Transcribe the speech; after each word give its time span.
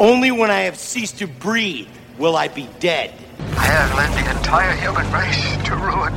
Only 0.00 0.30
when 0.30 0.50
I 0.50 0.60
have 0.60 0.78
ceased 0.78 1.18
to 1.18 1.26
breathe 1.26 1.86
will 2.16 2.34
I 2.34 2.48
be 2.48 2.66
dead. 2.80 3.12
I 3.38 3.66
have 3.66 3.94
led 3.94 4.10
the 4.16 4.30
entire 4.30 4.74
human 4.74 5.12
race 5.12 5.58
to 5.66 5.76
ruin. 5.76 6.14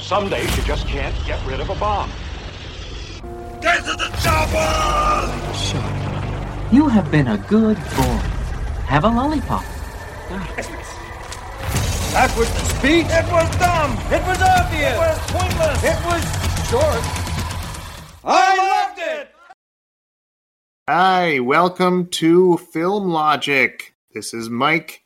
Some 0.00 0.30
days 0.30 0.56
you 0.56 0.62
just 0.62 0.86
can't 0.86 1.14
get 1.26 1.38
rid 1.46 1.60
of 1.60 1.68
a 1.68 1.74
bomb. 1.74 2.10
Get 3.60 3.84
to 3.84 3.92
the 3.92 4.08
chopper! 4.24 5.28
You 6.74 6.88
have 6.88 7.10
been 7.10 7.28
a 7.28 7.36
good 7.36 7.76
boy. 7.76 8.18
Have 8.88 9.04
a 9.04 9.08
lollipop. 9.08 9.62
That 12.12 12.34
was 12.34 12.48
the 12.48 12.64
speech. 12.64 13.06
It 13.10 13.26
was 13.30 13.50
dumb. 13.58 13.92
It 14.08 14.24
was 14.26 14.40
obvious. 14.40 14.88
It 14.88 14.96
was 14.96 15.18
pointless. 15.28 15.84
It 15.84 16.00
was 16.08 16.24
short. 16.70 17.04
I 18.24 18.56
loved 18.56 18.78
it. 18.78 18.81
Hi, 20.88 21.38
welcome 21.38 22.08
to 22.08 22.56
Film 22.72 23.08
Logic. 23.08 23.94
This 24.12 24.34
is 24.34 24.50
Mike. 24.50 25.04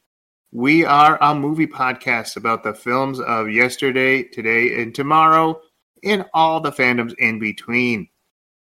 We 0.53 0.85
are 0.85 1.19
a 1.21 1.35
movie 1.35 1.67
podcast 1.67 2.37
about 2.37 2.63
the 2.63 2.73
films 2.73 3.21
of 3.21 3.51
yesterday, 3.51 4.23
today, 4.23 4.81
and 4.81 4.95
tomorrow, 4.95 5.61
and 6.03 6.25
all 6.33 6.61
the 6.61 6.73
fandoms 6.73 7.15
in 7.19 7.39
between. 7.39 8.09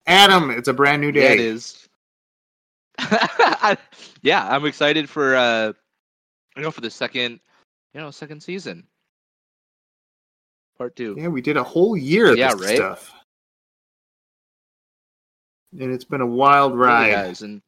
Adam, 0.05 0.52
it's 0.52 0.67
a 0.67 0.73
brand 0.73 1.02
new 1.02 1.07
Yeah, 1.07 1.13
day. 1.13 1.33
it 1.33 1.39
is. 1.39 1.88
Yeah, 4.21 4.45
I'm 4.49 4.66
excited 4.66 5.09
for 5.09 5.35
uh 5.35 5.71
you 6.57 6.61
know 6.61 6.71
for 6.71 6.81
the 6.81 6.89
second 6.89 7.39
you 7.94 8.02
know 8.02 8.11
second 8.11 8.41
season. 8.41 8.85
Part 10.77 10.95
two. 10.95 11.16
Yeah, 11.17 11.30
we 11.30 11.41
did 11.41 11.57
a 11.57 11.63
whole 11.63 11.95
year 11.95 12.31
of 12.31 12.38
Yeah, 12.38 12.53
this 12.53 12.61
right? 12.67 12.75
stuff. 12.75 13.13
And 15.71 15.93
it's 15.93 16.05
been 16.05 16.21
a 16.21 16.27
wild 16.27 16.77
ride. 16.77 17.11
guys, 17.11 17.41
and 17.41 17.61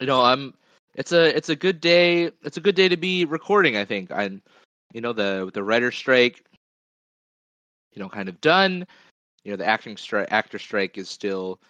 you 0.00 0.06
know, 0.06 0.22
I'm 0.22 0.54
it's 0.94 1.12
a 1.12 1.36
it's 1.36 1.48
a 1.48 1.56
good 1.56 1.80
day 1.80 2.30
it's 2.42 2.56
a 2.56 2.60
good 2.60 2.74
day 2.74 2.88
to 2.88 2.96
be 2.96 3.24
recording, 3.24 3.76
I 3.76 3.84
think. 3.84 4.10
I'm 4.10 4.42
you 4.92 5.00
know, 5.00 5.12
the 5.12 5.50
the 5.54 5.62
writer 5.62 5.92
strike 5.92 6.44
you 7.98 8.02
know, 8.02 8.08
kind 8.08 8.28
of 8.28 8.40
done. 8.40 8.86
You 9.44 9.52
know, 9.52 9.56
the 9.56 9.66
acting 9.66 9.96
strike 9.96 10.28
actor 10.30 10.58
strike 10.58 10.98
is 10.98 11.08
still 11.08 11.60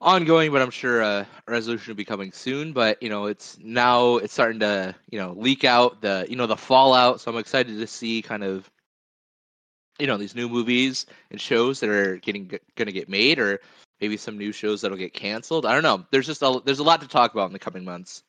ongoing, 0.00 0.50
but 0.52 0.62
I'm 0.62 0.70
sure 0.70 1.02
a 1.02 1.26
resolution 1.46 1.90
will 1.90 1.96
be 1.96 2.04
coming 2.04 2.32
soon. 2.32 2.72
But 2.72 3.02
you 3.02 3.08
know, 3.08 3.26
it's 3.26 3.58
now 3.60 4.16
it's 4.16 4.32
starting 4.32 4.60
to 4.60 4.94
you 5.10 5.18
know 5.18 5.32
leak 5.32 5.64
out 5.64 6.00
the 6.00 6.26
you 6.28 6.36
know 6.36 6.46
the 6.46 6.56
fallout. 6.56 7.20
So 7.20 7.30
I'm 7.30 7.38
excited 7.38 7.78
to 7.78 7.86
see 7.86 8.22
kind 8.22 8.42
of 8.42 8.70
you 9.98 10.06
know 10.06 10.16
these 10.16 10.34
new 10.34 10.48
movies 10.48 11.06
and 11.30 11.40
shows 11.40 11.80
that 11.80 11.90
are 11.90 12.16
getting 12.18 12.48
going 12.76 12.86
to 12.86 12.92
get 12.92 13.08
made, 13.08 13.38
or 13.38 13.60
maybe 14.00 14.16
some 14.16 14.38
new 14.38 14.52
shows 14.52 14.80
that'll 14.80 14.96
get 14.96 15.14
canceled. 15.14 15.66
I 15.66 15.72
don't 15.72 15.82
know. 15.82 16.04
There's 16.10 16.26
just 16.26 16.42
a 16.42 16.60
there's 16.64 16.78
a 16.78 16.84
lot 16.84 17.00
to 17.02 17.08
talk 17.08 17.32
about 17.32 17.46
in 17.46 17.52
the 17.52 17.58
coming 17.58 17.84
months. 17.84 18.22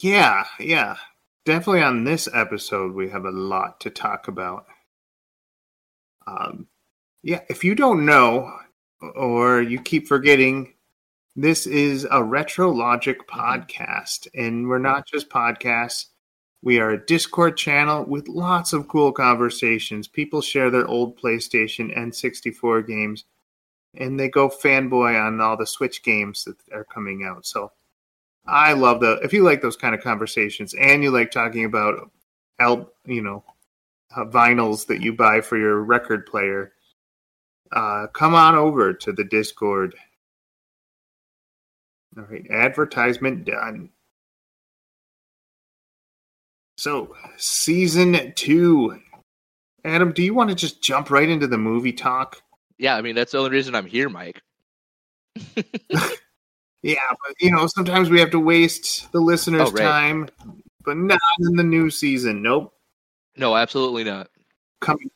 Yeah, 0.00 0.44
yeah. 0.58 0.96
Definitely 1.44 1.82
on 1.82 2.04
this 2.04 2.28
episode, 2.32 2.94
we 2.94 3.10
have 3.10 3.24
a 3.24 3.30
lot 3.30 3.80
to 3.80 3.90
talk 3.90 4.28
about. 4.28 4.66
Um, 6.26 6.68
yeah, 7.22 7.40
if 7.48 7.64
you 7.64 7.74
don't 7.74 8.06
know 8.06 8.50
or 9.14 9.60
you 9.62 9.80
keep 9.80 10.08
forgetting, 10.08 10.74
this 11.36 11.66
is 11.66 12.06
a 12.10 12.22
Retro 12.22 12.70
Logic 12.70 13.18
podcast, 13.28 14.28
and 14.34 14.68
we're 14.68 14.78
not 14.78 15.06
just 15.06 15.28
podcasts. 15.28 16.06
We 16.64 16.80
are 16.80 16.92
a 16.92 17.04
Discord 17.04 17.58
channel 17.58 18.04
with 18.04 18.26
lots 18.26 18.72
of 18.72 18.88
cool 18.88 19.12
conversations. 19.12 20.08
People 20.08 20.40
share 20.40 20.70
their 20.70 20.86
old 20.86 21.14
PlayStation 21.18 21.94
and 21.94 22.14
64 22.14 22.80
games, 22.80 23.24
and 23.94 24.18
they 24.18 24.30
go 24.30 24.48
fanboy 24.48 25.22
on 25.22 25.42
all 25.42 25.58
the 25.58 25.66
Switch 25.66 26.02
games 26.02 26.44
that 26.44 26.56
are 26.72 26.84
coming 26.84 27.22
out. 27.22 27.44
So, 27.44 27.70
I 28.46 28.72
love 28.72 29.00
the 29.00 29.18
if 29.22 29.34
you 29.34 29.42
like 29.42 29.60
those 29.60 29.76
kind 29.76 29.94
of 29.94 30.00
conversations 30.00 30.74
and 30.74 31.02
you 31.02 31.10
like 31.10 31.30
talking 31.30 31.66
about 31.66 32.10
el 32.60 32.90
you 33.06 33.22
know 33.22 33.42
uh, 34.16 34.24
vinyls 34.24 34.86
that 34.86 35.00
you 35.00 35.12
buy 35.12 35.40
for 35.40 35.56
your 35.56 35.82
record 35.82 36.26
player 36.26 36.72
uh, 37.72 38.06
come 38.08 38.34
on 38.34 38.54
over 38.54 38.92
to 38.92 39.12
the 39.12 39.24
discord 39.24 39.94
all 42.18 42.24
right 42.24 42.46
advertisement 42.50 43.46
done 43.46 43.88
so 46.84 47.14
season 47.38 48.32
two 48.36 49.00
adam 49.84 50.12
do 50.12 50.22
you 50.22 50.34
want 50.34 50.50
to 50.50 50.54
just 50.56 50.82
jump 50.82 51.10
right 51.10 51.28
into 51.30 51.46
the 51.46 51.56
movie 51.56 51.92
talk 51.94 52.42
Yeah, 52.78 52.94
I 52.96 53.00
mean 53.00 53.14
that's 53.14 53.32
the 53.32 53.38
only 53.38 53.50
reason 53.50 53.74
I'm 53.74 53.86
here, 53.86 54.08
Mike. 54.10 54.42
Yeah, 56.82 56.96
but 57.26 57.34
you 57.40 57.50
know, 57.50 57.66
sometimes 57.66 58.10
we 58.10 58.20
have 58.20 58.30
to 58.32 58.38
waste 58.38 59.10
the 59.10 59.18
listeners' 59.18 59.68
Oh, 59.68 59.72
right. 59.72 59.82
time, 59.82 60.28
but 60.84 60.98
not 60.98 61.18
in 61.40 61.56
the 61.56 61.62
new 61.64 61.88
season. 61.88 62.42
Nope. 62.42 62.74
No, 63.38 63.56
absolutely 63.56 64.04
not. 64.04 64.28
Coming 64.82 65.08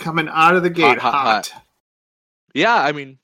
coming 0.00 0.28
out 0.28 0.56
of 0.56 0.64
the 0.64 0.70
gate 0.70 0.98
hot, 0.98 1.14
hot. 1.14 1.46
hot. 1.48 1.62
Yeah, 2.54 2.74
I 2.74 2.90
mean 2.90 3.18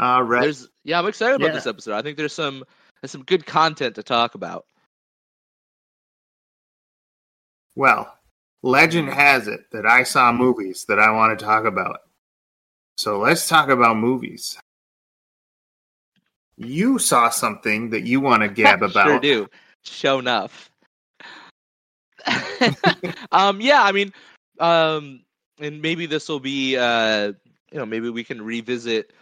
All 0.00 0.22
right. 0.22 0.40
there's 0.44 0.66
yeah, 0.82 0.98
I'm 0.98 1.06
excited 1.06 1.34
about 1.36 1.48
Yeah. 1.48 1.52
this 1.52 1.66
episode. 1.66 1.92
I 1.94 2.00
think 2.00 2.16
there's 2.16 2.32
some 2.32 2.64
there's 3.02 3.10
some 3.10 3.24
good 3.24 3.44
content 3.44 3.96
to 3.96 4.02
talk 4.02 4.34
about. 4.34 4.64
Well, 7.76 8.12
legend 8.62 9.08
has 9.10 9.48
it 9.48 9.70
that 9.72 9.86
I 9.86 10.02
saw 10.02 10.32
movies 10.32 10.84
that 10.88 10.98
I 10.98 11.10
want 11.10 11.38
to 11.38 11.44
talk 11.44 11.64
about. 11.64 12.00
So 12.96 13.18
let's 13.18 13.48
talk 13.48 13.68
about 13.68 13.96
movies. 13.96 14.58
You 16.56 16.98
saw 16.98 17.30
something 17.30 17.90
that 17.90 18.04
you 18.04 18.20
want 18.20 18.42
to 18.42 18.48
gab 18.62 18.82
about. 18.82 19.06
Sure 19.06 19.20
do. 19.20 19.48
Show 19.82 20.18
enough. 20.18 20.70
um, 23.32 23.60
yeah, 23.60 23.82
I 23.82 23.92
mean, 23.92 24.12
um, 24.60 25.22
and 25.58 25.82
maybe 25.82 26.06
this 26.06 26.28
will 26.28 26.40
be, 26.40 26.76
uh, 26.76 27.32
you 27.70 27.78
know, 27.78 27.86
maybe 27.86 28.08
we 28.08 28.24
can 28.24 28.40
revisit 28.40 29.12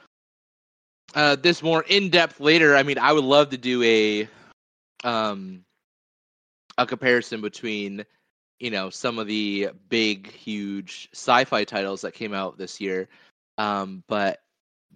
uh, 1.15 1.37
this 1.37 1.63
more 1.63 1.85
in 1.89 2.11
depth 2.11 2.39
later. 2.41 2.77
I 2.77 2.83
mean, 2.83 2.99
I 2.99 3.13
would 3.13 3.25
love 3.25 3.51
to 3.51 3.59
do 3.59 3.83
a, 3.83 4.29
um, 5.05 5.65
a 6.79 6.87
comparison 6.87 7.41
between, 7.41 8.05
you 8.63 8.71
know, 8.71 8.91
some 8.91 9.19
of 9.19 9.27
the 9.27 9.71
big, 9.89 10.31
huge 10.31 11.09
sci-fi 11.13 11.65
titles 11.65 12.03
that 12.03 12.15
came 12.15 12.33
out 12.33 12.57
this 12.57 12.81
year. 12.81 13.09
Um, 13.59 14.05
but 14.07 14.41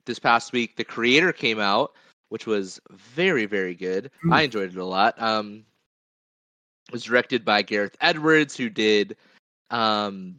this 0.04 0.20
past 0.20 0.52
week, 0.52 0.76
The 0.76 0.84
Creator 0.84 1.32
came 1.32 1.58
out, 1.58 1.92
which 2.28 2.46
was 2.46 2.80
very, 2.92 3.44
very 3.46 3.74
good. 3.74 4.12
Mm. 4.24 4.32
I 4.32 4.42
enjoyed 4.42 4.70
it 4.70 4.78
a 4.78 4.84
lot. 4.84 5.20
Um, 5.20 5.64
it 6.88 6.92
was 6.92 7.02
directed 7.02 7.44
by 7.44 7.62
Gareth 7.62 7.96
Edwards, 8.00 8.56
who 8.56 8.70
did, 8.70 9.16
um, 9.70 10.36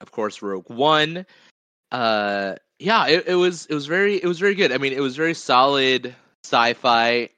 of 0.00 0.12
course, 0.12 0.40
Rogue 0.40 0.70
One. 0.70 1.26
Uh, 1.90 2.54
yeah, 2.78 3.08
it, 3.08 3.26
it 3.26 3.34
was 3.34 3.66
it 3.66 3.74
was 3.74 3.86
very 3.86 4.14
it 4.14 4.26
was 4.26 4.38
very 4.38 4.54
good. 4.54 4.70
I 4.70 4.78
mean, 4.78 4.92
it 4.92 5.00
was 5.00 5.16
very 5.16 5.34
solid 5.34 6.14
sci-fi. 6.44 7.30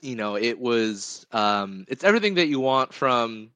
You 0.00 0.16
know, 0.16 0.36
it 0.36 0.58
was 0.58 1.26
um, 1.30 1.84
it's 1.88 2.04
everything 2.04 2.36
that 2.36 2.46
you 2.48 2.60
want 2.60 2.94
from, 2.94 3.50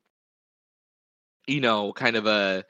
you 1.46 1.60
know, 1.60 1.92
kind 1.92 2.16
of 2.16 2.26
a 2.26 2.64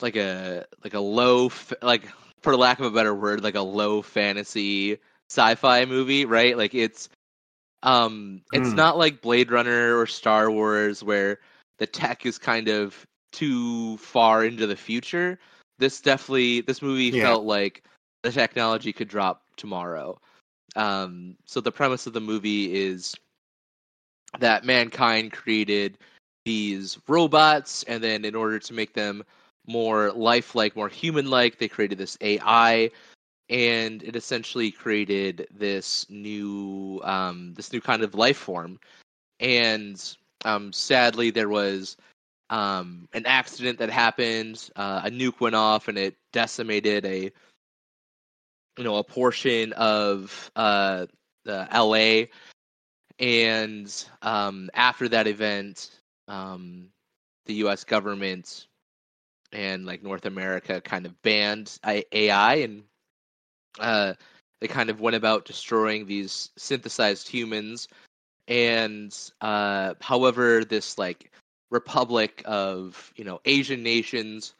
like 0.00 0.16
a 0.16 0.66
like 0.82 0.94
a 0.94 1.00
low 1.00 1.50
like 1.82 2.04
for 2.42 2.56
lack 2.56 2.78
of 2.80 2.86
a 2.86 2.90
better 2.90 3.14
word, 3.14 3.42
like 3.42 3.54
a 3.54 3.62
low 3.62 4.02
fantasy 4.02 4.98
sci-fi 5.30 5.84
movie, 5.84 6.24
right? 6.24 6.56
Like 6.56 6.74
it's 6.74 7.08
um 7.82 8.42
it's 8.52 8.74
Hmm. 8.74 8.76
not 8.76 8.98
like 8.98 9.22
Blade 9.22 9.50
Runner 9.50 9.98
or 9.98 10.06
Star 10.06 10.50
Wars 10.50 11.02
where 11.02 11.38
the 11.78 11.86
tech 11.86 12.26
is 12.26 12.38
kind 12.38 12.68
of 12.68 13.06
too 13.32 13.96
far 13.98 14.44
into 14.44 14.66
the 14.66 14.76
future. 14.76 15.38
This 15.78 16.00
definitely 16.00 16.60
this 16.60 16.82
movie 16.82 17.10
Yeah. 17.10 17.12
felt 17.12 17.44
like 17.44 17.82
the 18.22 18.30
technology 18.32 18.92
could 18.92 19.08
drop 19.08 19.42
tomorrow. 19.56 20.18
Um 20.76 21.36
so 21.46 21.60
the 21.60 21.72
premise 21.72 22.06
of 22.06 22.12
the 22.12 22.20
movie 22.20 22.74
is 22.74 23.14
that 24.38 24.64
mankind 24.64 25.32
created 25.32 25.98
these 26.44 26.98
robots 27.08 27.82
and 27.84 28.02
then 28.02 28.24
in 28.24 28.34
order 28.34 28.58
to 28.58 28.74
make 28.74 28.92
them 28.94 29.24
more 29.66 30.12
lifelike, 30.12 30.76
more 30.76 30.88
human-like, 30.88 31.58
they 31.58 31.68
created 31.68 31.98
this 31.98 32.18
AI 32.20 32.90
and 33.50 34.02
it 34.02 34.16
essentially 34.16 34.70
created 34.70 35.46
this 35.50 36.06
new 36.08 37.00
um, 37.04 37.52
this 37.54 37.72
new 37.72 37.80
kind 37.80 38.02
of 38.02 38.14
life 38.14 38.36
form. 38.36 38.78
And 39.40 40.02
um, 40.44 40.72
sadly, 40.72 41.30
there 41.30 41.48
was 41.48 41.96
um, 42.50 43.08
an 43.12 43.26
accident 43.26 43.78
that 43.78 43.90
happened. 43.90 44.70
Uh, 44.76 45.02
a 45.04 45.10
nuke 45.10 45.40
went 45.40 45.54
off, 45.54 45.88
and 45.88 45.98
it 45.98 46.16
decimated 46.32 47.04
a 47.04 47.30
you 48.78 48.84
know 48.84 48.96
a 48.96 49.04
portion 49.04 49.72
of 49.74 50.50
uh, 50.56 51.06
LA. 51.46 52.24
And 53.20 54.06
um, 54.22 54.70
after 54.74 55.08
that 55.08 55.26
event, 55.26 56.00
um, 56.28 56.88
the 57.46 57.54
U.S. 57.54 57.84
government 57.84 58.66
and 59.52 59.86
like 59.86 60.02
North 60.02 60.26
America 60.26 60.80
kind 60.80 61.06
of 61.06 61.20
banned 61.22 61.78
AI 61.84 62.54
and 62.56 62.82
uh, 63.78 64.14
they 64.60 64.68
kind 64.68 64.90
of 64.90 65.00
went 65.00 65.16
about 65.16 65.44
destroying 65.44 66.06
these 66.06 66.50
synthesized 66.56 67.28
humans 67.28 67.88
and 68.48 69.30
uh 69.40 69.94
however 70.00 70.64
this 70.64 70.98
like 70.98 71.30
republic 71.70 72.42
of 72.44 73.12
you 73.16 73.24
know 73.24 73.40
asian 73.46 73.82
nations 73.82 74.54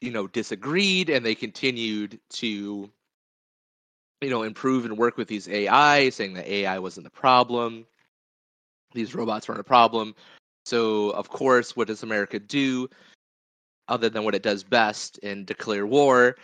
you 0.00 0.10
know 0.10 0.26
disagreed 0.26 1.08
and 1.08 1.24
they 1.24 1.34
continued 1.34 2.20
to 2.28 2.90
you 4.20 4.30
know 4.30 4.42
improve 4.42 4.84
and 4.84 4.98
work 4.98 5.16
with 5.16 5.26
these 5.26 5.48
ai 5.48 6.10
saying 6.10 6.34
that 6.34 6.46
ai 6.46 6.78
wasn't 6.78 7.02
the 7.02 7.10
problem 7.10 7.86
these 8.92 9.14
robots 9.14 9.48
weren't 9.48 9.60
a 9.60 9.64
problem 9.64 10.14
so 10.66 11.10
of 11.10 11.28
course 11.28 11.76
what 11.76 11.88
does 11.88 12.02
america 12.02 12.38
do 12.38 12.88
other 13.88 14.08
than 14.08 14.24
what 14.24 14.34
it 14.34 14.42
does 14.42 14.64
best 14.64 15.18
and 15.22 15.46
declare 15.46 15.86
war 15.86 16.36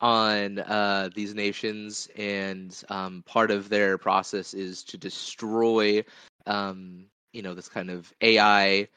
on 0.00 0.60
uh, 0.60 1.10
these 1.14 1.34
nations, 1.34 2.08
and 2.16 2.82
um, 2.88 3.22
part 3.26 3.50
of 3.50 3.68
their 3.68 3.98
process 3.98 4.54
is 4.54 4.84
to 4.84 4.96
destroy, 4.96 6.04
um, 6.46 7.06
you 7.32 7.42
know, 7.42 7.54
this 7.54 7.68
kind 7.68 7.90
of 7.90 8.12
AI 8.20 8.88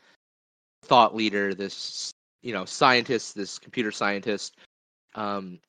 thought 0.83 1.15
leader, 1.15 1.53
this 1.53 2.13
you 2.43 2.53
know 2.53 2.65
scientist, 2.65 3.35
this 3.35 3.57
computer 3.57 3.91
scientist, 3.91 4.57
um, 5.15 5.59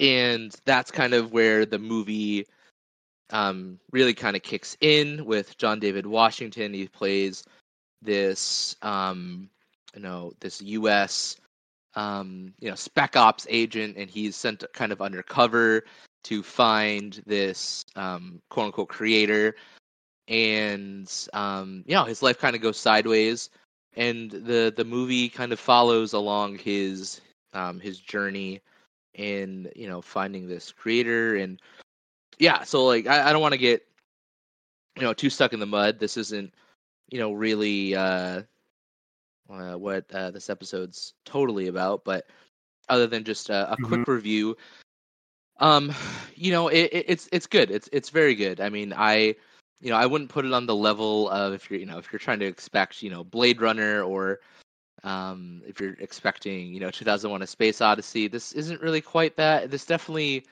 and 0.00 0.54
that's 0.66 0.90
kind 0.90 1.14
of 1.14 1.32
where 1.32 1.64
the 1.64 1.78
movie 1.78 2.46
um, 3.30 3.78
really 3.90 4.14
kind 4.14 4.36
of 4.36 4.42
kicks 4.42 4.76
in 4.80 5.24
with 5.24 5.56
John 5.56 5.80
David 5.80 6.06
Washington. 6.06 6.74
He 6.74 6.88
plays 6.88 7.44
this, 8.04 8.76
um, 8.82 9.48
you 9.94 10.02
know, 10.02 10.32
this 10.40 10.62
U.S 10.62 11.36
um, 11.96 12.52
you 12.60 12.68
know, 12.68 12.74
spec 12.74 13.16
ops 13.16 13.46
agent, 13.48 13.96
and 13.96 14.10
he's 14.10 14.36
sent 14.36 14.64
kind 14.72 14.92
of 14.92 15.00
undercover 15.00 15.84
to 16.24 16.42
find 16.42 17.22
this 17.26 17.84
um, 17.96 18.40
quote 18.50 18.66
unquote 18.66 18.88
creator. 18.88 19.54
And 20.28 21.10
um, 21.32 21.84
you 21.86 21.94
know, 21.94 22.04
his 22.04 22.22
life 22.22 22.38
kind 22.38 22.56
of 22.56 22.62
goes 22.62 22.78
sideways, 22.78 23.50
and 23.96 24.30
the 24.30 24.72
the 24.76 24.84
movie 24.84 25.28
kind 25.28 25.52
of 25.52 25.60
follows 25.60 26.12
along 26.12 26.58
his 26.58 27.20
um, 27.52 27.78
his 27.80 27.98
journey 28.00 28.60
in 29.14 29.70
you 29.76 29.88
know 29.88 30.00
finding 30.00 30.48
this 30.48 30.72
creator. 30.72 31.36
And 31.36 31.60
yeah 32.40 32.64
so 32.64 32.84
like 32.84 33.06
i, 33.06 33.28
I 33.28 33.32
don't 33.32 33.40
want 33.40 33.52
to 33.52 33.58
get 33.58 33.86
you 34.96 35.02
know 35.02 35.12
too 35.14 35.30
stuck 35.30 35.52
in 35.52 35.60
the 35.60 35.66
mud. 35.66 36.00
This 36.00 36.16
isn't 36.16 36.52
you 37.10 37.18
know 37.18 37.32
really 37.32 37.94
uh 37.94 38.42
uh, 39.50 39.74
what 39.74 40.04
uh, 40.12 40.30
this 40.30 40.48
episode's 40.50 41.14
totally 41.24 41.68
about, 41.68 42.04
but 42.04 42.26
other 42.88 43.06
than 43.06 43.24
just 43.24 43.50
a, 43.50 43.72
a 43.72 43.76
quick 43.76 44.06
Mm-hmm. 44.06 44.08
review, 44.08 44.56
um, 45.60 45.92
you 46.34 46.52
know, 46.52 46.68
it, 46.68 46.90
it, 46.92 47.04
it's 47.08 47.28
it's 47.32 47.46
good. 47.46 47.70
It's 47.70 47.88
it's 47.92 48.10
very 48.10 48.34
good. 48.34 48.60
I 48.60 48.68
mean, 48.68 48.92
I 48.96 49.34
you 49.80 49.90
know 49.90 49.96
I 49.96 50.06
wouldn't 50.06 50.30
put 50.30 50.44
it 50.44 50.52
on 50.52 50.66
the 50.66 50.74
level 50.74 51.28
of 51.30 51.52
if 51.52 51.70
you're 51.70 51.80
you 51.80 51.86
know 51.86 51.98
if 51.98 52.12
you're 52.12 52.18
trying 52.20 52.40
to 52.40 52.46
expect 52.46 53.02
you 53.02 53.10
know 53.10 53.24
Blade 53.24 53.60
Runner 53.60 54.02
or 54.02 54.40
um, 55.04 55.62
if 55.66 55.80
you're 55.80 55.96
expecting 56.00 56.72
you 56.74 56.80
know 56.80 56.90
2001: 56.90 57.42
A 57.42 57.46
Space 57.46 57.80
Odyssey. 57.80 58.28
This 58.28 58.52
isn't 58.52 58.80
really 58.80 59.00
quite 59.00 59.36
that. 59.36 59.70
This 59.70 59.84
definitely 59.84 60.44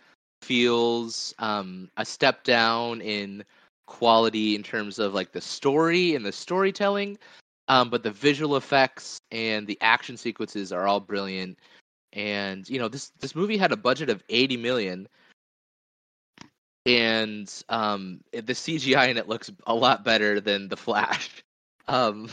feels 0.43 1.35
um, 1.39 1.91
a 1.97 2.05
step 2.05 2.45
down 2.45 3.01
in 3.01 3.45
quality 3.87 4.55
in 4.55 4.63
terms 4.63 4.99
of 4.99 5.15
like 5.15 5.33
the 5.33 5.41
story 5.41 6.15
and 6.15 6.25
the 6.25 6.33
storytelling 6.33 7.19
um, 7.69 7.91
but 7.91 8.03
the 8.03 8.11
visual 8.11 8.57
effects 8.57 9.21
and 9.31 9.67
the 9.67 9.79
action 9.81 10.17
sequences 10.17 10.73
are 10.73 10.87
all 10.87 11.01
brilliant. 11.01 11.59
And 12.13 12.69
you 12.69 12.79
know 12.79 12.89
this 12.89 13.11
this 13.21 13.35
movie 13.35 13.57
had 13.57 13.73
a 13.73 13.77
budget 13.77 14.11
of 14.11 14.23
80 14.29 14.59
million, 14.59 15.09
and 16.85 17.51
um, 17.71 18.21
the 18.33 18.53
CGI 18.53 19.09
in 19.09 19.17
it 19.17 19.29
looks 19.29 19.51
a 19.67 19.75
lot 19.75 20.05
better 20.05 20.41
than 20.41 20.69
the 20.69 20.77
Flash. 20.77 21.43
Um, 21.89 22.29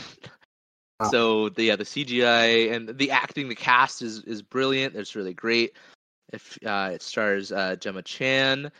Wow. 1.00 1.10
so 1.10 1.48
the 1.48 1.64
yeah 1.64 1.76
the 1.76 1.84
CGI 1.84 2.72
and 2.72 2.96
the 2.96 3.10
acting, 3.10 3.48
the 3.48 3.54
cast 3.56 4.00
is 4.00 4.22
is 4.24 4.42
brilliant. 4.42 4.94
It's 4.94 5.16
really 5.16 5.34
great. 5.34 5.72
If 6.32 6.56
uh, 6.64 6.90
it 6.92 7.02
stars 7.02 7.50
uh, 7.50 7.74
Gemma 7.76 8.02
Chan 8.02 8.70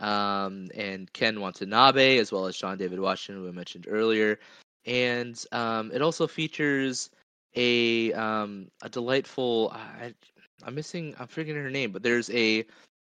um, 0.00 0.68
and 0.74 1.12
Ken 1.12 1.40
Watanabe, 1.40 2.18
as 2.18 2.32
well 2.32 2.46
as 2.46 2.56
John 2.56 2.78
David 2.78 3.00
Washington, 3.00 3.42
who 3.42 3.48
I 3.48 3.52
mentioned 3.52 3.86
earlier 3.88 4.38
and 4.86 5.42
um, 5.52 5.90
it 5.92 6.02
also 6.02 6.26
features 6.26 7.10
a 7.56 8.12
um, 8.12 8.70
a 8.82 8.88
delightful. 8.88 9.72
I, 9.74 10.14
I'm 10.62 10.74
missing. 10.74 11.14
I'm 11.18 11.26
forgetting 11.26 11.62
her 11.62 11.70
name, 11.70 11.92
but 11.92 12.02
there's 12.02 12.30
a 12.30 12.64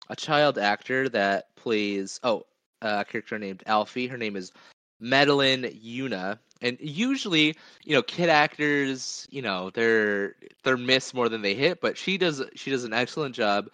a 0.09 0.17
child 0.17 0.59
actor 0.59 1.09
that 1.11 1.55
plays 1.57 2.21
oh 2.23 2.47
a 2.83 3.05
character 3.05 3.39
named 3.39 3.63
Alfie. 3.67 4.07
Her 4.07 4.17
name 4.17 4.37
is 4.37 4.53
Madeleine 5.01 5.65
Yuna. 5.65 6.39
And 6.63 6.77
usually, 6.79 7.57
you 7.85 7.95
know, 7.95 8.03
kid 8.03 8.29
actors, 8.29 9.27
you 9.31 9.41
know, 9.41 9.71
they're 9.71 10.35
they're 10.63 10.77
miss 10.77 11.15
more 11.15 11.29
than 11.29 11.43
they 11.43 11.55
hit, 11.55 11.81
but 11.81 11.97
she 11.97 12.19
does 12.19 12.43
she 12.55 12.71
does 12.71 12.85
an 12.85 12.93
excellent 12.93 13.35
job. 13.35 13.69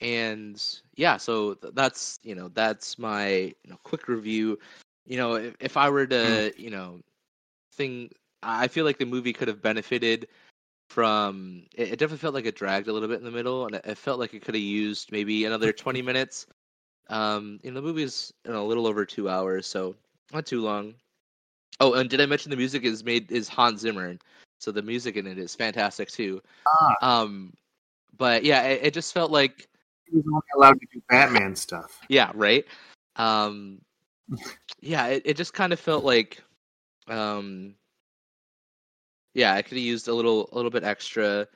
And 0.00 0.62
yeah, 0.96 1.16
so 1.16 1.54
th- 1.54 1.74
that's 1.74 2.20
you 2.22 2.34
know 2.34 2.48
that's 2.48 2.98
my 2.98 3.28
you 3.28 3.70
know 3.70 3.78
quick 3.82 4.08
review. 4.08 4.58
You 5.06 5.16
know, 5.16 5.34
if, 5.34 5.56
if 5.60 5.76
I 5.76 5.90
were 5.90 6.06
to 6.06 6.52
you 6.56 6.70
know 6.70 7.00
thing, 7.74 8.10
I 8.42 8.68
feel 8.68 8.84
like 8.84 8.98
the 8.98 9.06
movie 9.06 9.32
could 9.32 9.48
have 9.48 9.62
benefited 9.62 10.28
from. 10.90 11.64
It, 11.74 11.92
it 11.92 11.98
definitely 11.98 12.18
felt 12.18 12.34
like 12.34 12.46
it 12.46 12.54
dragged 12.54 12.88
a 12.88 12.92
little 12.92 13.08
bit 13.08 13.18
in 13.18 13.24
the 13.24 13.30
middle, 13.30 13.66
and 13.66 13.74
it, 13.74 13.84
it 13.84 13.98
felt 13.98 14.20
like 14.20 14.34
it 14.34 14.42
could 14.42 14.54
have 14.54 14.62
used 14.62 15.10
maybe 15.10 15.44
another 15.44 15.72
twenty 15.72 16.02
minutes. 16.02 16.46
Um, 17.10 17.58
you 17.62 17.70
know, 17.70 17.80
the 17.80 17.86
movie's 17.86 18.32
you 18.44 18.52
know, 18.52 18.64
a 18.64 18.68
little 18.68 18.86
over 18.86 19.04
two 19.04 19.28
hours, 19.28 19.66
so 19.66 19.96
not 20.32 20.46
too 20.46 20.60
long. 20.60 20.94
Oh, 21.80 21.94
and 21.94 22.10
did 22.10 22.20
I 22.20 22.26
mention 22.26 22.50
the 22.50 22.56
music 22.56 22.84
is 22.84 23.04
made 23.04 23.30
is 23.30 23.48
Hans 23.48 23.80
Zimmer? 23.80 24.16
So 24.60 24.72
the 24.72 24.82
music 24.82 25.16
in 25.16 25.26
it 25.26 25.38
is 25.38 25.54
fantastic 25.54 26.08
too. 26.10 26.42
Ah. 26.66 26.96
Um, 27.00 27.52
but 28.16 28.44
yeah, 28.44 28.62
it, 28.64 28.80
it 28.86 28.94
just 28.94 29.14
felt 29.14 29.30
like 29.30 29.68
He 30.10 30.16
was 30.16 30.24
only 30.26 30.42
allowed 30.56 30.80
to 30.80 30.86
do 30.92 31.02
Batman 31.08 31.54
stuff. 31.54 32.00
yeah, 32.08 32.30
right. 32.34 32.64
Um, 33.16 33.80
yeah, 34.80 35.06
it, 35.08 35.22
it 35.24 35.36
just 35.36 35.54
kind 35.54 35.72
of 35.72 35.80
felt 35.80 36.04
like, 36.04 36.42
um, 37.08 37.74
yeah, 39.34 39.54
I 39.54 39.62
could 39.62 39.76
have 39.76 39.84
used 39.84 40.08
a 40.08 40.14
little, 40.14 40.48
a 40.52 40.54
little 40.54 40.70
bit 40.70 40.84
extra. 40.84 41.46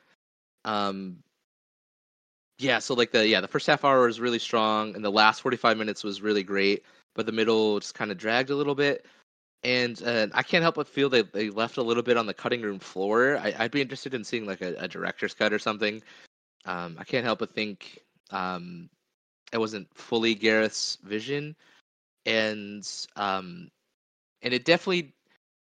Um, 0.64 1.18
yeah, 2.58 2.78
so 2.78 2.94
like 2.94 3.10
the 3.10 3.26
yeah, 3.26 3.40
the 3.40 3.48
first 3.48 3.66
half 3.66 3.84
hour 3.84 4.06
was 4.06 4.20
really 4.20 4.38
strong, 4.38 4.94
and 4.94 5.04
the 5.04 5.10
last 5.10 5.40
forty 5.42 5.56
five 5.56 5.76
minutes 5.76 6.04
was 6.04 6.22
really 6.22 6.42
great, 6.44 6.84
but 7.14 7.26
the 7.26 7.32
middle 7.32 7.80
just 7.80 7.94
kind 7.94 8.10
of 8.10 8.18
dragged 8.18 8.50
a 8.50 8.56
little 8.56 8.74
bit. 8.74 9.06
And 9.64 10.00
uh, 10.04 10.28
I 10.32 10.42
can't 10.42 10.62
help 10.62 10.74
but 10.76 10.88
feel 10.88 11.08
that 11.10 11.32
they 11.32 11.50
left 11.50 11.76
a 11.76 11.82
little 11.82 12.02
bit 12.02 12.16
on 12.16 12.26
the 12.26 12.34
cutting 12.34 12.62
room 12.62 12.78
floor. 12.78 13.38
I, 13.38 13.54
I'd 13.58 13.70
be 13.70 13.80
interested 13.80 14.12
in 14.14 14.24
seeing 14.24 14.44
like 14.44 14.60
a, 14.60 14.74
a 14.78 14.88
director's 14.88 15.34
cut 15.34 15.52
or 15.52 15.58
something. 15.58 16.02
Um, 16.64 16.96
I 16.98 17.04
can't 17.04 17.24
help 17.24 17.40
but 17.40 17.54
think 17.54 18.00
um, 18.30 18.88
it 19.52 19.58
wasn't 19.58 19.88
fully 19.94 20.34
Gareth's 20.34 20.98
vision, 21.02 21.56
and 22.26 22.88
um, 23.16 23.70
and 24.42 24.54
it 24.54 24.64
definitely 24.64 25.12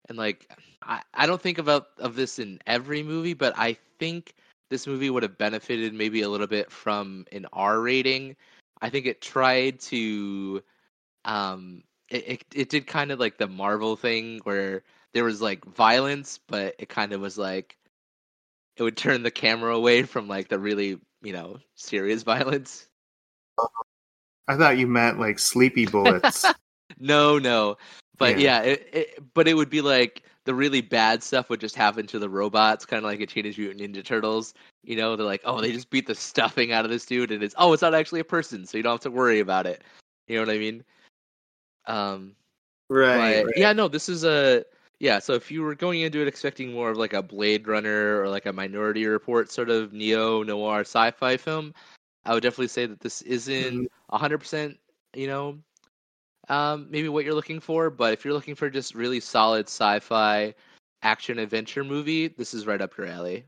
and 0.08 0.18
like 0.18 0.50
I, 0.82 1.02
I 1.14 1.26
don't 1.26 1.40
think 1.40 1.58
about 1.58 1.88
of 1.98 2.16
this 2.16 2.38
in 2.38 2.60
every 2.66 3.02
movie, 3.02 3.34
but 3.34 3.54
I 3.56 3.76
think 3.98 4.34
this 4.70 4.86
movie 4.86 5.10
would 5.10 5.22
have 5.22 5.38
benefited 5.38 5.94
maybe 5.94 6.22
a 6.22 6.28
little 6.28 6.46
bit 6.46 6.70
from 6.70 7.26
an 7.32 7.46
R 7.52 7.80
rating. 7.80 8.36
I 8.80 8.90
think 8.90 9.06
it 9.06 9.20
tried 9.20 9.80
to 9.80 10.62
um 11.24 11.82
it, 12.08 12.28
it, 12.28 12.44
it 12.54 12.68
did 12.68 12.86
kind 12.86 13.10
of 13.10 13.18
like 13.18 13.38
the 13.38 13.48
Marvel 13.48 13.96
thing 13.96 14.40
where 14.44 14.82
there 15.12 15.24
was 15.24 15.42
like 15.42 15.64
violence, 15.64 16.38
but 16.46 16.76
it 16.78 16.88
kind 16.88 17.12
of 17.12 17.20
was 17.20 17.38
like 17.38 17.76
it 18.76 18.82
would 18.82 18.96
turn 18.96 19.22
the 19.22 19.30
camera 19.30 19.74
away 19.74 20.02
from 20.02 20.28
like 20.28 20.48
the 20.48 20.58
really, 20.58 20.98
you 21.26 21.32
know, 21.32 21.58
serious 21.74 22.22
violence. 22.34 22.86
I 24.46 24.56
thought 24.56 24.78
you 24.78 24.86
meant 24.86 25.18
like 25.18 25.40
sleepy 25.40 25.86
bullets. 25.90 26.46
No, 27.00 27.38
no. 27.38 27.76
But 28.16 28.38
Yeah. 28.38 28.62
yeah, 28.62 28.70
it, 28.70 28.88
it, 28.92 29.34
but 29.34 29.48
it 29.48 29.54
would 29.54 29.68
be 29.68 29.80
like 29.80 30.22
the 30.44 30.54
really 30.54 30.80
bad 30.80 31.24
stuff 31.24 31.50
would 31.50 31.60
just 31.60 31.74
happen 31.74 32.06
to 32.06 32.20
the 32.20 32.28
robots, 32.28 32.86
kind 32.86 33.04
of 33.04 33.10
like 33.10 33.20
a 33.20 33.26
Teenage 33.26 33.58
Mutant 33.58 33.80
Ninja 33.80 34.04
Turtles. 34.04 34.54
You 34.84 34.96
know, 34.96 35.16
they're 35.16 35.26
like, 35.26 35.42
oh, 35.44 35.60
they 35.60 35.72
just 35.72 35.90
beat 35.90 36.06
the 36.06 36.14
stuffing 36.14 36.70
out 36.70 36.84
of 36.84 36.90
this 36.92 37.04
dude, 37.04 37.32
and 37.32 37.42
it's 37.42 37.56
oh, 37.58 37.72
it's 37.72 37.82
not 37.82 37.92
actually 37.92 38.20
a 38.20 38.24
person, 38.24 38.64
so 38.64 38.76
you 38.76 38.84
don't 38.84 38.92
have 38.92 39.00
to 39.00 39.10
worry 39.10 39.40
about 39.40 39.66
it. 39.66 39.82
You 40.28 40.36
know 40.36 40.42
what 40.42 40.54
I 40.54 40.58
mean? 40.58 40.84
Um, 41.86 42.36
right. 42.88 43.44
but 43.44 43.58
yeah, 43.58 43.72
no, 43.72 43.88
this 43.88 44.08
is 44.08 44.24
a 44.24 44.64
yeah. 44.98 45.18
So 45.18 45.34
if 45.34 45.50
you 45.50 45.62
were 45.62 45.74
going 45.74 46.00
into 46.00 46.20
it 46.20 46.28
expecting 46.28 46.72
more 46.72 46.90
of 46.90 46.96
like 46.96 47.12
a 47.12 47.22
Blade 47.22 47.68
Runner 47.68 48.20
or 48.20 48.28
like 48.28 48.46
a 48.46 48.52
Minority 48.52 49.06
Report 49.06 49.50
sort 49.50 49.70
of 49.70 49.92
neo 49.92 50.42
noir 50.42 50.80
sci-fi 50.80 51.36
film, 51.36 51.74
I 52.24 52.34
would 52.34 52.42
definitely 52.42 52.68
say 52.68 52.86
that 52.86 53.00
this 53.00 53.22
isn't 53.22 53.90
hundred 54.10 54.38
percent. 54.38 54.78
You 55.14 55.26
know, 55.28 55.58
um, 56.48 56.88
maybe 56.90 57.08
what 57.08 57.24
you're 57.24 57.34
looking 57.34 57.60
for. 57.60 57.90
But 57.90 58.12
if 58.12 58.24
you're 58.24 58.34
looking 58.34 58.54
for 58.54 58.70
just 58.70 58.94
really 58.94 59.20
solid 59.20 59.66
sci-fi 59.66 60.54
action 61.02 61.38
adventure 61.38 61.84
movie, 61.84 62.28
this 62.28 62.54
is 62.54 62.66
right 62.66 62.80
up 62.80 62.96
your 62.96 63.06
alley. 63.06 63.44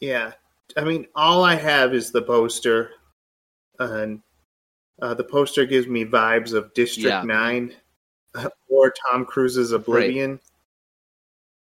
Yeah. 0.00 0.32
I 0.76 0.84
mean, 0.84 1.06
all 1.14 1.44
I 1.44 1.54
have 1.56 1.94
is 1.94 2.10
the 2.10 2.22
poster. 2.22 2.92
and 3.78 4.20
uh, 5.02 5.14
the 5.14 5.24
poster 5.24 5.64
gives 5.64 5.86
me 5.86 6.04
vibes 6.04 6.52
of 6.52 6.72
District 6.74 7.08
Yeah. 7.08 7.22
Nine 7.22 7.74
or 8.68 8.92
Tom 9.10 9.24
Cruise's 9.24 9.72
Oblivion. 9.72 10.40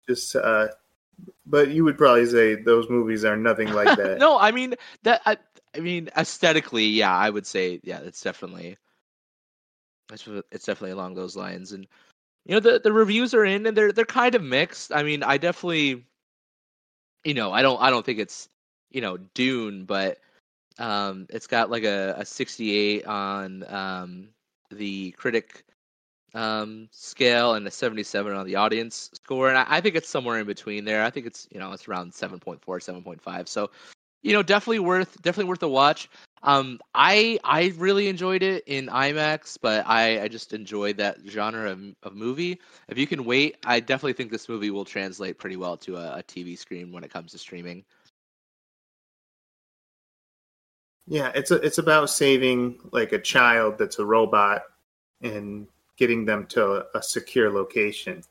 Just, 0.08 0.36
uh, 0.36 0.68
but 1.46 1.70
you 1.70 1.84
would 1.84 1.98
probably 1.98 2.26
say 2.26 2.56
those 2.56 2.90
movies 2.90 3.24
are 3.26 3.38
nothing 3.38 3.72
like 3.74 3.98
that. 3.98 4.18
no, 4.20 4.38
I 4.40 4.52
mean 4.52 4.76
that. 5.04 5.22
I, 5.26 5.38
I 5.76 5.80
mean 5.80 6.10
aesthetically, 6.18 6.86
yeah, 6.86 7.16
I 7.16 7.30
would 7.30 7.46
say 7.46 7.80
yeah, 7.84 8.00
it's 8.00 8.22
definitely. 8.22 8.78
It's 10.12 10.28
it's 10.52 10.66
definitely 10.66 10.92
along 10.92 11.16
those 11.16 11.36
lines, 11.38 11.72
and 11.72 11.88
you 12.46 12.54
know 12.54 12.60
the 12.60 12.80
the 12.80 12.92
reviews 12.92 13.34
are 13.34 13.46
in, 13.46 13.66
and 13.66 13.78
they're 13.78 13.92
they're 13.92 14.06
kind 14.06 14.36
of 14.36 14.44
mixed. 14.44 14.92
I 14.94 15.04
mean, 15.04 15.24
I 15.24 15.38
definitely, 15.38 16.06
you 17.24 17.34
know, 17.34 17.52
I 17.54 17.62
don't 17.62 17.82
I 17.82 17.90
don't 17.90 18.06
think 18.06 18.20
it's 18.20 18.50
you 18.90 19.00
know 19.00 19.18
Dune, 19.18 19.86
but 19.86 20.18
um, 20.80 21.28
it's 21.30 21.48
got 21.48 21.70
like 21.70 21.84
a 21.84 22.16
a 22.18 22.26
68 22.26 23.06
on 23.06 23.74
um 23.74 24.30
the 24.70 25.12
critic 25.12 25.64
um 26.34 26.88
scale 26.92 27.56
and 27.56 27.68
a 27.68 27.72
77 27.72 28.34
on 28.34 28.46
the 28.46 28.56
audience 28.56 29.10
score. 29.14 29.50
And 29.50 29.58
I, 29.58 29.66
I 29.68 29.82
think 29.82 29.96
it's 29.96 30.10
somewhere 30.10 30.40
in 30.40 30.48
between 30.48 30.86
there. 30.86 31.04
I 31.04 31.10
think 31.10 31.26
it's 31.26 31.48
you 31.52 31.60
know 31.60 31.72
it's 31.72 31.88
around 31.88 32.12
7.4 32.14 32.60
7.5 32.60 33.48
so 33.48 33.70
you 34.24 34.34
know 34.34 34.44
definitely 34.44 34.80
worth 34.80 35.22
definitely 35.22 35.50
worth 35.50 35.64
a 35.64 35.68
watch. 35.68 36.10
Um 36.44 36.80
i 36.96 37.40
i 37.44 37.74
really 37.78 38.08
enjoyed 38.08 38.44
it 38.44 38.64
in 38.66 38.88
imax 38.88 39.58
but 39.62 39.86
i 39.88 40.24
i 40.24 40.28
just 40.28 40.54
enjoyed 40.54 40.98
that 40.98 41.18
genre 41.28 41.70
of, 41.72 41.82
of 42.04 42.16
movie. 42.16 42.60
If 42.88 42.98
you 42.98 43.08
can 43.08 43.26
wait 43.26 43.58
i 43.66 43.80
definitely 43.80 44.14
think 44.14 44.32
this 44.32 44.50
movie 44.50 44.72
will 44.72 44.86
translate 44.86 45.38
pretty 45.38 45.58
well 45.58 45.78
to 45.78 45.98
a, 45.98 46.20
a 46.20 46.24
tv 46.24 46.58
screen 46.58 46.92
when 46.92 47.04
it 47.04 47.12
comes 47.12 47.32
to 47.34 47.38
streaming. 47.38 47.84
Yeah, 51.08 51.32
it's 51.36 51.52
a, 51.52 51.56
it's 51.56 51.78
about 51.78 52.10
saving 52.10 52.80
like 52.92 53.12
a 53.12 53.20
child 53.20 53.78
that's 53.78 54.00
a 54.00 54.06
robot 54.06 54.64
and 55.22 55.68
getting 56.02 56.26
them 56.26 56.48
to 56.48 56.78
a, 56.78 56.98
a 56.98 57.04
secure 57.04 57.52
location. 57.52 58.24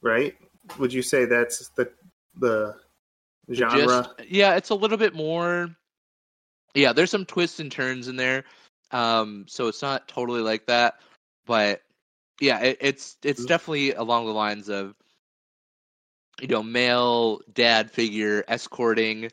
Right? 0.00 0.34
Would 0.78 0.94
you 0.94 1.02
say 1.02 1.26
that's 1.26 1.68
the 1.76 1.92
the 2.38 2.74
genre? 3.52 3.86
Just- 4.18 4.30
yeah, 4.30 4.56
it's 4.56 4.70
a 4.70 4.74
little 4.74 4.96
bit 4.96 5.14
more. 5.14 5.68
Yeah, 6.74 6.94
there's 6.94 7.10
some 7.10 7.26
twists 7.26 7.60
and 7.60 7.70
turns 7.70 8.08
in 8.08 8.16
there, 8.16 8.44
um, 8.92 9.44
so 9.46 9.68
it's 9.68 9.82
not 9.82 10.08
totally 10.08 10.40
like 10.40 10.64
that. 10.66 10.94
But 11.44 11.82
yeah, 12.40 12.60
it, 12.60 12.78
it's 12.80 13.18
it's 13.22 13.42
Mhm. 13.42 13.48
definitely 13.48 13.92
along 13.92 14.24
the 14.24 14.32
lines 14.32 14.70
of 14.70 14.94
you 16.40 16.48
know 16.48 16.62
male 16.62 17.40
dad 17.52 17.90
figure 17.90 18.42
escorting 18.48 19.30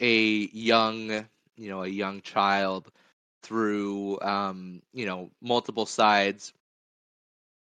a 0.00 0.48
young 0.52 1.28
you 1.56 1.68
know 1.68 1.84
a 1.84 1.88
young 1.88 2.22
child 2.22 2.90
through 3.42 4.20
um 4.20 4.82
you 4.92 5.06
know 5.06 5.30
multiple 5.40 5.86
sides. 5.86 6.52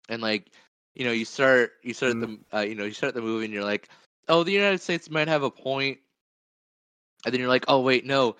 And 0.09 0.21
like 0.21 0.51
you 0.95 1.05
know 1.05 1.11
you 1.11 1.25
start 1.25 1.73
you 1.83 1.93
start 1.93 2.13
at 2.13 2.19
the 2.21 2.39
uh, 2.53 2.61
you 2.61 2.75
know 2.75 2.85
you 2.85 2.93
start 2.93 3.13
the 3.13 3.21
movie 3.21 3.45
and 3.45 3.53
you're 3.53 3.63
like 3.63 3.89
oh 4.27 4.43
the 4.43 4.51
united 4.51 4.81
states 4.81 5.09
might 5.09 5.27
have 5.27 5.43
a 5.43 5.51
point. 5.51 5.99
And 7.25 7.33
then 7.33 7.39
you're 7.39 7.49
like 7.49 7.65
oh 7.67 7.81
wait 7.81 8.05
no. 8.05 8.35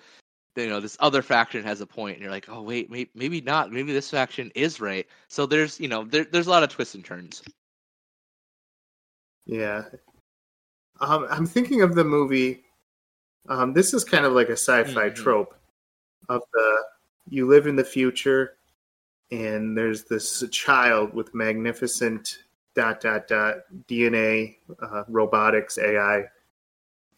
You 0.56 0.68
know 0.68 0.80
this 0.80 0.96
other 1.00 1.22
faction 1.22 1.62
has 1.64 1.80
a 1.80 1.86
point. 1.86 2.14
And 2.14 2.22
you're 2.22 2.32
like 2.32 2.48
oh 2.48 2.62
wait 2.62 2.90
maybe, 2.90 3.10
maybe 3.14 3.40
not. 3.40 3.72
Maybe 3.72 3.92
this 3.92 4.10
faction 4.10 4.50
is 4.54 4.80
right. 4.80 5.06
So 5.28 5.46
there's 5.46 5.78
you 5.80 5.88
know 5.88 6.04
there, 6.04 6.24
there's 6.24 6.48
a 6.48 6.50
lot 6.50 6.62
of 6.62 6.70
twists 6.70 6.94
and 6.94 7.04
turns. 7.04 7.42
Yeah. 9.46 9.84
Um, 11.00 11.26
I'm 11.30 11.46
thinking 11.46 11.82
of 11.82 11.94
the 11.94 12.04
movie. 12.04 12.64
Um, 13.48 13.72
this 13.72 13.94
is 13.94 14.04
kind 14.04 14.24
of 14.26 14.32
like 14.32 14.48
a 14.48 14.56
sci-fi 14.56 15.10
Mhm. 15.10 15.14
trope 15.14 15.54
of 16.28 16.42
the 16.52 16.84
you 17.30 17.48
live 17.48 17.66
in 17.68 17.76
the 17.76 17.84
future, 17.84 18.56
and 19.30 19.76
there's 19.78 20.04
this 20.04 20.44
child 20.50 21.14
with 21.14 21.34
magnificent 21.34 22.38
dot 22.74 23.00
dot 23.00 23.28
dot 23.28 23.56
DNA, 23.88 24.56
uh, 24.82 25.04
robotics, 25.08 25.78
AI, 25.78 26.24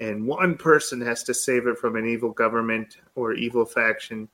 and 0.00 0.26
one 0.26 0.56
person 0.56 1.00
has 1.00 1.22
to 1.24 1.34
save 1.34 1.66
it 1.66 1.78
from 1.78 1.96
an 1.96 2.06
evil 2.06 2.30
government 2.30 2.98
or 3.16 3.34
evil 3.34 3.64
faction. 3.66 4.28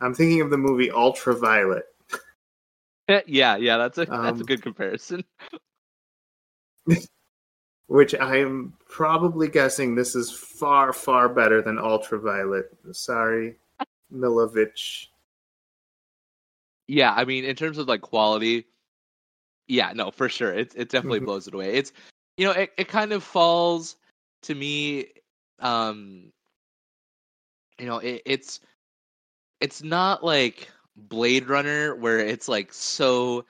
I'm 0.00 0.14
thinking 0.14 0.40
of 0.42 0.50
the 0.50 0.58
movie 0.58 0.90
Ultraviolet. 0.90 1.84
yeah 3.26 3.56
yeah 3.56 3.78
that's 3.78 3.98
a 3.98 4.06
that's 4.06 4.40
a 4.40 4.42
Um, 4.42 4.42
good 4.44 4.62
comparison 4.62 5.24
which 7.86 8.14
I'm 8.20 8.74
probably 8.88 9.48
guessing 9.48 9.94
this 9.94 10.14
is 10.14 10.30
far, 10.30 10.92
far 10.92 11.28
better 11.28 11.62
than 11.62 11.78
Ultraviolet. 11.78 12.66
Sorry, 12.92 13.56
Milovich. 14.12 15.08
yeah 16.86 17.12
i 17.14 17.24
mean 17.24 17.44
in 17.44 17.54
terms 17.54 17.78
of 17.78 17.86
like 17.88 18.00
quality 18.00 18.66
yeah 19.66 19.92
no 19.94 20.10
for 20.10 20.28
sure 20.28 20.52
it, 20.52 20.72
it 20.74 20.88
definitely 20.88 21.20
Mhm. 21.20 21.26
blows 21.26 21.46
it 21.46 21.54
away 21.54 21.74
it's 21.74 21.92
you 22.38 22.46
know 22.46 22.52
it, 22.52 22.72
it 22.78 22.88
kind 22.88 23.12
of 23.12 23.22
falls 23.22 23.96
to 24.42 24.54
me 24.54 25.06
um 25.60 26.32
you 27.78 27.86
know 27.86 27.98
it, 27.98 28.22
it's 28.24 28.60
it's 29.60 29.82
not 29.82 30.24
like 30.24 30.68
blade 30.96 31.48
runner 31.48 31.94
where 31.96 32.18
it's 32.18 32.48
like 32.48 32.72
so 32.72 33.44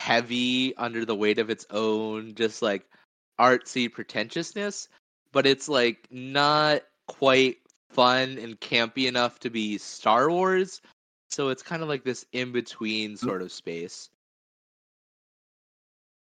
heavy 0.00 0.76
under 0.76 1.04
the 1.04 1.14
weight 1.14 1.38
of 1.38 1.50
its 1.50 1.64
own 1.70 2.34
just 2.34 2.60
like 2.62 2.84
artsy 3.40 3.90
pretentiousness 3.90 4.88
but 5.30 5.46
it's 5.46 5.68
like 5.68 6.08
not 6.10 6.82
quite 7.06 7.58
fun 7.92 8.38
and 8.38 8.58
campy 8.60 9.06
enough 9.08 9.38
to 9.38 9.50
be 9.50 9.78
star 9.78 10.30
wars 10.30 10.80
so 11.30 11.48
it's 11.48 11.62
kind 11.62 11.82
of 11.82 11.88
like 11.88 12.04
this 12.04 12.24
in 12.32 12.52
between 12.52 13.16
sort 13.16 13.42
of 13.42 13.50
space 13.52 14.10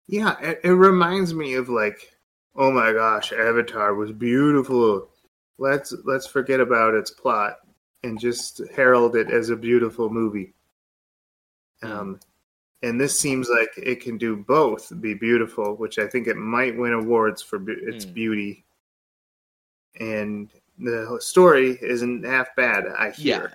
Yeah, 0.07 0.37
it, 0.41 0.59
it 0.63 0.71
reminds 0.71 1.33
me 1.33 1.53
of 1.55 1.69
like, 1.69 2.11
oh 2.55 2.71
my 2.71 2.91
gosh, 2.91 3.31
Avatar 3.31 3.95
was 3.95 4.11
beautiful. 4.11 5.09
Let's 5.57 5.93
let's 6.03 6.27
forget 6.27 6.59
about 6.59 6.93
its 6.93 7.09
plot 7.11 7.57
and 8.03 8.19
just 8.19 8.61
herald 8.75 9.15
it 9.15 9.31
as 9.31 9.49
a 9.49 9.55
beautiful 9.55 10.09
movie. 10.09 10.53
Um, 11.81 12.19
and 12.81 12.99
this 12.99 13.17
seems 13.17 13.49
like 13.49 13.69
it 13.77 14.01
can 14.01 14.17
do 14.17 14.35
both, 14.35 14.91
be 15.01 15.13
beautiful, 15.13 15.75
which 15.75 15.97
I 15.99 16.07
think 16.07 16.27
it 16.27 16.35
might 16.35 16.77
win 16.77 16.91
awards 16.93 17.41
for 17.41 17.57
be- 17.59 17.73
its 17.73 18.05
Mm. 18.05 18.13
beauty, 18.13 18.65
and 19.99 20.49
the 20.77 21.17
story 21.19 21.77
isn't 21.81 22.25
half 22.25 22.55
bad. 22.55 22.85
I 22.87 23.11
hear, 23.11 23.53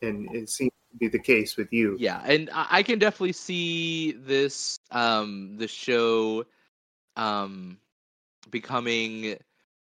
and 0.00 0.32
it 0.34 0.48
seems 0.48 0.72
to 0.92 0.98
be 0.98 1.08
the 1.08 1.18
case 1.18 1.56
with 1.56 1.72
you. 1.72 1.96
Yeah, 1.98 2.22
and 2.24 2.50
I 2.52 2.66
I 2.70 2.82
can 2.82 2.98
definitely 2.98 3.32
see 3.32 4.12
this 4.12 4.78
um 4.90 5.56
the 5.56 5.68
show 5.68 6.44
um 7.16 7.78
becoming 8.50 9.36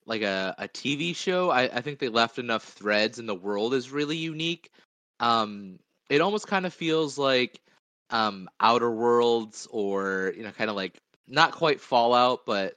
like 0.06 0.22
a, 0.22 0.54
a 0.58 0.68
TV 0.68 1.14
show. 1.14 1.50
I, 1.50 1.62
I 1.62 1.80
think 1.80 1.98
they 1.98 2.08
left 2.08 2.38
enough 2.38 2.64
threads 2.64 3.18
and 3.18 3.28
the 3.28 3.34
world 3.34 3.74
is 3.74 3.90
really 3.90 4.16
unique. 4.16 4.70
Um 5.20 5.78
it 6.10 6.20
almost 6.20 6.46
kind 6.46 6.66
of 6.66 6.74
feels 6.74 7.18
like 7.18 7.60
um 8.10 8.48
Outer 8.60 8.90
Worlds 8.90 9.66
or 9.70 10.32
you 10.36 10.42
know 10.42 10.50
kind 10.50 10.70
of 10.70 10.76
like 10.76 10.98
not 11.28 11.52
quite 11.52 11.80
Fallout 11.80 12.44
but 12.46 12.76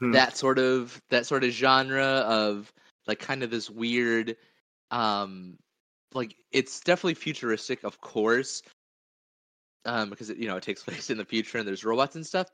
Hmm. 0.00 0.12
that 0.12 0.36
sort 0.36 0.58
of 0.58 1.00
that 1.10 1.26
sort 1.26 1.44
of 1.44 1.50
genre 1.50 2.04
of 2.04 2.72
like 3.06 3.18
kind 3.18 3.42
of 3.42 3.50
this 3.50 3.70
weird 3.70 4.36
um 4.90 5.56
like 6.14 6.34
it's 6.52 6.80
definitely 6.80 7.14
futuristic 7.14 7.84
of 7.84 8.00
course 8.00 8.62
um 9.84 10.10
because 10.10 10.30
it, 10.30 10.38
you 10.38 10.48
know 10.48 10.56
it 10.56 10.62
takes 10.62 10.82
place 10.84 11.10
in 11.10 11.18
the 11.18 11.24
future 11.24 11.58
and 11.58 11.66
there's 11.66 11.84
robots 11.84 12.16
and 12.16 12.26
stuff 12.26 12.48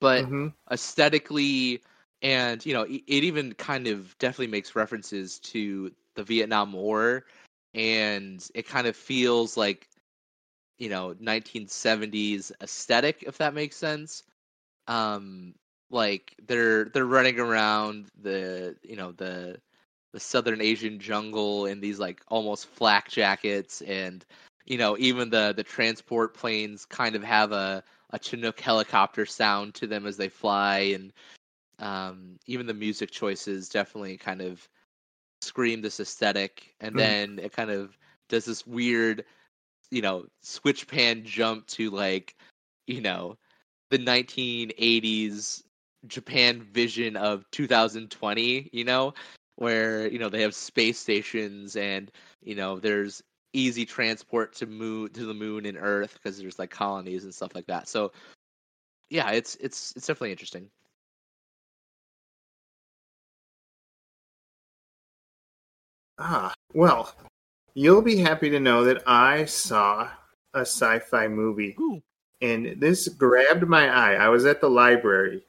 but 0.00 0.26
Mhm. 0.26 0.52
aesthetically 0.70 1.80
and 2.22 2.64
you 2.64 2.72
know 2.74 2.82
it, 2.82 3.02
it 3.06 3.24
even 3.24 3.52
kind 3.54 3.86
of 3.86 4.16
definitely 4.18 4.46
makes 4.48 4.76
references 4.76 5.38
to 5.40 5.90
the 6.16 6.24
Vietnam 6.24 6.72
War 6.72 7.24
and 7.74 8.46
it 8.54 8.66
kind 8.66 8.86
of 8.86 8.96
feels 8.96 9.56
like 9.56 9.88
you 10.78 10.88
know 10.88 11.14
1970s 11.20 12.52
aesthetic 12.62 13.24
if 13.26 13.38
that 13.38 13.54
makes 13.54 13.76
sense 13.76 14.22
um 14.88 15.54
like 15.94 16.34
they're 16.46 16.86
they're 16.86 17.06
running 17.06 17.40
around 17.40 18.10
the 18.22 18.76
you 18.82 18.96
know 18.96 19.12
the 19.12 19.58
the 20.12 20.20
southern 20.20 20.60
asian 20.60 20.98
jungle 20.98 21.66
in 21.66 21.80
these 21.80 21.98
like 22.00 22.22
almost 22.28 22.66
flak 22.66 23.08
jackets 23.08 23.80
and 23.82 24.26
you 24.66 24.76
know 24.78 24.96
even 24.98 25.30
the 25.30 25.54
the 25.56 25.62
transport 25.62 26.34
planes 26.34 26.84
kind 26.84 27.16
of 27.16 27.22
have 27.24 27.52
a 27.52 27.82
a 28.10 28.18
chinook 28.18 28.60
helicopter 28.60 29.24
sound 29.26 29.74
to 29.74 29.86
them 29.86 30.06
as 30.06 30.16
they 30.16 30.28
fly 30.28 30.78
and 30.94 31.12
um 31.78 32.38
even 32.46 32.66
the 32.66 32.74
music 32.74 33.10
choices 33.10 33.68
definitely 33.68 34.16
kind 34.16 34.40
of 34.42 34.68
scream 35.42 35.80
this 35.82 36.00
aesthetic 36.00 36.74
and 36.80 36.94
Mm. 36.94 36.98
then 36.98 37.38
it 37.38 37.52
kind 37.52 37.70
of 37.70 37.96
does 38.28 38.44
this 38.46 38.66
weird 38.66 39.24
you 39.90 40.02
know 40.02 40.26
switch 40.42 40.86
pan 40.88 41.22
jump 41.24 41.66
to 41.66 41.90
like 41.90 42.34
you 42.86 43.00
know 43.00 43.36
the 43.90 43.98
1980s 43.98 45.62
Japan 46.06 46.62
vision 46.62 47.16
of 47.16 47.44
2020, 47.50 48.70
you 48.72 48.84
know? 48.84 49.14
where 49.56 50.08
you 50.08 50.18
know 50.18 50.28
they 50.28 50.42
have 50.42 50.54
space 50.54 50.98
stations 50.98 51.76
and 51.76 52.10
you 52.42 52.54
know 52.54 52.78
there's 52.78 53.22
easy 53.52 53.84
transport 53.86 54.52
to 54.52 54.66
moon 54.66 55.08
to 55.12 55.26
the 55.26 55.34
moon 55.34 55.66
and 55.66 55.78
Earth 55.80 56.14
because 56.14 56.38
there's 56.38 56.58
like 56.58 56.70
colonies 56.70 57.24
and 57.24 57.34
stuff 57.34 57.54
like 57.54 57.66
that. 57.66 57.88
So 57.88 58.12
yeah, 59.10 59.30
it's 59.30 59.54
it's 59.56 59.92
it's 59.96 60.06
definitely 60.06 60.32
interesting. 60.32 60.68
Ah, 66.18 66.52
well, 66.74 67.14
you'll 67.74 68.02
be 68.02 68.16
happy 68.16 68.50
to 68.50 68.60
know 68.60 68.84
that 68.84 69.02
I 69.06 69.44
saw 69.46 70.10
a 70.52 70.60
sci-fi 70.60 71.26
movie, 71.28 71.76
Ooh. 71.80 72.02
and 72.40 72.80
this 72.80 73.08
grabbed 73.08 73.66
my 73.66 73.88
eye. 73.88 74.14
I 74.14 74.28
was 74.28 74.44
at 74.44 74.60
the 74.60 74.70
library, 74.70 75.44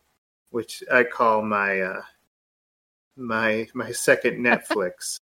which 0.56 0.82
I 0.90 1.04
call 1.04 1.42
my 1.42 1.82
uh, 1.82 2.02
my 3.18 3.68
my 3.74 3.92
second 3.92 4.38
Netflix. 4.38 5.20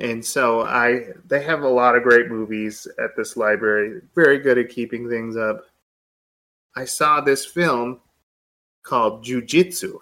and 0.00 0.24
so 0.24 0.62
I 0.62 1.12
they 1.24 1.40
have 1.44 1.62
a 1.62 1.68
lot 1.68 1.94
of 1.94 2.02
great 2.02 2.28
movies 2.28 2.88
at 2.98 3.14
this 3.16 3.36
library. 3.36 4.00
Very 4.12 4.40
good 4.40 4.58
at 4.58 4.70
keeping 4.70 5.08
things 5.08 5.36
up. 5.36 5.66
I 6.74 6.84
saw 6.84 7.20
this 7.20 7.46
film 7.46 8.00
called 8.82 9.24
Jujitsu, 9.24 10.00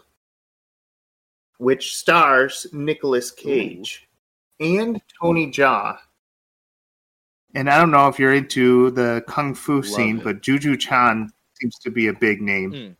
which 1.58 1.94
stars 1.94 2.66
Nicolas 2.72 3.30
Cage 3.30 4.08
and 4.60 4.98
Tony 5.20 5.50
Jaa. 5.50 5.98
And 7.54 7.68
I 7.68 7.78
don't 7.78 7.90
know 7.90 8.08
if 8.08 8.18
you're 8.18 8.32
into 8.32 8.92
the 8.92 9.22
kung 9.28 9.54
fu 9.54 9.82
scene, 9.82 10.20
it. 10.20 10.24
but 10.24 10.40
Juju 10.40 10.78
Chan 10.78 11.30
seems 11.60 11.78
to 11.80 11.90
be 11.90 12.06
a 12.06 12.14
big 12.14 12.40
name. 12.40 12.72
Hmm. 12.72 12.92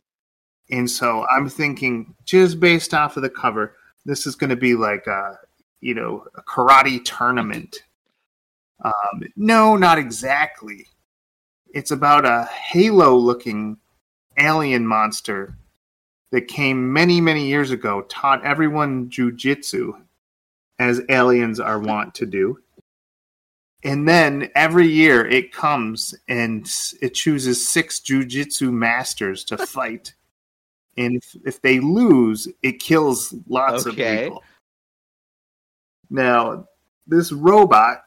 And 0.72 0.90
so 0.90 1.26
I'm 1.26 1.48
thinking, 1.48 2.14
just 2.24 2.58
based 2.58 2.94
off 2.94 3.16
of 3.16 3.22
the 3.22 3.30
cover, 3.30 3.76
this 4.04 4.26
is 4.26 4.34
going 4.34 4.50
to 4.50 4.56
be 4.56 4.74
like 4.74 5.06
a, 5.06 5.38
you 5.80 5.94
know, 5.94 6.26
a 6.34 6.42
karate 6.42 7.04
tournament. 7.04 7.84
Um, 8.82 9.22
no, 9.36 9.76
not 9.76 9.98
exactly. 9.98 10.88
It's 11.74 11.92
about 11.92 12.24
a 12.24 12.44
halo-looking 12.44 13.76
alien 14.38 14.86
monster 14.86 15.56
that 16.30 16.48
came 16.48 16.92
many, 16.92 17.20
many 17.20 17.46
years 17.46 17.70
ago, 17.70 18.02
taught 18.08 18.44
everyone 18.44 19.10
jujitsu, 19.10 19.92
as 20.78 21.02
aliens 21.10 21.60
are 21.60 21.78
wont 21.78 22.14
to 22.14 22.26
do. 22.26 22.58
And 23.84 24.08
then 24.08 24.50
every 24.54 24.88
year 24.88 25.26
it 25.26 25.52
comes 25.52 26.14
and 26.28 26.66
it 27.02 27.10
chooses 27.10 27.68
six 27.68 28.00
jujitsu 28.00 28.72
masters 28.72 29.44
to 29.44 29.58
fight. 29.58 30.14
And 30.96 31.16
if, 31.16 31.36
if 31.44 31.62
they 31.62 31.80
lose, 31.80 32.48
it 32.62 32.80
kills 32.80 33.34
lots 33.48 33.86
Okay. 33.86 34.16
of 34.16 34.22
people. 34.24 34.44
Now, 36.10 36.68
this 37.06 37.32
robot 37.32 38.04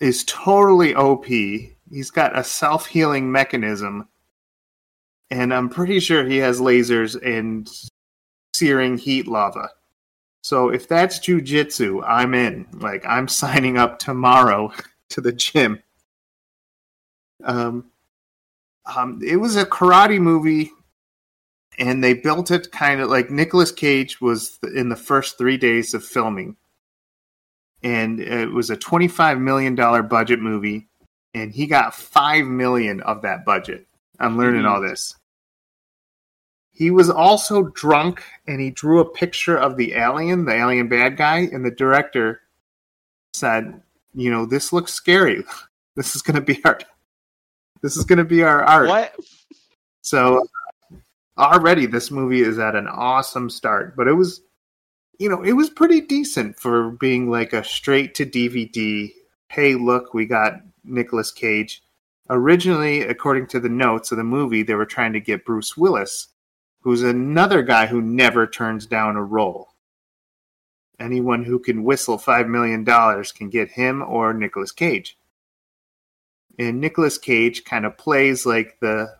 is 0.00 0.24
totally 0.24 0.94
OP. 0.94 1.26
He's 1.26 2.10
got 2.10 2.38
a 2.38 2.44
self 2.44 2.86
healing 2.86 3.30
mechanism. 3.30 4.08
And 5.30 5.52
I'm 5.52 5.68
pretty 5.68 6.00
sure 6.00 6.24
he 6.24 6.38
has 6.38 6.60
lasers 6.60 7.20
and 7.24 7.70
searing 8.54 8.96
heat 8.98 9.28
lava. 9.28 9.68
So 10.42 10.70
if 10.70 10.88
that's 10.88 11.18
jujitsu, 11.18 12.02
I'm 12.06 12.34
in. 12.34 12.66
Like 12.72 13.04
I'm 13.06 13.28
signing 13.42 13.76
up 13.78 13.98
tomorrow 13.98 14.72
to 15.10 15.20
the 15.20 15.32
gym. 15.32 15.82
Um, 17.44 17.90
um, 18.96 19.20
it 19.24 19.36
was 19.36 19.56
a 19.56 19.64
karate 19.66 20.18
movie, 20.20 20.72
and 21.78 22.02
they 22.02 22.12
built 22.12 22.50
it 22.50 22.72
kind 22.72 23.00
of 23.00 23.08
like 23.08 23.30
Nicolas 23.30 23.72
Cage 23.72 24.20
was 24.20 24.58
in 24.74 24.88
the 24.88 24.96
first 24.96 25.38
three 25.38 25.56
days 25.56 25.94
of 25.94 26.04
filming, 26.04 26.56
and 27.82 28.20
it 28.20 28.50
was 28.50 28.70
a 28.70 28.76
twenty-five 28.76 29.38
million 29.38 29.74
dollar 29.74 30.02
budget 30.02 30.40
movie, 30.40 30.88
and 31.34 31.52
he 31.52 31.66
got 31.66 31.94
five 31.94 32.44
million 32.46 33.00
of 33.02 33.22
that 33.22 33.44
budget. 33.44 33.86
I'm 34.18 34.36
learning 34.36 34.62
mm-hmm. 34.62 34.72
all 34.72 34.80
this. 34.80 35.14
He 36.72 36.90
was 36.90 37.10
also 37.10 37.64
drunk 37.64 38.22
and 38.46 38.60
he 38.60 38.70
drew 38.70 39.00
a 39.00 39.10
picture 39.10 39.56
of 39.56 39.76
the 39.76 39.94
alien, 39.94 40.44
the 40.44 40.54
alien 40.54 40.88
bad 40.88 41.16
guy, 41.16 41.48
and 41.52 41.64
the 41.64 41.70
director 41.70 42.40
said, 43.34 43.80
"You 44.14 44.30
know, 44.30 44.46
this 44.46 44.72
looks 44.72 44.92
scary. 44.92 45.44
This 45.96 46.14
is 46.14 46.22
going 46.22 46.36
to 46.36 46.40
be 46.40 46.64
our 46.64 46.78
this 47.82 47.96
is 47.96 48.04
going 48.04 48.18
to 48.18 48.24
be 48.24 48.44
our 48.44 48.62
art." 48.62 48.88
What? 48.88 49.16
So 50.02 50.46
already 51.38 51.86
this 51.86 52.10
movie 52.10 52.42
is 52.42 52.58
at 52.58 52.76
an 52.76 52.88
awesome 52.88 53.48
start, 53.48 53.96
but 53.96 54.08
it 54.08 54.14
was 54.14 54.42
you 55.18 55.28
know, 55.28 55.42
it 55.42 55.52
was 55.52 55.68
pretty 55.68 56.00
decent 56.00 56.58
for 56.58 56.90
being 56.92 57.28
like 57.30 57.52
a 57.52 57.64
straight 57.64 58.14
to 58.14 58.26
DVD. 58.26 59.12
Hey, 59.48 59.74
look, 59.74 60.14
we 60.14 60.26
got 60.26 60.60
Nicolas 60.84 61.32
Cage. 61.32 61.82
Originally, 62.30 63.02
according 63.02 63.48
to 63.48 63.60
the 63.60 63.68
notes 63.68 64.12
of 64.12 64.18
the 64.18 64.24
movie, 64.24 64.62
they 64.62 64.74
were 64.74 64.86
trying 64.86 65.12
to 65.14 65.20
get 65.20 65.44
Bruce 65.44 65.76
Willis, 65.76 66.28
who's 66.82 67.02
another 67.02 67.62
guy 67.62 67.86
who 67.86 68.00
never 68.00 68.46
turns 68.46 68.86
down 68.86 69.16
a 69.16 69.22
role. 69.22 69.74
Anyone 71.00 71.44
who 71.44 71.58
can 71.58 71.84
whistle 71.84 72.18
$5 72.18 72.48
million 72.48 72.84
can 72.84 73.50
get 73.50 73.70
him 73.70 74.02
or 74.02 74.34
Nicolas 74.34 74.72
Cage. 74.72 75.16
And 76.58 76.80
Nicolas 76.80 77.18
Cage 77.18 77.64
kind 77.64 77.86
of 77.86 77.96
plays 77.96 78.44
like 78.44 78.78
the 78.80 79.17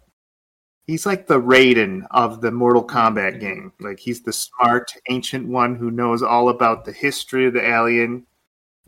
he's 0.89 1.07
like 1.07 1.27
the 1.27 1.41
Raiden 1.41 2.07
of 2.11 2.41
the 2.41 2.51
Mortal 2.51 2.85
Kombat 2.85 3.39
game. 3.39 3.73
Like 3.79 4.01
he's 4.01 4.23
the 4.23 4.33
smart 4.33 4.91
ancient 5.09 5.47
one 5.47 5.77
who 5.77 5.93
knows 5.93 6.23
all 6.23 6.49
about 6.49 6.85
the 6.85 6.93
history 6.93 7.47
of 7.47 7.53
the 7.53 7.65
alien, 7.65 8.27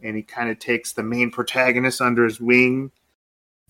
and 0.03 0.17
he 0.17 0.23
kind 0.23 0.51
of 0.51 0.59
takes 0.59 0.93
the 0.93 1.05
main 1.05 1.31
protagonist 1.31 2.01
under 2.01 2.25
his 2.25 2.41
wing. 2.41 2.91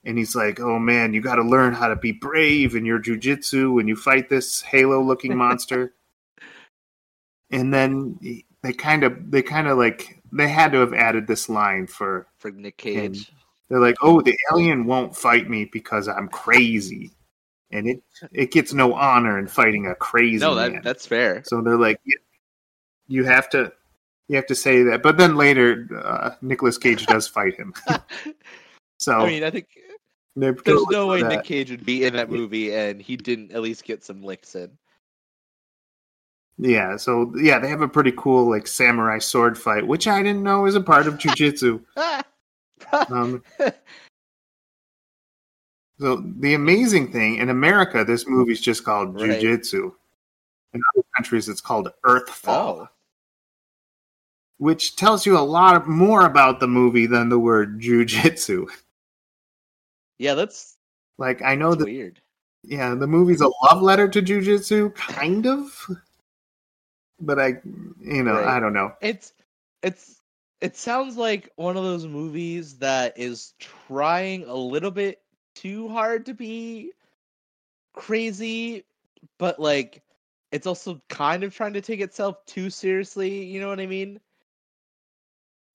And 0.02 0.16
he's 0.16 0.34
like, 0.34 0.58
"Oh 0.60 0.78
man, 0.78 1.12
you 1.12 1.20
got 1.20 1.34
to 1.34 1.42
learn 1.42 1.74
how 1.74 1.88
to 1.88 1.96
be 1.96 2.12
brave 2.12 2.74
in 2.74 2.86
your 2.86 3.00
jujitsu 3.02 3.74
when 3.74 3.86
you 3.86 3.96
fight 3.96 4.30
this 4.30 4.62
Halo-looking 4.62 5.36
monster." 5.36 5.92
and 7.50 7.74
then 7.74 8.18
they 8.62 8.72
kind 8.72 9.04
of, 9.04 9.30
they 9.30 9.42
kind 9.42 9.68
of 9.68 9.76
like, 9.76 10.22
they 10.32 10.48
had 10.48 10.72
to 10.72 10.78
have 10.78 10.94
added 10.94 11.26
this 11.26 11.48
line 11.50 11.86
for 11.86 12.28
For 12.38 12.50
Nick 12.50 12.78
Cage. 12.78 13.30
they're 13.68 13.80
like, 13.80 13.96
"Oh, 14.00 14.22
the 14.22 14.38
alien 14.52 14.86
won't 14.86 15.14
fight 15.16 15.50
me 15.50 15.66
because 15.70 16.08
I'm 16.08 16.28
crazy," 16.28 17.10
and 17.70 17.88
it 17.88 18.02
it 18.32 18.52
gets 18.52 18.72
no 18.72 18.94
honor 18.94 19.38
in 19.38 19.46
fighting 19.46 19.86
a 19.86 19.94
crazy 19.94 20.38
no, 20.38 20.54
man. 20.54 20.80
that's 20.82 21.06
fair. 21.06 21.42
So 21.44 21.60
they're 21.60 21.78
like, 21.78 22.00
"You 23.08 23.24
have 23.24 23.48
to, 23.50 23.72
you 24.28 24.36
have 24.36 24.46
to 24.46 24.54
say 24.54 24.82
that." 24.84 25.02
But 25.02 25.18
then 25.18 25.36
later, 25.36 25.88
uh, 26.04 26.30
Nicolas 26.42 26.78
Cage 26.78 27.06
does 27.06 27.28
fight 27.36 27.54
him. 27.54 27.74
so 28.98 29.12
I 29.12 29.26
mean, 29.26 29.44
I 29.44 29.50
think 29.50 29.68
there's 30.36 30.86
no 30.90 31.06
way 31.06 31.22
that. 31.22 31.28
Nick 31.28 31.44
Cage 31.44 31.70
would 31.70 31.84
be 31.84 32.04
in 32.04 32.14
that 32.14 32.30
movie 32.30 32.74
and 32.74 33.00
he 33.00 33.16
didn't 33.16 33.52
at 33.52 33.62
least 33.62 33.84
get 33.84 34.04
some 34.04 34.22
licks 34.22 34.54
in. 34.54 34.70
Yeah, 36.62 36.96
so 36.96 37.32
yeah, 37.40 37.58
they 37.58 37.68
have 37.68 37.80
a 37.80 37.88
pretty 37.88 38.12
cool 38.16 38.48
like 38.48 38.66
samurai 38.66 39.18
sword 39.18 39.56
fight, 39.56 39.86
which 39.86 40.06
I 40.06 40.22
didn't 40.22 40.42
know 40.42 40.66
is 40.66 40.74
a 40.74 40.80
part 40.80 41.06
of 41.06 41.14
jujitsu. 41.14 41.82
Um, 43.10 43.44
so 46.00 46.24
the 46.38 46.54
amazing 46.54 47.12
thing 47.12 47.36
in 47.36 47.50
America, 47.50 48.04
this 48.04 48.26
movie's 48.26 48.60
just 48.60 48.84
called 48.84 49.14
Right. 49.14 49.40
Jiu-Jitsu. 49.40 49.92
In 50.72 50.82
other 50.94 51.04
countries, 51.16 51.48
it's 51.48 51.60
called 51.60 51.88
Earthfall, 52.06 52.48
oh, 52.82 52.88
which 54.58 54.94
tells 54.96 55.26
you 55.26 55.36
a 55.36 55.40
lot 55.40 55.88
more 55.88 56.26
about 56.26 56.60
the 56.60 56.68
movie 56.68 57.06
than 57.06 57.28
the 57.28 57.38
word 57.38 57.80
Jiu-Jitsu. 57.80 58.66
yeah, 60.18 60.34
that's, 60.34 60.76
Like 61.18 61.42
I 61.42 61.54
know 61.54 61.70
that's 61.70 61.80
that, 61.80 61.90
weird. 61.90 62.20
yeah, 62.62 62.94
the 62.94 63.06
movie's 63.06 63.40
a 63.40 63.50
love 63.64 63.82
letter 63.82 64.06
to 64.08 64.22
Jiu-Jitsu, 64.22 64.90
kind 64.90 65.46
of. 65.46 65.86
But 67.20 67.38
I, 67.38 67.48
you 68.00 68.22
know, 68.22 68.34
Right. 68.34 68.46
I 68.48 68.60
don't 68.60 68.72
know. 68.72 68.92
It's 69.02 69.32
it's 69.82 70.20
it 70.60 70.76
sounds 70.76 71.16
like 71.16 71.50
one 71.56 71.76
of 71.76 71.84
those 71.84 72.06
movies 72.06 72.76
that 72.78 73.18
is 73.18 73.54
trying 73.58 74.44
a 74.44 74.54
little 74.54 74.90
bit 74.90 75.20
too 75.60 75.88
hard 75.88 76.26
to 76.26 76.34
be 76.34 76.92
crazy, 77.94 78.84
but 79.38 79.58
like 79.58 80.02
it's 80.52 80.66
also 80.66 81.00
kind 81.08 81.44
of 81.44 81.54
trying 81.54 81.74
to 81.74 81.80
take 81.80 82.00
itself 82.00 82.44
too 82.46 82.70
seriously, 82.70 83.44
you 83.44 83.60
know 83.60 83.68
what 83.68 83.80
I 83.80 83.86
mean? 83.86 84.20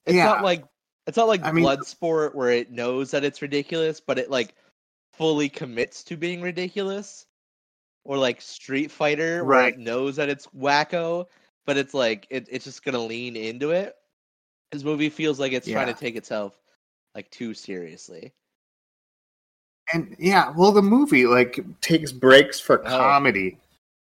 It's 0.06 0.15
Yeah. 0.15 0.26
not 0.26 0.43
like 0.43 0.65
it's 1.08 1.17
not 1.17 1.28
like 1.28 1.43
I 1.43 1.52
mean- 1.52 1.65
Bloodsport 1.65 2.34
where 2.36 2.50
it 2.50 2.71
knows 2.71 3.12
that 3.12 3.24
it's 3.24 3.41
ridiculous, 3.41 4.00
but 4.00 4.17
it 4.17 4.30
like 4.32 4.56
fully 5.13 5.50
commits 5.50 6.04
to 6.06 6.17
being 6.17 6.41
ridiculous. 6.41 7.26
Or 8.04 8.17
like 8.19 8.39
Street 8.39 8.91
Fighter 8.91 9.43
where 9.43 9.58
Right. 9.58 9.74
it 9.74 9.80
knows 9.80 10.17
that 10.17 10.30
it's 10.30 10.45
wacko, 10.48 11.26
but 11.65 11.76
it's 11.78 11.93
like 11.95 12.28
it, 12.30 12.48
it's 12.52 12.65
just 12.65 12.84
gonna 12.84 13.00
lean 13.00 13.36
into 13.36 13.71
it. 13.71 13.95
This 14.71 14.84
movie 14.84 15.10
feels 15.10 15.39
like 15.39 15.54
it's 15.54 15.67
trying 15.67 15.88
to 15.88 15.93
take 16.00 16.15
itself 16.15 16.56
like 17.15 17.30
too 17.32 17.54
seriously. 17.56 18.34
And 19.93 20.15
yeah, 20.19 20.52
well, 20.56 20.71
the 20.71 20.82
movie 20.82 21.26
like 21.28 21.60
takes 21.82 22.12
breaks 22.12 22.60
for 22.60 22.80
Oh. 22.86 22.89
comedy. 22.89 23.58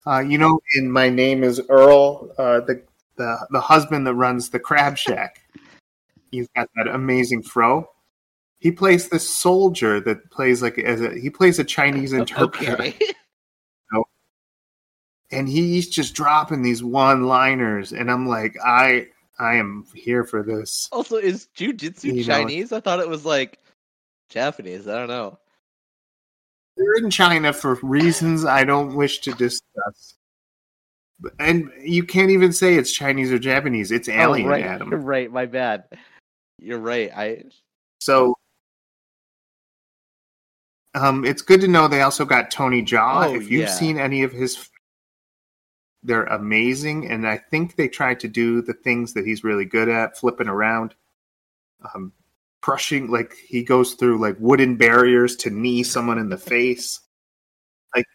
Uh, 0.05 0.19
you 0.19 0.37
know, 0.37 0.59
in 0.75 0.91
My 0.91 1.09
Name 1.09 1.43
is 1.43 1.61
Earl, 1.69 2.31
uh, 2.37 2.61
the, 2.61 2.81
the 3.17 3.47
the 3.51 3.59
husband 3.61 4.05
that 4.07 4.15
runs 4.15 4.49
the 4.49 4.59
Crab 4.59 4.97
Shack. 4.97 5.41
He's 6.31 6.47
got 6.55 6.69
that 6.75 6.87
amazing 6.87 7.43
fro. 7.43 7.89
He 8.59 8.71
plays 8.71 9.09
this 9.09 9.27
soldier 9.27 9.99
that 10.01 10.29
plays 10.31 10.61
like 10.61 10.77
as 10.79 11.01
a 11.01 11.13
he 11.19 11.29
plays 11.29 11.59
a 11.59 11.63
Chinese 11.63 12.13
interpreter, 12.13 12.73
Okay. 12.73 12.95
and 15.31 15.47
he's 15.49 15.89
just 15.89 16.13
dropping 16.13 16.61
these 16.61 16.83
one 16.83 17.23
liners, 17.25 17.91
and 17.91 18.09
I'm 18.11 18.27
like, 18.27 18.55
I 18.63 19.07
I 19.39 19.55
am 19.55 19.85
here 19.95 20.23
for 20.23 20.43
this. 20.43 20.87
also, 20.91 21.15
is 21.17 21.47
jujitsu 21.57 22.03
You 22.03 22.13
know- 22.13 22.23
Chinese? 22.23 22.71
I 22.71 22.79
thought 22.79 22.99
it 22.99 23.09
was 23.09 23.25
like 23.25 23.57
Japanese. 24.29 24.87
I 24.87 24.97
don't 24.97 25.07
know. 25.09 25.37
They're 26.81 27.05
in 27.05 27.11
China 27.11 27.53
for 27.53 27.75
reasons 27.83 28.43
I 28.43 28.63
don't 28.63 28.95
wish 28.95 29.19
to 29.19 29.31
discuss. 29.33 30.15
And 31.39 31.69
you 31.79 32.03
can't 32.03 32.31
even 32.31 32.51
say 32.51 32.75
it's 32.75 32.91
Chinese 32.91 33.31
or 33.31 33.37
Japanese. 33.37 33.91
It's 33.91 34.09
alien, 34.09 34.47
oh, 34.47 34.51
right. 34.51 34.65
Adam. 34.65 34.89
You're 34.89 34.99
right. 34.99 35.31
My 35.31 35.45
bad. 35.45 35.83
You're 36.57 36.79
right. 36.79 37.11
I 37.15 37.43
So 37.99 38.33
um, 40.95 41.23
it's 41.23 41.43
good 41.43 41.61
to 41.61 41.67
know 41.67 41.87
they 41.87 42.01
also 42.01 42.25
got 42.25 42.49
Tony 42.49 42.81
Jaa. 42.81 43.27
Oh, 43.27 43.35
if 43.35 43.43
you've 43.43 43.61
yeah. 43.61 43.67
seen 43.67 43.99
any 43.99 44.23
of 44.23 44.31
his, 44.31 44.67
they're 46.01 46.25
amazing, 46.25 47.07
and 47.11 47.27
I 47.27 47.37
think 47.37 47.75
they 47.75 47.87
tried 47.87 48.19
to 48.21 48.27
do 48.27 48.63
the 48.63 48.73
things 48.73 49.13
that 49.13 49.25
he's 49.25 49.43
really 49.43 49.65
good 49.65 49.87
at, 49.87 50.17
flipping 50.17 50.47
around, 50.47 50.95
um, 51.93 52.11
crushing. 52.61 53.09
Like 53.11 53.33
he 53.35 53.63
goes 53.63 53.93
through 53.93 54.19
like 54.19 54.35
wooden 54.39 54.75
barriers 54.77 55.35
to 55.37 55.49
knee 55.49 55.83
someone 55.83 56.17
in 56.17 56.29
the 56.29 56.37
face. 56.37 56.99
Like 57.95 58.05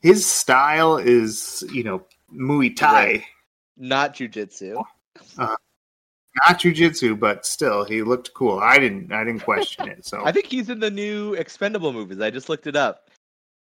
his 0.00 0.26
style 0.26 0.96
is, 0.96 1.64
you 1.72 1.84
know, 1.84 2.04
Muay 2.34 2.74
Thai. 2.74 3.04
Right. 3.04 3.22
not 3.76 4.14
jujitsu. 4.14 4.82
Uh, 5.38 5.56
not 6.48 6.58
jujitsu, 6.58 7.18
but 7.18 7.44
still, 7.44 7.84
he 7.84 8.02
looked 8.02 8.32
cool. 8.34 8.58
I 8.58 8.78
didn't, 8.78 9.12
I 9.12 9.22
didn't 9.24 9.40
question 9.42 9.88
it. 9.88 10.06
So 10.06 10.22
I 10.24 10.32
think 10.32 10.46
he's 10.46 10.70
in 10.70 10.80
the 10.80 10.90
new 10.90 11.34
Expendable 11.34 11.92
movies. 11.92 12.20
I 12.20 12.30
just 12.30 12.48
looked 12.48 12.66
it 12.66 12.76
up. 12.76 13.10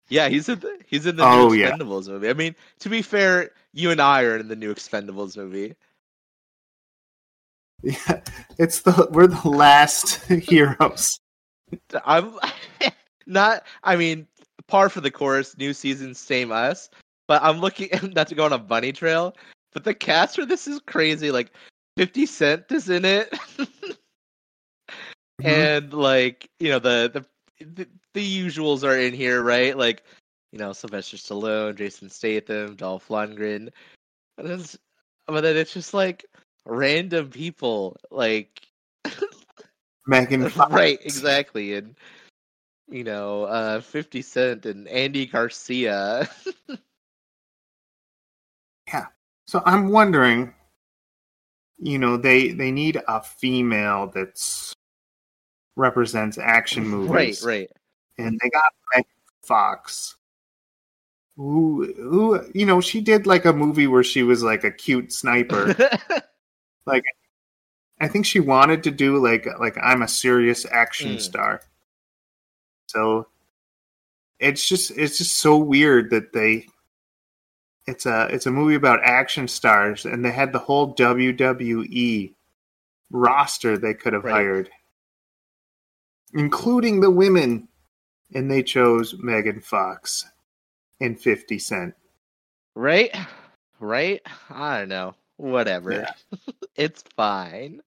Yeah, 0.09 0.27
he's 0.29 0.49
in 0.49 0.59
the 0.59 0.79
he's 0.85 1.05
in 1.05 1.15
the 1.15 1.23
Oh, 1.25 1.47
new 1.49 1.55
yeah. 1.55 1.71
Expendables 1.71 2.07
movie. 2.07 2.29
I 2.29 2.33
mean, 2.33 2.55
to 2.79 2.89
be 2.89 3.01
fair, 3.01 3.51
you 3.73 3.89
and 3.91 4.01
I 4.01 4.23
are 4.23 4.37
in 4.37 4.47
the 4.47 4.55
new 4.55 4.73
Expendables 4.73 5.37
movie. 5.37 5.75
Yeah, 7.83 8.21
it's 8.57 8.81
the 8.81 9.07
we're 9.11 9.27
the 9.27 9.49
last 9.49 10.23
heroes. 10.31 11.19
I'm 12.05 12.33
not. 13.25 13.63
I 13.83 13.95
mean, 13.95 14.27
par 14.67 14.89
for 14.89 15.01
the 15.01 15.11
course. 15.11 15.57
New 15.57 15.73
season, 15.73 16.13
same 16.15 16.51
us. 16.51 16.89
But 17.27 17.43
I'm 17.43 17.59
looking 17.59 17.89
not 18.15 18.27
to 18.27 18.35
go 18.35 18.45
on 18.45 18.53
a 18.53 18.57
bunny 18.57 18.91
trail. 18.91 19.35
But 19.73 19.83
the 19.83 19.93
cast 19.93 20.35
for 20.35 20.45
this 20.45 20.67
is 20.67 20.79
crazy. 20.85 21.31
Like, 21.31 21.51
Fifty 21.97 22.25
Cent 22.25 22.71
is 22.71 22.89
in 22.89 23.05
it, 23.05 23.33
Mm-hmm. 25.41 25.49
and 25.49 25.93
like 25.93 26.49
you 26.59 26.69
know 26.69 26.79
the, 26.79 27.09
the 27.59 27.65
the 27.65 27.87
the 28.13 28.45
usuals 28.45 28.83
are 28.83 28.97
in 28.97 29.13
here, 29.13 29.41
right? 29.41 29.75
Like 29.75 30.03
you 30.51 30.59
know 30.59 30.73
Sylvester 30.73 31.17
Stallone, 31.17 31.75
Jason 31.75 32.09
Statham, 32.09 32.75
Dolph 32.75 33.07
Lundgren. 33.07 33.69
It's, 34.37 34.77
but 35.27 35.41
then 35.41 35.57
it's 35.57 35.73
just 35.73 35.93
like 35.93 36.25
random 36.65 37.29
people, 37.29 37.97
like 38.11 38.61
Megan 40.07 40.49
Fox. 40.49 40.71
right, 40.71 40.99
exactly, 41.03 41.75
and 41.75 41.95
you 42.89 43.03
know, 43.03 43.43
uh, 43.43 43.81
Fifty 43.81 44.21
Cent 44.21 44.65
and 44.65 44.87
Andy 44.87 45.25
Garcia. 45.25 46.29
Yeah 48.87 49.05
so 49.53 49.61
I'm 49.65 49.89
wondering, 49.89 50.53
you 51.77 51.99
know, 51.99 52.17
they 52.17 52.51
they 52.51 52.71
need 52.71 52.99
a 53.07 53.21
female 53.21 54.11
that's 54.13 54.73
represents 55.75 56.37
action 56.37 56.87
movies 56.87 57.43
right, 57.43 57.69
right. 57.69 57.71
And 58.17 58.39
they 58.41 58.49
got 58.49 58.71
Megan 58.95 59.09
Fox, 59.43 60.15
who 61.35 61.91
who 61.97 62.41
you 62.53 62.65
know 62.65 62.79
she 62.79 63.01
did 63.01 63.27
like 63.27 63.45
a 63.45 63.53
movie 63.53 63.87
where 63.87 64.03
she 64.03 64.23
was 64.23 64.43
like 64.43 64.63
a 64.63 64.71
cute 64.71 65.11
sniper. 65.11 65.75
Like 66.85 67.03
I 68.01 68.07
think 68.07 68.25
she 68.25 68.39
wanted 68.39 68.83
to 68.83 68.91
do 68.91 69.17
like 69.17 69.47
like 69.59 69.77
I'm 69.81 70.01
a 70.01 70.07
serious 70.07 70.65
action 70.71 71.15
Mm. 71.15 71.21
star. 71.21 71.61
So 72.87 73.27
it's 74.39 74.67
just 74.67 74.91
it's 74.91 75.17
just 75.17 75.37
so 75.37 75.57
weird 75.57 76.09
that 76.11 76.33
they 76.33 76.67
it's 77.87 78.05
a 78.05 78.27
it's 78.31 78.45
a 78.45 78.51
movie 78.51 78.75
about 78.75 79.03
action 79.03 79.47
stars 79.47 80.05
and 80.05 80.23
they 80.23 80.31
had 80.31 80.51
the 80.51 80.59
whole 80.59 80.93
WWE 80.95 82.33
roster 83.11 83.77
they 83.77 83.93
could 83.93 84.13
have 84.13 84.23
Right. 84.23 84.31
hired 84.33 84.69
including 86.33 86.99
the 86.99 87.11
women 87.11 87.67
and 88.33 88.49
they 88.49 88.63
chose 88.63 89.13
Megan 89.19 89.61
Fox 89.61 90.25
and 90.99 91.19
50 91.19 91.59
Cent. 91.59 91.93
right, 92.75 93.15
right. 93.79 94.21
I 94.49 94.79
don't 94.79 94.89
know. 94.89 95.13
Whatever. 95.37 95.93
Yeah. 95.93 96.13
it's 96.75 97.03
fine. 97.15 97.81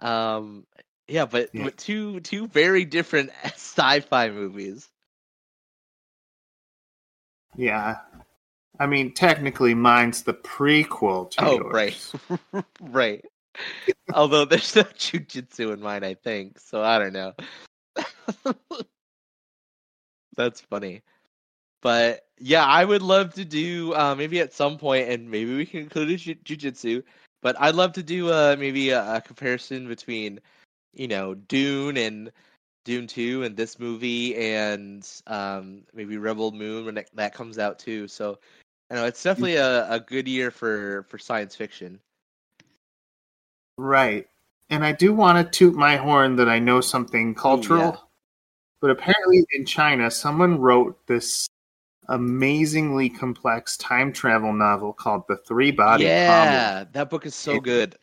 Um, 0.00 0.66
yeah, 1.06 1.24
but, 1.24 1.50
Yeah. 1.52 1.64
but 1.64 1.76
two 1.76 2.20
two 2.20 2.46
very 2.48 2.84
different 2.84 3.30
sci-fi 3.44 4.30
movies. 4.30 4.88
Yeah. 7.56 7.96
I 8.78 8.86
mean, 8.86 9.12
technically, 9.12 9.74
mine's 9.74 10.22
the 10.22 10.34
prequel 10.34 11.30
to 11.32 11.44
Oh, 11.44 11.56
yours. 11.56 11.74
right, 11.74 12.64
right. 12.80 13.24
Although 14.14 14.44
there's 14.44 14.76
no 14.76 14.82
jujitsu 14.84 15.72
in 15.72 15.80
mine, 15.80 16.04
I 16.04 16.14
think. 16.14 16.60
So 16.60 16.82
I 16.82 16.98
don't 16.98 17.12
know. 17.12 17.34
That's 20.36 20.60
funny. 20.60 21.02
But 21.82 22.26
yeah, 22.38 22.64
I 22.64 22.84
would 22.84 23.02
love 23.02 23.34
to 23.34 23.44
do 23.44 23.94
uh, 23.94 24.14
maybe 24.16 24.40
at 24.40 24.52
some 24.52 24.78
point, 24.78 25.08
and 25.08 25.30
maybe 25.30 25.56
we 25.56 25.66
can 25.66 25.80
include 25.80 26.18
ju- 26.18 26.34
jujitsu. 26.34 27.02
But 27.40 27.60
I'd 27.60 27.74
love 27.74 27.92
to 27.92 28.02
do 28.02 28.30
uh, 28.30 28.56
maybe 28.58 28.90
a, 28.90 29.16
a 29.16 29.20
comparison 29.20 29.86
between, 29.86 30.40
you 30.92 31.08
know, 31.08 31.34
Dune 31.34 31.96
and 31.96 32.32
Dune 32.84 33.06
Two 33.06 33.44
and 33.44 33.56
this 33.56 33.78
movie, 33.78 34.36
and 34.36 35.08
um, 35.26 35.82
maybe 35.94 36.16
Rebel 36.16 36.50
Moon 36.50 36.84
when 36.86 36.94
that, 36.96 37.08
that 37.14 37.34
comes 37.34 37.58
out 37.58 37.78
too. 37.78 38.08
So, 38.08 38.38
I 38.90 38.94
know 38.94 39.04
it's 39.04 39.22
definitely 39.22 39.56
a, 39.56 39.88
a 39.90 40.00
good 40.00 40.26
year 40.26 40.50
for 40.50 41.04
for 41.08 41.18
science 41.18 41.54
fiction. 41.54 42.00
Right. 43.76 44.26
And 44.70 44.84
I 44.84 44.92
do 44.92 45.14
want 45.14 45.38
to 45.38 45.58
toot 45.58 45.74
my 45.74 45.96
horn 45.96 46.36
that 46.36 46.48
I 46.48 46.58
know 46.58 46.80
something 46.80 47.34
cultural. 47.34 47.80
yeah. 47.80 47.96
But 48.80 48.90
apparently, 48.90 49.44
in 49.54 49.64
China, 49.64 50.10
someone 50.10 50.60
wrote 50.60 50.98
this 51.06 51.48
amazingly 52.08 53.08
complex 53.10 53.76
time 53.76 54.12
travel 54.12 54.52
novel 54.52 54.92
called 54.92 55.22
The 55.28 55.36
Three 55.36 55.70
Body 55.70 56.04
Problem. 56.04 56.52
yeah, 56.54 56.84
that 56.92 57.10
book 57.10 57.26
is 57.26 57.34
so 57.34 57.56
It- 57.56 57.62
good. 57.62 57.96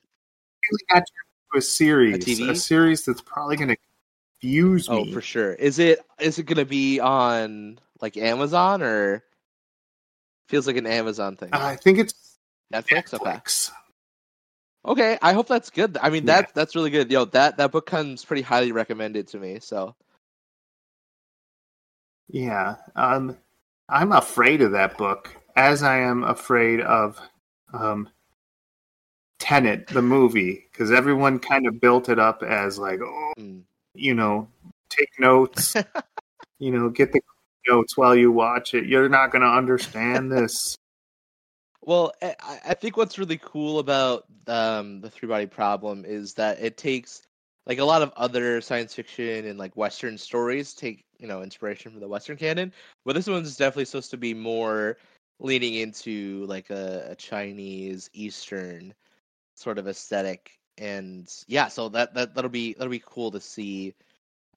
Really 0.71 0.83
got 0.89 0.97
into 0.97 1.57
a 1.57 1.61
series, 1.61 2.25
TV? 2.25 2.49
a 2.49 2.55
series 2.55 3.05
that's 3.05 3.21
probably 3.21 3.55
going 3.55 3.69
to 3.69 3.77
confuse 4.41 4.89
Oh, 4.89 5.05
me. 5.05 5.13
for 5.13 5.21
sure. 5.21 5.53
Is 5.53 5.77
it 5.79 5.99
is 6.19 6.39
it 6.39 6.43
gonna 6.43 6.65
be 6.65 6.99
on 6.99 7.79
like 8.01 8.17
Amazon 8.17 8.81
or 8.81 9.23
feels 10.49 10.65
like 10.67 10.75
an 10.77 10.87
Amazon 10.87 11.35
thing? 11.37 11.49
I 11.53 11.75
think 11.75 11.99
it's 11.99 12.37
Netflix. 12.73 13.13
Okay. 13.13 13.31
Netflix. 13.31 13.71
Okay. 14.85 15.17
I 15.21 15.33
hope 15.33 15.47
that's 15.47 15.69
good. 15.69 15.97
I 16.01 16.09
mean, 16.09 16.25
Yeah. 16.25 16.41
that's 16.41 16.51
that's 16.53 16.75
really 16.75 16.89
good. 16.89 17.11
Yo, 17.11 17.25
that 17.25 17.57
that 17.57 17.71
book 17.71 17.85
comes 17.85 18.25
pretty 18.25 18.41
highly 18.41 18.71
recommended 18.71 19.27
to 19.29 19.37
me. 19.39 19.59
So 19.59 19.95
Yeah. 22.27 22.75
Um, 22.95 23.37
I'm 23.89 24.11
afraid 24.11 24.61
of 24.61 24.71
that 24.71 24.97
book, 24.97 25.35
as 25.55 25.83
I 25.83 25.99
am 25.99 26.23
afraid 26.23 26.81
of 26.81 27.19
um, 27.73 28.09
Tenet, 29.39 29.87
the 29.87 30.01
movie, 30.01 30.67
because 30.71 30.91
everyone 30.91 31.39
kind 31.39 31.67
of 31.67 31.79
built 31.79 32.09
it 32.09 32.17
up 32.17 32.41
as 32.41 32.79
like, 32.79 32.99
oh, 33.01 33.33
mm. 33.37 33.61
you 33.93 34.15
know, 34.15 34.47
take 34.89 35.09
notes, 35.19 35.75
you 36.59 36.71
know, 36.71 36.89
get 36.89 37.11
the 37.11 37.21
notes 37.67 37.95
while 37.95 38.15
you 38.15 38.31
watch 38.31 38.73
it. 38.73 38.85
You're 38.85 39.09
not 39.09 39.31
going 39.31 39.43
to 39.43 39.47
understand 39.47 40.31
this. 40.31 40.75
Well, 41.81 42.11
I, 42.21 42.35
I 42.41 42.59
I 42.69 42.73
think 42.73 42.97
what's 42.97 43.19
really 43.19 43.37
cool 43.37 43.77
about 43.77 44.25
um, 44.47 45.01
the 45.01 45.09
three 45.09 45.29
body 45.29 45.45
problem 45.45 46.03
is 46.05 46.33
that 46.33 46.59
it 46.59 46.77
takes 46.77 47.21
like 47.67 47.80
a 47.80 47.86
lot 47.86 48.01
of 48.01 48.12
other 48.15 48.62
science 48.62 48.93
fiction 48.93 49.45
and 49.45 49.58
like 49.58 49.75
Western 49.75 50.17
stories 50.17 50.73
take 50.73 51.04
you 51.17 51.28
know 51.28 51.41
inspiration 51.41 51.91
from 51.91 51.99
the 51.99 52.08
Western 52.08 52.38
canon, 52.38 52.71
but 53.06 53.15
this 53.15 53.28
one's 53.28 53.58
definitely 53.58 53.86
supposed 53.86 54.12
to 54.12 54.17
be 54.17 54.34
more 54.34 54.97
leaning 55.39 55.75
into 55.75 56.45
like 56.47 56.69
a, 56.69 57.08
a 57.12 57.15
Chinese 57.15 58.10
Eastern 58.13 58.93
sort 59.56 59.78
of 59.78 59.88
aesthetic, 59.88 60.60
and 60.78 61.32
yeah, 61.47 61.67
so 61.67 61.89
that 61.89 62.13
that 62.13 62.36
that'll 62.36 62.49
be 62.49 62.73
that'll 62.73 62.91
be 62.91 63.04
cool 63.06 63.32
to 63.32 63.41
see 63.41 63.93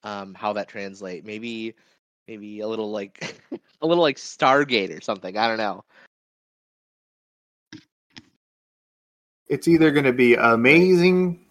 um 0.03 0.35
how 0.35 0.53
that 0.53 0.69
translate. 0.69 1.25
Maybe 1.25 1.75
maybe 2.27 2.61
a 2.61 2.69
little 2.69 2.91
like 2.91 3.41
a 3.83 3.87
little 3.87 4.03
like 4.03 4.17
Stargate 4.17 4.97
or 4.97 5.01
something. 5.01 5.37
I 5.37 5.49
don't 5.49 5.59
know. 5.59 5.85
It's 9.49 9.67
either 9.67 9.91
going 9.91 10.05
to 10.05 10.13
be 10.13 10.35
amazing 10.35 11.48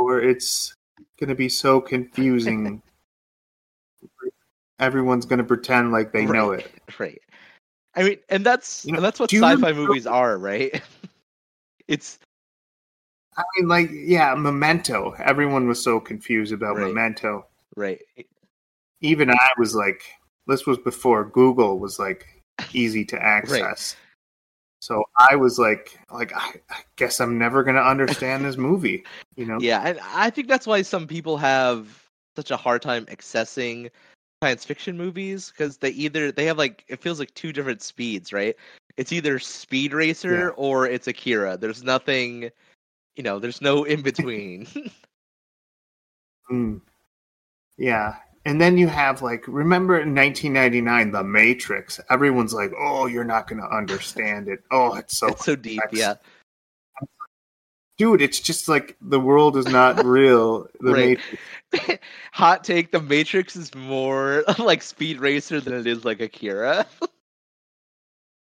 or 0.00 0.18
it's 0.20 0.74
going 1.18 1.28
to 1.28 1.34
be 1.34 1.48
so 1.48 1.80
confusing. 1.80 2.82
Everyone's 4.80 5.26
going 5.26 5.38
to 5.38 5.44
pretend 5.44 5.92
like 5.92 6.10
they 6.12 6.24
know 6.24 6.52
it. 6.52 6.70
Right. 6.98 7.20
I 7.94 8.02
mean, 8.04 8.16
and 8.30 8.44
that's 8.46 8.84
You 8.86 8.92
know, 8.92 8.96
and 8.98 9.04
that's 9.04 9.20
what 9.20 9.30
sci-fi 9.30 9.52
remember- 9.52 9.74
movies 9.82 10.06
are, 10.06 10.38
right? 10.38 10.82
it's 11.88 12.18
I 13.36 13.42
mean, 13.58 13.68
like, 13.68 13.90
yeah, 13.92 14.34
Memento. 14.34 15.14
Everyone 15.18 15.68
was 15.68 15.82
so 15.82 16.00
confused 16.00 16.52
about 16.52 16.76
Right. 16.76 16.86
Memento. 16.88 17.46
right. 17.76 18.00
Even 19.02 19.30
I 19.30 19.48
was 19.58 19.74
like, 19.74 20.02
this 20.46 20.66
was 20.66 20.78
before 20.78 21.24
Google 21.26 21.78
was 21.78 21.98
like 21.98 22.26
easy 22.72 23.04
to 23.06 23.22
access. 23.22 23.96
So 24.80 25.04
I 25.18 25.36
was 25.36 25.58
like, 25.58 25.98
like 26.10 26.34
I, 26.34 26.54
I 26.70 26.80
guess 26.96 27.20
I'm 27.20 27.38
never 27.38 27.62
going 27.62 27.76
to 27.76 27.82
understand 27.82 28.44
this 28.44 28.56
movie. 28.56 29.04
You 29.36 29.46
know? 29.46 29.58
Yeah, 29.60 29.82
and 29.84 30.00
I 30.14 30.30
think 30.30 30.48
that's 30.48 30.66
why 30.66 30.82
some 30.82 31.06
people 31.06 31.36
have 31.36 32.08
such 32.36 32.50
a 32.50 32.56
hard 32.56 32.82
time 32.82 33.06
accessing 33.06 33.90
science 34.42 34.64
fiction 34.64 34.96
movies 34.96 35.50
because 35.50 35.76
they 35.76 35.90
either 35.90 36.32
they 36.32 36.46
have 36.46 36.56
like 36.56 36.84
it 36.88 37.00
feels 37.00 37.18
like 37.18 37.32
two 37.34 37.52
different 37.52 37.82
speeds, 37.82 38.32
right? 38.32 38.56
It's 38.96 39.12
either 39.12 39.38
Speed 39.38 39.92
Racer 39.92 40.46
Yeah. 40.46 40.48
or 40.56 40.86
it's 40.86 41.06
Akira. 41.06 41.56
There's 41.56 41.82
nothing, 41.82 42.50
you 43.16 43.22
know, 43.22 43.38
there's 43.38 43.60
no 43.60 43.84
in 43.84 44.02
between. 44.02 44.66
Mm. 46.50 46.80
Yeah. 47.78 48.16
And 48.46 48.60
then 48.60 48.78
you 48.78 48.88
have 48.88 49.20
like, 49.20 49.44
remember 49.46 50.00
in 50.00 50.14
1999, 50.14 51.12
The 51.12 51.22
Matrix? 51.22 52.00
Everyone's 52.08 52.54
like, 52.54 52.72
oh, 52.78 53.06
you're 53.06 53.24
not 53.24 53.46
going 53.46 53.60
to 53.60 53.68
understand 53.68 54.48
it. 54.48 54.62
Oh, 54.70 54.94
it's 54.94 55.18
so. 55.18 55.28
it's 55.28 55.44
so 55.44 55.56
deep, 55.56 55.80
yeah. 55.92 56.14
Dude, 57.98 58.22
it's 58.22 58.40
just 58.40 58.66
like 58.66 58.96
the 59.02 59.20
world 59.20 59.58
is 59.58 59.66
not 59.66 60.02
real. 60.06 60.66
The 60.80 60.92
Right. 60.92 61.18
Matrix. 61.72 62.02
Hot 62.32 62.64
take: 62.64 62.92
The 62.92 63.02
Matrix 63.02 63.56
is 63.56 63.74
more 63.74 64.42
like 64.58 64.80
Speed 64.80 65.20
Racer 65.20 65.60
than 65.60 65.74
it 65.74 65.86
is 65.86 66.06
like 66.06 66.20
Akira. 66.20 66.86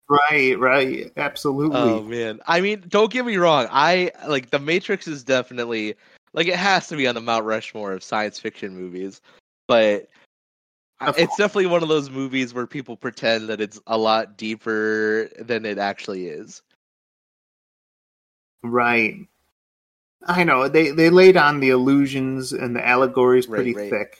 Right, 0.09 0.57
right. 0.59 1.11
Absolutely. 1.15 1.79
Oh 1.79 2.01
man, 2.03 2.39
I 2.45 2.59
mean, 2.59 2.83
don't 2.89 3.11
get 3.11 3.25
me 3.25 3.37
wrong. 3.37 3.67
I 3.71 4.11
like 4.27 4.49
The 4.49 4.59
Matrix 4.59 5.07
is 5.07 5.23
definitely 5.23 5.95
like 6.33 6.47
it 6.47 6.55
has 6.57 6.87
to 6.89 6.97
be 6.97 7.07
on 7.07 7.15
the 7.15 7.21
Mount 7.21 7.45
Rushmore 7.45 7.93
of 7.93 8.03
science 8.03 8.39
fiction 8.39 8.75
movies, 8.75 9.21
but 9.67 10.07
Of 11.01 11.17
it's 11.17 11.35
definitely 11.37 11.67
one 11.67 11.83
of 11.83 11.89
those 11.89 12.09
movies 12.09 12.53
where 12.53 12.65
people 12.67 12.97
pretend 12.97 13.49
that 13.49 13.61
it's 13.61 13.79
a 13.87 13.97
lot 13.97 14.37
deeper 14.37 15.29
than 15.39 15.65
it 15.65 15.77
actually 15.77 16.27
is. 16.27 16.61
Right. 18.63 19.27
I 20.25 20.43
know 20.43 20.67
they 20.67 20.91
they 20.91 21.09
laid 21.09 21.37
on 21.37 21.59
the 21.59 21.69
illusions 21.69 22.51
and 22.51 22.75
the 22.75 22.85
allegories 22.85 23.45
pretty 23.45 23.73
right. 23.73 23.89
thick. 23.89 24.19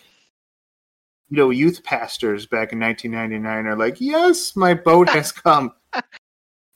You 1.29 1.37
know, 1.37 1.49
youth 1.49 1.83
pastors 1.83 2.45
back 2.45 2.71
in 2.71 2.79
1999 2.79 3.65
are 3.65 3.75
like, 3.77 3.99
"Yes, 3.99 4.55
my 4.55 4.73
boat 4.73 5.09
has 5.09 5.31
come." 5.43 5.73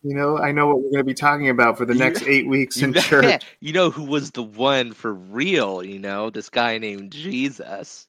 you 0.04 0.16
know, 0.16 0.40
I 0.40 0.52
know 0.52 0.68
what 0.68 0.78
we're 0.78 0.90
going 0.90 0.98
to 0.98 1.04
be 1.04 1.14
talking 1.14 1.50
about 1.50 1.78
for 1.78 1.86
the 1.86 1.94
next 1.94 2.24
eight 2.24 2.48
weeks 2.48 2.78
You 2.78 2.88
in 2.88 2.92
know, 2.94 3.02
church. 3.02 3.46
you 3.60 3.72
know 3.72 3.92
who 3.92 4.04
was 4.04 4.32
the 4.32 4.44
one 4.44 4.94
for 4.94 5.14
real? 5.14 5.84
You 5.84 6.00
know, 6.00 6.30
this 6.30 6.50
guy 6.50 6.78
named 6.80 7.12
Jesus. 7.12 8.08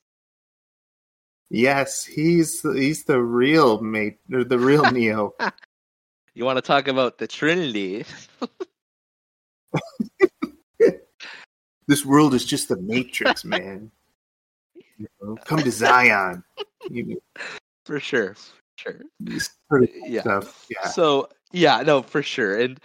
Yes, 1.55 2.03
he's 2.03 2.63
the, 2.63 2.73
he's 2.73 3.05
the 3.05 3.21
real 3.21 3.79
mate, 3.83 4.17
or 4.33 4.43
the 4.43 4.59
real 4.59 4.85
Neo. 4.91 5.35
You 6.33 6.47
want 6.47 6.57
to 6.57 6.63
talk 6.63 6.89
about 6.89 7.19
the 7.19 7.27
Trinity? 7.27 8.07
this 11.87 12.07
world 12.07 12.33
is 12.33 12.47
just 12.47 12.71
the 12.71 12.79
Matrix, 12.79 13.45
man. 13.55 13.91
You 14.97 15.07
know, 15.21 15.37
come 15.45 15.63
to 15.63 15.71
Zion. 15.71 16.43
You 16.89 17.05
know, 17.05 17.17
For 17.85 18.01
sure, 18.01 18.35
for 18.35 18.53
sure. 18.77 19.01
this 19.21 19.51
Yeah. 20.07 20.23
stuff. 20.23 20.67
Yeah. 20.71 20.89
So 20.89 21.29
yeah, 21.53 21.83
no, 21.83 22.01
for 22.03 22.23
sure, 22.23 22.59
and 22.59 22.81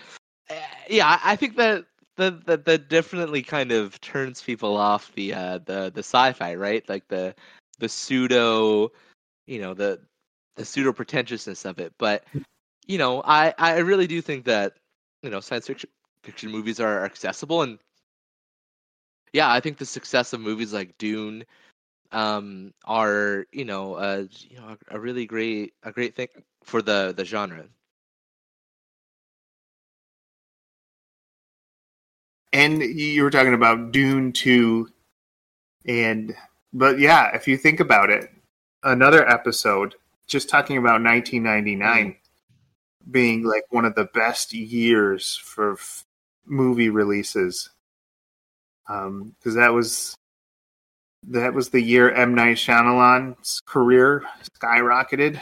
uh, 0.50 0.56
yeah, 0.90 1.08
I- 1.08 1.32
I 1.32 1.36
think 1.38 1.56
that 1.56 1.86
that 2.18 2.46
that 2.48 2.66
that 2.66 2.90
definitely 2.90 3.44
kind 3.44 3.72
of 3.72 4.02
turns 4.02 4.42
people 4.42 4.76
off 4.76 5.10
the 5.16 5.34
uh, 5.34 5.60
the 5.60 5.90
the 5.94 6.04
sci-fi, 6.04 6.56
right? 6.56 6.84
Like 6.90 7.08
the 7.08 7.34
the 7.80 7.90
pseudo, 7.90 8.92
you 9.46 9.62
know, 9.62 9.74
the 9.74 10.00
the 10.56 10.66
pseudo 10.66 10.94
pretentiousness 10.94 11.66
of 11.66 11.80
it. 11.80 11.94
But 11.98 12.24
you 12.88 12.98
know, 12.98 13.22
I 13.24 13.54
I 13.58 13.80
really 13.80 14.08
do 14.08 14.22
think 14.22 14.46
that 14.46 14.74
you 15.24 15.30
know 15.30 15.40
science 15.40 15.68
fiction 15.68 15.90
fiction 16.24 16.52
movies 16.52 16.80
are 16.80 17.06
accessible, 17.06 17.62
and 17.62 17.80
yeah, 19.34 19.52
I 19.52 19.60
think 19.60 19.78
the 19.78 19.86
success 19.86 20.34
of 20.34 20.42
movies 20.42 20.74
like 20.74 20.98
Dune 20.98 21.46
um 22.14 22.74
are 22.86 23.46
you 23.52 23.66
know 23.66 23.96
uh 23.96 24.24
you 24.48 24.58
know 24.58 24.78
a 24.90 25.00
really 25.00 25.26
great 25.26 25.74
a 25.84 25.92
great 25.92 26.16
thing 26.16 26.30
for 26.64 26.82
the 26.82 27.14
the 27.18 27.26
genre 27.26 27.66
and 32.54 32.82
you 32.82 33.24
were 33.24 33.30
talking 33.30 33.54
about 33.54 33.92
Dune 33.92 34.32
2 34.32 34.90
and 35.86 36.36
but 36.78 37.00
yeah, 37.00 37.36
if 37.36 37.48
you 37.48 37.58
think 37.58 37.80
about 37.80 38.10
it, 38.10 38.30
another 38.84 39.28
episode 39.28 39.96
just 40.28 40.50
talking 40.50 40.78
about 40.78 41.02
1999 41.02 42.16
being 43.10 43.44
like 43.44 43.64
one 43.70 43.86
of 43.86 43.96
the 43.96 44.06
best 44.14 44.54
years 44.54 45.36
for 45.38 45.74
f- 45.74 46.04
movie 46.46 46.90
releases. 46.90 47.70
Um 48.88 49.36
cuz 49.44 49.56
that 49.56 49.74
was 49.74 50.16
that 51.24 51.54
was 51.54 51.70
the 51.70 51.82
year 51.82 52.12
M 52.12 52.36
Night 52.36 52.58
Shyamalan's 52.58 53.62
career 53.66 54.24
skyrocketed. 54.62 55.42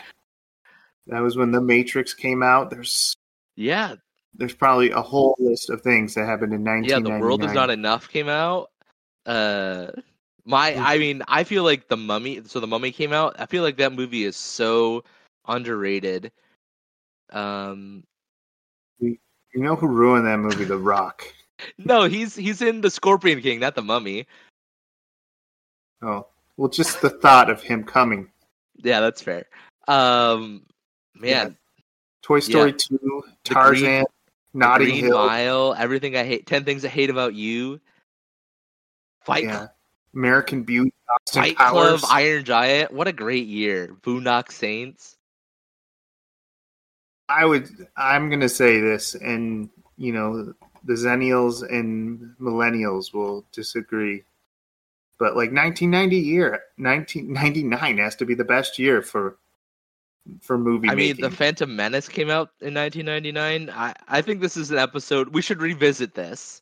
That 1.08 1.20
was 1.20 1.36
when 1.38 1.52
The 1.52 1.62
Matrix 1.62 2.14
came 2.14 2.42
out. 2.42 2.70
There's 2.70 3.16
yeah 3.56 3.96
there's 4.38 4.54
probably 4.56 4.92
a 4.92 5.02
whole 5.02 5.36
list 5.40 5.70
of 5.70 5.82
things 5.82 6.14
that 6.16 6.26
happened 6.26 6.54
in 6.54 6.64
1999. 6.64 6.90
yeah 6.90 6.96
1999. 6.98 7.20
the 7.20 7.26
world 7.26 7.44
is 7.44 7.54
not 7.54 7.70
enough 7.70 8.10
came 8.10 8.30
out 8.30 8.70
uh 9.26 9.92
my 10.46 10.76
i 10.76 10.98
mean 10.98 11.24
i 11.28 11.44
feel 11.44 11.64
like 11.64 11.88
the 11.88 11.98
mummy 11.98 12.42
so 12.46 12.60
the 12.60 12.68
mummy 12.68 12.92
came 12.92 13.12
out 13.14 13.36
i 13.40 13.46
feel 13.46 13.64
like 13.64 13.78
that 13.78 13.92
movie 13.94 14.24
is 14.24 14.36
so 14.36 15.04
underrated 15.48 16.32
um 17.32 18.04
You 19.00 19.18
know 19.56 19.76
who 19.76 19.88
ruined 19.88 20.26
that 20.28 20.38
movie? 20.40 20.66
The 20.66 20.78
Rock. 20.78 21.24
no 21.78 22.04
he's 22.04 22.36
he's 22.36 22.62
in 22.62 22.82
the 22.82 22.90
scorpion 22.92 23.42
king 23.42 23.60
not 23.60 23.76
the 23.76 23.82
mummy 23.82 24.28
Oh, 26.02 26.28
well, 26.58 26.68
just 26.70 27.02
the 27.02 27.10
thought 27.10 27.50
of 27.50 27.64
him 27.64 27.84
coming. 27.84 28.30
yeah 28.84 29.00
that's 29.00 29.22
fair 29.22 29.46
um 29.88 30.64
man 31.16 31.58
Toy 32.22 32.40
Story 32.40 32.72
Yeah. 32.72 32.78
2, 32.78 33.24
Tarzan, 33.44 34.02
The 34.02 34.06
Notting 34.54 34.88
Green 34.88 35.04
Hill. 35.06 35.18
mile 35.18 35.76
everything 35.78 36.16
i 36.18 36.24
hate 36.24 36.46
10 36.46 36.66
things 36.66 36.84
i 36.86 36.90
hate 36.90 37.10
about 37.10 37.34
you 37.34 37.80
fight 39.24 39.44
Yeah. 39.46 39.68
American 40.16 40.64
Beauty, 40.64 40.94
Austin 41.10 41.44
Fight 41.44 41.58
Powers. 41.58 42.02
Club, 42.02 42.12
Iron 42.14 42.44
Giant. 42.44 42.92
What 42.94 43.08
a 43.08 43.14
great 43.14 43.48
year. 43.48 43.96
Boondock 44.02 44.52
Saints. 44.52 45.18
I 47.28 47.46
would. 47.46 47.70
I'm 47.98 48.30
going 48.30 48.42
to 48.42 48.50
say 48.50 48.80
this, 48.80 49.16
and 49.16 49.70
you 49.98 50.14
know, 50.14 50.54
the 50.84 50.94
Zennials 50.94 51.68
and 51.68 52.36
Millennials 52.40 53.14
will 53.14 53.46
disagree. 53.52 54.24
But 55.18 55.36
like 55.36 55.52
1990 55.52 56.18
year, 56.18 56.52
1999 56.78 57.98
has 57.98 58.16
to 58.18 58.26
be 58.26 58.36
the 58.36 58.44
best 58.44 58.78
year 58.78 59.02
for 59.02 59.38
for 60.42 60.58
movie 60.58 60.90
I 60.90 60.96
mean. 60.96 61.20
The 61.20 61.32
Phantom 61.32 61.74
Menace 61.74 62.10
came 62.10 62.30
out 62.30 62.52
in 62.62 62.74
1999. 62.74 63.70
I, 63.70 63.94
I 64.08 64.22
think 64.22 64.42
this 64.42 64.58
is 64.58 64.72
an 64.72 64.78
episode. 64.78 65.34
We 65.34 65.42
should 65.42 65.62
revisit 65.62 66.14
this. 66.14 66.62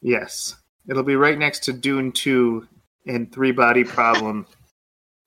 yes, 0.00 0.56
it'll 0.88 1.02
be 1.02 1.16
right 1.16 1.38
next 1.38 1.64
to 1.64 1.72
Dune 1.72 2.12
2 2.12 2.66
and 3.06 3.32
Three 3.32 3.52
Body 3.52 3.84
Problem. 3.84 4.46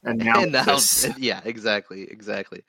And 0.03 0.23
now, 0.23 0.41
And 0.43 0.51
now- 0.53 0.77
yeah, 1.17 1.41
exactly, 1.43 2.03
exactly. 2.03 2.63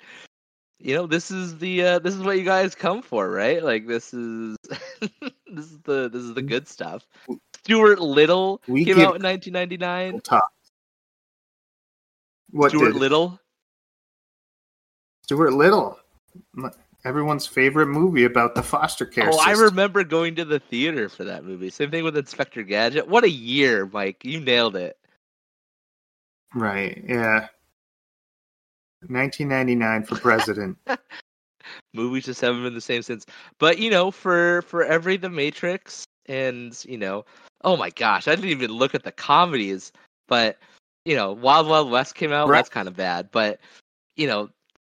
You 0.81 0.95
know, 0.95 1.07
this 1.07 1.31
is 1.31 1.59
the 1.59 1.83
uh, 1.85 1.99
this 2.01 2.15
is 2.15 2.23
what 2.23 2.37
you 2.39 2.43
guys 2.43 2.75
come 2.75 3.01
for, 3.03 3.31
right? 3.31 3.63
Like 3.63 3.87
this 3.87 4.13
is 4.15 4.57
this 5.01 5.65
is 5.67 5.79
the 5.85 6.09
this 6.09 6.23
is 6.23 6.35
the 6.35 6.43
good 6.43 6.67
stuff. 6.67 7.07
Stuart 7.63 8.01
Little 8.01 8.61
We 8.67 8.85
came 8.85 8.99
out 8.99 9.17
in 9.17 9.23
1999. 9.23 10.21
top. 10.23 10.49
What 12.51 12.71
Stuart 12.71 12.95
Little. 12.97 13.39
Stuart 15.25 15.53
Little? 15.53 15.99
Everyone's 17.09 17.47
favorite 17.47 17.87
movie 17.87 18.25
about 18.25 18.55
the 18.55 18.63
foster 18.63 19.07
care 19.07 19.31
Oh, 19.33 19.41
I 19.43 19.53
remember 19.53 20.05
going 20.05 20.35
to 20.35 20.45
the 20.45 20.59
theater 20.59 21.09
for 21.09 21.25
that 21.25 21.43
movie. 21.43 21.71
Same 21.71 21.91
thing 21.91 22.05
with 22.05 22.19
Inspector 22.19 22.63
Gadget. 22.65 23.09
What 23.09 23.25
a 23.25 23.31
year, 23.31 23.87
Mike! 23.87 24.27
You 24.27 24.41
nailed 24.41 24.77
it. 24.77 24.99
Right, 26.55 27.03
yeah. 27.09 27.49
1999 29.07 30.05
for 30.05 30.17
president. 30.17 30.77
movies 31.95 32.27
just 32.27 32.43
haven't 32.43 32.63
been 32.63 32.75
the 32.75 32.81
same 32.83 33.01
since. 33.01 33.25
But 33.59 33.79
you 33.79 33.91
know, 33.91 34.11
for 34.11 34.61
for 34.61 34.85
every 34.85 35.17
The 35.17 35.31
Matrix, 35.31 36.05
and 36.27 36.79
you 36.87 36.99
know, 36.99 37.25
oh 37.65 37.79
my 37.79 37.89
gosh, 37.89 38.29
I 38.29 38.35
didn't 38.35 38.51
even 38.51 38.71
look 38.71 38.95
at 38.95 39.05
the 39.05 39.13
comedies. 39.13 39.93
But 40.27 40.59
you 41.07 41.17
know, 41.17 41.33
Wild 41.33 41.69
Wild 41.69 41.91
West 41.91 42.17
came 42.17 42.33
out. 42.33 42.49
Right. 42.49 42.59
That's 42.59 42.69
kind 42.69 42.87
of 42.87 42.97
bad. 42.97 43.31
But 43.33 43.61
you 44.15 44.27
know, 44.27 44.51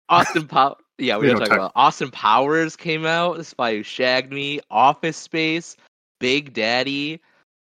Austin 0.10 0.48
Pow. 0.48 0.76
Yeah, 1.00 1.16
we 1.18 1.22
We 1.22 1.28
don't 1.28 1.40
don't 1.40 1.48
talk 1.48 1.50
talk- 1.50 1.58
about 1.58 1.72
Austin 1.76 2.12
Powers 2.12 2.76
came 2.76 3.06
out. 3.06 3.38
The 3.38 3.44
Spy 3.44 3.76
Who 3.78 3.84
Shagged 3.84 4.32
Me, 4.32 4.60
Office 4.70 5.18
Space, 5.18 5.78
Big 6.20 6.54
Daddy, 6.54 7.20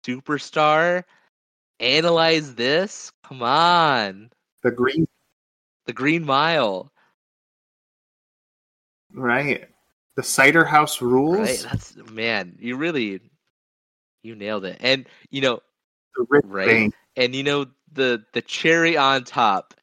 Superstar. 0.07 1.05
Analyze 1.81 2.55
this. 2.55 3.11
Come 3.25 3.43
on, 3.43 4.31
The 4.63 4.71
Green, 4.71 5.07
The 5.87 5.93
Green 5.93 6.25
Mile. 6.25 6.93
right? 9.15 9.69
The 10.17 10.23
Cider 10.23 10.65
House 10.65 11.01
Rules. 11.01 11.39
Right. 11.39 11.67
That's 11.71 11.97
man. 12.11 12.57
You 12.61 12.77
really, 12.77 13.21
you 14.23 14.35
nailed 14.35 14.65
it. 14.65 14.77
And 14.81 15.07
you 15.31 15.41
know, 15.41 15.61
The 16.17 16.27
Rich 16.29 16.45
Right. 16.47 16.93
And 17.17 17.35
you 17.35 17.43
know 17.43 17.67
the 17.93 18.25
the 18.33 18.43
cherry 18.43 18.97
on 18.97 19.25
top 19.25 19.75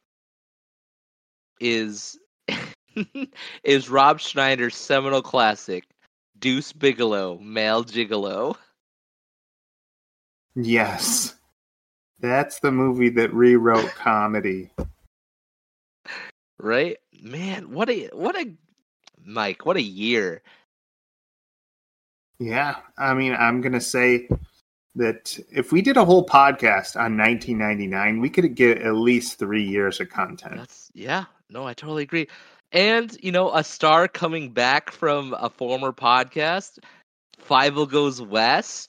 is 1.60 2.18
is 3.64 3.90
Rob 3.90 4.20
Schneider's 4.20 4.76
seminal 4.76 5.22
classic, 5.22 5.84
Deuce 6.38 6.72
Bigalow, 6.72 7.38
Male 7.40 7.84
Gigolo. 7.84 8.56
Yes. 10.54 11.34
That's 12.20 12.60
the 12.60 12.70
movie 12.70 13.08
that 13.10 13.32
rewrote 13.32 13.94
comedy. 13.94 14.70
Right, 16.58 16.98
man. 17.22 17.70
What 17.70 17.88
a 17.88 18.10
what 18.12 18.36
a 18.36 18.52
Mike. 19.24 19.64
What 19.64 19.76
a 19.76 19.82
year. 19.82 20.42
Yeah. 22.38 22.76
I 22.98 23.14
mean, 23.14 23.34
I'm 23.34 23.60
going 23.60 23.72
to 23.72 23.80
say 23.80 24.28
that 24.96 25.38
if 25.50 25.72
we 25.72 25.80
did 25.80 25.96
a 25.96 26.04
whole 26.04 26.26
podcast 26.26 26.96
on 26.96 27.16
1999, 27.16 28.20
we 28.20 28.28
could 28.28 28.54
get 28.54 28.78
at 28.78 28.94
least 28.94 29.38
three 29.38 29.64
years 29.64 30.00
of 30.00 30.10
content. 30.10 30.56
That's 30.56 30.90
yeah. 30.92 31.24
No, 31.48 31.66
I 31.66 31.74
totally 31.74 32.02
agree. 32.02 32.28
And 32.72 33.16
you 33.22 33.32
know, 33.32 33.52
a 33.54 33.64
star 33.64 34.06
coming 34.06 34.50
back 34.50 34.92
from 34.92 35.34
a 35.38 35.50
former 35.50 35.92
podcast, 35.92 36.78
Fievel 37.40 37.90
Goes 37.90 38.22
West. 38.22 38.88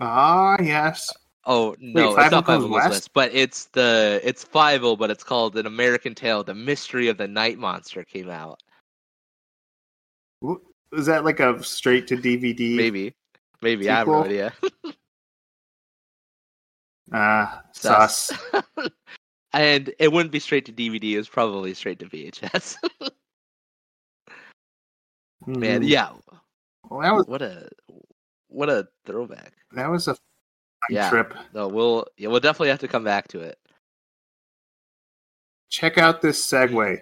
Ah, 0.00 0.56
yes. 0.62 1.12
Oh 1.44 1.76
no, 1.78 2.14
Fievel 2.14 2.22
it's 2.22 2.30
not 2.30 2.44
Fievel 2.44 2.60
Goes 2.60 2.70
West? 2.70 2.90
West, 2.90 3.10
but 3.12 3.34
it's 3.34 3.66
the 3.66 4.20
it's 4.24 4.44
Fievel 4.44 4.98
but 4.98 5.10
it's 5.10 5.24
called 5.24 5.56
An 5.56 5.66
American 5.66 6.14
Tail: 6.14 6.42
The 6.42 6.54
Mystery 6.54 7.08
of 7.08 7.18
the 7.18 7.28
Night 7.28 7.58
Monster 7.58 8.04
came 8.04 8.30
out. 8.30 8.60
Is 10.92 11.06
that 11.06 11.24
like 11.24 11.40
a 11.40 11.62
straight 11.62 12.06
to 12.08 12.16
DVD? 12.16 12.76
Maybe, 12.76 13.14
maybe 13.60 13.88
I 13.90 13.98
have 13.98 14.06
no 14.06 14.24
idea. 14.24 14.52
Ah, 17.12 17.64
Sus. 17.72 18.30
sus. 18.52 18.88
and 19.52 19.92
it 19.98 20.12
wouldn't 20.12 20.32
be 20.32 20.38
straight 20.40 20.64
to 20.66 20.72
DVD; 20.72 21.14
it 21.14 21.18
was 21.18 21.28
probably 21.28 21.74
straight 21.74 21.98
to 22.00 22.06
VHS. 22.06 22.76
Man, 25.46 25.82
Mhm. 25.82 25.88
yeah, 25.88 26.12
Well, 26.88 27.00
that 27.00 27.14
was 27.14 27.26
what 27.26 27.42
a 27.42 27.68
what 28.48 28.68
a 28.68 28.88
throwback. 29.06 29.54
that 29.72 29.88
was 29.88 30.06
a 30.08 30.14
fun 30.14 30.20
Yeah. 30.90 31.08
trip. 31.10 31.34
No, 31.54 31.68
we'll 31.68 32.06
yeah, 32.16 32.28
we'll 32.28 32.40
definitely 32.40 32.68
have 32.68 32.80
to 32.80 32.88
come 32.88 33.04
back 33.04 33.28
to 33.28 33.40
it. 33.40 33.58
check 35.70 35.98
out 35.98 36.20
this 36.20 36.44
segue. 36.44 37.00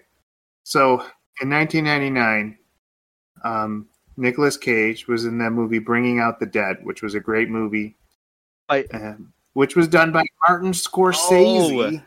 So 0.62 1.00
in 1.40 1.48
1999, 1.48 2.58
um, 3.44 3.88
Nicolas 4.18 4.58
Cage 4.58 5.08
was 5.08 5.24
in 5.24 5.38
that 5.38 5.52
movie 5.52 5.78
Bringing 5.78 6.20
Out 6.20 6.38
the 6.38 6.44
Dead, 6.44 6.76
which 6.82 7.00
was 7.02 7.14
a 7.14 7.20
great 7.20 7.48
movie, 7.48 7.96
Right. 8.70 8.86
um, 8.92 9.32
which 9.54 9.74
was 9.74 9.88
done 9.88 10.12
by 10.12 10.22
Martin 10.46 10.72
Scorsese. 10.72 12.04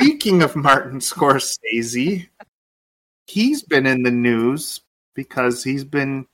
Speaking 0.00 0.42
of 0.42 0.54
Martin 0.54 1.00
Scorsese, 1.00 2.28
he's 3.26 3.62
been 3.62 3.86
in 3.86 4.04
the 4.04 4.10
news 4.10 4.80
because 5.14 5.64
he's 5.64 5.84
been 5.84 6.26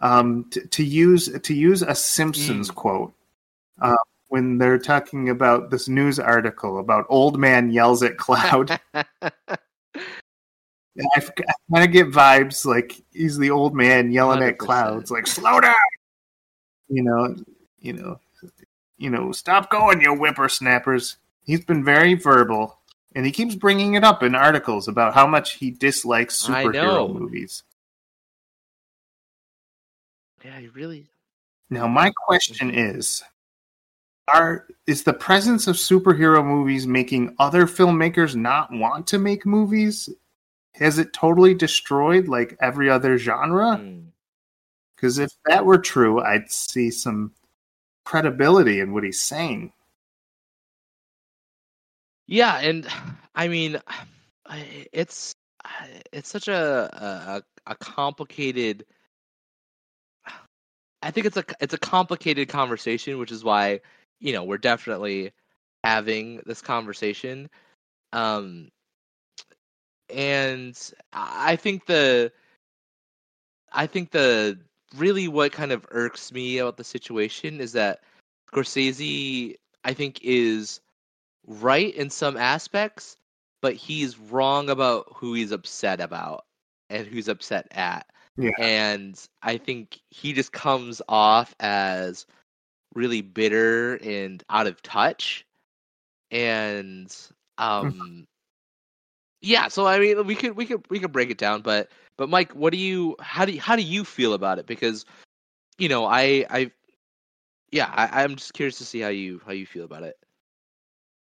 um, 0.00 0.46
t- 0.50 0.62
to 0.62 0.84
use 0.84 1.28
to 1.40 1.54
use 1.54 1.82
a 1.82 1.94
Simpsons 1.94 2.70
quote 2.70 3.12
uh, 3.80 3.96
when 4.28 4.58
they're 4.58 4.78
talking 4.78 5.28
about 5.28 5.70
this 5.70 5.88
news 5.88 6.18
article 6.18 6.78
about 6.78 7.06
old 7.08 7.38
man 7.38 7.70
yells 7.70 8.02
at 8.02 8.16
cloud. 8.16 8.78
I, 8.94 9.04
kind 11.20 11.84
of 11.84 11.92
get 11.92 12.10
vibes 12.10 12.66
like 12.66 13.00
he's 13.12 13.38
the 13.38 13.50
old 13.50 13.74
man 13.74 14.10
yelling 14.10 14.42
at 14.42 14.54
100%. 14.54 14.58
clouds, 14.58 15.10
like 15.12 15.28
"Slow 15.28 15.60
down," 15.60 15.74
you 16.88 17.04
know, 17.04 17.36
you 17.78 17.92
know, 17.92 18.18
you 18.96 19.10
know, 19.10 19.30
stop 19.30 19.70
going, 19.70 20.00
you 20.00 20.14
whippersnappers. 20.14 21.18
He's 21.48 21.64
been 21.64 21.82
very 21.82 22.12
verbal, 22.12 22.78
and 23.14 23.24
he 23.24 23.32
keeps 23.32 23.54
bringing 23.54 23.94
it 23.94 24.04
up 24.04 24.22
in 24.22 24.34
articles 24.34 24.86
about 24.86 25.14
how 25.14 25.26
much 25.26 25.54
he 25.54 25.70
dislikes 25.70 26.46
superhero 26.46 27.10
movies. 27.10 27.62
yeah, 30.44 30.60
he 30.60 30.68
really. 30.68 31.06
Now, 31.70 31.88
my 31.88 32.12
question 32.26 32.70
is: 32.70 33.22
Are 34.30 34.66
is 34.86 35.04
the 35.04 35.14
presence 35.14 35.66
of 35.66 35.76
superhero 35.76 36.44
movies 36.44 36.86
making 36.86 37.34
other 37.38 37.64
filmmakers 37.64 38.36
not 38.36 38.70
want 38.70 39.06
to 39.06 39.18
make 39.18 39.46
movies? 39.46 40.10
Has 40.74 40.98
it 40.98 41.14
totally 41.14 41.54
destroyed 41.54 42.28
like 42.28 42.58
every 42.60 42.90
other 42.90 43.16
genre? 43.16 43.78
Hmm. 43.78 44.00
Because 44.94 45.18
if 45.18 45.30
that 45.46 45.64
were 45.64 45.78
true, 45.78 46.20
I'd 46.20 46.52
see 46.52 46.90
some 46.90 47.32
credibility 48.04 48.80
in 48.80 48.92
what 48.92 49.04
he's 49.04 49.22
saying. 49.22 49.72
Yeah, 52.28 52.58
and 52.58 52.86
I 53.34 53.48
mean, 53.48 53.80
it's 54.92 55.34
it's 56.12 56.28
such 56.28 56.46
a 56.46 57.42
a, 57.66 57.72
a 57.72 57.74
complicated. 57.76 58.84
I 61.02 61.10
think 61.10 61.26
it's 61.26 61.36
a 61.36 61.44
it's 61.60 61.74
a 61.74 61.78
complicated 61.78 62.48
conversation, 62.48 63.18
which 63.18 63.32
is 63.32 63.42
why 63.42 63.80
you 64.20 64.32
know 64.32 64.44
we're 64.44 64.58
definitely 64.58 65.32
having 65.84 66.40
this 66.46 66.60
conversation. 66.60 67.48
Um, 68.12 68.68
and 70.10 70.78
I 71.12 71.56
think 71.56 71.86
the 71.86 72.32
I 73.72 73.86
think 73.86 74.10
the 74.10 74.58
really 74.96 75.28
what 75.28 75.52
kind 75.52 75.70
of 75.72 75.86
irks 75.90 76.32
me 76.32 76.58
about 76.58 76.76
the 76.78 76.84
situation 76.84 77.60
is 77.60 77.72
that 77.72 78.00
Scorsese 78.50 79.56
I 79.84 79.92
think 79.92 80.20
is 80.22 80.80
right 81.48 81.94
in 81.94 82.10
some 82.10 82.36
aspects, 82.36 83.16
but 83.62 83.74
he's 83.74 84.18
wrong 84.18 84.68
about 84.70 85.06
who 85.16 85.34
he's 85.34 85.50
upset 85.50 86.00
about 86.00 86.44
and 86.90 87.06
who's 87.06 87.28
upset 87.28 87.66
at. 87.72 88.06
Yeah. 88.36 88.50
And 88.58 89.20
I 89.42 89.56
think 89.56 89.98
he 90.10 90.32
just 90.32 90.52
comes 90.52 91.02
off 91.08 91.54
as 91.58 92.26
really 92.94 93.22
bitter 93.22 93.96
and 93.96 94.42
out 94.48 94.66
of 94.66 94.82
touch. 94.82 95.44
And 96.30 97.14
um 97.56 98.26
yeah, 99.40 99.68
so 99.68 99.86
I 99.86 99.98
mean 99.98 100.26
we 100.26 100.34
could 100.34 100.56
we 100.56 100.66
could 100.66 100.84
we 100.90 101.00
could 101.00 101.12
break 101.12 101.30
it 101.30 101.38
down, 101.38 101.62
but 101.62 101.90
but 102.16 102.28
Mike, 102.28 102.52
what 102.52 102.72
do 102.72 102.78
you 102.78 103.16
how 103.20 103.44
do 103.44 103.52
you, 103.52 103.60
how 103.60 103.76
do 103.76 103.82
you 103.82 104.04
feel 104.04 104.34
about 104.34 104.58
it? 104.58 104.66
Because 104.66 105.06
you 105.78 105.88
know, 105.88 106.04
I 106.04 106.44
I 106.50 106.70
yeah, 107.70 107.90
I, 107.92 108.22
I'm 108.22 108.36
just 108.36 108.54
curious 108.54 108.78
to 108.78 108.84
see 108.84 109.00
how 109.00 109.08
you 109.08 109.40
how 109.44 109.52
you 109.52 109.66
feel 109.66 109.84
about 109.84 110.02
it. 110.02 110.16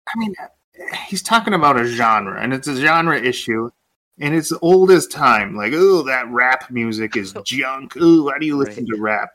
I 0.07 0.19
mean, 0.19 0.33
he's 1.07 1.21
talking 1.21 1.53
about 1.53 1.79
a 1.79 1.85
genre, 1.85 2.41
and 2.41 2.53
it's 2.53 2.67
a 2.67 2.75
genre 2.75 3.19
issue, 3.19 3.69
and 4.19 4.33
it's 4.33 4.53
old 4.61 4.91
as 4.91 5.07
time. 5.07 5.55
Like, 5.55 5.73
oh, 5.75 6.03
that 6.03 6.29
rap 6.29 6.69
music 6.69 7.15
is 7.15 7.33
junk. 7.45 7.95
Ooh, 7.97 8.25
why 8.25 8.37
do 8.39 8.45
you 8.45 8.57
listen 8.57 8.85
to 8.87 8.97
rap? 8.97 9.29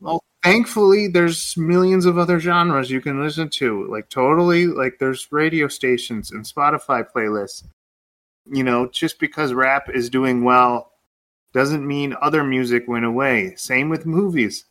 Well, 0.00 0.22
thankfully, 0.42 1.08
there's 1.08 1.56
millions 1.56 2.06
of 2.06 2.18
other 2.18 2.40
genres 2.40 2.90
you 2.90 3.00
can 3.00 3.22
listen 3.22 3.48
to. 3.50 3.86
Like, 3.88 4.08
totally, 4.08 4.66
like 4.66 4.98
there's 4.98 5.30
radio 5.30 5.68
stations 5.68 6.32
and 6.32 6.44
Spotify 6.44 7.06
playlists. 7.08 7.64
You 8.50 8.64
know, 8.64 8.88
just 8.88 9.20
because 9.20 9.52
rap 9.52 9.88
is 9.88 10.10
doing 10.10 10.42
well 10.42 10.90
doesn't 11.52 11.86
mean 11.86 12.16
other 12.20 12.42
music 12.42 12.88
went 12.88 13.04
away. 13.04 13.54
Same 13.56 13.88
with 13.88 14.04
movies 14.06 14.64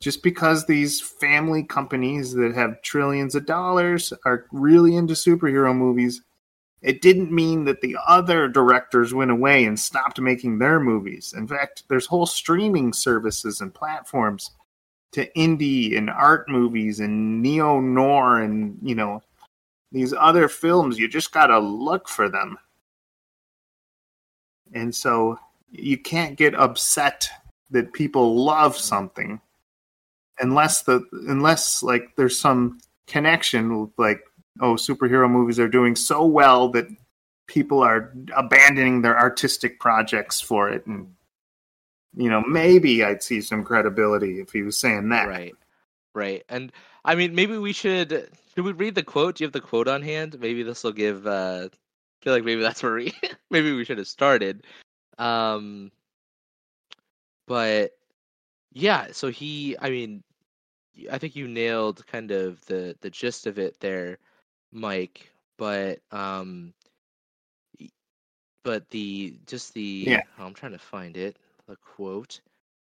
just 0.00 0.22
because 0.22 0.66
these 0.66 1.00
family 1.00 1.62
companies 1.62 2.32
that 2.34 2.54
have 2.54 2.82
trillions 2.82 3.34
of 3.34 3.46
dollars 3.46 4.12
are 4.24 4.46
really 4.52 4.96
into 4.96 5.14
superhero 5.14 5.76
movies, 5.76 6.22
it 6.82 7.02
didn't 7.02 7.32
mean 7.32 7.64
that 7.64 7.80
the 7.80 7.96
other 8.06 8.48
directors 8.48 9.12
went 9.12 9.32
away 9.32 9.64
and 9.64 9.78
stopped 9.78 10.20
making 10.20 10.58
their 10.58 10.78
movies. 10.78 11.34
In 11.36 11.48
fact, 11.48 11.82
there's 11.88 12.06
whole 12.06 12.26
streaming 12.26 12.92
services 12.92 13.60
and 13.60 13.74
platforms 13.74 14.52
to 15.12 15.28
indie 15.32 15.96
and 15.96 16.10
art 16.10 16.48
movies 16.48 17.00
and 17.00 17.42
neo 17.42 17.80
noir 17.80 18.42
and, 18.42 18.78
you 18.82 18.94
know, 18.94 19.22
these 19.90 20.12
other 20.12 20.48
films. 20.48 20.98
You 20.98 21.08
just 21.08 21.32
got 21.32 21.48
to 21.48 21.58
look 21.58 22.08
for 22.08 22.28
them. 22.28 22.58
and 24.72 24.94
so 24.94 25.38
you 25.70 25.98
can't 25.98 26.36
get 26.36 26.54
upset 26.54 27.28
that 27.70 27.92
people 27.92 28.44
love 28.44 28.76
something 28.76 29.40
unless 30.40 30.82
the 30.82 31.04
unless 31.28 31.82
like 31.82 32.14
there's 32.16 32.38
some 32.38 32.78
connection 33.06 33.80
with 33.80 33.90
like 33.98 34.20
oh 34.60 34.74
superhero 34.74 35.30
movies 35.30 35.58
are 35.58 35.68
doing 35.68 35.96
so 35.96 36.24
well 36.24 36.68
that 36.68 36.86
people 37.46 37.82
are 37.82 38.12
abandoning 38.36 39.00
their 39.02 39.18
artistic 39.18 39.80
projects 39.80 40.40
for 40.40 40.68
it 40.68 40.86
and 40.86 41.14
you 42.16 42.28
know 42.28 42.42
maybe 42.42 43.02
i'd 43.04 43.22
see 43.22 43.40
some 43.40 43.64
credibility 43.64 44.40
if 44.40 44.52
he 44.52 44.62
was 44.62 44.76
saying 44.76 45.08
that 45.08 45.28
Right. 45.28 45.54
Right. 46.14 46.42
And 46.48 46.72
I 47.04 47.14
mean 47.14 47.34
maybe 47.34 47.58
we 47.58 47.72
should 47.72 48.28
should 48.54 48.64
we 48.64 48.72
read 48.72 48.96
the 48.96 49.04
quote? 49.04 49.36
Do 49.36 49.44
you 49.44 49.46
have 49.46 49.52
the 49.52 49.60
quote 49.60 49.86
on 49.86 50.02
hand? 50.02 50.38
Maybe 50.40 50.64
this 50.64 50.82
will 50.82 50.92
give 50.92 51.26
uh 51.28 51.68
I 51.70 52.24
feel 52.24 52.32
like 52.32 52.44
maybe 52.44 52.60
that's 52.60 52.82
where 52.82 52.94
we 52.94 53.12
maybe 53.50 53.72
we 53.72 53.84
should 53.84 53.98
have 53.98 54.08
started. 54.08 54.64
Um 55.18 55.92
but 57.46 57.92
yeah, 58.72 59.08
so 59.12 59.30
he 59.30 59.76
I 59.80 59.90
mean 59.90 60.24
I 61.10 61.18
think 61.18 61.36
you 61.36 61.48
nailed 61.48 62.06
kind 62.06 62.30
of 62.30 62.64
the 62.66 62.96
the 63.00 63.10
gist 63.10 63.46
of 63.46 63.58
it 63.58 63.78
there, 63.80 64.18
Mike, 64.72 65.30
but 65.56 66.00
um 66.10 66.72
but 68.64 68.88
the 68.90 69.38
just 69.46 69.74
the 69.74 70.04
Yeah. 70.06 70.22
oh, 70.38 70.44
I'm 70.46 70.54
trying 70.54 70.72
to 70.72 70.78
find 70.78 71.16
it, 71.16 71.36
the 71.66 71.76
quote. 71.76 72.40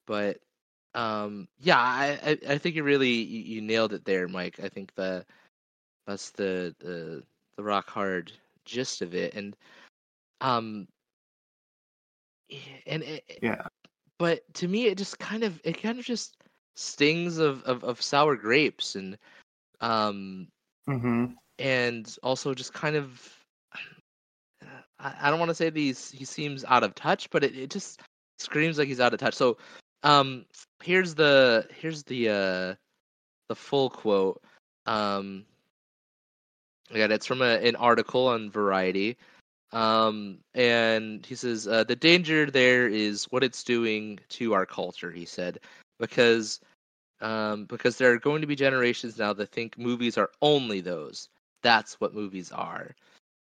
But 0.06 0.38
um 0.94 1.48
yeah, 1.60 1.78
I 1.78 2.18
I, 2.22 2.54
I 2.54 2.58
think 2.58 2.76
you 2.76 2.82
really 2.84 3.10
you, 3.12 3.40
you 3.56 3.60
nailed 3.60 3.92
it 3.92 4.04
there, 4.04 4.28
Mike. 4.28 4.60
I 4.62 4.68
think 4.68 4.94
the 4.94 5.24
that's 6.06 6.30
the 6.30 6.74
the 6.80 7.22
the 7.56 7.64
rock 7.64 7.88
hard 7.88 8.32
gist 8.64 9.02
of 9.02 9.14
it 9.14 9.34
and 9.34 9.56
um 10.40 10.88
and 12.86 13.02
it, 13.02 13.42
yeah 13.42 13.66
but 14.18 14.42
to 14.54 14.68
me 14.68 14.86
it 14.86 14.98
just 14.98 15.18
kind 15.18 15.44
of 15.44 15.60
it 15.64 15.80
kind 15.82 15.98
of 15.98 16.04
just 16.04 16.36
stings 16.74 17.38
of 17.38 17.62
of, 17.64 17.84
of 17.84 18.02
sour 18.02 18.36
grapes 18.36 18.96
and 18.96 19.18
um 19.80 20.48
hmm 20.86 21.26
and 21.58 22.16
also 22.22 22.54
just 22.54 22.72
kind 22.72 22.96
of 22.96 23.38
I, 24.98 25.14
I 25.22 25.30
don't 25.30 25.38
want 25.38 25.50
to 25.50 25.54
say 25.54 25.70
these 25.70 26.10
he 26.10 26.24
seems 26.24 26.64
out 26.64 26.84
of 26.84 26.94
touch, 26.94 27.30
but 27.30 27.44
it, 27.44 27.56
it 27.56 27.70
just 27.70 28.00
screams 28.38 28.78
like 28.78 28.88
he's 28.88 29.00
out 29.00 29.14
of 29.14 29.20
touch. 29.20 29.34
So 29.34 29.58
um 30.02 30.44
here's 30.82 31.14
the 31.14 31.66
here's 31.80 32.02
the 32.04 32.28
uh 32.28 32.74
the 33.48 33.54
full 33.54 33.90
quote. 33.90 34.42
Um 34.86 35.44
again 36.90 37.12
it's 37.12 37.26
from 37.26 37.42
a, 37.42 37.56
an 37.56 37.76
article 37.76 38.28
on 38.28 38.50
Variety. 38.50 39.16
Um 39.72 40.38
and 40.54 41.24
he 41.24 41.34
says 41.34 41.66
uh, 41.66 41.84
the 41.84 41.96
danger 41.96 42.50
there 42.50 42.88
is 42.88 43.24
what 43.24 43.44
it's 43.44 43.64
doing 43.64 44.20
to 44.30 44.54
our 44.54 44.66
culture, 44.66 45.10
he 45.10 45.24
said, 45.24 45.58
because 45.98 46.60
um 47.20 47.66
because 47.66 47.96
there 47.96 48.12
are 48.12 48.18
going 48.18 48.40
to 48.40 48.46
be 48.46 48.56
generations 48.56 49.18
now 49.18 49.32
that 49.32 49.50
think 49.50 49.78
movies 49.78 50.18
are 50.18 50.30
only 50.42 50.80
those. 50.80 51.28
That's 51.62 52.00
what 52.00 52.14
movies 52.14 52.52
are. 52.52 52.94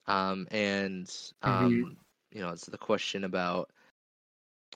Um 0.06 0.46
and 0.50 1.10
um 1.42 1.96
you 2.32 2.40
know 2.40 2.50
it's 2.50 2.66
the 2.66 2.78
question 2.78 3.24
about 3.24 3.70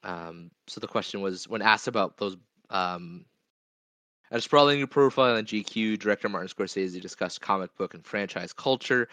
um 0.03 0.51
so 0.67 0.81
the 0.81 0.87
question 0.87 1.21
was 1.21 1.49
when 1.49 1.63
asked 1.63 1.89
about 1.89 2.17
those 2.17 2.37
um 2.71 3.25
at 4.31 4.39
a 4.39 4.43
sprawling 4.43 4.79
new 4.79 4.87
profile 4.87 5.37
on 5.37 5.45
GQ, 5.45 5.99
director 5.99 6.29
Martin 6.29 6.49
Scorsese 6.49 7.01
discussed 7.01 7.41
comic 7.41 7.75
book 7.77 7.95
and 7.95 8.05
franchise 8.05 8.53
culture. 8.53 9.09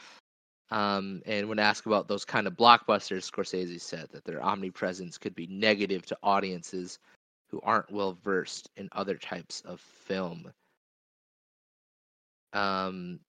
Um, 0.72 1.22
and 1.26 1.48
when 1.48 1.60
asked 1.60 1.86
about 1.86 2.08
those 2.08 2.26
kind 2.26 2.48
of 2.48 2.54
blockbusters, 2.54 3.30
Scorsese 3.30 3.80
said 3.80 4.10
that 4.12 4.26
their 4.26 4.44
omnipresence 4.44 5.18
could 5.18 5.36
be 5.36 5.48
negative 5.48 6.06
to 6.08 6.18
audiences 6.24 7.00
who 7.56 7.62
aren't 7.64 7.90
well 7.90 8.18
versed 8.22 8.70
in 8.76 8.90
other 8.92 9.16
types 9.16 9.62
of 9.62 9.80
film. 9.80 10.52
Um, 12.52 13.22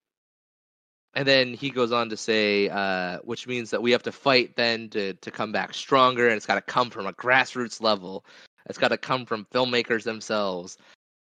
and 1.14 1.29
then 1.29 1.55
he 1.55 1.70
goes 1.70 1.93
on 1.93 2.09
to 2.09 2.16
say, 2.16 2.68
uh, 2.68 3.18
which 3.18 3.47
means 3.47 3.70
that 3.70 3.81
we 3.81 3.93
have 3.93 4.03
to 4.03 4.11
fight 4.11 4.57
then 4.57 4.89
to, 4.91 5.14
to 5.14 5.31
come 5.31 5.53
back 5.53 5.74
stronger, 5.74 6.27
and 6.27 6.37
it's 6.37 6.45
got 6.45 6.57
to 6.57 6.61
come 6.61 6.91
from 6.91 7.07
a 7.07 7.12
grassroots 7.12 7.81
level. 7.81 8.24
It's 8.68 8.79
got 8.79 8.89
to 8.89 8.99
come 8.99 9.27
from 9.27 9.47
filmmakers 9.55 10.03
themselves, 10.03 10.77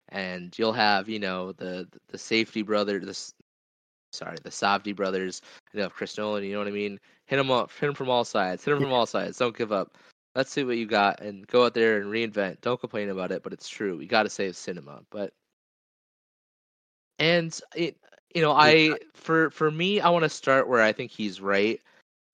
and 0.08 0.58
you'll 0.58 0.72
have, 0.72 1.10
you 1.10 1.20
know, 1.20 1.52
the 1.52 1.86
the 2.08 2.18
Safety 2.18 2.62
brother, 2.62 3.00
the 3.00 3.34
sorry, 4.14 4.38
the 4.44 4.50
Safdie 4.50 4.96
brothers, 4.96 5.42
you 5.74 5.82
know, 5.82 5.90
Chris 5.90 6.18
Nolan. 6.18 6.46
You 6.46 6.54
know 6.54 6.60
what 6.60 6.70
I 6.70 6.72
mean? 6.72 7.02
Hit 7.26 7.36
them 7.36 7.52
up, 7.52 7.70
hit 7.74 7.86
them 7.86 7.96
from 7.96 8.10
all 8.10 8.24
sides, 8.24 8.64
hit 8.64 8.72
them 8.72 8.82
from 8.82 8.94
all 8.94 9.06
sides. 9.06 9.38
Don't 9.38 9.58
give 9.58 9.74
up. 9.74 9.98
Let's 10.36 10.52
see 10.52 10.64
what 10.64 10.78
you 10.78 10.86
got, 10.88 11.22
and 11.22 11.46
go 11.48 11.66
out 11.66 11.74
there 11.74 11.98
and 12.02 12.12
reinvent. 12.12 12.62
Don't 12.62 12.80
complain 12.80 13.10
about 13.10 13.32
it, 13.32 13.44
but 13.44 13.54
it's 13.54 13.70
true. 13.70 13.98
We 13.98 14.08
got 14.08 14.24
to 14.24 14.30
save 14.30 14.56
cinema, 14.56 15.02
but 15.12 15.34
and 17.20 17.58
it 17.76 17.98
you 18.34 18.42
know 18.42 18.52
i 18.52 18.98
for 19.14 19.50
for 19.52 19.70
me 19.70 20.02
i 20.02 20.10
want 20.10 20.24
to 20.24 20.30
start 20.30 20.68
where 20.68 20.82
i 20.82 20.92
think 20.92 21.12
he's 21.12 21.40
right 21.40 21.82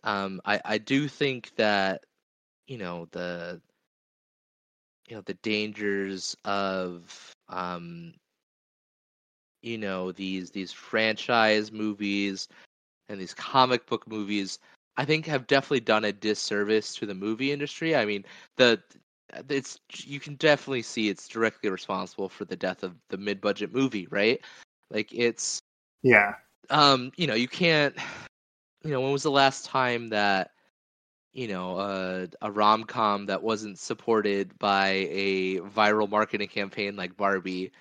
um 0.03 0.41
i 0.45 0.59
i 0.65 0.77
do 0.77 1.07
think 1.07 1.53
that 1.55 2.03
you 2.67 2.77
know 2.77 3.07
the 3.11 3.61
you 5.07 5.15
know 5.15 5.21
the 5.21 5.33
dangers 5.35 6.35
of 6.45 7.33
um 7.49 8.13
you 9.61 9.77
know 9.77 10.11
these 10.11 10.51
these 10.51 10.71
franchise 10.71 11.71
movies 11.71 12.47
and 13.09 13.19
these 13.19 13.33
comic 13.33 13.85
book 13.85 14.07
movies 14.07 14.59
i 14.99 15.05
think 15.05 15.25
have 15.25 15.47
definitely 15.47 15.79
done 15.79 16.03
a 16.05 16.11
disservice 16.11 16.93
to 16.95 17.05
the 17.05 17.15
movie 17.15 17.51
industry. 17.53 17.95
I 17.95 18.05
mean 18.05 18.25
the 18.57 18.81
it's 19.49 19.79
you 19.93 20.19
can 20.19 20.35
definitely 20.35 20.81
see 20.81 21.09
it's 21.09 21.27
directly 21.27 21.69
responsible 21.69 22.29
for 22.29 22.45
the 22.45 22.55
death 22.55 22.83
of 22.83 22.95
the 23.09 23.17
mid-budget 23.17 23.73
movie 23.73 24.07
right? 24.11 24.41
Like 24.91 25.13
it's 25.13 25.61
yeah. 26.03 26.33
um 26.69 27.11
you 27.15 27.27
know 27.27 27.33
you 27.35 27.47
can't 27.47 27.95
you 28.83 28.91
know 28.91 29.01
when 29.01 29.11
was 29.11 29.23
the 29.23 29.31
last 29.31 29.65
time 29.65 30.09
that 30.09 30.51
you 31.33 31.47
know 31.47 31.77
uh, 31.77 32.27
a 32.41 32.51
rom-com 32.51 33.25
that 33.27 33.41
wasn't 33.41 33.77
supported 33.79 34.57
by 34.59 35.07
a 35.09 35.59
viral 35.59 36.09
marketing 36.09 36.47
campaign 36.49 36.95
like 36.95 37.15
barbie 37.15 37.71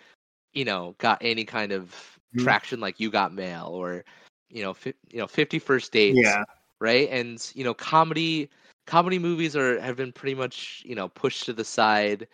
you 0.53 0.65
know 0.65 0.95
got 0.99 1.19
any 1.21 1.45
kind 1.45 1.73
of 1.73 2.19
Mhm. 2.35 2.45
traction 2.45 2.81
like 2.81 3.01
you 3.01 3.11
got 3.11 3.33
mail 3.35 3.71
or 3.73 4.05
you 4.51 4.63
know 4.63 4.75
fi- 4.75 4.95
you 5.11 5.19
know 5.19 5.27
50 5.27 5.59
first 5.59 5.93
dates 5.93 6.19
yeah 6.23 6.45
right 6.81 7.09
and 7.11 7.51
you 7.55 7.65
know 7.65 7.75
comedy 7.75 8.49
comedy 8.87 9.19
movies 9.19 9.57
are 9.57 9.81
have 9.81 9.97
been 9.97 10.13
pretty 10.13 10.35
much 10.35 10.83
you 10.87 10.95
know 10.95 11.09
pushed 11.09 11.45
to 11.45 11.53
the 11.53 11.65
side 11.65 12.27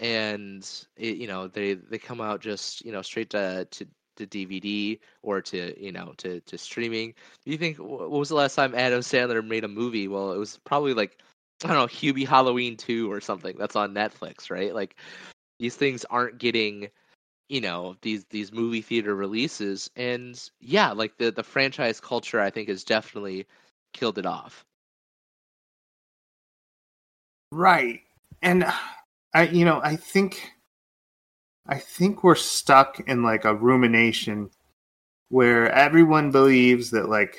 and 0.00 0.86
it, 0.96 1.16
you 1.16 1.26
know 1.26 1.48
they 1.48 1.74
they 1.74 1.98
come 1.98 2.20
out 2.20 2.40
just 2.40 2.84
you 2.84 2.92
know 2.92 3.02
straight 3.02 3.30
to 3.30 3.66
to 3.70 3.86
to 4.16 4.26
DVD 4.26 5.00
or 5.22 5.40
to 5.40 5.74
you 5.82 5.92
know 5.92 6.12
to 6.18 6.40
to 6.40 6.58
streaming. 6.58 7.14
You 7.44 7.56
think 7.56 7.78
what 7.78 8.10
was 8.10 8.28
the 8.28 8.34
last 8.34 8.54
time 8.54 8.74
Adam 8.74 9.00
Sandler 9.00 9.46
made 9.46 9.64
a 9.64 9.68
movie? 9.68 10.08
Well, 10.08 10.32
it 10.32 10.38
was 10.38 10.58
probably 10.64 10.94
like 10.94 11.18
I 11.64 11.68
don't 11.68 11.76
know 11.76 11.86
Hubie 11.86 12.26
Halloween 12.26 12.76
two 12.76 13.10
or 13.10 13.20
something 13.20 13.56
that's 13.58 13.76
on 13.76 13.94
Netflix, 13.94 14.50
right? 14.50 14.74
Like 14.74 14.96
these 15.58 15.76
things 15.76 16.04
aren't 16.06 16.38
getting 16.38 16.88
you 17.48 17.60
know 17.60 17.96
these 18.02 18.24
these 18.30 18.52
movie 18.52 18.82
theater 18.82 19.14
releases, 19.14 19.90
and 19.96 20.50
yeah, 20.60 20.92
like 20.92 21.18
the 21.18 21.30
the 21.30 21.42
franchise 21.44 22.00
culture 22.00 22.40
I 22.40 22.50
think 22.50 22.68
is 22.68 22.84
definitely 22.84 23.46
killed 23.92 24.18
it 24.18 24.26
off. 24.26 24.64
Right. 27.50 28.00
And 28.40 28.64
I 29.34 29.46
you 29.48 29.64
know, 29.64 29.80
I 29.82 29.96
think 29.96 30.52
I 31.66 31.78
think 31.78 32.22
we're 32.24 32.34
stuck 32.34 33.00
in 33.06 33.22
like 33.22 33.44
a 33.44 33.54
rumination 33.54 34.50
where 35.28 35.70
everyone 35.72 36.30
believes 36.30 36.90
that 36.90 37.08
like 37.08 37.38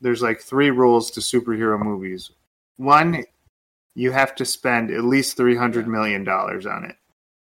there's 0.00 0.22
like 0.22 0.40
three 0.40 0.70
rules 0.70 1.10
to 1.12 1.20
superhero 1.20 1.80
movies. 1.82 2.30
One, 2.76 3.24
you 3.94 4.12
have 4.12 4.34
to 4.36 4.44
spend 4.44 4.90
at 4.90 5.04
least 5.04 5.36
300 5.36 5.88
million 5.88 6.24
dollars 6.24 6.66
on 6.66 6.84
it. 6.84 6.96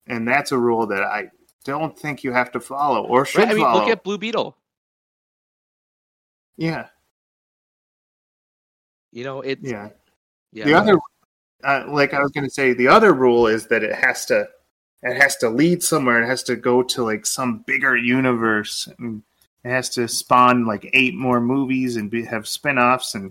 And 0.06 0.26
that's 0.26 0.52
a 0.52 0.58
rule 0.58 0.86
that 0.88 1.02
I 1.02 1.30
don't 1.64 1.96
think 1.98 2.24
you 2.24 2.32
have 2.32 2.50
to 2.52 2.60
follow 2.60 3.04
or 3.04 3.24
should 3.24 3.40
Right? 3.40 3.48
I 3.50 3.54
mean, 3.54 3.62
follow. 3.62 3.80
look 3.80 3.90
at 3.90 4.02
Blue 4.02 4.18
Beetle. 4.18 4.56
yeah. 6.56 6.88
You 9.12 9.24
know, 9.24 9.40
it's 9.40 9.62
Yeah. 9.62 9.90
yeah. 10.52 10.64
the 10.64 10.74
other 10.74 10.98
uh, 11.62 11.84
like 11.88 12.14
i 12.14 12.20
was 12.20 12.30
going 12.30 12.44
to 12.44 12.50
say 12.50 12.72
the 12.72 12.88
other 12.88 13.12
rule 13.12 13.46
is 13.46 13.66
that 13.66 13.82
it 13.82 13.94
has 13.94 14.24
to 14.26 14.48
it 15.02 15.20
has 15.20 15.36
to 15.36 15.48
lead 15.50 15.82
somewhere 15.82 16.22
it 16.22 16.26
has 16.26 16.42
to 16.42 16.56
go 16.56 16.82
to 16.82 17.04
like 17.04 17.26
some 17.26 17.58
bigger 17.66 17.96
universe 17.96 18.88
and 18.98 19.22
it 19.64 19.68
has 19.68 19.90
to 19.90 20.08
spawn 20.08 20.64
like 20.66 20.88
eight 20.94 21.14
more 21.14 21.38
movies 21.40 21.96
and 21.96 22.10
be, 22.10 22.24
have 22.24 22.48
spin-offs 22.48 23.14
and 23.14 23.30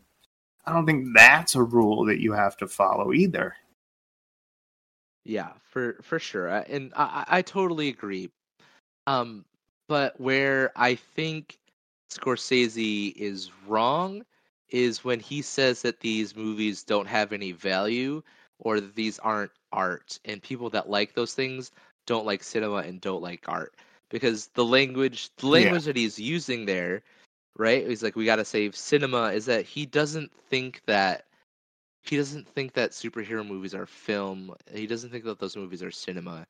i 0.65 0.71
don't 0.71 0.85
think 0.85 1.07
that's 1.15 1.55
a 1.55 1.63
rule 1.63 2.05
that 2.05 2.21
you 2.21 2.31
have 2.31 2.55
to 2.57 2.67
follow 2.67 3.13
either 3.13 3.55
Yeah, 5.25 5.51
for 5.63 5.97
for 6.01 6.17
sure, 6.19 6.47
and 6.47 6.91
I 6.95 7.25
I 7.27 7.37
I 7.37 7.41
totally 7.41 7.89
agree. 7.89 8.29
Um, 9.07 9.45
but 9.87 10.19
where 10.19 10.71
I 10.75 10.95
think 10.95 11.57
Scorsese 12.11 13.13
is 13.15 13.51
wrong 13.67 14.23
is 14.71 15.03
when 15.03 15.19
he 15.19 15.41
says 15.41 15.81
that 15.81 15.99
these 15.99 16.35
movies 16.35 16.83
don't 16.83 17.07
have 17.07 17.33
any 17.33 17.51
value 17.51 18.21
or 18.59 18.79
that 18.79 18.95
these 18.95 19.19
aren't 19.19 19.51
art 19.71 20.19
and 20.25 20.41
people 20.41 20.69
that 20.69 20.89
like 20.89 21.13
those 21.13 21.33
things 21.33 21.71
don't 22.05 22.25
like 22.25 22.43
cinema 22.43 22.77
and 22.77 23.01
don't 23.01 23.21
like 23.21 23.45
art 23.47 23.75
because 24.09 24.47
the 24.47 24.65
language 24.65 25.29
the 25.37 25.47
language 25.47 25.85
that 25.85 25.95
he's 25.95 26.19
using 26.19 26.65
there 26.65 27.03
right 27.57 27.87
he's 27.87 28.03
like 28.03 28.15
we 28.15 28.25
got 28.25 28.37
to 28.37 28.45
save 28.45 28.75
cinema 28.75 29.25
is 29.27 29.45
that 29.45 29.65
he 29.65 29.85
doesn't 29.85 30.31
think 30.33 30.81
that 30.85 31.25
he 32.03 32.17
doesn't 32.17 32.47
think 32.47 32.73
that 32.73 32.91
superhero 32.91 33.45
movies 33.47 33.75
are 33.75 33.85
film 33.85 34.53
he 34.73 34.87
doesn't 34.87 35.11
think 35.11 35.23
that 35.23 35.39
those 35.39 35.55
movies 35.55 35.83
are 35.83 35.91
cinema 35.91 36.45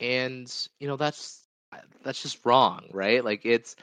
and 0.00 0.68
you 0.78 0.86
know 0.86 0.96
that's 0.96 1.42
that's 2.02 2.22
just 2.22 2.44
wrong 2.46 2.84
right? 2.92 3.24
Like 3.24 3.44
it's 3.44 3.76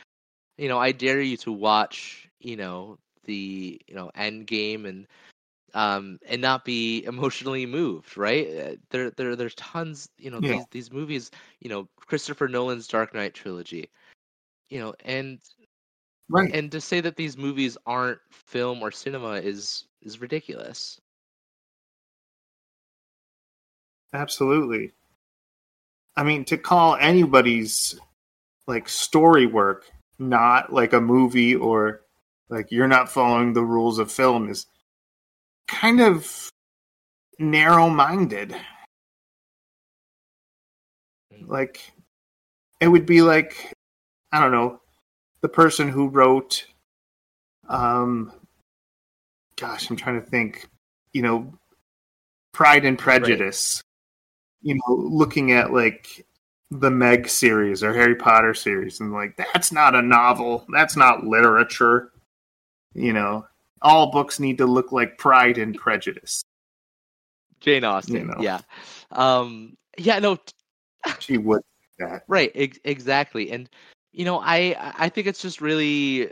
you 0.57 0.70
know 0.70 0.80
i 0.80 0.91
dare 0.91 1.22
you 1.22 1.38
to 1.38 1.51
watch 1.51 2.30
you 2.39 2.55
know 2.55 2.97
the 3.26 3.80
you 3.88 3.95
know 3.95 4.11
end 4.15 4.47
game 4.47 4.86
and 4.86 5.07
um 5.74 6.19
and 6.28 6.41
not 6.41 6.65
be 6.65 7.03
emotionally 7.05 7.65
moved 7.65 8.17
right 8.17 8.80
there 8.89 9.09
there 9.11 9.36
there's 9.36 9.55
tons 9.55 10.09
you 10.17 10.30
know 10.30 10.39
Yeah. 10.39 10.53
these 10.53 10.65
these 10.71 10.91
movies 10.91 11.32
you 11.59 11.69
know 11.69 11.88
christopher 11.97 12.47
nolan's 12.47 12.88
dark 12.88 13.13
knight 13.13 13.34
trilogy 13.34 13.89
you 14.69 14.80
know 14.80 14.93
and 15.05 15.39
Right. 16.30 16.53
and 16.53 16.71
to 16.71 16.80
say 16.82 17.01
that 17.01 17.15
these 17.15 17.38
movies 17.38 17.78
aren't 17.86 18.19
film 18.32 18.82
or 18.82 18.91
cinema 18.91 19.34
is 19.34 19.86
is 20.01 20.21
ridiculous 20.21 20.99
Absolutely. 24.13 24.91
I 26.15 26.24
mean, 26.24 26.45
to 26.45 26.57
call 26.57 26.95
anybody's 26.95 27.99
like 28.67 28.88
story 28.88 29.45
work 29.45 29.89
not 30.19 30.71
like 30.71 30.93
a 30.93 31.01
movie 31.01 31.55
or 31.55 32.03
like 32.54 32.72
you're 32.72 32.88
not 32.88 33.10
following 33.10 33.54
the 33.54 33.64
rules 33.64 33.99
of 33.99 34.12
film 34.12 34.49
is 34.49 34.66
kind 35.68 36.01
of 36.01 36.49
narrow 37.39 37.89
minded. 37.89 38.56
Like, 41.45 41.91
it 42.80 42.88
would 42.88 43.06
be 43.06 43.22
like, 43.22 43.74
I 44.32 44.39
don't 44.39 44.51
know, 44.51 44.80
the 45.41 45.49
person 45.49 45.89
who 45.89 46.08
wrote, 46.08 46.66
um, 47.68 48.32
gosh, 49.60 49.89
I'm 49.89 49.95
trying 49.95 50.22
to 50.22 50.26
think, 50.26 50.68
you 51.12 51.22
know, 51.22 51.54
Pride 52.54 52.86
and 52.86 52.97
Prejudice 52.97 53.84
you 54.64 54.76
know, 54.76 54.95
looking 54.95 55.51
at 55.51 55.72
like 55.72 56.26
the 56.72 56.89
Meg 56.89 57.28
series 57.28 57.84
or 57.84 57.93
Harry 57.93 58.16
Potter 58.16 58.56
series 58.56 58.99
and 58.99 59.12
like 59.14 59.38
that's 59.38 59.72
not 59.72 59.93
a 59.93 60.01
novel, 60.01 60.66
that's 60.74 60.97
not 60.97 61.26
literature. 61.26 62.12
You 62.93 63.13
know, 63.13 63.45
all 63.81 64.11
books 64.11 64.39
need 64.39 64.57
to 64.59 64.65
look 64.65 64.91
like 64.91 65.17
Pride 65.17 65.57
and 65.57 65.75
Prejudice. 65.75 66.43
jane 67.59 67.83
austen 67.83 68.27
know. 68.27 68.35
yeah 68.39 68.59
um 69.11 69.75
yeah 69.97 70.19
no 70.19 70.37
She 71.19 71.37
would 71.37 71.61
right 72.27 72.51
ex- 72.55 72.79
exactly 72.83 73.51
and 73.51 73.69
you 74.11 74.25
know 74.25 74.39
i 74.39 74.75
i 74.97 75.07
think 75.09 75.27
it's 75.27 75.41
just 75.41 75.61
really 75.61 76.29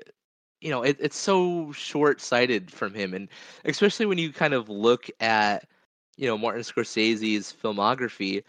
you 0.60 0.70
know 0.70 0.84
it, 0.84 0.98
it's 1.00 1.18
so 1.18 1.72
short-sighted 1.72 2.72
from 2.72 2.94
him 2.94 3.14
and 3.14 3.30
especially 3.66 4.06
when 4.06 4.18
you 4.18 4.34
kind 4.34 4.54
of 4.54 4.70
look 4.70 5.10
at 5.20 5.66
you 6.18 6.28
know 6.28 6.38
martin 6.38 6.62
scorsese's 6.62 7.54
filmography 7.62 8.44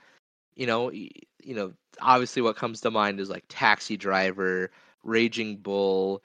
you 0.56 0.66
know 0.66 0.90
you 0.90 1.10
know 1.44 1.72
obviously 2.00 2.42
what 2.42 2.56
comes 2.56 2.80
to 2.80 2.90
mind 2.90 3.20
is 3.20 3.30
like 3.30 3.44
taxi 3.48 3.96
driver 3.96 4.70
raging 5.04 5.56
bull 5.56 6.22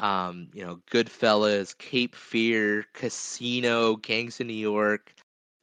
um 0.00 0.48
you 0.54 0.64
know 0.64 0.80
goodfellas 0.90 1.76
cape 1.78 2.14
fear 2.16 2.84
casino 2.94 3.96
gangs 3.96 4.40
of 4.40 4.46
new 4.46 4.52
york 4.54 5.14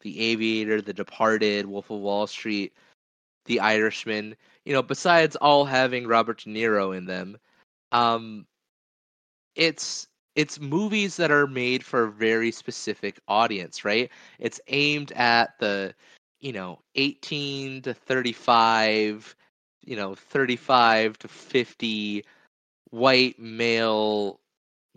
the 0.02 0.20
aviator 0.22 0.82
the 0.82 0.94
departed 0.94 1.66
wolf 1.66 1.90
of 1.90 2.00
wall 2.00 2.28
street 2.28 2.74
the 3.46 3.60
irishman 3.60 4.36
you 4.66 4.74
know 4.74 4.84
besides 4.84 5.36
all 5.38 5.66
having 5.66 6.08
robert 6.08 6.40
de 6.44 6.50
niro 6.50 6.96
in 6.98 7.06
them 7.06 7.38
um 7.92 8.46
it's 9.56 10.08
it's 10.36 10.60
movies 10.60 11.18
that 11.18 11.32
are 11.32 11.48
made 11.48 11.84
for 11.84 12.04
a 12.04 12.12
very 12.12 12.52
specific 12.52 13.20
audience 13.28 13.84
right? 13.84 14.12
It's 14.40 14.62
aimed 14.68 15.12
at 15.14 15.58
the 15.60 15.96
you 16.40 16.54
know 16.54 16.80
18 16.96 17.82
to 17.84 17.94
35 17.94 19.36
you 19.84 19.96
know 19.96 20.16
35 20.16 21.18
to 21.20 21.28
50 21.28 22.24
white 22.92 23.40
male 23.40 24.40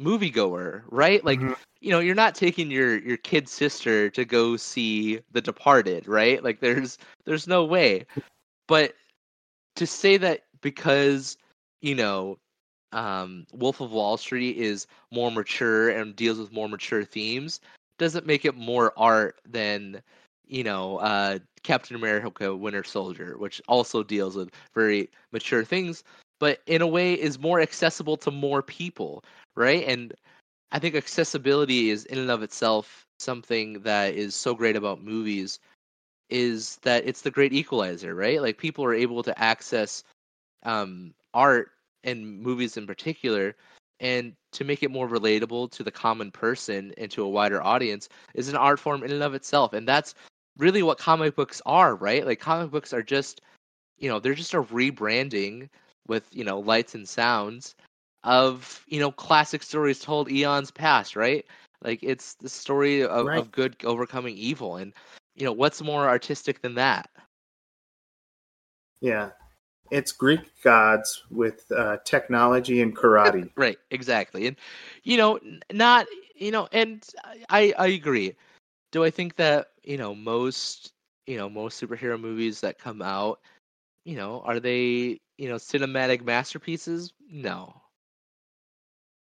moviegoer 0.01 0.82
right? 0.91 1.24
Like 1.24 1.41
Mhm. 1.41 1.55
you 1.80 1.91
know 1.91 2.01
you're 2.01 2.14
not 2.14 2.34
taking 2.34 2.70
your 2.70 2.99
your 2.99 3.16
kid 3.18 3.49
sister 3.49 4.11
to 4.11 4.24
go 4.24 4.57
see 4.57 5.20
the 5.32 5.41
departed 5.41 6.07
right? 6.09 6.43
Like 6.43 6.61
there's 6.61 6.99
there's 7.24 7.47
no 7.47 7.64
way. 7.64 8.07
But 8.68 8.95
to 9.76 9.86
say 9.86 10.16
that 10.18 10.43
because 10.62 11.36
you 11.80 11.95
know 11.95 12.38
um 12.93 13.47
wolf 13.53 13.80
of 13.80 13.93
wall 13.93 14.16
street 14.16 14.57
is 14.57 14.86
more 15.11 15.30
mature 15.30 15.91
and 15.91 16.16
deals 16.16 16.38
with 16.38 16.53
more 16.53 16.68
mature 16.68 17.05
themes 17.05 17.61
doesn't 17.99 18.26
make 18.26 18.45
it 18.45 18.57
more 18.57 18.93
art 18.97 19.41
than 19.47 20.03
you 20.47 20.62
know 20.64 20.99
uh 20.99 21.38
captain 21.62 21.97
america 21.97 22.55
winter 22.55 22.82
soldier 22.84 23.36
which 23.38 23.61
also 23.68 24.03
deals 24.03 24.36
with 24.36 24.51
very 24.74 25.09
mature 25.32 25.64
things 25.64 26.03
but 26.41 26.61
in 26.66 26.82
a 26.82 26.88
way 26.88 27.14
is 27.14 27.38
more 27.38 27.61
accessible 27.61 28.16
to 28.18 28.32
more 28.32 28.62
people 28.62 29.24
right? 29.57 29.84
And 29.88 30.14
i 30.72 30.78
think 30.80 30.95
accessibility 30.97 31.91
is 31.91 32.07
in 32.07 32.18
and 32.18 32.30
of 32.30 32.43
itself 32.43 33.07
something 33.20 33.82
that 33.82 34.14
is 34.14 34.34
so 34.34 34.55
great 34.55 34.76
about 34.76 35.03
movies 35.05 35.61
is 36.30 36.76
that 36.82 37.07
it's 37.07 37.22
the 37.22 37.30
great 37.30 37.53
equalizer 37.53 38.14
right? 38.14 38.43
Like 38.43 38.59
people 38.59 38.84
are 38.84 38.95
able 38.95 39.22
to 39.24 39.38
access 39.41 40.05
um 40.64 41.14
art 41.34 41.70
and 42.05 42.41
movies 42.43 42.76
in 42.76 42.86
particular 42.86 43.57
and 44.01 44.34
to 44.53 44.64
make 44.64 44.82
it 44.82 44.91
more 44.91 45.09
relatable 45.09 45.70
to 45.72 45.84
the 45.84 45.91
common 45.93 46.30
person 46.30 46.93
and 46.99 47.11
to 47.11 47.22
a 47.22 47.28
wider 47.28 47.62
audience 47.62 48.09
is 48.34 48.49
an 48.49 48.57
art 48.57 48.80
form 48.80 49.05
in 49.05 49.12
and 49.12 49.22
of 49.22 49.34
itself. 49.34 49.74
And 49.74 49.86
that's 49.86 50.14
really 50.59 50.82
what 50.82 50.99
comic 50.99 51.36
books 51.36 51.61
are 51.66 51.95
right? 51.97 52.24
Like 52.26 52.41
comic 52.41 52.70
books 52.70 52.93
are 52.95 53.03
just 53.03 53.43
you 53.99 54.09
know 54.09 54.18
they're 54.20 54.34
just 54.34 54.55
a 54.55 54.62
rebranding 54.62 55.68
with 56.11 56.28
you 56.32 56.44
know 56.44 56.58
lights 56.58 56.94
and 56.94 57.08
sounds 57.08 57.74
of 58.24 58.84
you 58.88 59.00
know 59.00 59.12
classic 59.12 59.62
stories 59.62 60.00
told 60.00 60.30
eons 60.30 60.70
past 60.70 61.16
right 61.16 61.46
like 61.82 62.00
it's 62.02 62.34
the 62.34 62.48
story 62.50 63.02
of, 63.02 63.26
Right. 63.28 63.38
of 63.38 63.52
good 63.52 63.76
overcoming 63.84 64.36
evil 64.36 64.76
and 64.76 64.92
you 65.36 65.44
know 65.46 65.52
what's 65.52 65.80
more 65.80 66.06
artistic 66.08 66.61
than 66.61 66.74
that 66.74 67.08
Yeah. 69.00 69.30
It's 69.90 70.12
Greek 70.12 70.40
gods 70.62 71.24
with 71.30 71.64
uh, 71.72 71.98
technology 72.04 72.82
and 72.82 72.96
karate. 72.96 73.50
right 73.56 73.78
exactly 73.90 74.46
and 74.46 74.56
you 75.02 75.16
know 75.16 75.38
not 75.72 76.06
you 76.36 76.50
know 76.50 76.68
and 76.72 77.06
i 77.48 77.72
i 77.78 77.86
agree 77.88 78.34
do 78.92 79.04
i 79.04 79.11
think 79.11 79.36
that 79.36 79.68
you 79.82 79.96
know 79.96 80.14
most 80.14 80.92
you 81.26 81.36
know 81.36 81.48
most 81.48 81.82
superhero 81.82 82.20
movies 82.20 82.61
that 82.61 82.78
come 82.78 83.02
out 83.02 83.40
you 84.04 84.16
know 84.16 84.40
are 84.44 84.61
they 84.61 85.18
you 85.41 85.49
know 85.49 85.55
cinematic 85.55 86.22
masterpieces 86.22 87.14
no 87.30 87.74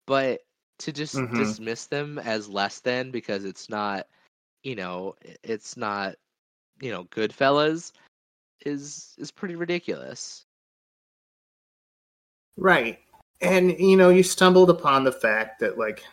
but 0.05 0.39
to 0.79 0.93
just 0.93 1.15
Mhm. 1.15 1.35
dismiss 1.35 1.87
them 1.87 2.17
as 2.17 2.47
less 2.47 2.79
than 2.79 3.11
because 3.11 3.43
it's 3.43 3.69
not 3.69 4.07
you 4.63 4.73
know 4.73 5.15
it's 5.43 5.75
not 5.75 6.15
you 6.79 6.91
know 6.91 7.03
goodfellas 7.05 7.91
is 8.65 9.15
is 9.17 9.31
pretty 9.31 9.55
ridiculous 9.55 10.45
Right. 12.55 12.99
And 13.41 13.77
you 13.79 13.97
know, 13.97 14.09
you 14.09 14.23
stumbled 14.23 14.71
upon 14.71 15.03
the 15.03 15.11
fact 15.11 15.59
that 15.59 15.77
like 15.77 16.03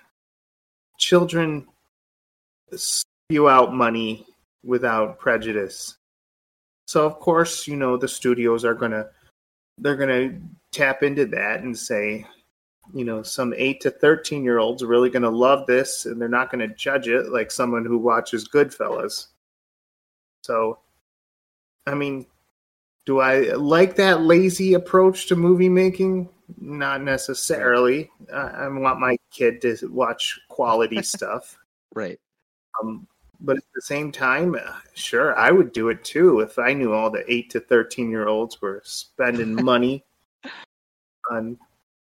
children 0.99 1.66
spew 2.74 3.49
out 3.49 3.72
money 3.72 4.26
without 4.62 5.18
prejudice. 5.18 5.97
So 6.86 7.07
of 7.07 7.18
course, 7.18 7.66
you 7.66 7.76
know, 7.76 7.97
the 7.97 8.09
studios 8.09 8.62
are 8.64 8.74
going 8.74 8.90
to 8.92 9.09
they're 9.78 9.96
going 9.96 10.08
to 10.30 10.40
tap 10.70 11.02
into 11.02 11.26
that 11.26 11.62
and 11.62 11.76
say, 11.76 12.26
you 12.92 13.04
know, 13.04 13.22
some 13.22 13.54
8 13.56 13.80
to 13.82 13.90
13 13.90 14.44
year 14.44 14.58
olds 14.58 14.82
are 14.82 14.86
really 14.86 15.10
going 15.10 15.22
to 15.22 15.30
love 15.30 15.66
this 15.66 16.06
and 16.06 16.20
they're 16.20 16.28
not 16.28 16.50
going 16.50 16.66
to 16.66 16.74
judge 16.74 17.08
it 17.08 17.30
like 17.30 17.50
someone 17.50 17.84
who 17.84 17.98
watches 17.98 18.48
Goodfellas. 18.48 19.28
So 20.42 20.78
I 21.86 21.94
mean, 21.94 22.26
do 23.06 23.20
I 23.20 23.52
like 23.54 23.96
that 23.96 24.22
lazy 24.22 24.74
approach 24.74 25.26
to 25.26 25.36
movie 25.36 25.68
making? 25.68 26.28
Not 26.58 27.02
necessarily. 27.02 28.10
I, 28.32 28.36
I 28.36 28.68
want 28.68 29.00
my 29.00 29.16
kid 29.30 29.60
to 29.62 29.76
watch 29.88 30.38
quality 30.48 31.02
stuff. 31.02 31.56
right 31.94 32.18
Um, 32.82 33.06
but 33.41 33.57
at 33.57 33.64
the 33.74 33.82
same 33.82 34.12
time, 34.12 34.55
uh, 34.55 34.78
sure, 34.95 35.37
I 35.39 35.51
would 35.51 35.72
do 35.72 35.89
it 35.89 36.05
too 36.05 36.41
if 36.41 36.59
I 36.59 36.72
knew 36.72 36.93
all 36.93 37.11
the 37.11 37.30
8 37.30 37.51
to 37.51 37.61
13 37.61 38.11
year 38.11 38.28
olds 38.28 38.61
were 38.61 38.82
spending 38.85 39.55
money 39.64 40.05
on 41.30 41.59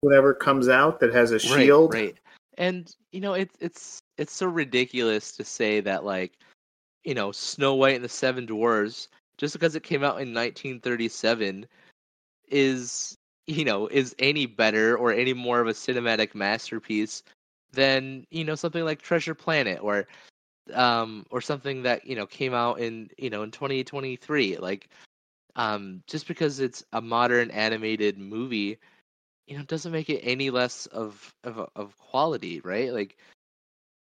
whatever 0.01 0.33
comes 0.33 0.69
out 0.69 0.99
that 0.99 1.13
has 1.13 1.31
a 1.31 1.39
shield. 1.39 1.93
Right, 1.93 2.05
right. 2.05 2.15
And 2.57 2.93
you 3.11 3.21
know, 3.21 3.33
it's 3.33 3.55
it's 3.59 4.01
it's 4.17 4.33
so 4.33 4.47
ridiculous 4.47 5.35
to 5.37 5.43
say 5.43 5.79
that 5.81 6.03
like, 6.03 6.33
you 7.03 7.13
know, 7.13 7.31
Snow 7.31 7.75
White 7.75 7.95
and 7.95 8.03
the 8.03 8.09
Seven 8.09 8.45
Dwarfs, 8.45 9.09
just 9.37 9.53
because 9.53 9.75
it 9.75 9.83
came 9.83 10.03
out 10.03 10.21
in 10.21 10.33
1937, 10.33 11.67
is 12.49 13.15
you 13.45 13.63
know 13.63 13.87
is 13.87 14.15
any 14.19 14.45
better 14.45 14.97
or 14.97 15.13
any 15.13 15.33
more 15.33 15.59
of 15.59 15.67
a 15.67 15.73
cinematic 15.73 16.33
masterpiece 16.33 17.23
than 17.73 18.25
you 18.31 18.43
know 18.43 18.55
something 18.55 18.83
like 18.83 19.01
Treasure 19.01 19.35
Planet 19.35 19.79
or 19.81 20.07
um 20.73 21.25
or 21.31 21.41
something 21.41 21.83
that 21.83 22.05
you 22.05 22.15
know 22.15 22.25
came 22.25 22.53
out 22.53 22.79
in 22.79 23.09
you 23.17 23.29
know 23.29 23.43
in 23.43 23.51
2023 23.51 24.57
like 24.57 24.89
um 25.55 26.01
just 26.07 26.27
because 26.27 26.59
it's 26.59 26.83
a 26.93 27.01
modern 27.01 27.51
animated 27.51 28.17
movie 28.17 28.77
you 29.47 29.57
know 29.57 29.63
doesn't 29.63 29.91
make 29.91 30.09
it 30.09 30.19
any 30.23 30.49
less 30.49 30.85
of 30.87 31.33
of 31.43 31.69
of 31.75 31.97
quality 31.97 32.59
right? 32.61 32.93
Like 32.93 33.17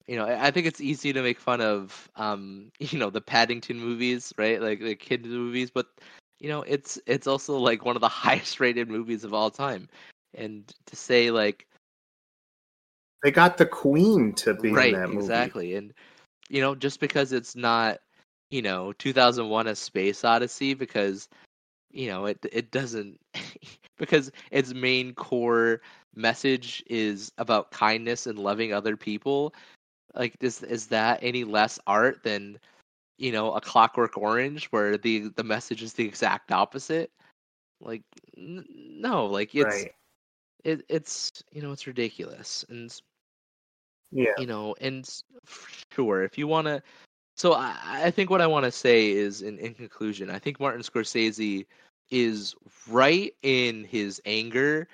you 0.07 0.17
know 0.17 0.25
i 0.25 0.51
think 0.51 0.65
it's 0.67 0.81
easy 0.81 1.13
to 1.13 1.21
make 1.21 1.39
fun 1.39 1.61
of 1.61 2.09
um 2.15 2.71
you 2.79 2.99
know 2.99 3.09
the 3.09 3.21
paddington 3.21 3.79
movies 3.79 4.33
right? 4.37 4.61
Like 4.61 4.79
the 4.79 4.95
kids 4.95 5.27
movies 5.27 5.71
but 5.71 5.87
you 6.39 6.49
know 6.49 6.61
it's 6.63 6.99
it's 7.05 7.27
also 7.27 7.57
like 7.57 7.85
one 7.85 7.95
of 7.95 8.01
the 8.01 8.07
highest 8.25 8.59
rated 8.59 8.89
movies 8.89 9.23
of 9.23 9.33
all 9.33 9.51
time. 9.51 9.89
And 10.35 10.67
to 10.87 10.95
say 10.95 11.31
like 11.31 11.67
They 13.23 13.31
got 13.31 13.57
the 13.57 13.65
queen 13.65 14.33
to 14.35 14.53
be 14.53 14.71
right 14.71 14.85
in 14.85 14.91
that 14.91 15.09
movie. 15.09 15.53
exactly 15.53 15.75
and 15.75 15.93
you 16.49 16.61
know 16.61 16.75
just 16.75 16.99
because 16.99 17.31
it's 17.31 17.55
not 17.55 17.99
you 18.51 18.61
know 18.61 18.93
2001 18.93 19.67
a 19.67 19.75
space 19.75 20.23
odyssey 20.23 20.73
because 20.73 21.29
you 21.91 22.07
know 22.07 22.25
it 22.25 22.37
it 22.51 22.71
doesn't 22.71 23.19
because 23.97 24.31
its 24.51 24.73
main 24.73 25.13
core 25.13 25.81
message 26.15 26.83
is 26.87 27.31
about 27.37 27.71
kindness 27.71 28.27
and 28.27 28.37
loving 28.39 28.73
other 28.73 28.95
people 28.97 29.53
like 30.15 30.35
is 30.41 30.61
is 30.63 30.87
that 30.87 31.19
any 31.21 31.43
less 31.43 31.79
art 31.87 32.23
than 32.23 32.57
you 33.17 33.31
know 33.31 33.53
a 33.53 33.61
clockwork 33.61 34.17
orange 34.17 34.65
where 34.67 34.97
the 34.97 35.29
the 35.35 35.43
message 35.43 35.81
is 35.81 35.93
the 35.93 36.05
exact 36.05 36.51
opposite 36.51 37.11
like 37.81 38.03
n- 38.37 38.65
no 38.69 39.25
like 39.25 39.55
it's 39.55 39.83
right. 39.83 39.93
it, 40.63 40.83
it's 40.89 41.43
you 41.51 41.61
know 41.61 41.71
it's 41.71 41.87
ridiculous 41.87 42.65
and 42.69 43.01
Yeah. 44.13 44.31
you 44.37 44.45
know 44.45 44.75
and 44.79 45.09
sure 45.91 46.23
if 46.23 46.37
you 46.37 46.47
want 46.47 46.67
to 46.67 46.81
so 47.35 47.53
i 47.53 47.75
i 48.05 48.11
think 48.11 48.29
what 48.29 48.41
i 48.41 48.47
want 48.47 48.63
to 48.65 48.71
say 48.71 49.09
is 49.11 49.41
in, 49.41 49.57
in 49.57 49.73
conclusion 49.73 50.29
i 50.29 50.39
think 50.39 50.59
martin 50.59 50.81
scorsese 50.81 51.65
is 52.11 52.55
right 52.87 53.33
in 53.41 53.83
his 53.83 54.21
anger 54.25 54.87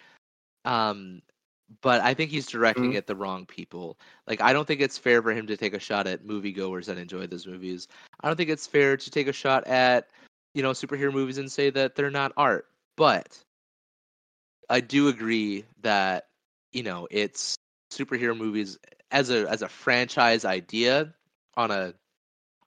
um 0.66 1.22
but 1.82 2.02
i 2.02 2.14
think 2.14 2.32
he's 2.32 2.48
directing 2.48 2.94
Mhm. 2.94 2.98
at 2.98 3.08
the 3.08 3.16
wrong 3.16 3.46
people 3.46 4.00
like 4.28 4.42
i 4.42 4.54
don't 4.54 4.66
think 4.66 4.82
it's 4.82 4.98
fair 4.98 5.22
for 5.22 5.34
him 5.34 5.48
to 5.48 5.58
take 5.58 5.74
a 5.74 5.80
shot 5.80 6.08
at 6.08 6.26
moviegoers 6.26 6.86
that 6.86 6.98
enjoy 6.98 7.28
those 7.28 7.46
movies 7.46 7.88
i 8.22 8.28
don't 8.28 8.38
think 8.38 8.50
it's 8.50 8.68
fair 8.68 8.96
to 8.98 9.12
take 9.12 9.28
a 9.28 9.34
shot 9.34 9.68
at 9.68 10.10
you 10.54 10.64
know 10.64 10.72
superhero 10.72 11.14
movies 11.14 11.38
and 11.38 11.52
say 11.52 11.70
that 11.70 11.96
they're 11.96 12.10
not 12.10 12.32
art 12.38 12.68
but 12.96 13.38
i 14.70 14.80
do 14.80 15.08
agree 15.10 15.66
that 15.82 16.28
you 16.72 16.84
know 16.84 17.08
it's 17.12 17.56
superhero 17.92 18.36
movies 18.38 18.78
as 19.12 19.30
a 19.30 19.50
as 19.50 19.62
a 19.62 19.70
franchise 19.70 20.46
idea 20.46 21.14
on 21.56 21.72
a 21.72 21.94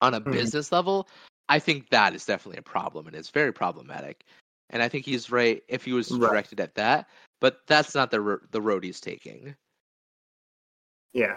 on 0.01 0.15
a 0.15 0.21
Mhm. 0.21 0.33
business 0.33 0.73
level 0.73 1.09
i 1.49 1.59
think 1.59 1.89
that 1.91 2.15
is 2.15 2.25
definitely 2.27 2.59
a 2.59 2.63
problem 2.63 3.07
and 3.07 3.15
it's 3.17 3.31
very 3.31 3.53
problematic 3.53 4.25
and 4.71 4.83
i 4.83 4.89
think 4.89 5.05
he's 5.05 5.31
right 5.31 5.63
if 5.69 5.85
he 5.85 5.93
was 5.93 6.11
Right. 6.11 6.21
directed 6.29 6.61
at 6.61 6.75
that 6.75 7.09
but 7.41 7.67
that's 7.67 7.95
not 7.95 8.11
the 8.11 8.41
the 8.51 8.61
road 8.61 8.85
he's 8.85 9.01
taking 9.01 9.55
Yeah. 11.13 11.37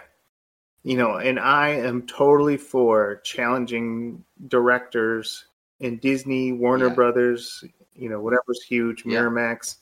You 0.84 0.96
know, 0.96 1.16
and 1.16 1.38
I 1.38 1.70
am 1.70 2.06
totally 2.06 2.56
for 2.56 3.16
challenging 3.24 4.24
directors 4.48 5.46
in 5.80 5.98
Disney, 5.98 6.52
Warner 6.52 6.88
Yeah. 6.88 6.94
Brothers, 6.94 7.62
you 7.94 8.08
know, 8.08 8.20
whatever's 8.20 8.62
huge, 8.62 9.04
Yeah. 9.04 9.18
Miramax, 9.20 9.78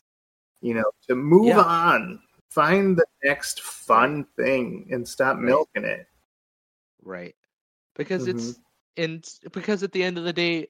you 0.63 0.75
know, 0.75 0.91
to 1.07 1.15
move 1.15 1.49
Yeah. 1.49 1.61
on, 1.61 2.23
find 2.55 2.97
the 2.97 3.05
next 3.25 3.61
fun 3.63 4.25
thing 4.37 4.87
and 4.93 5.07
stop 5.07 5.37
Right. 5.37 5.45
milking 5.45 5.85
it. 5.85 6.07
right 7.03 7.35
because 7.97 8.27
it's 8.27 8.53
Mhm. 8.53 8.59
and 8.97 9.29
because 9.53 9.83
at 9.83 9.93
the 9.93 10.03
end 10.03 10.17
of 10.17 10.25
the 10.25 10.33
day 10.33 10.69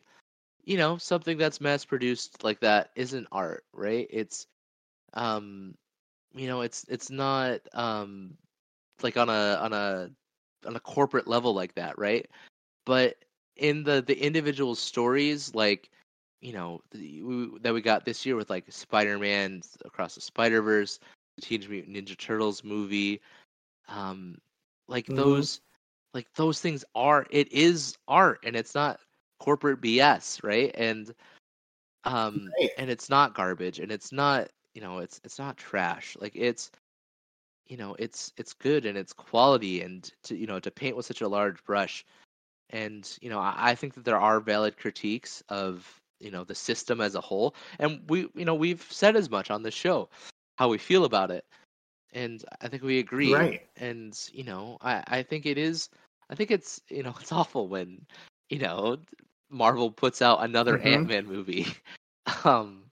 you 0.64 0.76
know 0.76 0.96
something 0.96 1.36
that's 1.38 1.60
mass 1.60 1.84
produced 1.84 2.42
like 2.42 2.58
that 2.60 2.90
isn't 2.96 3.28
art 3.30 3.64
right 3.72 4.06
it's 4.10 4.46
um 5.12 5.74
you 6.34 6.48
know 6.48 6.62
it's 6.62 6.84
it's 6.88 7.10
not 7.10 7.60
um 7.74 8.36
like 9.02 9.16
on 9.16 9.28
a 9.28 9.58
on 9.60 9.72
a 9.72 10.10
on 10.66 10.74
a 10.76 10.80
corporate 10.80 11.28
level 11.28 11.54
like 11.54 11.74
that 11.74 11.96
right 11.98 12.28
but 12.86 13.14
in 13.56 13.84
the 13.84 14.02
the 14.02 14.18
individual 14.18 14.74
stories 14.74 15.54
like 15.54 15.90
you 16.40 16.52
know 16.52 16.80
the, 16.90 17.22
we, 17.22 17.58
that 17.60 17.74
we 17.74 17.80
got 17.80 18.04
this 18.04 18.26
year 18.26 18.34
with 18.36 18.50
like 18.50 18.64
spider-man 18.70 19.62
across 19.84 20.14
the 20.14 20.20
spider-verse 20.20 20.98
teenage 21.40 21.68
mutant 21.68 21.96
ninja 21.96 22.16
turtles 22.16 22.64
movie 22.64 23.20
um 23.88 24.36
like 24.88 25.06
Mhm. 25.08 25.14
those 25.14 25.60
like 26.14 26.26
those 26.34 26.60
things 26.60 26.84
are 26.94 27.26
it 27.30 27.50
is 27.52 27.96
art 28.08 28.40
and 28.44 28.56
it's 28.56 28.74
not 28.74 29.00
corporate 29.40 29.80
bs 29.80 30.42
right? 30.44 30.70
And 30.74 31.12
um 32.04 32.54
Right. 32.58 32.72
and 32.76 32.90
it's 32.90 33.08
not 33.10 33.34
garbage 33.34 33.80
and 33.80 33.90
it's 33.92 34.12
not 34.12 34.48
you 34.74 34.80
know 34.80 34.98
it's 34.98 35.20
it's 35.24 35.38
not 35.38 35.56
trash. 35.56 36.16
Like 36.20 36.32
it's 36.34 36.70
you 37.66 37.76
know 37.76 37.94
it's 37.98 38.32
it's 38.36 38.52
good 38.52 38.86
and 38.86 38.96
it's 38.96 39.12
quality 39.12 39.82
and 39.82 40.10
to 40.24 40.36
you 40.36 40.46
know 40.46 40.60
to 40.60 40.70
paint 40.70 40.96
with 40.96 41.06
such 41.06 41.20
a 41.22 41.28
large 41.28 41.62
brush. 41.64 42.04
And 42.70 43.08
you 43.20 43.30
know 43.30 43.38
I, 43.38 43.54
I 43.56 43.74
think 43.74 43.94
that 43.94 44.04
there 44.04 44.20
are 44.20 44.40
valid 44.40 44.76
critiques 44.76 45.42
of 45.48 46.00
you 46.20 46.30
know 46.30 46.44
the 46.44 46.54
system 46.54 47.00
as 47.00 47.14
a 47.14 47.20
whole. 47.20 47.54
And 47.78 48.02
we 48.08 48.28
you 48.34 48.44
know 48.44 48.54
we've 48.54 48.82
said 48.90 49.16
as 49.16 49.30
much 49.30 49.50
on 49.50 49.62
this 49.62 49.74
show 49.74 50.08
how 50.56 50.68
we 50.68 50.78
feel 50.78 51.04
about 51.04 51.30
it 51.30 51.44
and 52.12 52.44
i 52.60 52.68
think 52.68 52.82
we 52.82 52.98
agree 52.98 53.46
Right. 53.46 53.62
and 53.76 54.28
you 54.32 54.44
know 54.44 54.76
i 54.80 55.02
i 55.08 55.22
think 55.22 55.46
it 55.46 55.58
is 55.58 55.88
i 56.30 56.34
think 56.34 56.50
it's 56.50 56.80
you 56.88 57.02
know 57.02 57.14
it's 57.20 57.32
awful 57.32 57.68
when 57.68 58.06
you 58.48 58.58
know 58.58 58.96
marvel 59.50 59.90
puts 59.90 60.22
out 60.22 60.42
another 60.42 60.78
Mhm. 60.78 60.78
ant-man 60.78 61.26
movie 61.26 61.66
um 62.44 62.84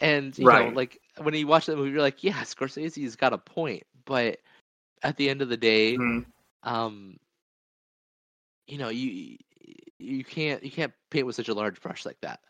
and 0.00 0.36
you 0.38 0.48
know 0.48 0.68
like 0.68 0.98
when 1.20 1.34
you 1.34 1.46
watch 1.46 1.66
that 1.66 1.76
movie 1.76 1.90
you're 1.90 2.00
like 2.00 2.22
yeah 2.24 2.40
scorsese's 2.42 3.16
got 3.16 3.32
a 3.32 3.38
point 3.38 3.84
but 4.04 4.38
at 5.02 5.16
the 5.16 5.28
end 5.28 5.42
of 5.42 5.48
the 5.48 5.56
day 5.56 6.02
Mhm. 6.02 6.26
um 6.62 7.16
you 8.66 8.78
know 8.78 8.88
you 8.88 9.36
you 9.98 10.24
can't 10.24 10.62
you 10.62 10.70
can't 10.70 10.92
paint 11.10 11.26
with 11.26 11.36
such 11.36 11.48
a 11.48 11.54
large 11.54 11.80
brush 11.80 12.04
like 12.04 12.20
that 12.22 12.40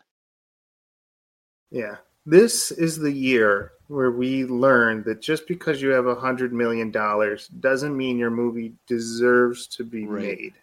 Yeah. 1.71 1.97
This 2.25 2.71
is 2.71 2.97
the 2.97 3.11
year 3.11 3.73
where 3.87 4.11
we 4.11 4.45
learn 4.45 5.03
that 5.03 5.21
just 5.21 5.47
because 5.47 5.81
you 5.81 5.89
have 5.89 6.07
a 6.07 6.15
hundred 6.15 6.51
million 6.53 6.89
dollars 6.89 7.47
doesn't 7.47 7.95
mean 7.95 8.17
your 8.17 8.31
movie 8.31 8.73
deserves 8.87 9.67
to 9.67 9.83
be 9.83 10.05
Right. 10.05 10.37
made. 10.37 10.53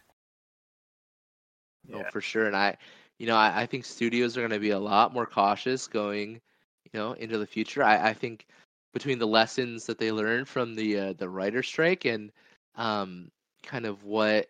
No, 1.88 1.98
Yeah. 1.98 2.10
for 2.10 2.20
sure. 2.20 2.46
And 2.46 2.56
I, 2.56 2.76
you 3.18 3.26
know, 3.26 3.36
I, 3.36 3.62
I 3.62 3.66
think 3.66 3.84
studios 3.84 4.36
are 4.36 4.40
going 4.40 4.50
to 4.50 4.58
be 4.58 4.70
a 4.70 4.78
lot 4.78 5.14
more 5.14 5.26
cautious 5.26 5.86
going, 5.86 6.40
you 6.84 6.90
know, 6.94 7.12
into 7.12 7.38
the 7.38 7.46
future. 7.46 7.84
I, 7.84 8.08
I 8.10 8.12
think 8.14 8.46
between 8.92 9.18
the 9.20 9.26
lessons 9.26 9.86
that 9.86 9.98
they 9.98 10.10
learned 10.10 10.48
from 10.48 10.74
the 10.74 10.98
uh, 10.98 11.12
the 11.14 11.28
writer 11.28 11.62
strike 11.62 12.04
and 12.04 12.32
um, 12.74 13.30
kind 13.62 13.86
of 13.86 14.02
what 14.04 14.48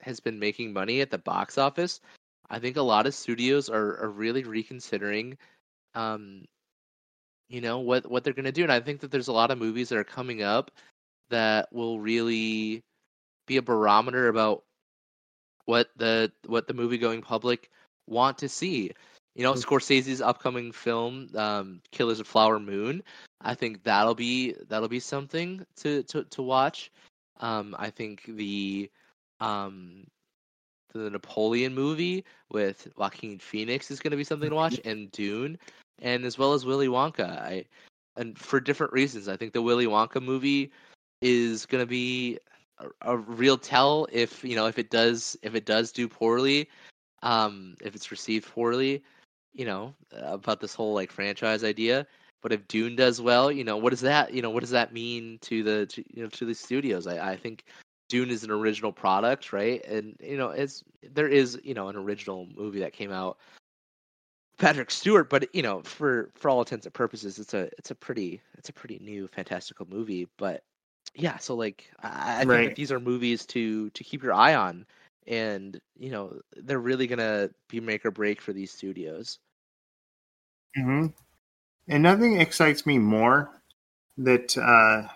has 0.00 0.20
been 0.20 0.38
making 0.38 0.72
money 0.72 1.00
at 1.00 1.10
the 1.10 1.18
box 1.18 1.58
office, 1.58 2.00
I 2.50 2.58
think 2.60 2.76
a 2.76 2.82
lot 2.82 3.06
of 3.06 3.14
studios 3.14 3.68
are, 3.68 3.98
are 4.02 4.10
really 4.10 4.44
reconsidering, 4.44 5.36
um, 5.94 6.44
you 7.48 7.60
know, 7.60 7.80
what 7.80 8.10
what 8.10 8.24
they're 8.24 8.32
going 8.32 8.44
to 8.44 8.52
do. 8.52 8.62
And 8.62 8.72
I 8.72 8.80
think 8.80 9.00
that 9.00 9.10
there's 9.10 9.28
a 9.28 9.32
lot 9.32 9.50
of 9.50 9.58
movies 9.58 9.88
that 9.88 9.98
are 9.98 10.04
coming 10.04 10.42
up 10.42 10.70
that 11.30 11.72
will 11.72 12.00
really 12.00 12.82
be 13.46 13.56
a 13.56 13.62
barometer 13.62 14.28
about 14.28 14.64
what 15.66 15.88
the 15.96 16.32
what 16.46 16.66
the 16.66 16.74
movie 16.74 16.98
going 16.98 17.22
public 17.22 17.70
want 18.06 18.38
to 18.38 18.48
see. 18.48 18.90
You 19.34 19.42
know, 19.42 19.54
Mm. 19.54 19.64
Scorsese's 19.64 20.20
upcoming 20.20 20.70
film, 20.72 21.28
um, 21.34 21.80
Killers 21.90 22.20
of 22.20 22.28
Flower 22.28 22.60
Moon. 22.60 23.02
I 23.40 23.54
think 23.54 23.82
that'll 23.82 24.14
be 24.14 24.54
that'll 24.68 24.88
be 24.88 25.00
something 25.00 25.66
to 25.76 26.02
to, 26.04 26.24
to 26.24 26.42
watch. 26.42 26.90
Um, 27.40 27.74
I 27.78 27.90
think 27.90 28.24
the 28.26 28.90
um, 29.40 30.06
the 30.92 31.10
Napoleon 31.10 31.74
movie 31.74 32.24
with 32.50 32.88
Joaquin 32.96 33.38
Phoenix 33.38 33.90
is 33.90 33.98
going 33.98 34.12
to 34.12 34.16
be 34.16 34.24
something 34.24 34.50
to 34.50 34.56
watch, 34.56 34.80
and 34.84 35.10
Dune, 35.10 35.58
and 36.02 36.24
as 36.24 36.38
well 36.38 36.52
as 36.52 36.64
Willy 36.64 36.88
Wonka. 36.88 37.28
I 37.28 37.64
and 38.16 38.38
for 38.38 38.60
different 38.60 38.92
reasons. 38.92 39.28
I 39.28 39.36
think 39.36 39.52
the 39.52 39.62
Willy 39.62 39.86
Wonka 39.86 40.22
movie 40.22 40.70
is 41.20 41.66
going 41.66 41.82
to 41.82 41.86
be 41.86 42.38
a, 42.78 43.12
a 43.12 43.16
real 43.16 43.58
tell 43.58 44.06
if 44.12 44.44
you 44.44 44.56
know 44.56 44.66
if 44.66 44.78
it 44.78 44.90
does 44.90 45.36
if 45.42 45.54
it 45.54 45.66
does 45.66 45.92
do 45.92 46.08
poorly, 46.08 46.68
um, 47.22 47.76
if 47.80 47.94
it's 47.94 48.10
received 48.10 48.48
poorly, 48.52 49.02
you 49.52 49.64
know 49.64 49.94
about 50.12 50.60
this 50.60 50.74
whole 50.74 50.94
like 50.94 51.10
franchise 51.10 51.64
idea. 51.64 52.06
But 52.44 52.52
if 52.52 52.68
Dune 52.68 52.94
does 52.94 53.22
well, 53.22 53.50
you 53.50 53.64
know, 53.64 53.78
what 53.78 53.88
does 53.88 54.02
that, 54.02 54.34
you 54.34 54.42
know, 54.42 54.50
what 54.50 54.60
does 54.60 54.70
that 54.70 54.92
mean 54.92 55.38
to 55.40 55.62
the, 55.62 55.86
to, 55.86 56.04
you 56.14 56.22
know, 56.22 56.28
to 56.28 56.44
the 56.44 56.54
studios? 56.54 57.06
I, 57.06 57.32
I 57.32 57.36
think 57.38 57.64
Dune 58.10 58.28
is 58.28 58.44
an 58.44 58.50
original 58.50 58.92
product, 58.92 59.50
right? 59.50 59.82
And 59.86 60.14
you 60.20 60.36
know, 60.36 60.50
it's 60.50 60.84
there 61.02 61.26
is, 61.26 61.58
you 61.64 61.72
know, 61.72 61.88
an 61.88 61.96
original 61.96 62.46
movie 62.54 62.80
that 62.80 62.92
came 62.92 63.10
out, 63.10 63.38
Patrick 64.58 64.90
Stewart, 64.90 65.28
but 65.30 65.52
you 65.54 65.62
know, 65.62 65.82
for 65.82 66.30
for 66.34 66.48
all 66.48 66.60
intents 66.60 66.86
and 66.86 66.94
purposes, 66.94 67.38
it's 67.38 67.54
a 67.54 67.70
it's 67.78 67.90
a 67.90 67.94
pretty 67.94 68.40
it's 68.58 68.68
a 68.68 68.72
pretty 68.72 68.98
new 69.00 69.28
fantastical 69.28 69.86
movie. 69.88 70.28
But 70.38 70.62
yeah, 71.14 71.38
so 71.38 71.54
like 71.54 71.90
I, 72.00 72.42
I 72.42 72.44
think 72.44 72.64
that 72.64 72.74
these 72.74 72.92
are 72.92 73.00
movies 73.00 73.46
to 73.46 73.90
to 73.90 74.04
keep 74.04 74.22
your 74.22 74.32
eye 74.34 74.54
on, 74.54 74.86
and 75.26 75.80
you 75.98 76.10
know, 76.10 76.40
they're 76.56 76.80
really 76.80 77.06
gonna 77.06 77.50
be 77.68 77.80
make 77.80 78.04
or 78.06 78.10
break 78.10 78.40
for 78.40 78.52
these 78.52 78.70
studios. 78.72 79.38
hmm 80.76 81.06
And 81.88 82.02
nothing 82.02 82.40
excites 82.40 82.86
me 82.86 82.98
more 82.98 83.62
that 84.18 84.56
uh, 84.58 85.08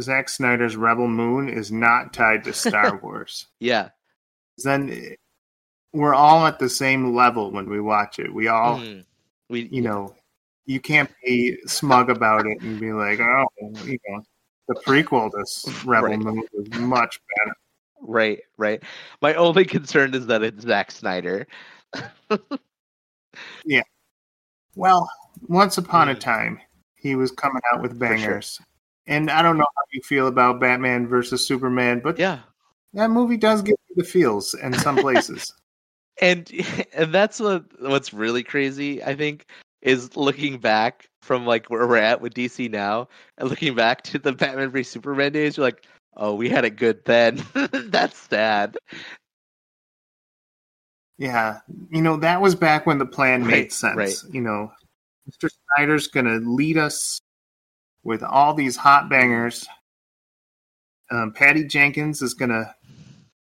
Zack 0.00 0.28
Snyder's 0.28 0.76
Rebel 0.76 1.08
Moon 1.08 1.48
is 1.48 1.70
not 1.72 2.12
tied 2.12 2.44
to 2.44 2.52
Star 2.54 2.98
Wars. 2.98 3.46
Yeah. 3.60 3.90
Then 4.58 4.90
eh, 4.90 5.16
we're 5.96 6.14
all 6.14 6.46
at 6.46 6.58
the 6.58 6.68
same 6.68 7.14
level 7.14 7.50
when 7.50 7.68
we 7.68 7.80
watch 7.80 8.18
it. 8.18 8.32
We 8.32 8.48
all, 8.48 8.78
Mhm. 8.78 9.04
We 9.48 9.68
you 9.72 9.80
know, 9.82 10.14
you 10.66 10.80
can't 10.80 11.10
be 11.24 11.56
smug 11.66 12.10
about 12.10 12.46
it 12.46 12.60
and 12.60 12.78
be 12.80 12.92
like, 12.92 13.20
oh, 13.20 13.46
you 13.84 13.98
know, 14.08 14.22
the 14.68 14.74
prequel 14.86 15.30
to 15.30 15.88
Rebel 15.88 16.08
Right. 16.08 16.18
Moon 16.18 16.42
was 16.52 16.68
much 16.80 17.20
better. 17.38 17.56
Right, 18.02 18.40
right. 18.56 18.82
My 19.22 19.34
only 19.34 19.64
concern 19.64 20.14
is 20.14 20.26
that 20.26 20.42
it's 20.42 20.62
Zack 20.64 20.90
Snyder. 20.90 21.46
Yeah. 23.64 23.82
Well, 24.74 25.08
once 25.48 25.76
upon 25.78 26.08
a 26.08 26.14
Mm. 26.14 26.20
time, 26.20 26.60
he 26.94 27.14
was 27.16 27.30
coming 27.30 27.62
out 27.72 27.82
with 27.82 27.92
sure. 27.92 27.98
bangers. 27.98 28.60
And 29.06 29.30
I 29.30 29.42
don't 29.42 29.58
know 29.58 29.66
how 29.76 29.82
you 29.92 30.00
feel 30.02 30.26
about 30.26 30.60
Batman 30.60 31.06
versus 31.06 31.44
Superman, 31.46 32.00
but 32.00 32.18
Yeah. 32.18 32.40
that 32.94 33.10
movie 33.10 33.36
does 33.36 33.62
give 33.62 33.76
you 33.88 33.96
the 34.02 34.04
feels 34.08 34.54
in 34.54 34.72
some 34.74 34.96
places. 35.06 35.52
And 36.20 36.50
and 36.94 37.12
that's 37.14 37.40
what 37.40 37.64
what's 37.80 38.12
really 38.12 38.42
crazy, 38.42 39.02
I 39.04 39.14
think, 39.16 39.46
is 39.82 40.16
looking 40.16 40.58
back 40.58 41.08
from 41.22 41.46
like 41.46 41.66
where 41.70 41.86
we're 41.86 41.96
at 41.98 42.20
with 42.20 42.34
DC 42.34 42.70
now 42.70 43.08
and 43.38 43.48
looking 43.50 43.74
back 43.74 44.02
to 44.04 44.18
the 44.18 44.32
Batman 44.32 44.70
v 44.70 44.82
Superman 44.82 45.32
days, 45.32 45.56
you're 45.56 45.66
like, 45.66 45.84
oh, 46.16 46.34
we 46.34 46.48
had 46.48 46.64
it 46.64 46.76
good 46.76 47.04
then. 47.04 47.42
that's 47.90 48.16
sad. 48.18 48.76
yeah, 51.18 51.60
you 51.90 52.02
know 52.02 52.16
that 52.18 52.40
was 52.40 52.54
back 52.54 52.86
when 52.86 52.98
the 52.98 53.06
plan 53.06 53.44
Right, 53.44 53.50
made 53.50 53.72
sense. 53.72 53.96
right. 53.96 54.16
You 54.32 54.40
know, 54.42 54.72
Mr. 55.30 55.50
Snyder's 55.76 56.08
going 56.08 56.26
to 56.26 56.38
lead 56.50 56.76
us 56.78 57.20
with 58.04 58.22
all 58.22 58.54
these 58.54 58.76
hot 58.76 59.08
bangers. 59.08 59.66
Um, 61.10 61.32
Patty 61.32 61.64
Jenkins 61.64 62.22
is 62.22 62.34
going 62.34 62.50
to 62.50 62.74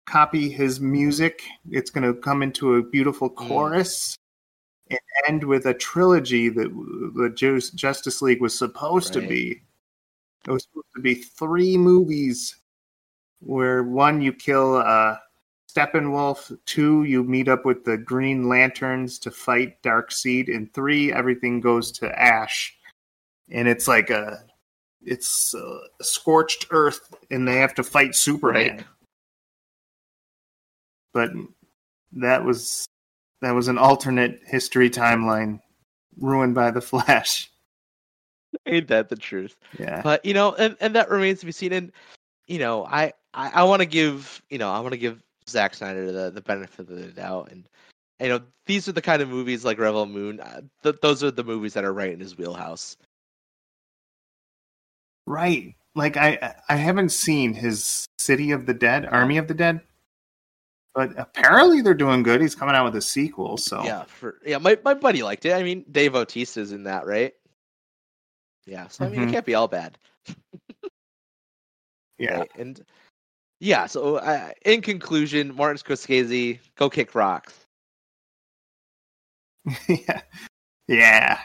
copy 0.06 0.49
his 0.49 0.80
music. 0.80 1.43
It's 1.72 1.89
going 1.89 2.04
to 2.04 2.20
come 2.20 2.43
into 2.43 2.76
a 2.76 2.84
beautiful 2.84 3.30
Mm. 3.30 3.36
chorus 3.47 4.18
and 4.89 4.99
end 5.28 5.43
with 5.43 5.66
a 5.66 5.74
trilogy 5.74 6.49
that 6.49 6.70
the 7.16 7.30
Justice 7.76 8.22
League 8.22 8.41
was 8.41 8.58
supposed 8.58 9.14
to 9.14 9.22
be. 9.22 9.62
It 10.45 10.51
was 10.51 10.64
supposed 10.64 10.88
to 10.95 11.01
be 11.01 11.16
three 11.16 11.78
movies 11.78 12.58
where 13.39 13.84
one 13.84 14.22
you 14.22 14.34
kill 14.34 14.76
uh, 14.76 15.18
Steppenwolf, 15.70 16.56
two 16.66 17.04
you 17.04 17.24
meet 17.24 17.47
up 17.47 17.66
with 17.66 17.86
the 17.86 17.97
Green 17.97 18.47
Lanterns 18.49 19.18
to 19.20 19.32
fight 19.32 19.82
Darkseid, 19.82 20.54
and 20.54 20.72
three 20.74 21.12
everything 21.12 21.60
goes 21.62 21.91
to 21.93 22.22
Ash, 22.22 22.76
and 23.49 23.68
it's 23.68 23.88
like 23.88 24.10
a 24.10 24.43
it's 25.06 25.54
uh, 25.56 25.80
scorched 26.01 26.68
earth, 26.72 27.14
and 27.32 27.47
they 27.47 27.56
have 27.58 27.74
to 27.76 27.84
fight 27.84 28.16
Superman. 28.16 28.78
Right. 28.78 28.86
But 31.14 31.32
that 32.14 32.43
was 32.43 32.88
that 33.41 33.51
was 33.51 33.68
an 33.68 33.78
alternate 33.78 34.39
history 34.45 34.89
timeline 34.89 35.59
ruined 36.18 36.55
by 36.55 36.72
the 36.72 36.82
Flash. 36.82 37.51
Ain't 38.66 38.88
that 38.88 39.09
the 39.09 39.16
truth? 39.16 39.55
Yeah. 39.80 40.01
But 40.01 40.24
you 40.26 40.34
know, 40.34 40.53
and, 40.53 40.78
and 40.80 40.95
that 40.95 41.09
remains 41.09 41.39
to 41.39 41.45
be 41.45 41.51
seen. 41.51 41.74
And 41.74 41.91
you 42.47 42.59
know, 42.59 42.86
I 42.86 43.14
I, 43.34 43.49
I 43.49 43.64
want 43.64 43.82
to 43.82 43.86
give 43.86 44.41
you 44.49 44.57
know 44.57 44.72
I 44.72 44.80
want 44.80 44.93
to 44.93 44.97
give 44.97 45.24
Zack 45.49 45.74
Snyder 45.74 46.11
the 46.11 46.32
the 46.32 46.41
benefit 46.41 46.89
of 46.89 46.95
the 46.95 47.07
doubt, 47.07 47.51
and 47.51 47.68
you 48.20 48.30
know 48.30 48.41
these 48.66 48.88
are 48.88 48.93
the 48.93 49.01
kind 49.01 49.22
of 49.22 49.30
movies 49.30 49.66
like 49.66 49.80
Rebel 49.80 50.05
Moon. 50.05 50.39
Uh, 50.39 50.61
th- 50.84 50.97
those 51.01 51.24
are 51.24 51.32
the 51.32 51.43
movies 51.43 51.74
that 51.74 51.84
are 51.84 51.93
right 51.93 52.11
in 52.11 52.20
his 52.20 52.38
wheelhouse. 52.38 52.95
Right. 55.26 55.76
Like 55.95 56.18
I 56.18 56.55
I 56.70 56.76
haven't 56.76 57.09
seen 57.09 57.53
his 57.53 58.05
City 58.20 58.51
of 58.51 58.66
the 58.66 58.74
Dead, 58.74 59.05
Army 59.05 59.38
of 59.38 59.47
the 59.47 59.53
Dead. 59.53 59.82
But 60.96 61.18
apparently 61.18 61.82
they're 61.82 61.94
doing 61.96 62.22
good. 62.22 62.39
He's 62.41 62.54
coming 62.56 62.76
out 62.76 62.86
with 62.86 62.96
a 62.96 63.02
sequel, 63.02 63.58
so 63.58 63.84
Yeah, 63.84 64.04
for 64.04 64.39
yeah, 64.46 64.60
my 64.60 64.78
my 64.84 64.94
buddy 64.94 65.24
liked 65.24 65.46
it. 65.46 65.54
I 65.54 65.64
mean, 65.64 65.84
Dave 65.91 66.14
Bautista's 66.14 66.72
in 66.72 66.84
that, 66.84 67.06
right? 67.08 67.34
Yeah, 68.66 68.88
so 68.89 69.06
I 69.06 69.10
mean, 69.10 69.24
it 69.24 69.28
Mhm. 69.28 69.32
can't 69.32 69.46
be 69.46 69.56
all 69.56 69.68
bad. 69.68 69.98
yeah. 72.20 72.39
right? 72.39 72.52
And 72.58 72.86
yeah, 73.60 73.88
so 73.88 74.18
uh, 74.18 74.52
in 74.66 74.82
conclusion, 74.82 75.56
Martin 75.56 75.78
Scorsese, 75.78 76.60
go 76.76 76.89
kick 76.89 77.16
rocks. 77.16 77.54
yeah. 79.88 80.22
Yeah. 80.88 81.39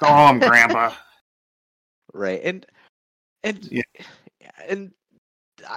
Go 0.00 0.06
home, 0.08 0.38
Grandpa. 0.40 0.92
right 2.14 2.40
and 2.42 2.66
and 3.44 3.68
Yeah. 3.70 3.82
and 4.66 4.92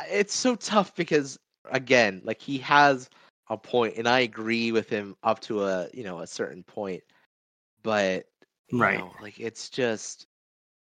it's 0.09 0.33
so 0.33 0.55
tough 0.55 0.95
because 0.95 1.37
again 1.71 2.21
like 2.23 2.41
he 2.41 2.57
has 2.57 3.09
a 3.49 3.57
point 3.57 3.95
and 3.97 4.07
i 4.07 4.19
agree 4.19 4.71
with 4.71 4.89
him 4.89 5.15
up 5.23 5.39
to 5.39 5.63
a 5.63 5.87
you 5.93 6.03
know 6.03 6.19
a 6.19 6.27
certain 6.27 6.63
point 6.63 7.03
but 7.83 8.25
you 8.69 8.79
Right. 8.79 8.87
know, 8.87 9.15
like 9.19 9.39
it's 9.39 9.69
just 9.69 10.27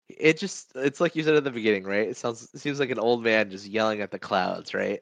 it 0.09 0.39
just 0.39 0.73
it's 0.77 1.01
like 1.01 1.17
you 1.17 1.23
said 1.23 1.35
at 1.35 1.45
the 1.45 1.51
beginning 1.51 1.85
right 1.85 2.09
it 2.09 2.17
sounds 2.17 2.49
it 2.55 2.61
seems 2.61 2.79
like 2.81 2.91
an 2.91 2.99
old 2.99 3.23
man 3.23 3.51
just 3.51 3.67
yelling 3.67 4.01
at 4.01 4.11
the 4.11 4.19
clouds 4.19 4.75
right 4.75 5.01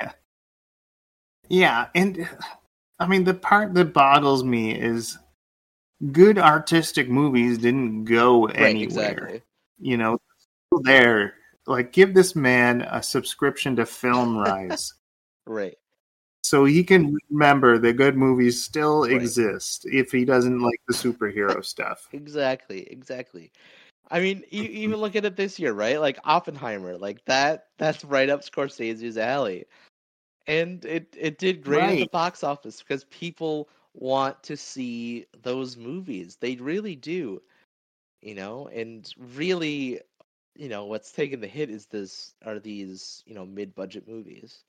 Yeah, 0.00 0.12
yeah, 1.48 1.88
and 1.94 2.28
I 2.98 3.06
mean 3.06 3.24
the 3.24 3.34
part 3.34 3.74
that 3.74 3.92
boggles 3.92 4.44
me 4.44 4.78
is 4.78 5.18
good 6.12 6.38
artistic 6.38 7.08
movies 7.08 7.58
didn't 7.58 8.04
go 8.04 8.46
right 8.56 8.76
anywhere. 8.86 9.34
exactly 9.34 9.42
You 9.78 9.96
know, 9.98 10.18
still 10.68 10.82
there. 10.82 11.34
Like 11.66 11.92
give 11.92 12.14
this 12.14 12.34
man 12.34 12.82
a 12.82 13.02
subscription 13.02 13.76
to 13.76 13.86
Film 13.86 14.36
Rise. 14.44 14.94
right 15.46 15.76
so 16.44 16.64
he 16.64 16.82
can 16.82 17.16
remember 17.30 17.78
the 17.78 17.92
good 17.92 18.16
movies 18.16 18.62
still 18.62 19.02
Right. 19.02 19.22
exist 19.22 19.86
if 19.86 20.10
he 20.10 20.24
doesn't 20.24 20.58
like 20.58 20.80
the 20.86 20.94
superhero 20.94 21.64
stuff. 21.64 22.08
Exactly, 22.12 22.82
exactly. 22.90 23.52
I 24.10 24.20
mean, 24.20 24.44
you 24.50 24.64
even 24.70 24.96
look 24.96 25.16
at 25.16 25.24
it 25.24 25.36
this 25.36 25.58
year, 25.58 25.72
right? 25.72 26.00
Like 26.00 26.18
Oppenheimer, 26.24 26.98
like 26.98 27.24
that 27.26 27.68
that's 27.78 28.04
right 28.04 28.28
up 28.28 28.42
Scorsese's 28.42 29.16
alley. 29.16 29.66
And 30.46 30.84
it 30.84 31.16
it 31.18 31.38
did 31.38 31.62
great 31.62 31.84
at 31.84 31.98
the 32.00 32.06
box 32.08 32.42
office 32.42 32.80
because 32.82 33.04
people 33.04 33.68
want 33.94 34.42
to 34.42 34.56
see 34.56 35.26
those 35.42 35.76
movies. 35.76 36.36
They 36.40 36.56
really 36.56 36.96
do. 36.96 37.40
You 38.20 38.34
know, 38.34 38.68
and 38.68 39.12
really, 39.16 40.00
you 40.54 40.68
know, 40.68 40.84
what's 40.84 41.12
taking 41.12 41.40
the 41.40 41.46
hit 41.46 41.70
is 41.70 41.86
this 41.86 42.34
are 42.44 42.58
these, 42.58 43.22
you 43.26 43.34
know, 43.34 43.46
mid-budget 43.46 44.06
movies. 44.06 44.62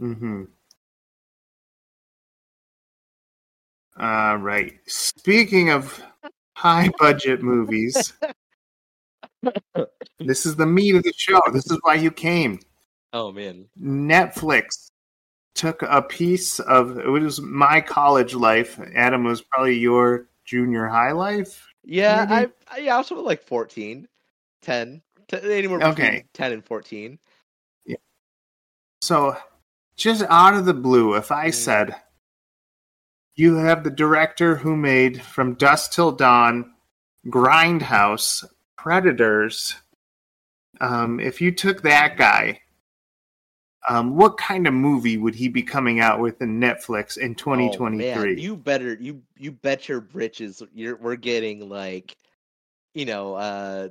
Mm-hmm. 0.00 0.44
All 3.98 4.36
right. 4.36 4.72
Speaking 4.86 5.70
of 5.70 6.02
high 6.54 6.90
budget 6.98 7.42
movies, 7.42 8.14
this 10.20 10.46
is 10.46 10.56
the 10.56 10.66
meat 10.66 10.94
of 10.94 11.02
the 11.02 11.12
show. 11.16 11.40
This 11.52 11.70
is 11.70 11.78
why 11.82 11.94
you 11.94 12.10
came. 12.10 12.60
Oh 13.12 13.32
man. 13.32 13.66
Netflix 13.78 14.90
took 15.54 15.82
a 15.82 16.00
piece 16.00 16.60
of 16.60 16.98
it 16.98 17.08
was 17.08 17.40
my 17.40 17.80
college 17.80 18.34
life. 18.34 18.80
Adam 18.94 19.24
was 19.24 19.42
probably 19.42 19.76
your 19.76 20.28
junior 20.44 20.86
high 20.86 21.12
life. 21.12 21.69
Yeah, 21.84 22.26
Maybe? 22.28 22.52
I, 22.68 22.74
I 22.74 22.78
yeah, 22.78 22.94
I 22.94 22.98
was 22.98 23.10
of 23.10 23.18
like 23.18 23.42
14, 23.42 24.06
10, 24.62 25.02
t- 25.28 25.36
anywhere 25.42 25.78
between 25.78 25.92
Okay. 25.92 26.24
10 26.34 26.52
and 26.52 26.64
14. 26.64 27.18
Yeah. 27.86 27.96
So, 29.02 29.36
just 29.96 30.22
out 30.28 30.54
of 30.54 30.66
the 30.66 30.74
blue, 30.74 31.14
if 31.14 31.32
I 31.32 31.48
Mm. 31.48 31.54
said 31.54 31.96
you 33.36 33.56
have 33.56 33.84
the 33.84 33.90
director 33.90 34.56
who 34.56 34.76
made 34.76 35.22
From 35.22 35.54
Dusk 35.54 35.92
Till 35.92 36.12
Dawn, 36.12 36.74
Grindhouse, 37.26 38.44
Predators, 38.76 39.76
um, 40.80 41.20
if 41.20 41.40
you 41.40 41.52
took 41.52 41.82
that 41.82 42.16
guy 42.16 42.60
um, 43.88 44.14
what 44.16 44.36
kind 44.36 44.66
of 44.66 44.74
movie 44.74 45.16
would 45.16 45.34
he 45.34 45.48
be 45.48 45.62
coming 45.62 46.00
out 46.00 46.20
with 46.20 46.42
in 46.42 46.60
Netflix 46.60 47.16
in 47.16 47.30
Oh, 47.32 47.34
2023? 47.34 48.40
you 48.40 48.56
better 48.56 48.94
you 48.94 49.22
you 49.38 49.52
bet 49.52 49.88
your 49.88 50.00
britches 50.00 50.62
you're 50.74 50.96
we're 50.96 51.16
getting 51.16 51.68
like 51.68 52.16
you 52.94 53.06
know 53.06 53.34
uh 53.34 53.88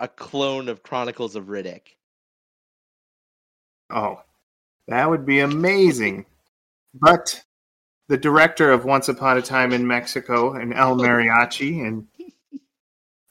a 0.00 0.08
clone 0.08 0.68
of 0.68 0.82
Chronicles 0.82 1.36
of 1.36 1.44
Riddick. 1.46 1.82
Oh, 3.90 4.20
that 4.88 5.08
would 5.08 5.26
be 5.26 5.40
amazing. 5.40 6.26
but 6.94 7.42
the 8.08 8.16
director 8.16 8.72
of 8.72 8.84
Once 8.84 9.08
Upon 9.08 9.36
a 9.38 9.42
Time 9.42 9.72
in 9.72 9.86
Mexico 9.86 10.54
and 10.54 10.74
El 10.74 10.96
Mariachi, 10.96 11.86
and 11.86 12.06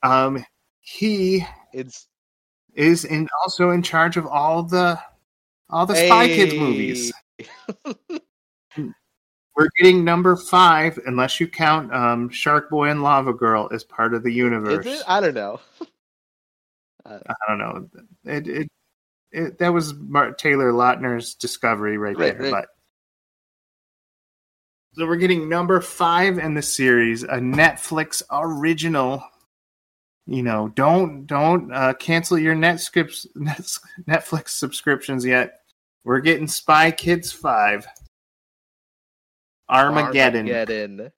um, 0.03 0.45
he 0.81 1.45
It's 1.73 2.07
is 2.75 3.03
in 3.03 3.27
also 3.43 3.71
in 3.71 3.81
charge 3.81 4.15
of 4.15 4.25
all 4.25 4.63
the 4.63 4.97
all 5.69 5.85
the 5.85 5.95
Spy 5.95 6.27
Kids 6.27 6.53
movies. 6.53 7.13
We're 8.77 9.69
getting 9.77 10.05
number 10.05 10.37
five, 10.37 10.97
unless 11.05 11.39
you 11.39 11.47
count 11.47 11.93
um, 11.93 12.29
Shark 12.29 12.69
Boy 12.69 12.89
and 12.89 13.03
Lava 13.03 13.33
Girl 13.33 13.69
as 13.73 13.83
part 13.83 14.13
of 14.13 14.23
the 14.23 14.31
universe. 14.31 14.85
Is 14.85 15.01
it? 15.01 15.05
I 15.05 15.19
don't 15.19 15.33
know. 15.33 15.59
I 17.05 17.33
don't 17.47 17.57
know. 17.57 17.89
It, 18.25 18.47
it, 18.47 18.67
it 19.31 19.59
that 19.59 19.73
was 19.73 19.93
Mark 19.95 20.37
Taylor 20.37 20.71
Lautner's 20.71 21.35
discovery 21.35 21.97
right, 21.97 22.17
Right, 22.17 22.37
there. 22.37 22.51
right. 22.51 22.61
But 22.61 22.69
so 24.93 25.05
we're 25.05 25.17
getting 25.17 25.49
number 25.49 25.81
five 25.81 26.37
in 26.39 26.53
the 26.53 26.61
series, 26.61 27.23
a 27.23 27.37
Netflix 27.37 28.21
original. 28.31 29.23
You 30.29 30.43
know, 30.43 30.71
don't 30.75 31.25
don't 31.25 31.73
uh, 31.73 31.95
cancel 31.95 32.37
your 32.37 32.53
Netflix 32.53 33.25
Netflix 34.07 34.49
subscriptions 34.49 35.25
yet. 35.25 35.61
We're 36.03 36.19
getting 36.19 36.47
Spy 36.47 36.91
Kids 36.91 37.31
five, 37.31 37.87
Armageddon. 39.67 40.47
Armageddon. 40.47 41.11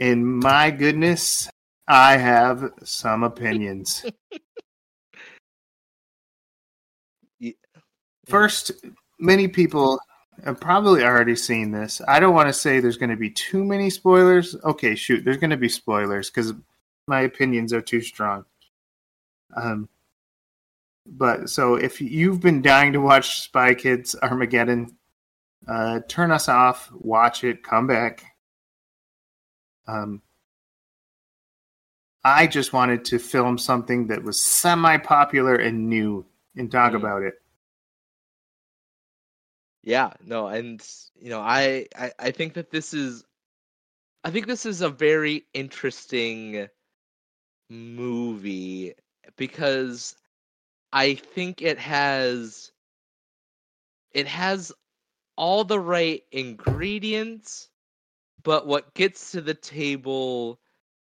And 0.00 0.26
my 0.26 0.72
goodness, 0.72 1.48
I 1.86 2.16
have 2.16 2.68
some 2.82 3.22
opinions. 3.22 4.04
First, 8.26 8.72
many 9.20 9.46
people 9.46 10.00
have 10.44 10.58
probably 10.60 11.04
already 11.04 11.36
seen 11.36 11.70
this. 11.70 12.00
I 12.08 12.18
don't 12.18 12.34
want 12.34 12.48
to 12.48 12.52
say 12.52 12.80
there's 12.80 12.96
going 12.96 13.10
to 13.10 13.16
be 13.16 13.30
too 13.30 13.64
many 13.64 13.88
spoilers. 13.88 14.56
Okay, 14.64 14.96
shoot, 14.96 15.24
there's 15.24 15.36
going 15.36 15.50
to 15.50 15.56
be 15.56 15.68
spoilers 15.68 16.28
because 16.28 16.54
my 17.10 17.20
opinions 17.22 17.74
are 17.74 17.82
too 17.82 18.00
strong. 18.00 18.46
Um, 19.54 19.90
but 21.06 21.50
so 21.50 21.74
if 21.74 22.00
you've 22.00 22.40
been 22.40 22.62
dying 22.62 22.94
to 22.94 23.00
watch 23.00 23.40
Spy 23.42 23.74
Kids 23.74 24.14
Armageddon, 24.22 24.96
uh, 25.68 26.00
turn 26.08 26.30
us 26.30 26.48
off, 26.48 26.90
watch 26.92 27.44
it, 27.44 27.62
come 27.62 27.86
back. 27.86 28.24
Um, 29.86 30.22
I 32.24 32.46
just 32.46 32.72
wanted 32.72 33.04
to 33.06 33.18
film 33.18 33.58
something 33.58 34.06
that 34.08 34.22
was 34.22 34.40
semi 34.40 34.98
popular 34.98 35.56
and 35.56 35.88
new 35.88 36.26
and 36.56 36.70
talk 36.70 36.92
Mm. 36.92 36.96
about 36.96 37.22
it. 37.22 37.34
Yeah, 39.82 40.12
no, 40.24 40.48
and 40.48 40.86
you 41.16 41.30
know, 41.30 41.40
I, 41.40 41.86
I 41.96 42.12
I 42.18 42.30
think 42.32 42.54
that 42.54 42.70
this 42.70 42.92
is 42.94 43.24
I 44.24 44.30
think 44.30 44.46
this 44.46 44.66
is 44.66 44.80
a 44.82 44.90
very 44.90 45.46
interesting 45.54 46.68
movie 47.70 48.94
because 49.36 50.16
I 50.92 51.14
think 51.14 51.62
it 51.62 51.78
has 51.78 52.72
it 54.12 54.26
has 54.26 54.72
all 55.36 55.64
the 55.64 55.80
right 55.80 56.22
ingredients, 56.32 57.70
but 58.42 58.66
what 58.66 58.94
gets 58.94 59.32
to 59.32 59.40
the 59.40 59.54
table 59.54 60.60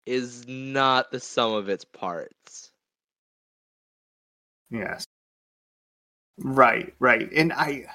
is 0.07 0.47
not 0.49 1.11
the 1.11 1.21
sum 1.21 1.53
of 1.55 1.69
its 1.69 1.85
parts. 1.85 2.73
Yes. 4.71 5.07
Right, 6.39 6.95
right. 6.99 7.31
And 7.33 7.53
I 7.53 7.87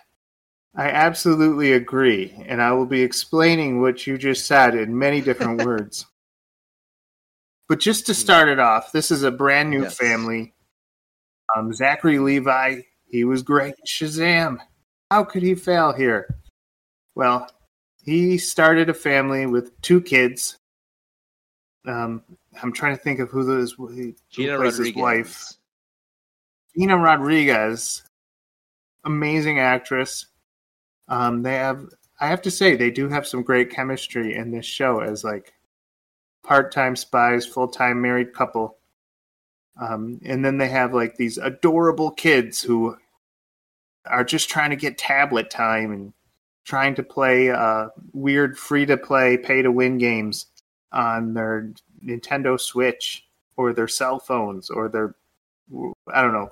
I 0.75 0.89
absolutely 0.89 1.73
agree. 1.73 2.43
And 2.47 2.61
I 2.61 2.73
will 2.73 2.85
be 2.87 3.01
explaining 3.03 3.81
what 3.81 4.07
you 4.07 4.17
just 4.17 4.45
said 4.47 4.75
in 4.75 4.97
many 4.97 5.21
different 5.21 5.59
words. 5.65 6.08
But 7.69 7.79
just 7.79 8.07
to 8.07 8.15
start 8.15 8.49
it 8.49 8.59
off, 8.59 8.91
this 8.91 9.11
is 9.11 9.21
a 9.21 9.29
brand 9.31 9.69
new 9.69 9.83
Yes. 9.83 9.95
family. 9.95 10.53
Um, 11.55 11.71
Zachary 11.71 12.17
Levi, 12.17 12.81
he 13.07 13.23
was 13.23 13.43
great 13.43 13.75
Shazam. 13.87 14.57
How 15.11 15.23
could 15.23 15.43
he 15.43 15.53
fail 15.55 15.93
here? 15.93 16.35
Well, 17.15 17.49
he 18.03 18.37
started 18.39 18.89
a 18.89 18.93
family 18.93 19.45
with 19.45 19.79
two 19.81 20.01
kids. 20.01 20.57
Um, 21.85 22.23
I'm 22.61 22.73
trying 22.73 22.95
to 22.97 23.01
think 23.01 23.19
of 23.19 23.29
who 23.29 23.43
those 23.43 23.73
who 23.73 24.15
Gina 24.29 24.57
plays 24.57 24.77
his 24.77 24.95
wife. 24.95 25.53
Gina 26.75 26.97
Rodriguez, 26.97 28.03
amazing 29.05 29.59
actress. 29.59 30.25
Um, 31.07 31.41
they 31.43 31.55
have, 31.55 31.87
I 32.19 32.27
have 32.27 32.41
to 32.43 32.51
say, 32.51 32.75
they 32.75 32.91
do 32.91 33.09
have 33.09 33.27
some 33.27 33.43
great 33.43 33.69
chemistry 33.71 34.35
in 34.35 34.51
this 34.51 34.65
show 34.65 34.99
as 34.99 35.23
like 35.23 35.53
part-time 36.49 36.95
spies, 36.95 37.45
full-time 37.45 38.01
married 38.01 38.33
couple. 38.33 38.75
Um, 39.79 40.19
and 40.25 40.43
then 40.43 40.57
they 40.57 40.67
have 40.67 40.95
like 40.95 41.15
these 41.15 41.37
adorable 41.37 42.09
kids 42.09 42.59
who 42.59 42.97
are 44.07 44.23
just 44.23 44.49
trying 44.49 44.71
to 44.71 44.75
get 44.75 44.97
tablet 44.97 45.51
time 45.51 45.91
and 45.91 46.11
trying 46.65 46.95
to 46.95 47.03
play 47.03 47.51
uh, 47.51 47.89
weird 48.13 48.57
free-to-play, 48.57 49.37
pay-to-win 49.37 49.99
games 49.99 50.47
on 50.91 51.35
their 51.35 51.71
Nintendo 52.03 52.59
Switch 52.59 53.27
or 53.55 53.71
their 53.71 53.87
cell 53.87 54.17
phones 54.17 54.71
or 54.71 54.89
their 54.89 55.13
I 56.11 56.23
don't 56.23 56.33
know. 56.33 56.51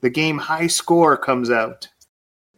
The 0.00 0.10
game 0.10 0.38
High 0.38 0.66
Score 0.66 1.16
comes 1.16 1.52
out 1.52 1.88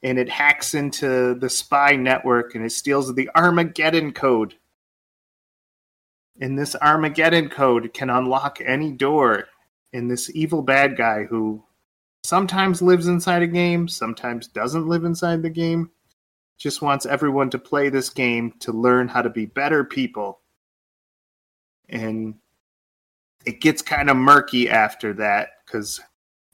and 0.03 0.19
it 0.19 0.31
hacks 0.31 0.73
into 0.73 1.35
the 1.35 1.51
spy 1.51 1.97
network 1.97 2.55
and 2.55 2.65
it 2.65 2.73
steals 2.73 3.15
the 3.15 3.29
Armageddon 3.37 4.13
code. 4.13 4.55
And 6.43 6.59
this 6.59 6.75
Armageddon 6.75 7.51
code 7.51 7.95
can 7.95 8.11
unlock 8.11 8.59
any 8.61 8.91
door. 8.91 9.45
And 9.93 10.11
this 10.11 10.29
evil 10.35 10.61
bad 10.61 10.97
guy 10.97 11.23
who 11.23 11.63
sometimes 12.25 12.83
lives 12.83 13.07
inside 13.07 13.43
a 13.43 13.47
game, 13.47 13.87
sometimes 13.87 14.49
doesn't 14.49 14.89
live 14.89 15.05
inside 15.05 15.43
the 15.43 15.51
game, 15.51 15.93
just 16.59 16.83
wants 16.83 17.07
everyone 17.07 17.49
to 17.51 17.61
play 17.61 17.91
this 17.91 18.11
game 18.11 18.55
to 18.59 18.73
learn 18.73 19.07
how 19.07 19.23
to 19.23 19.31
be 19.31 19.47
better 19.47 19.85
people. 19.85 20.41
And 21.89 22.35
it 23.47 23.61
gets 23.61 23.81
kind 23.81 24.11
of 24.11 24.17
murky 24.17 24.69
after 24.69 25.13
that 25.15 25.51
because 25.65 26.01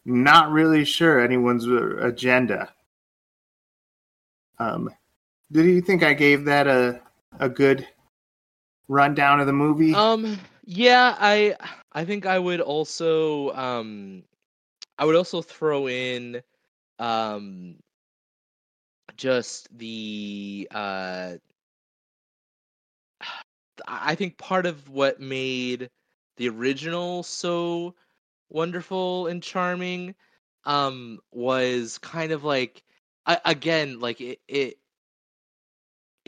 not 0.04 0.50
really 0.50 0.84
sure 0.84 1.18
anyone's 1.18 1.66
uh, 1.66 1.96
agenda. 1.96 2.74
Um, 4.58 4.90
do 5.50 5.64
you 5.64 5.80
think 5.80 6.02
I 6.02 6.12
gave 6.12 6.44
that 6.44 6.66
a 6.66 7.00
a 7.38 7.48
good 7.48 7.86
rundown 8.88 9.40
of 9.40 9.46
the 9.46 9.52
movie? 9.52 9.94
Um 9.94 10.38
yeah, 10.64 11.16
I 11.18 11.56
I 11.92 12.04
think 12.04 12.26
I 12.26 12.38
would 12.38 12.60
also 12.60 13.52
um 13.54 14.24
I 14.98 15.04
would 15.04 15.16
also 15.16 15.42
throw 15.42 15.88
in 15.88 16.42
um 16.98 17.76
just 19.16 19.68
the 19.76 20.68
uh 20.70 21.36
I 23.86 24.14
think 24.14 24.38
part 24.38 24.66
of 24.66 24.88
what 24.88 25.20
made 25.20 25.90
the 26.36 26.48
original 26.48 27.22
so 27.22 27.94
wonderful 28.48 29.26
and 29.26 29.42
charming 29.42 30.14
um 30.64 31.20
was 31.30 31.98
kind 31.98 32.32
of 32.32 32.44
like 32.44 32.82
I, 33.26 33.40
again 33.44 34.00
like 34.00 34.20
it, 34.20 34.40
it 34.48 34.78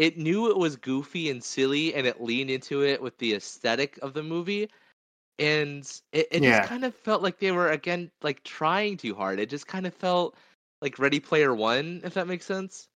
it 0.01 0.17
knew 0.17 0.49
it 0.51 0.57
was 0.57 0.77
goofy 0.77 1.29
and 1.29 1.45
silly 1.45 1.95
and 1.95 2.07
it 2.07 2.23
leaned 2.23 2.49
into 2.49 2.83
it 2.83 3.01
with 3.03 3.17
the 3.19 3.35
aesthetic 3.35 3.99
of 4.01 4.15
the 4.15 4.23
movie 4.23 4.67
and 5.39 6.01
it, 6.13 6.27
it 6.33 6.43
Yeah. 6.43 6.59
just 6.59 6.71
kind 6.71 6.87
of 6.87 6.95
felt 6.95 7.23
like 7.23 7.39
they 7.39 7.53
were 7.53 7.69
again 7.73 8.11
like 8.23 8.43
trying 8.43 8.97
too 8.97 9.15
hard 9.15 9.39
it 9.39 9.51
just 9.51 9.67
kind 9.67 9.87
of 9.87 9.93
felt 9.93 10.35
like 10.81 10.99
ready 10.99 11.21
player 11.21 11.55
one 11.55 12.01
if 12.03 12.15
that 12.15 12.27
makes 12.27 12.47
sense 12.47 12.89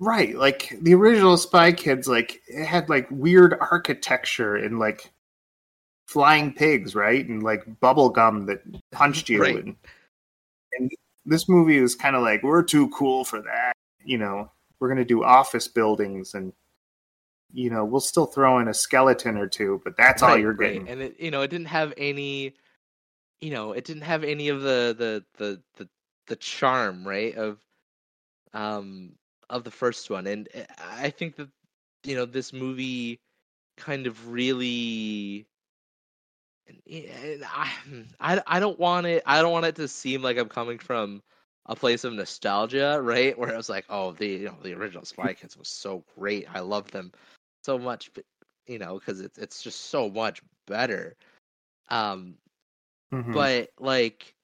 Right, 0.00 0.34
like 0.34 0.74
the 0.82 0.94
original 0.94 1.36
Spy 1.36 1.72
Kids, 1.72 2.08
like 2.08 2.42
it 2.48 2.64
had 2.64 2.88
like 2.88 3.06
weird 3.10 3.56
architecture 3.60 4.56
and 4.56 4.78
like 4.78 5.12
flying 6.08 6.52
pigs, 6.52 6.94
right, 6.94 7.26
and 7.26 7.42
like 7.42 7.62
bubble 7.80 8.08
gum 8.08 8.46
that 8.46 8.62
punched 8.90 9.28
you. 9.28 9.42
Right. 9.42 9.64
And, 9.64 9.76
and 10.78 10.90
this 11.24 11.48
movie 11.48 11.80
was 11.80 11.94
kind 11.94 12.16
of 12.16 12.22
like 12.22 12.42
we're 12.42 12.62
too 12.62 12.88
cool 12.90 13.24
for 13.24 13.40
that. 13.42 13.74
You 14.04 14.18
know, 14.18 14.50
we're 14.78 14.88
gonna 14.88 15.04
do 15.04 15.24
office 15.24 15.68
buildings, 15.68 16.34
and 16.34 16.52
you 17.52 17.70
know 17.70 17.84
we'll 17.84 18.00
still 18.00 18.26
throw 18.26 18.58
in 18.58 18.68
a 18.68 18.74
skeleton 18.74 19.36
or 19.36 19.46
two, 19.46 19.80
but 19.84 19.96
that's 19.96 20.22
all 20.22 20.36
you're 20.36 20.52
right. 20.52 20.74
getting. 20.74 20.88
and 20.88 21.02
it 21.02 21.20
you 21.20 21.30
know 21.30 21.42
it 21.42 21.48
didn't 21.48 21.66
have 21.68 21.92
any 21.96 22.54
you 23.44 23.50
know, 23.50 23.72
it 23.72 23.84
didn't 23.84 24.04
have 24.04 24.24
any 24.24 24.48
of 24.48 24.62
the 24.62 24.94
the 24.96 25.24
the 25.36 25.62
the, 25.76 25.88
the 26.28 26.36
charm, 26.36 27.06
right, 27.06 27.34
of 27.36 27.58
um 28.54 29.12
of 29.50 29.64
the 29.64 29.70
first 29.70 30.08
one. 30.08 30.26
And 30.26 30.48
eh, 30.54 30.64
I 30.78 31.10
think 31.10 31.36
that 31.36 31.48
you 32.04 32.16
know, 32.16 32.24
this 32.24 32.54
movie 32.54 33.20
kind 33.76 34.06
of 34.06 34.30
really 34.30 35.46
and 36.90 37.44
I, 37.44 37.70
I 38.18 38.42
I 38.46 38.60
don't 38.60 38.78
want 38.78 39.06
it 39.06 39.22
I 39.26 39.42
don't 39.42 39.52
want 39.52 39.66
it 39.66 39.76
to 39.76 39.88
seem 39.88 40.22
like 40.22 40.38
I'm 40.38 40.48
coming 40.48 40.78
from 40.78 41.22
a 41.66 41.76
place 41.76 42.04
of 42.04 42.12
nostalgia, 42.14 43.00
right? 43.02 43.38
Where 43.38 43.52
I 43.52 43.56
was 43.56 43.68
like, 43.70 43.86
oh, 43.88 44.12
the 44.12 44.26
you 44.28 44.46
know 44.46 44.56
the 44.62 44.74
original 44.74 45.04
Spy 45.04 45.34
Kids 45.34 45.56
was 45.56 45.68
so 45.68 46.04
great. 46.18 46.46
I 46.52 46.60
love 46.60 46.90
them 46.90 47.12
so 47.64 47.78
much, 47.78 48.12
but 48.14 48.24
you 48.66 48.78
know, 48.78 48.98
because 48.98 49.20
it's 49.20 49.38
it's 49.38 49.62
just 49.62 49.80
so 49.90 50.10
much 50.10 50.42
better. 50.66 51.16
Um, 51.90 52.36
Mhm. 53.12 53.32
but 53.32 53.70
like, 53.78 54.34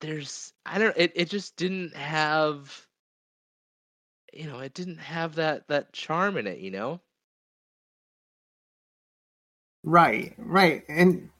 there's 0.00 0.52
I 0.66 0.78
don't 0.78 0.96
it 0.96 1.12
it 1.14 1.28
just 1.30 1.56
didn't 1.56 1.94
have, 1.94 2.86
you 4.32 4.46
know, 4.46 4.60
it 4.60 4.74
didn't 4.74 4.98
have 4.98 5.34
that 5.36 5.66
that 5.68 5.92
charm 5.92 6.36
in 6.36 6.46
it, 6.46 6.58
you 6.58 6.70
know. 6.70 7.00
Right, 9.84 10.34
right. 10.38 10.84
And 10.88 11.30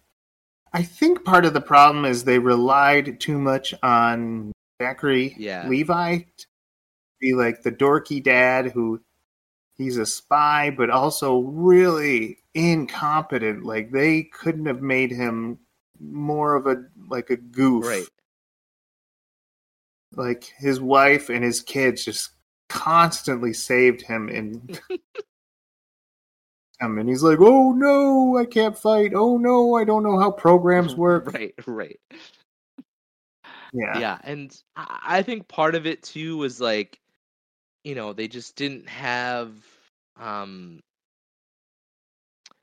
I 0.73 0.83
think 0.83 1.25
part 1.25 1.45
of 1.45 1.55
the 1.55 1.61
problem 1.61 2.05
is 2.05 2.25
they 2.25 2.39
relied 2.39 3.21
too 3.21 3.39
much 3.39 3.75
on 3.83 4.53
Zachary 4.81 5.35
Yeah. 5.39 5.69
Levi 5.69 6.21
be 7.21 7.35
like 7.35 7.63
the 7.63 7.73
dorky 7.73 8.23
dad 8.23 8.67
who 8.73 9.01
he's 9.75 9.97
a 9.97 10.07
spy, 10.07 10.71
but 10.71 10.91
also 10.91 11.39
really 11.41 12.39
incompetent. 12.55 13.65
Like 13.65 13.91
they 13.93 14.25
couldn't 14.25 14.67
have 14.67 14.83
made 14.83 15.11
him 15.11 15.59
more 16.01 16.55
of 16.55 16.67
a 16.67 16.85
like 17.09 17.31
a 17.31 17.37
goof. 17.37 17.85
Right. 17.87 18.07
Like 20.13 20.45
his 20.57 20.81
wife 20.81 21.29
and 21.29 21.45
his 21.45 21.61
kids 21.61 22.05
just 22.05 22.31
constantly 22.69 23.53
saved 23.53 24.03
him 24.03 24.29
and 24.29 24.81
him 26.81 26.99
and 26.99 27.09
he's 27.09 27.23
like, 27.23 27.39
"Oh 27.41 27.73
no, 27.73 28.37
I 28.39 28.45
can't 28.45 28.79
fight. 28.79 29.13
Oh 29.15 29.37
no, 29.37 29.75
I 29.77 29.85
don't 29.85 30.03
know 30.03 30.19
how 30.19 30.31
programs 30.31 30.95
work." 30.97 31.33
Right, 31.33 31.55
right. 31.67 32.01
Yeah. 33.73 33.99
yeah 33.99 34.19
and 34.25 34.55
I 34.77 35.23
think 35.23 35.49
part 35.49 35.75
of 35.75 35.87
it 35.87 36.03
too 36.03 36.37
was 36.39 36.61
like 36.61 37.01
you 37.85 37.95
know 37.95 38.13
they 38.13 38.29
just 38.29 38.57
didn't 38.57 38.89
have 38.89 39.53
um 40.19 40.81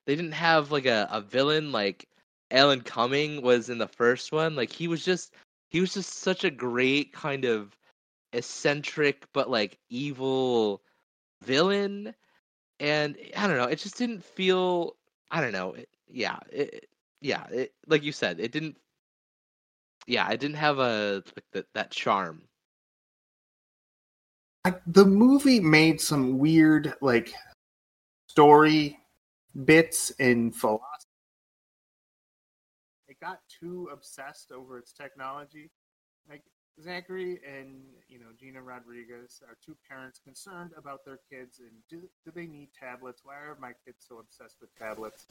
they 0.05 0.15
didn't 0.15 0.33
have 0.33 0.71
like 0.71 0.85
a, 0.85 1.07
a 1.11 1.21
villain 1.21 1.71
like 1.71 2.07
alan 2.51 2.81
cumming 2.81 3.41
was 3.41 3.69
in 3.69 3.77
the 3.77 3.87
first 3.87 4.31
one 4.31 4.55
like 4.55 4.71
he 4.71 4.87
was 4.87 5.03
just 5.03 5.33
he 5.69 5.81
was 5.81 5.93
just 5.93 6.13
such 6.19 6.43
a 6.43 6.51
great 6.51 7.11
kind 7.13 7.45
of 7.45 7.75
eccentric 8.33 9.25
but 9.33 9.49
like 9.49 9.77
evil 9.89 10.81
villain 11.43 12.13
and 12.79 13.17
i 13.37 13.47
don't 13.47 13.57
know 13.57 13.65
it 13.65 13.79
just 13.79 13.97
didn't 13.97 14.23
feel 14.23 14.95
i 15.31 15.41
don't 15.41 15.53
know 15.53 15.73
it, 15.73 15.89
yeah 16.07 16.37
it, 16.51 16.87
yeah 17.21 17.45
it, 17.47 17.73
like 17.87 18.03
you 18.03 18.11
said 18.11 18.39
it 18.39 18.51
didn't 18.51 18.77
yeah, 20.07 20.25
I 20.27 20.35
didn't 20.35 20.57
have 20.57 20.79
a 20.79 21.23
like 21.35 21.45
that 21.53 21.65
that 21.73 21.91
charm. 21.91 22.43
Like 24.63 24.81
the 24.87 25.05
movie 25.05 25.59
made 25.59 26.01
some 26.01 26.39
weird 26.39 26.93
like 27.01 27.33
story 28.27 28.99
bits 29.65 30.11
and 30.19 30.55
philosophy. 30.55 30.81
It 33.07 33.19
got 33.19 33.39
too 33.47 33.89
obsessed 33.93 34.51
over 34.51 34.77
its 34.77 34.91
technology. 34.91 35.69
Like 36.29 36.41
Zachary 36.81 37.39
and 37.47 37.81
you 38.09 38.19
know 38.19 38.25
Gina 38.39 38.61
Rodriguez 38.61 39.41
are 39.47 39.57
two 39.63 39.75
parents 39.87 40.19
concerned 40.19 40.71
about 40.77 41.05
their 41.05 41.19
kids 41.29 41.59
and 41.59 41.69
do, 41.89 42.07
do 42.25 42.31
they 42.33 42.47
need 42.47 42.69
tablets? 42.77 43.21
Why 43.23 43.35
are 43.35 43.57
my 43.59 43.73
kids 43.85 44.05
so 44.07 44.19
obsessed 44.19 44.57
with 44.59 44.75
tablets? 44.77 45.27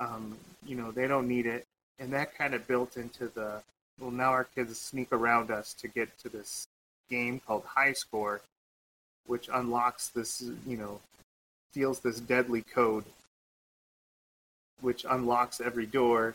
Um, 0.00 0.36
you 0.66 0.76
know 0.76 0.90
they 0.90 1.06
don't 1.06 1.28
need 1.28 1.46
it, 1.46 1.66
and 1.98 2.12
that 2.12 2.36
kind 2.36 2.54
of 2.54 2.66
built 2.66 2.96
into 2.96 3.28
the 3.28 3.62
well 3.98 4.10
now 4.10 4.30
our 4.30 4.44
kids 4.44 4.78
sneak 4.80 5.12
around 5.12 5.50
us 5.50 5.74
to 5.74 5.88
get 5.88 6.16
to 6.18 6.28
this 6.28 6.66
game 7.10 7.40
called 7.44 7.64
High 7.64 7.92
Score, 7.92 8.40
which 9.26 9.48
unlocks 9.52 10.08
this 10.08 10.42
you 10.66 10.76
know 10.76 11.00
steals 11.70 12.00
this 12.00 12.20
deadly 12.20 12.62
code, 12.62 13.04
which 14.80 15.04
unlocks 15.08 15.60
every 15.60 15.86
door. 15.86 16.34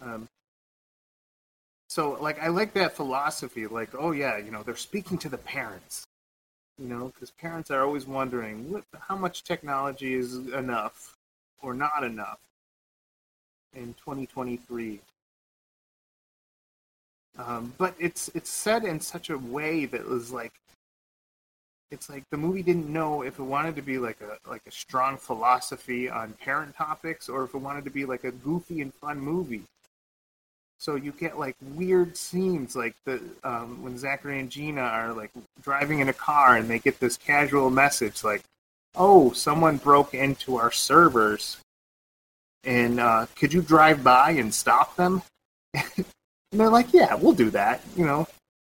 Um, 0.00 0.28
so 1.88 2.18
like 2.20 2.42
I 2.42 2.48
like 2.48 2.74
that 2.74 2.96
philosophy. 2.96 3.66
Like 3.66 3.90
oh 3.98 4.12
yeah, 4.12 4.38
you 4.38 4.50
know 4.50 4.62
they're 4.62 4.76
speaking 4.76 5.18
to 5.18 5.28
the 5.28 5.38
parents. 5.38 6.04
You 6.78 6.86
know, 6.86 7.08
because 7.08 7.30
parents 7.32 7.70
are 7.70 7.82
always 7.82 8.06
wondering 8.06 8.72
what, 8.72 8.84
how 9.00 9.14
much 9.14 9.44
technology 9.44 10.14
is 10.14 10.34
enough 10.34 11.14
or 11.60 11.74
not 11.74 12.04
enough 12.04 12.38
in 13.74 13.94
2023. 13.94 15.00
Um, 17.38 17.72
but 17.78 17.94
it's 17.98 18.28
it's 18.34 18.50
said 18.50 18.84
in 18.84 19.00
such 19.00 19.30
a 19.30 19.38
way 19.38 19.86
that 19.86 20.06
was 20.06 20.32
like 20.32 20.52
it's 21.90 22.08
like 22.08 22.24
the 22.30 22.36
movie 22.36 22.62
didn't 22.62 22.88
know 22.88 23.22
if 23.22 23.38
it 23.38 23.42
wanted 23.42 23.76
to 23.76 23.82
be 23.82 23.98
like 23.98 24.20
a 24.20 24.48
like 24.48 24.62
a 24.66 24.70
strong 24.70 25.16
philosophy 25.16 26.08
on 26.08 26.32
parent 26.34 26.74
topics 26.74 27.28
or 27.28 27.44
if 27.44 27.54
it 27.54 27.58
wanted 27.58 27.84
to 27.84 27.90
be 27.90 28.04
like 28.04 28.24
a 28.24 28.30
goofy 28.30 28.80
and 28.80 28.92
fun 28.94 29.18
movie. 29.18 29.62
So 30.78 30.94
you 30.94 31.12
get 31.12 31.38
like 31.38 31.56
weird 31.74 32.16
scenes 32.16 32.74
like 32.74 32.94
the 33.04 33.20
um, 33.44 33.82
when 33.82 33.98
Zachary 33.98 34.40
and 34.40 34.50
Gina 34.50 34.80
are 34.80 35.12
like 35.12 35.30
driving 35.62 36.00
in 36.00 36.08
a 36.08 36.12
car 36.12 36.56
and 36.56 36.68
they 36.68 36.78
get 36.78 37.00
this 37.00 37.16
casual 37.16 37.70
message 37.70 38.24
like, 38.24 38.42
"Oh, 38.94 39.32
someone 39.32 39.76
broke 39.76 40.14
into 40.14 40.56
our 40.56 40.72
servers, 40.72 41.58
and 42.64 43.00
uh, 43.00 43.26
could 43.36 43.52
you 43.52 43.62
drive 43.62 44.02
by 44.04 44.30
and 44.32 44.52
stop 44.54 44.96
them?" 44.96 45.22
and 45.74 46.04
they're 46.52 46.70
like, 46.70 46.92
"Yeah, 46.92 47.14
we'll 47.14 47.32
do 47.32 47.50
that." 47.50 47.82
You 47.96 48.06
know, 48.06 48.26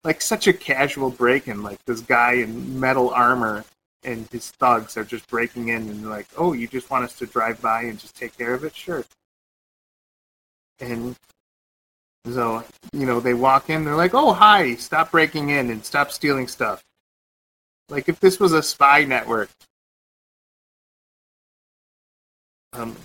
like 0.04 0.22
such 0.22 0.48
a 0.48 0.54
casual 0.54 1.10
break 1.10 1.48
in 1.48 1.64
like 1.64 1.84
this 1.86 2.02
guy 2.02 2.34
in 2.34 2.80
metal 2.80 3.10
armor 3.10 3.66
and 4.04 4.28
his 4.32 4.50
thugs 4.52 4.98
are 4.98 5.04
just 5.04 5.28
breaking 5.30 5.70
in 5.70 5.90
and 5.90 6.10
like, 6.10 6.28
"Oh, 6.38 6.54
you 6.54 6.68
just 6.68 6.90
want 6.90 7.06
us 7.06 7.14
to 7.20 7.26
drive 7.26 7.62
by 7.62 7.84
and 7.84 8.00
just 8.00 8.16
take 8.16 8.38
care 8.38 8.54
of 8.54 8.64
it? 8.64 8.76
Sure." 8.76 9.06
And 10.80 11.16
so, 12.26 12.64
you 12.94 13.06
know, 13.06 13.20
they 13.20 13.34
walk 13.34 13.70
in, 13.70 13.84
they're 13.86 13.96
like, 13.96 14.14
"Oh, 14.14 14.34
hi! 14.34 14.76
Stop 14.76 15.12
breaking 15.12 15.50
in 15.50 15.70
and 15.70 15.86
stop 15.86 16.12
stealing 16.12 16.48
stuff." 16.48 16.84
Like 17.90 18.10
if 18.10 18.20
this 18.20 18.40
was 18.40 18.54
a 18.54 18.64
spy 18.64 19.04
network, 19.04 19.50
um, 22.74 22.96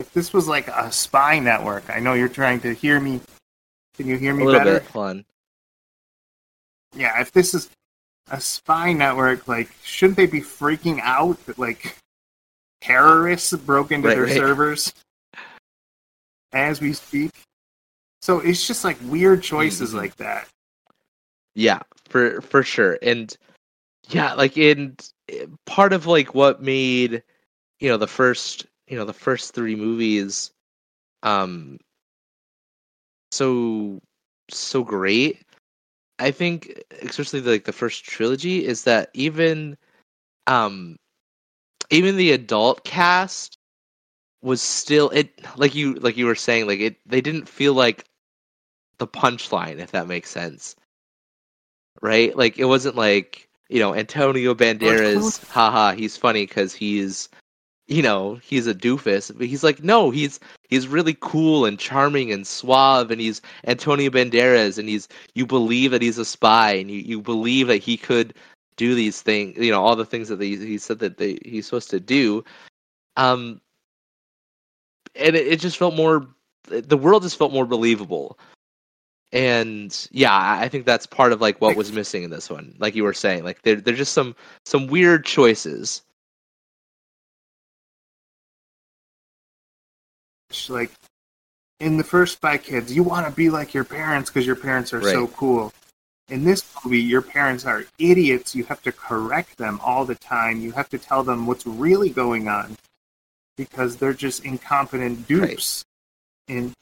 if 0.00 0.12
this 0.12 0.32
was 0.32 0.46
like 0.48 0.68
a 0.68 0.90
spy 0.92 1.38
network, 1.38 1.88
I 1.90 1.98
know 2.00 2.14
you're 2.14 2.28
trying 2.28 2.60
to 2.60 2.72
hear 2.74 3.00
me. 3.00 3.20
Can 3.96 4.06
you 4.06 4.16
hear 4.16 4.32
A 4.32 4.36
me 4.36 4.44
little 4.44 4.60
better? 4.60 4.74
bit 4.80 4.86
fun. 4.88 5.24
yeah, 6.94 7.20
if 7.20 7.32
this 7.32 7.52
is 7.54 7.68
a 8.30 8.40
spy 8.40 8.92
network, 8.92 9.48
like, 9.48 9.70
shouldn't 9.82 10.16
they 10.16 10.26
be 10.26 10.40
freaking 10.40 11.00
out 11.02 11.44
that 11.46 11.58
like 11.58 11.96
terrorists 12.80 13.52
broke 13.54 13.90
into 13.92 14.08
Right, 14.08 14.14
their 14.14 14.24
right. 14.26 14.34
servers 14.36 14.92
as 16.52 16.80
we 16.80 16.92
speak? 16.92 17.32
So 18.22 18.40
it's 18.40 18.66
just 18.66 18.84
like 18.84 18.98
weird 19.04 19.42
choices 19.42 19.92
Mhm. 19.92 19.96
like 19.96 20.16
that. 20.16 20.48
Yeah, 21.54 21.82
for 22.08 22.40
for 22.42 22.62
sure. 22.62 22.98
And 23.02 23.36
yeah, 24.08 24.34
like 24.34 24.56
in 24.56 24.96
part 25.66 25.92
of 25.92 26.06
like 26.06 26.34
what 26.34 26.62
made 26.62 27.22
you 27.80 27.88
know 27.88 27.96
the 27.96 28.06
first 28.06 28.66
you 28.88 28.96
know 28.96 29.04
the 29.04 29.12
first 29.12 29.54
three 29.54 29.76
movies 29.76 30.50
um 31.22 31.78
so 33.30 34.00
so 34.50 34.82
great. 34.82 35.42
I 36.18 36.30
think 36.30 36.82
especially 37.02 37.40
like 37.40 37.64
the 37.64 37.72
first 37.72 38.04
trilogy 38.04 38.64
is 38.64 38.84
that 38.84 39.10
even 39.14 39.76
um 40.46 40.96
even 41.90 42.16
the 42.16 42.32
adult 42.32 42.84
cast 42.84 43.56
was 44.42 44.62
still 44.62 45.10
it 45.10 45.30
like 45.56 45.74
you 45.74 45.94
like 45.94 46.16
you 46.16 46.26
were 46.26 46.34
saying 46.34 46.66
like 46.66 46.80
it 46.80 46.96
they 47.06 47.20
didn't 47.20 47.48
feel 47.48 47.74
like 47.74 48.04
the 48.98 49.06
punchline 49.06 49.78
if 49.78 49.92
that 49.92 50.08
makes 50.08 50.30
sense. 50.30 50.74
Right? 52.00 52.36
Like 52.36 52.58
it 52.58 52.64
wasn't 52.64 52.96
like 52.96 53.48
you 53.68 53.80
know 53.80 53.94
antonio 53.94 54.54
banderas 54.54 55.46
haha 55.48 55.92
he's 55.92 56.16
funny 56.16 56.46
because 56.46 56.72
he's 56.74 57.28
you 57.88 58.02
know 58.02 58.34
he's 58.36 58.66
a 58.66 58.74
doofus 58.74 59.36
but 59.36 59.46
he's 59.46 59.64
like 59.64 59.82
no 59.82 60.10
he's 60.10 60.38
he's 60.68 60.86
really 60.86 61.16
cool 61.20 61.64
and 61.64 61.78
charming 61.78 62.30
and 62.30 62.46
suave 62.46 63.10
and 63.10 63.20
he's 63.20 63.40
antonio 63.66 64.10
banderas 64.10 64.78
and 64.78 64.88
he's 64.88 65.08
you 65.34 65.46
believe 65.46 65.90
that 65.90 66.02
he's 66.02 66.18
a 66.18 66.24
spy 66.24 66.72
and 66.72 66.90
you, 66.90 66.98
you 66.98 67.20
believe 67.20 67.66
that 67.66 67.82
he 67.82 67.96
could 67.96 68.34
do 68.76 68.94
these 68.94 69.22
things 69.22 69.56
you 69.56 69.72
know 69.72 69.82
all 69.82 69.96
the 69.96 70.04
things 70.04 70.28
that 70.28 70.40
he, 70.40 70.56
he 70.56 70.78
said 70.78 70.98
that 70.98 71.16
they, 71.16 71.38
he's 71.44 71.66
supposed 71.66 71.90
to 71.90 71.98
do 71.98 72.44
um 73.16 73.60
and 75.16 75.34
it, 75.34 75.46
it 75.46 75.60
just 75.60 75.78
felt 75.78 75.94
more 75.94 76.28
the 76.68 76.96
world 76.96 77.22
just 77.22 77.38
felt 77.38 77.52
more 77.52 77.66
believable. 77.66 78.38
And 79.32 80.08
yeah, 80.10 80.32
I 80.32 80.64
I 80.64 80.68
think 80.68 80.86
that's 80.86 81.06
part 81.06 81.32
of 81.32 81.40
like 81.40 81.60
what 81.60 81.76
was 81.76 81.92
missing 81.92 82.22
in 82.22 82.30
this 82.30 82.48
one. 82.48 82.74
Like 82.78 82.94
you 82.94 83.04
were 83.04 83.12
saying, 83.12 83.44
like 83.44 83.62
there 83.62 83.76
there's 83.76 83.98
just 83.98 84.14
some 84.14 84.34
some 84.64 84.86
weird 84.86 85.24
choices. 85.24 86.02
Like 90.68 90.90
in 91.80 91.96
the 91.96 92.04
first 92.04 92.34
Spy 92.34 92.58
Kids, 92.58 92.94
you 92.94 93.02
want 93.02 93.26
to 93.26 93.32
be 93.32 93.50
like 93.50 93.74
your 93.74 93.84
parents 93.84 94.30
because 94.30 94.46
your 94.46 94.56
parents 94.56 94.92
are 94.92 95.02
so 95.02 95.26
cool. 95.28 95.72
In 96.28 96.44
this 96.44 96.64
movie, 96.84 97.00
your 97.00 97.22
parents 97.22 97.64
are 97.64 97.84
idiots. 97.98 98.54
You 98.54 98.64
have 98.64 98.82
to 98.82 98.92
correct 98.92 99.56
them 99.56 99.80
all 99.82 100.04
the 100.04 100.14
time. 100.14 100.60
You 100.60 100.72
have 100.72 100.88
to 100.90 100.98
tell 100.98 101.22
them 101.22 101.46
what's 101.46 101.66
really 101.66 102.10
going 102.10 102.48
on 102.48 102.76
because 103.56 103.96
they're 103.96 104.12
just 104.12 104.44
incompetent 104.44 105.26
dupes. 105.26 105.84
And 106.48 106.72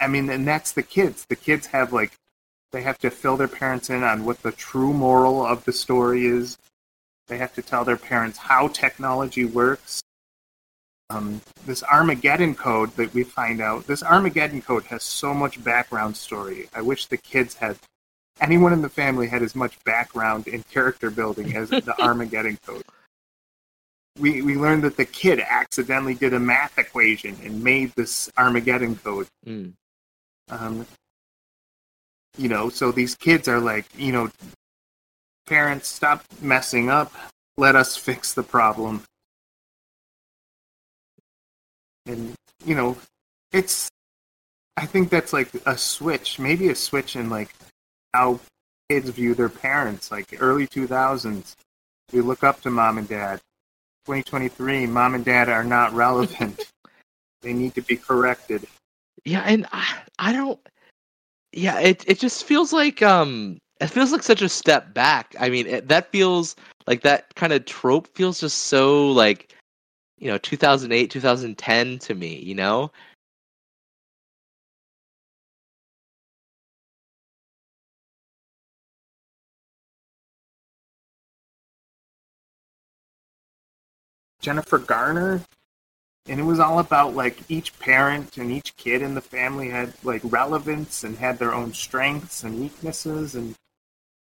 I 0.00 0.08
mean, 0.08 0.28
and 0.28 0.46
that's 0.46 0.72
the 0.72 0.82
kids. 0.82 1.24
The 1.26 1.36
kids 1.36 1.68
have 1.68 1.92
like 1.92 2.12
they 2.72 2.82
have 2.82 2.98
to 2.98 3.10
fill 3.10 3.36
their 3.36 3.48
parents 3.48 3.88
in 3.88 4.02
on 4.02 4.24
what 4.24 4.42
the 4.42 4.52
true 4.52 4.92
moral 4.92 5.44
of 5.44 5.64
the 5.64 5.72
story 5.72 6.26
is. 6.26 6.58
They 7.28 7.38
have 7.38 7.54
to 7.54 7.62
tell 7.62 7.84
their 7.84 7.96
parents 7.96 8.38
how 8.38 8.68
technology 8.68 9.44
works 9.44 10.02
um, 11.10 11.40
this 11.64 11.82
Armageddon 11.84 12.54
code 12.54 12.90
that 12.96 13.12
we 13.14 13.22
find 13.22 13.60
out. 13.60 13.86
This 13.86 14.02
Armageddon 14.02 14.60
code 14.62 14.84
has 14.84 15.02
so 15.02 15.32
much 15.32 15.62
background 15.62 16.16
story. 16.16 16.68
I 16.74 16.82
wish 16.82 17.06
the 17.06 17.16
kids 17.16 17.54
had, 17.54 17.76
anyone 18.40 18.72
in 18.72 18.82
the 18.82 18.88
family 18.88 19.28
had 19.28 19.42
as 19.42 19.54
much 19.54 19.82
background 19.84 20.48
in 20.48 20.62
character 20.64 21.10
building 21.10 21.56
as 21.56 21.70
the 21.70 21.94
Armageddon 22.02 22.58
code. 22.66 22.82
We 24.18 24.40
we 24.40 24.56
learned 24.56 24.82
that 24.84 24.96
the 24.96 25.04
kid 25.04 25.40
accidentally 25.40 26.14
did 26.14 26.32
a 26.32 26.40
math 26.40 26.78
equation 26.78 27.36
and 27.44 27.62
made 27.62 27.92
this 27.96 28.30
Armageddon 28.38 28.96
code. 28.96 29.26
Mm. 29.46 29.74
Um, 30.48 30.86
you 32.38 32.48
know, 32.48 32.70
so 32.70 32.92
these 32.92 33.14
kids 33.14 33.46
are 33.46 33.60
like, 33.60 33.84
you 33.96 34.12
know, 34.12 34.30
parents, 35.46 35.88
stop 35.88 36.24
messing 36.40 36.88
up. 36.88 37.12
Let 37.58 37.76
us 37.76 37.96
fix 37.96 38.32
the 38.32 38.42
problem. 38.42 39.02
And, 42.06 42.34
you 42.64 42.74
know, 42.74 42.96
it's, 43.52 43.88
I 44.76 44.86
think 44.86 45.10
that's 45.10 45.32
like 45.32 45.50
a 45.66 45.76
switch, 45.76 46.38
maybe 46.38 46.68
a 46.68 46.74
switch 46.74 47.16
in 47.16 47.30
like 47.30 47.54
how 48.14 48.40
kids 48.88 49.10
view 49.10 49.34
their 49.34 49.48
parents. 49.48 50.10
Like 50.10 50.36
early 50.40 50.66
2000s, 50.66 51.54
we 52.12 52.20
look 52.20 52.44
up 52.44 52.60
to 52.62 52.70
mom 52.70 52.98
and 52.98 53.08
dad. 53.08 53.40
2023, 54.06 54.86
mom 54.86 55.14
and 55.14 55.24
dad 55.24 55.48
are 55.48 55.64
not 55.64 55.92
relevant. 55.92 56.70
they 57.42 57.52
need 57.52 57.74
to 57.74 57.82
be 57.82 57.96
corrected. 57.96 58.66
Yeah, 59.24 59.42
and 59.44 59.66
I, 59.72 59.86
I 60.18 60.32
don't. 60.32 60.60
Yeah, 61.52 61.80
it 61.80 62.04
it 62.06 62.18
just 62.18 62.44
feels 62.44 62.72
like 62.72 63.02
um, 63.02 63.58
it 63.80 63.88
feels 63.88 64.12
like 64.12 64.22
such 64.22 64.42
a 64.42 64.48
step 64.48 64.94
back. 64.94 65.34
I 65.40 65.48
mean, 65.48 65.66
it, 65.66 65.88
that 65.88 66.12
feels 66.12 66.54
like 66.86 67.02
that 67.02 67.34
kind 67.34 67.52
of 67.52 67.64
trope 67.64 68.14
feels 68.14 68.40
just 68.40 68.58
so 68.58 69.10
like, 69.10 69.55
you 70.18 70.28
know, 70.28 70.38
2008, 70.38 71.10
2010 71.10 71.98
to 72.00 72.14
me. 72.14 72.36
You 72.38 72.54
know, 72.54 72.90
Jennifer 84.40 84.78
Garner, 84.78 85.42
and 86.28 86.40
it 86.40 86.44
was 86.44 86.60
all 86.60 86.78
about 86.78 87.14
like 87.16 87.38
each 87.50 87.78
parent 87.78 88.36
and 88.38 88.50
each 88.50 88.76
kid 88.76 89.02
in 89.02 89.14
the 89.14 89.20
family 89.20 89.70
had 89.70 89.94
like 90.04 90.22
relevance 90.24 91.04
and 91.04 91.16
had 91.18 91.38
their 91.38 91.52
own 91.54 91.74
strengths 91.74 92.44
and 92.44 92.60
weaknesses, 92.60 93.34
and 93.34 93.54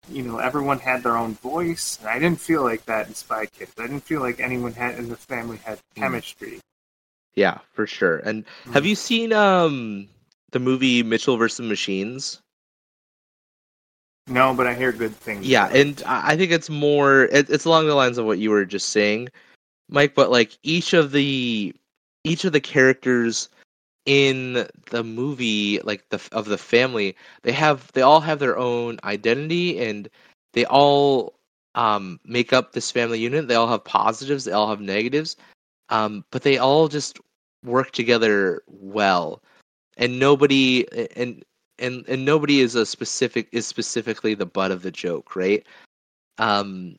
you 0.09 0.21
know 0.23 0.37
everyone 0.39 0.79
had 0.79 1.03
their 1.03 1.17
own 1.17 1.35
voice. 1.35 1.97
And 1.99 2.09
I 2.09 2.19
didn't 2.19 2.39
feel 2.41 2.63
like 2.63 2.85
that 2.85 3.07
in 3.07 3.13
Spy 3.15 3.45
Kids. 3.47 3.71
I 3.77 3.83
didn't 3.83 4.03
feel 4.03 4.21
like 4.21 4.39
anyone 4.39 4.73
had 4.73 4.95
in 4.95 5.09
the 5.09 5.15
family 5.17 5.57
had 5.63 5.79
chemistry. 5.95 6.59
yeah, 7.35 7.59
for 7.73 7.87
sure. 7.87 8.17
And 8.19 8.45
Mm. 8.65 8.73
have 8.73 8.85
you 8.85 8.95
seen 8.95 9.33
um 9.33 10.07
the 10.51 10.59
movie 10.59 11.01
Mitchell 11.03 11.37
versus 11.37 11.65
Machines? 11.67 12.39
No, 14.27 14.53
but 14.53 14.67
I 14.67 14.73
hear 14.73 14.91
good 14.91 15.15
things. 15.15 15.45
Yeah, 15.45 15.67
and 15.67 16.01
I 16.05 16.33
I 16.33 16.37
think 16.37 16.51
it's 16.51 16.69
more 16.69 17.23
it, 17.25 17.49
it's 17.49 17.65
along 17.65 17.87
the 17.87 17.95
lines 17.95 18.17
of 18.17 18.25
what 18.25 18.39
you 18.39 18.51
were 18.51 18.65
just 18.65 18.89
saying, 18.89 19.29
Mike. 19.89 20.15
But 20.15 20.31
like 20.31 20.57
each 20.63 20.93
of 20.93 21.11
the 21.11 21.73
each 22.23 22.45
of 22.45 22.53
the 22.53 22.61
characters 22.61 23.49
in 24.05 24.67
the 24.91 25.03
movie, 25.03 25.79
like 25.83 26.09
the 26.09 26.21
of 26.31 26.45
the 26.45 26.57
family, 26.57 27.15
they 27.43 27.51
have 27.53 27.91
they 27.93 28.01
all 28.01 28.21
have 28.21 28.39
their 28.39 28.57
own 28.57 28.99
identity, 29.03 29.79
and 29.79 30.09
they 30.53 30.65
all 30.65 31.33
um 31.75 32.19
make 32.25 32.53
up 32.53 32.71
this 32.73 32.91
family 32.91 33.19
unit. 33.19 33.47
They 33.47 33.55
all 33.55 33.67
have 33.67 33.83
positives, 33.85 34.45
they 34.45 34.51
all 34.51 34.69
have 34.69 34.81
negatives, 34.81 35.37
um, 35.89 36.25
but 36.31 36.43
they 36.43 36.57
all 36.57 36.87
just 36.87 37.19
work 37.63 37.91
together 37.91 38.61
well, 38.67 39.41
and 39.97 40.19
nobody 40.19 40.85
and 41.15 41.43
and 41.79 42.05
and 42.07 42.25
nobody 42.25 42.61
is 42.61 42.75
a 42.75 42.85
specific 42.85 43.47
is 43.51 43.67
specifically 43.67 44.33
the 44.35 44.45
butt 44.45 44.71
of 44.71 44.83
the 44.83 44.91
joke, 44.91 45.35
right? 45.35 45.65
Um, 46.37 46.97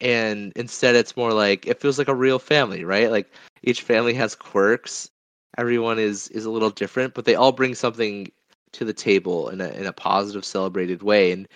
and 0.00 0.52
instead, 0.56 0.96
it's 0.96 1.16
more 1.16 1.32
like 1.32 1.66
it 1.66 1.80
feels 1.80 1.98
like 1.98 2.08
a 2.08 2.14
real 2.14 2.38
family, 2.38 2.84
right? 2.84 3.10
Like 3.10 3.32
each 3.62 3.82
family 3.82 4.14
has 4.14 4.34
quirks. 4.34 5.10
Everyone 5.58 5.98
is 5.98 6.28
is 6.28 6.46
a 6.46 6.50
little 6.50 6.70
different, 6.70 7.14
but 7.14 7.26
they 7.26 7.34
all 7.34 7.52
bring 7.52 7.74
something 7.74 8.32
to 8.72 8.84
the 8.84 8.92
table 8.94 9.50
in 9.50 9.60
a 9.60 9.68
in 9.70 9.86
a 9.86 9.92
positive, 9.92 10.44
celebrated 10.44 11.02
way. 11.02 11.32
And 11.32 11.48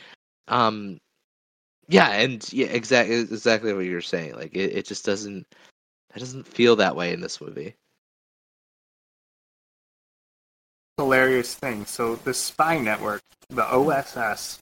um, 0.49 0.99
yeah, 1.89 2.11
and 2.11 2.53
yeah, 2.53 2.67
exactly 2.67 3.17
exactly 3.17 3.73
what 3.73 3.87
you're 3.87 4.01
saying. 4.03 4.35
Like 4.35 4.55
it, 4.55 4.77
it 4.77 4.87
just 4.87 5.05
doesn't 5.05 5.47
it 6.15 6.19
doesn't 6.19 6.47
feel 6.47 6.77
that 6.77 6.97
way 6.97 7.13
in 7.15 7.21
this 7.21 7.41
movie. 7.41 7.75
hilarious 11.03 11.55
thing. 11.55 11.85
So 11.85 12.17
the 12.17 12.35
spy 12.35 12.79
network, 12.79 13.23
the 13.51 13.65
OSS, 13.65 14.59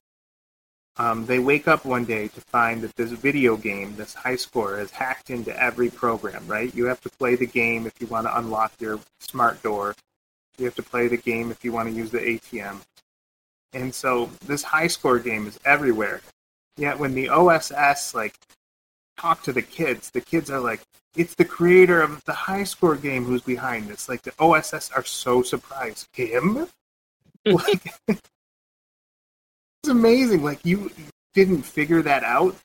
um, 0.96 1.26
they 1.26 1.38
wake 1.38 1.68
up 1.68 1.84
one 1.84 2.04
day 2.04 2.28
to 2.28 2.40
find 2.40 2.82
that 2.82 2.94
this 2.96 3.12
video 3.12 3.56
game, 3.56 3.96
this 3.96 4.14
high 4.14 4.36
score, 4.36 4.78
is 4.78 4.90
hacked 4.90 5.30
into 5.30 5.56
every 5.60 5.90
program. 5.90 6.46
Right? 6.46 6.74
You 6.74 6.86
have 6.86 7.00
to 7.02 7.10
play 7.10 7.36
the 7.36 7.46
game 7.46 7.86
if 7.86 7.94
you 8.00 8.06
want 8.06 8.26
to 8.26 8.38
unlock 8.38 8.72
your 8.78 9.00
smart 9.20 9.62
door. 9.62 9.94
You 10.58 10.66
have 10.66 10.74
to 10.74 10.82
play 10.82 11.08
the 11.08 11.16
game 11.16 11.50
if 11.50 11.64
you 11.64 11.72
want 11.72 11.88
to 11.88 11.94
use 11.94 12.10
the 12.10 12.18
ATM. 12.18 12.80
And 13.72 13.94
so 13.94 14.30
this 14.46 14.62
high 14.62 14.88
score 14.88 15.18
game 15.18 15.46
is 15.46 15.58
everywhere. 15.64 16.20
Yet 16.76 16.98
when 16.98 17.14
the 17.14 17.28
OSS 17.28 18.14
like 18.14 18.34
talk 19.16 19.42
to 19.44 19.52
the 19.52 19.62
kids, 19.62 20.10
the 20.10 20.20
kids 20.20 20.50
are 20.50 20.60
like, 20.60 20.80
it's 21.16 21.34
the 21.34 21.44
creator 21.44 22.00
of 22.00 22.24
the 22.24 22.32
high 22.32 22.64
score 22.64 22.96
game 22.96 23.24
who's 23.24 23.42
behind 23.42 23.88
this. 23.88 24.08
Like 24.08 24.22
the 24.22 24.32
OSS 24.38 24.90
are 24.92 25.04
so 25.04 25.42
surprised. 25.42 26.08
Him? 26.12 26.68
like, 27.46 27.94
it's 29.82 29.90
amazing. 29.90 30.42
Like 30.42 30.64
you 30.64 30.90
didn't 31.34 31.62
figure 31.62 32.02
that 32.02 32.24
out. 32.24 32.56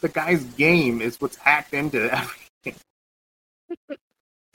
The 0.00 0.08
guy's 0.08 0.44
game 0.44 1.00
is 1.00 1.20
what's 1.20 1.36
hacked 1.36 1.74
into 1.74 2.10
everything. 2.12 2.80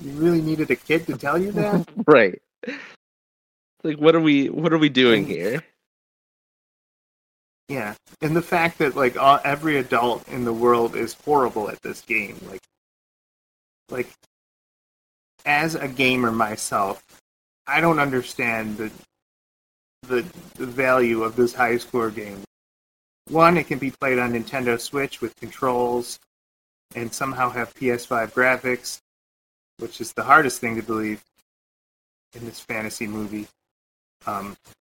You 0.03 0.11
really 0.11 0.41
needed 0.41 0.69
a 0.71 0.75
kid 0.75 1.07
to 1.07 1.17
tell 1.17 1.37
you 1.37 1.51
that? 1.53 1.87
right. 2.07 2.41
Like 3.83 3.97
what 3.97 4.15
are 4.15 4.19
we 4.19 4.49
what 4.49 4.73
are 4.73 4.77
we 4.77 4.89
doing 4.89 5.25
here? 5.25 5.63
Yeah, 7.69 7.95
and 8.21 8.35
the 8.35 8.41
fact 8.41 8.77
that 8.77 8.95
like 8.95 9.17
all, 9.17 9.39
every 9.43 9.77
adult 9.77 10.27
in 10.29 10.45
the 10.45 10.53
world 10.53 10.95
is 10.95 11.15
horrible 11.25 11.69
at 11.69 11.81
this 11.81 11.99
game, 11.99 12.39
like, 12.49 12.61
like, 13.89 14.07
as 15.45 15.75
a 15.75 15.87
gamer 15.89 16.31
myself, 16.31 17.03
I 17.67 17.81
don't 17.81 17.99
understand 17.99 18.77
the 18.77 18.89
the, 20.07 20.25
the 20.55 20.65
value 20.65 21.23
of 21.23 21.35
this 21.35 21.53
high 21.53 21.77
score 21.77 22.09
game. 22.09 22.43
One, 23.29 23.57
it 23.57 23.67
can 23.67 23.79
be 23.79 23.91
played 23.91 24.19
on 24.19 24.33
Nintendo 24.33 24.79
Switch 24.79 25.21
with 25.21 25.35
controls, 25.35 26.19
and 26.95 27.13
somehow 27.13 27.49
have 27.49 27.75
PS5 27.75 28.31
graphics, 28.33 28.99
which 29.79 29.99
is 29.99 30.13
the 30.13 30.23
hardest 30.23 30.61
thing 30.61 30.75
to 30.77 30.83
believe 30.83 31.21
in 32.33 32.45
this 32.45 32.59
fantasy 32.59 33.07
movie. 33.07 33.47
Um, 34.25 34.55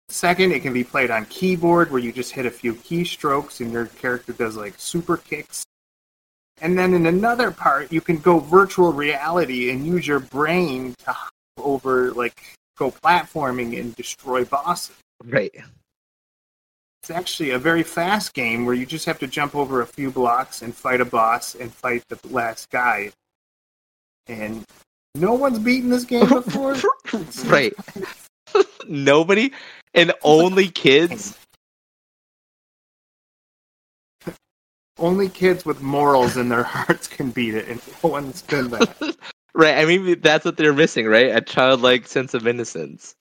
Second, 0.10 0.54
it 0.54 0.62
can 0.62 0.72
be 0.72 0.86
played 0.86 1.12
on 1.12 1.26
keyboard 1.26 1.92
where 1.92 2.00
you 2.00 2.14
just 2.14 2.32
hit 2.32 2.46
a 2.46 2.52
few 2.52 2.74
keystrokes 2.74 3.60
and 3.60 3.72
your 3.72 3.88
character 3.88 4.32
does 4.32 4.56
like 4.56 4.74
super 4.78 5.18
kicks. 5.18 5.66
And 6.62 6.80
then 6.80 6.94
in 6.94 7.06
another 7.06 7.52
part, 7.52 7.92
you 7.92 8.00
can 8.00 8.18
go 8.18 8.40
virtual 8.40 8.94
reality 8.94 9.70
and 9.70 9.86
use 9.86 10.08
your 10.08 10.20
brain 10.22 10.96
to 11.00 11.12
hop 11.12 11.34
over, 11.58 12.12
like, 12.14 12.42
go 12.78 12.92
platforming 12.92 13.80
and 13.80 13.96
destroy 13.96 14.46
bosses. 14.46 14.96
Right. 15.24 15.54
It's 17.02 17.12
actually 17.12 17.52
a 17.52 17.60
very 17.60 17.84
fast 17.84 18.34
game 18.34 18.66
where 18.66 18.76
you 18.76 18.86
just 18.86 19.06
have 19.06 19.20
to 19.20 19.28
jump 19.28 19.56
over 19.56 19.82
a 19.82 19.88
few 19.88 20.12
blocks 20.12 20.62
and 20.62 20.76
fight 20.76 21.02
a 21.02 21.06
boss 21.06 21.56
and 21.56 21.74
fight 21.74 22.04
the 22.10 22.20
last 22.30 22.70
guy. 22.70 23.12
And 24.28 24.66
No 25.16 25.34
one's 25.34 25.60
beaten 25.60 25.90
this 25.90 26.04
game 26.04 26.28
before. 26.28 26.76
right. 27.46 27.74
Nobody 28.88 29.52
and 29.94 30.14
only 30.24 30.70
kids. 30.70 31.38
Only 35.00 35.30
kids 35.30 35.64
with 35.64 35.80
morals 35.80 36.38
in 36.38 36.50
their 36.50 36.64
hearts 36.64 37.08
can 37.08 37.30
beat 37.30 37.54
it, 37.54 37.68
and 37.68 37.80
no 38.04 38.10
one's 38.10 38.42
done 38.42 38.72
that. 38.72 39.16
Right. 39.58 39.76
I 39.80 39.86
mean, 39.86 40.20
that's 40.22 40.46
what 40.46 40.56
they're 40.56 40.72
missing, 40.72 41.08
right? 41.08 41.36
A 41.36 41.42
childlike 41.42 42.06
sense 42.06 42.36
of 42.36 42.46
innocence. 42.46 43.16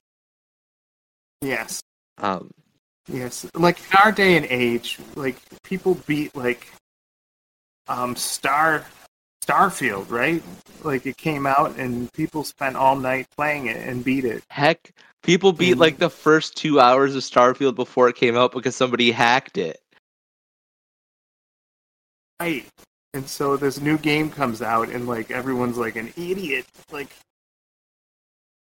yes, 1.40 1.80
Um, 2.18 2.50
yes. 3.10 3.46
Like 3.54 3.78
in 3.90 3.96
our 4.04 4.12
day 4.12 4.36
and 4.36 4.44
age, 4.50 4.98
like 5.14 5.36
people 5.62 5.94
beat 6.06 6.36
like 6.36 6.68
um 7.88 8.14
Star 8.16 8.84
Starfield, 9.46 10.10
right? 10.10 10.42
Like 10.84 11.06
it 11.06 11.16
came 11.16 11.46
out 11.46 11.78
and 11.78 12.12
people 12.12 12.44
spent 12.44 12.76
all 12.76 12.96
night 12.96 13.28
playing 13.34 13.68
it 13.68 13.78
and 13.88 14.04
beat 14.04 14.26
it. 14.26 14.44
heck, 14.50 14.92
people 15.22 15.52
beat 15.52 15.78
like 15.78 15.96
the 15.96 16.10
first 16.10 16.54
two 16.54 16.80
hours 16.80 17.16
of 17.16 17.22
Starfield 17.22 17.76
before 17.76 18.10
it 18.10 18.16
came 18.16 18.36
out 18.36 18.52
because 18.52 18.76
somebody 18.76 19.10
hacked 19.10 19.56
it. 19.56 19.78
Right. 22.40 22.66
And 23.16 23.26
so 23.26 23.56
this 23.56 23.80
new 23.80 23.96
game 23.96 24.28
comes 24.28 24.60
out 24.60 24.90
and 24.90 25.08
like 25.08 25.30
everyone's 25.30 25.78
like 25.78 25.96
an 25.96 26.12
idiot. 26.18 26.66
Like 26.92 27.08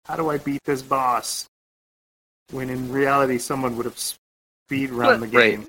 how 0.05 0.15
do 0.15 0.29
I 0.29 0.37
beat 0.37 0.63
this 0.63 0.81
boss? 0.81 1.49
When 2.51 2.69
in 2.69 2.89
reality 2.89 3.37
someone 3.37 3.75
would 3.75 3.85
have 3.85 3.99
speed 3.99 4.91
run 4.91 5.19
the 5.19 5.27
Right. 5.27 5.59
game, 5.59 5.67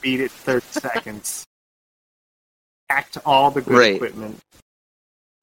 beat 0.00 0.20
it 0.20 0.30
thirty 0.30 0.66
seconds. 0.70 1.44
Hacked 2.88 3.18
all 3.26 3.50
the 3.50 3.60
good 3.60 3.78
Right. 3.78 3.96
equipment. 3.96 4.38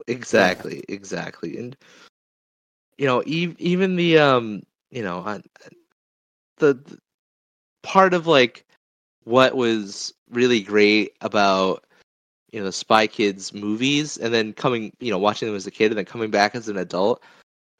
Exactly, 0.06 0.82
exactly, 0.88 1.58
and 1.58 1.76
you 2.96 3.06
know, 3.06 3.20
ev- 3.20 3.60
even 3.60 3.96
the 3.96 4.18
um, 4.18 4.62
you 4.90 5.02
know, 5.02 5.18
on 5.18 5.42
the, 6.58 6.74
the 6.74 6.98
part 7.82 8.14
of 8.14 8.26
like 8.26 8.64
what 9.24 9.54
was 9.54 10.14
really 10.30 10.62
great 10.62 11.14
about 11.20 11.84
you 12.54 12.62
know 12.62 12.70
Spy 12.70 13.08
Kids 13.08 13.52
movies, 13.52 14.16
and 14.16 14.32
then 14.32 14.52
coming, 14.52 14.92
you 15.00 15.10
know, 15.10 15.18
watching 15.18 15.48
them 15.48 15.56
as 15.56 15.66
a 15.66 15.72
kid, 15.72 15.90
and 15.90 15.98
then 15.98 16.04
coming 16.04 16.30
back 16.30 16.54
as 16.54 16.68
an 16.68 16.76
adult, 16.76 17.20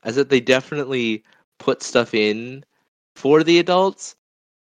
is 0.05 0.17
that 0.17 0.31
they 0.31 0.41
definitely 0.41 1.23
put 1.61 1.81
stuff 1.83 2.13
in 2.13 2.65
for 3.15 3.45
the 3.45 3.61
adults, 3.61 4.17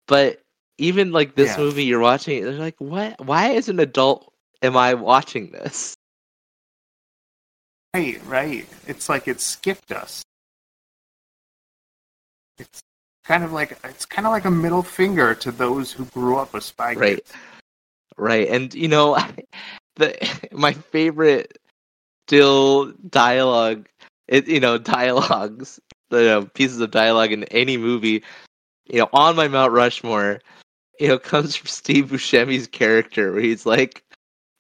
but 0.06 0.42
even 0.76 1.12
like 1.12 1.34
this 1.34 1.56
Yeah. 1.56 1.64
movie 1.64 1.84
you're 1.84 1.98
watching, 2.00 2.44
they're 2.44 2.52
like, 2.52 2.76
what? 2.78 3.18
Why 3.24 3.54
as 3.54 3.70
an 3.70 3.80
adult 3.80 4.30
am 4.60 4.76
I 4.76 4.92
watching 4.92 5.50
this? 5.50 5.94
Right, 7.94 8.22
right. 8.26 8.66
It's 8.86 9.08
like 9.08 9.28
it 9.28 9.40
skipped 9.40 9.92
us. 9.92 10.22
It's 12.58 12.82
kind 13.24 13.44
of 13.44 13.52
like 13.52 13.78
it's 13.84 14.04
kind 14.04 14.26
of 14.26 14.32
like 14.32 14.44
a 14.44 14.50
middle 14.50 14.82
finger 14.82 15.34
to 15.36 15.50
those 15.50 15.90
who 15.90 16.04
grew 16.06 16.36
up 16.36 16.52
with 16.52 16.64
Spy 16.64 16.94
Right. 16.94 17.16
Kids. 17.16 17.32
Right, 18.18 18.48
and 18.48 18.74
you 18.74 18.88
know, 18.88 19.16
the 19.96 20.48
my 20.52 20.72
favorite 20.72 21.58
still 22.26 22.92
dialogue, 23.08 23.88
it 24.28 24.48
you 24.48 24.60
know 24.60 24.78
dialogues, 24.98 25.80
the 26.10 26.38
uh, 26.38 26.44
pieces 26.54 26.80
of 26.80 26.90
dialogue 26.90 27.32
in 27.32 27.44
any 27.44 27.76
movie, 27.76 28.22
you 28.86 28.98
know, 28.98 29.08
on 29.12 29.36
my 29.36 29.48
Mount 29.48 29.72
Rushmore, 29.72 30.40
you 30.98 31.08
know, 31.08 31.18
comes 31.32 31.56
from 31.56 31.68
Steve 31.68 32.06
Buscemi's 32.06 32.66
character, 32.66 33.32
where 33.32 33.42
he's 33.42 33.66
like, 33.66 34.04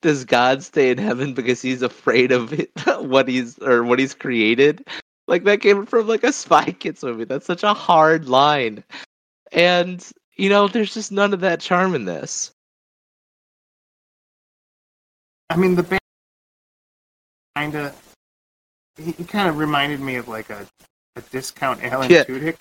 "Does 0.02 0.24
God 0.24 0.62
stay 0.62 0.90
in 0.90 0.98
heaven 0.98 1.34
because 1.34 1.62
he's 1.62 1.82
afraid 1.82 2.32
of 2.32 2.52
it, 2.52 2.70
what 3.00 3.28
he's 3.28 3.58
or 3.60 3.84
what 3.84 3.98
he's 3.98 4.14
created?" 4.14 4.86
Like 5.28 5.44
that 5.44 5.60
came 5.60 5.86
from 5.86 6.08
like 6.08 6.24
a 6.24 6.32
Spy 6.32 6.72
Kids 6.72 7.02
movie. 7.02 7.24
That's 7.24 7.46
such 7.46 7.62
a 7.62 7.74
hard 7.74 8.28
line, 8.28 8.84
and 9.52 10.04
you 10.36 10.48
know, 10.48 10.68
there's 10.68 10.94
just 10.94 11.12
none 11.12 11.32
of 11.34 11.40
that 11.40 11.60
charm 11.60 11.94
in 11.94 12.04
this. 12.04 12.52
I 15.50 15.56
mean, 15.56 15.74
the 15.74 15.82
band 15.82 16.00
kind 17.56 17.74
of 17.74 18.14
he, 18.96 19.12
he 19.12 19.24
kind 19.24 19.48
of 19.48 19.58
reminded 19.58 20.00
me 20.00 20.16
of 20.16 20.28
like 20.28 20.50
a, 20.50 20.66
a 21.16 21.20
discount 21.30 21.82
Alan 21.82 22.10
Yeah. 22.10 22.24
Tudyk. 22.24 22.60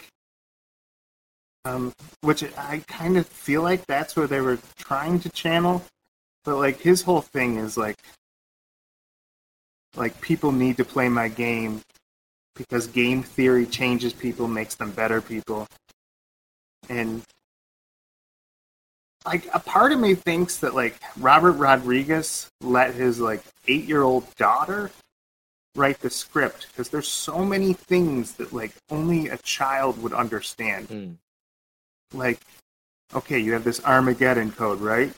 Um, 1.63 1.93
which 2.21 2.43
I 2.57 2.81
kind 2.87 3.17
of 3.17 3.27
feel 3.27 3.61
like 3.61 3.85
that's 3.85 4.15
where 4.15 4.25
they 4.25 4.41
were 4.41 4.57
trying 4.79 5.19
to 5.19 5.29
channel, 5.29 5.85
but 6.43 6.57
like 6.57 6.79
his 6.79 7.03
whole 7.03 7.21
thing 7.21 7.57
is 7.57 7.77
like, 7.77 7.97
like 9.95 10.19
people 10.21 10.51
need 10.51 10.77
to 10.77 10.85
play 10.85 11.07
my 11.07 11.27
game 11.27 11.81
because 12.55 12.87
game 12.87 13.21
theory 13.21 13.67
changes 13.67 14.11
people, 14.11 14.47
makes 14.47 14.73
them 14.73 14.89
better 14.89 15.21
people, 15.21 15.67
and 16.89 17.21
like 19.25 19.47
a 19.53 19.59
part 19.59 19.91
of 19.91 19.99
me 19.99 20.15
thinks 20.15 20.57
that 20.57 20.73
like 20.73 20.99
Robert 21.17 21.53
Rodriguez 21.53 22.49
let 22.61 22.95
his 22.95 23.19
like 23.19 23.43
eight 23.67 23.85
year 23.85 24.01
old 24.01 24.33
daughter 24.35 24.91
write 25.75 25.99
the 25.99 26.09
script 26.09 26.67
because 26.67 26.89
there's 26.89 27.07
so 27.07 27.45
many 27.45 27.73
things 27.73 28.33
that 28.33 28.51
like 28.51 28.73
only 28.89 29.29
a 29.29 29.37
child 29.37 30.01
would 30.01 30.13
understand. 30.13 30.89
Mm. 30.89 31.15
Like, 32.13 32.39
okay, 33.15 33.39
you 33.39 33.53
have 33.53 33.63
this 33.63 33.83
Armageddon 33.85 34.51
code, 34.51 34.81
right? 34.81 35.13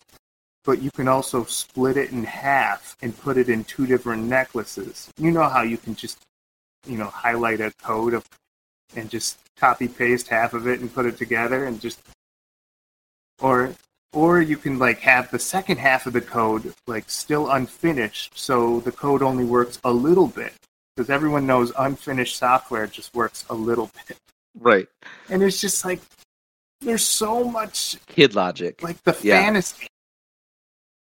But 0.66 0.82
you 0.82 0.92
can 0.92 1.08
also 1.08 1.44
split 1.46 1.98
it 1.98 2.12
in 2.12 2.24
half 2.24 2.96
and 3.02 3.18
put 3.18 3.38
it 3.38 3.50
in 3.50 3.64
two 3.64 3.88
different 3.88 4.24
necklaces. 4.24 5.10
You 5.18 5.32
know 5.32 5.50
how 5.50 5.64
you 5.64 5.78
can 5.78 5.96
just, 5.96 6.20
you 6.88 6.98
know, 6.98 7.08
highlight 7.08 7.60
a 7.62 7.74
code 7.82 8.14
of 8.14 8.26
and 8.96 9.10
just 9.10 9.38
copy 9.58 9.88
paste 9.88 10.28
half 10.28 10.54
of 10.54 10.68
it 10.68 10.80
and 10.80 10.94
put 10.94 11.06
it 11.06 11.18
together 11.18 11.66
and 11.66 11.82
just 11.82 12.00
or 13.42 13.74
or 14.14 14.41
you 14.41 14.56
can 14.57 14.80
like 14.80 14.99
have 14.99 15.30
the 15.31 15.40
second 15.40 15.77
half 15.77 16.06
of 16.06 16.14
the 16.14 16.22
code 16.22 16.73
like 16.88 17.10
still 17.10 17.49
unfinished 17.52 18.38
so 18.38 18.80
the 18.81 18.91
code 18.91 19.22
only 19.22 19.44
works 19.44 19.80
a 19.84 19.91
little 19.91 20.27
bit 20.27 20.53
because 20.95 21.10
everyone 21.10 21.45
knows 21.45 21.72
unfinished 21.77 22.38
software 22.38 22.88
just 22.88 23.14
works 23.15 23.45
a 23.49 23.53
little 23.53 23.90
bit 24.07 24.18
Right. 24.60 24.88
and 25.30 25.41
it's 25.44 25.60
just 25.60 25.84
like 25.84 25.99
there's 26.81 27.03
so 27.06 27.44
much 27.44 27.98
Kid 28.07 28.35
logic. 28.35 28.84
like 28.84 29.02
the 29.03 29.18
Yeah. 29.22 29.41
fantasy 29.41 29.88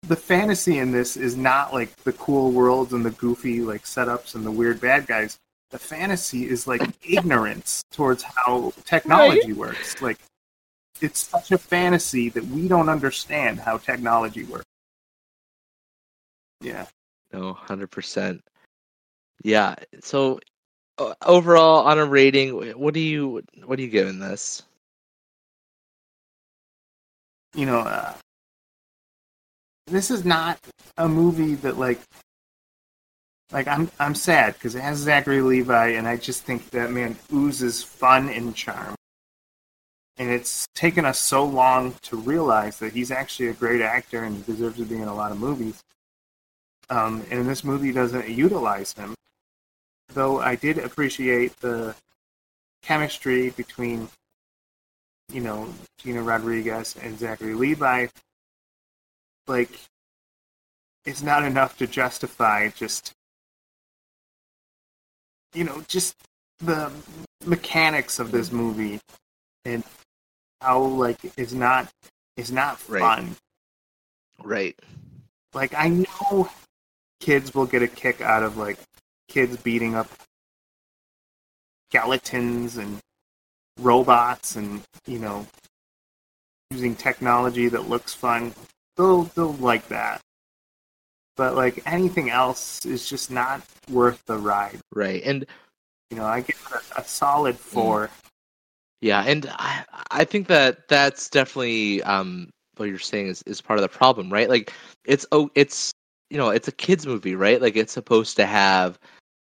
the 0.04 0.16
fantasy 0.16 0.78
in 0.78 0.92
this 0.92 1.18
is 1.18 1.36
not 1.36 1.74
like 1.74 1.96
the 2.04 2.14
cool 2.14 2.52
worlds 2.52 2.94
and 2.94 3.06
the 3.06 3.12
goofy 3.12 3.62
like 3.62 3.84
setups 3.84 4.36
and 4.36 4.46
the 4.46 4.52
weird 4.52 4.80
bad 4.80 5.08
guys 5.08 5.38
the 5.72 5.80
fantasy 5.80 6.48
is 6.50 6.68
like 6.68 6.82
ignorance 7.08 7.84
towards 7.92 8.24
how 8.24 8.72
technology 8.86 9.54
works 9.54 10.02
like 10.02 10.18
it's 11.02 11.20
such 11.20 11.52
a 11.52 11.58
fantasy 11.58 12.30
that 12.30 12.46
we 12.48 12.68
don't 12.68 12.90
understand 12.90 13.60
how 13.60 13.78
technology 13.78 14.44
works 14.44 14.66
yeah 16.62 16.86
No, 17.32 17.54
hundred 17.54 17.92
percent. 17.92 18.42
Yeah. 19.44 19.76
So 20.02 20.40
uh, 20.98 21.14
overall, 21.26 21.86
on 21.86 22.00
a 22.00 22.06
rating, 22.06 22.52
what 22.78 22.94
do 22.94 23.00
you 23.00 23.42
what 23.66 23.80
are 23.80 23.82
you 23.82 23.88
giving 23.90 24.20
this? 24.20 24.64
you 27.56 27.66
know, 27.66 27.80
uh, 27.80 28.14
this 29.88 30.12
is 30.12 30.24
not 30.24 30.60
a 30.98 31.08
movie 31.08 31.56
that 31.56 31.78
like, 31.78 32.00
like 33.52 33.68
I'm 33.68 33.90
I'm 34.00 34.14
sad 34.14 34.54
because 34.54 34.76
it 34.76 34.82
has 34.82 35.00
Zachary 35.00 35.42
Levi, 35.42 35.90
and 35.90 36.08
I 36.08 36.18
just 36.18 36.44
think 36.44 36.70
that 36.72 36.92
man 36.92 37.18
oozes 37.34 37.82
fun 37.82 38.30
and 38.30 38.56
charm. 38.56 38.96
And 40.20 40.30
it's 40.30 40.68
taken 40.76 41.06
us 41.06 41.18
so 41.18 41.44
long 41.44 41.96
to 42.04 42.18
realize 42.18 42.78
that 42.80 42.94
he's 42.94 43.10
actually 43.10 43.48
a 43.48 43.54
great 43.54 43.82
actor 43.82 44.24
and 44.24 44.46
deserves 44.46 44.78
to 44.78 44.86
be 44.86 44.98
in 44.98 45.08
a 45.08 45.16
lot 45.16 45.32
of 45.32 45.40
movies. 45.40 45.82
Um, 46.90 47.26
and 47.32 47.48
this 47.48 47.64
movie 47.64 47.92
doesn't 47.92 48.30
utilize 48.30 48.94
him, 48.94 49.16
though 50.14 50.40
I 50.40 50.56
did 50.56 50.78
appreciate 50.78 51.60
the 51.62 51.96
chemistry 52.84 53.52
between 53.52 54.10
you 55.32 55.42
know, 55.42 55.70
Gina 56.00 56.22
Rodriguez 56.22 56.96
and 57.02 57.18
Zachary 57.18 57.54
Levi, 57.54 58.08
like, 59.48 59.70
it's 61.06 61.22
not 61.22 61.44
enough 61.44 61.78
to 61.78 61.88
justify 61.88 62.70
just, 62.70 63.14
you 65.54 65.64
know, 65.64 65.84
just 65.88 66.16
the 66.60 66.92
mechanics 67.46 68.20
of 68.20 68.32
this 68.32 68.52
movie 68.52 69.00
and 69.66 69.84
how, 70.62 70.82
like, 70.82 71.20
is 71.38 71.54
not, 71.54 71.92
is 72.38 72.52
not 72.52 72.80
Right. 72.90 73.02
fun. 73.02 73.36
Right. 74.44 74.78
Like, 75.54 75.74
I 75.74 75.90
know 75.90 76.50
kids 77.20 77.54
will 77.54 77.66
get 77.66 77.84
a 77.84 77.88
kick 77.88 78.22
out 78.22 78.44
of, 78.44 78.58
like, 78.58 78.78
kids 79.28 79.58
beating 79.58 79.96
up 79.96 80.10
skeletons 81.92 82.78
and 82.78 83.00
robots 83.80 84.56
and 84.56 84.84
you 85.08 85.18
know 85.18 85.48
using 86.70 86.96
technology 86.96 87.68
that 87.68 87.90
looks 87.90 88.14
fun 88.14 88.54
they'll 88.96 89.24
they'll 89.24 89.54
like 89.54 89.88
that 89.88 90.22
but 91.40 91.56
like 91.56 91.82
anything 91.86 92.30
else 92.30 92.86
is 92.86 93.08
just 93.08 93.32
not 93.32 93.62
worth 93.90 94.22
the 94.26 94.38
ride. 94.38 94.82
Right. 94.94 95.24
And 95.24 95.46
You 96.12 96.18
know, 96.18 96.26
I 96.26 96.42
give 96.42 96.62
it 96.70 96.82
a, 96.98 97.02
a 97.02 97.04
solid 97.06 97.56
mm. 97.56 97.60
four. 97.60 98.10
Yeah, 99.02 99.24
and 99.26 99.48
I 99.52 99.86
I 100.12 100.24
think 100.26 100.48
that 100.48 100.88
that's 100.88 101.30
definitely 101.30 102.04
um 102.04 102.50
what 102.78 102.90
you're 102.90 103.00
saying 103.00 103.28
is, 103.28 103.42
is 103.44 103.62
part 103.62 103.80
of 103.80 103.84
the 103.84 103.90
problem, 103.90 104.32
right? 104.32 104.50
Like 104.50 104.74
it's 105.06 105.26
oh 105.32 105.50
it's 105.56 105.92
you 106.30 106.38
know 106.38 106.50
it's 106.50 106.68
a 106.68 106.72
kids 106.74 107.06
movie, 107.08 107.36
right? 107.36 107.62
Like 107.62 107.76
it's 107.78 107.94
supposed 107.94 108.36
to 108.38 108.46
have 108.46 109.00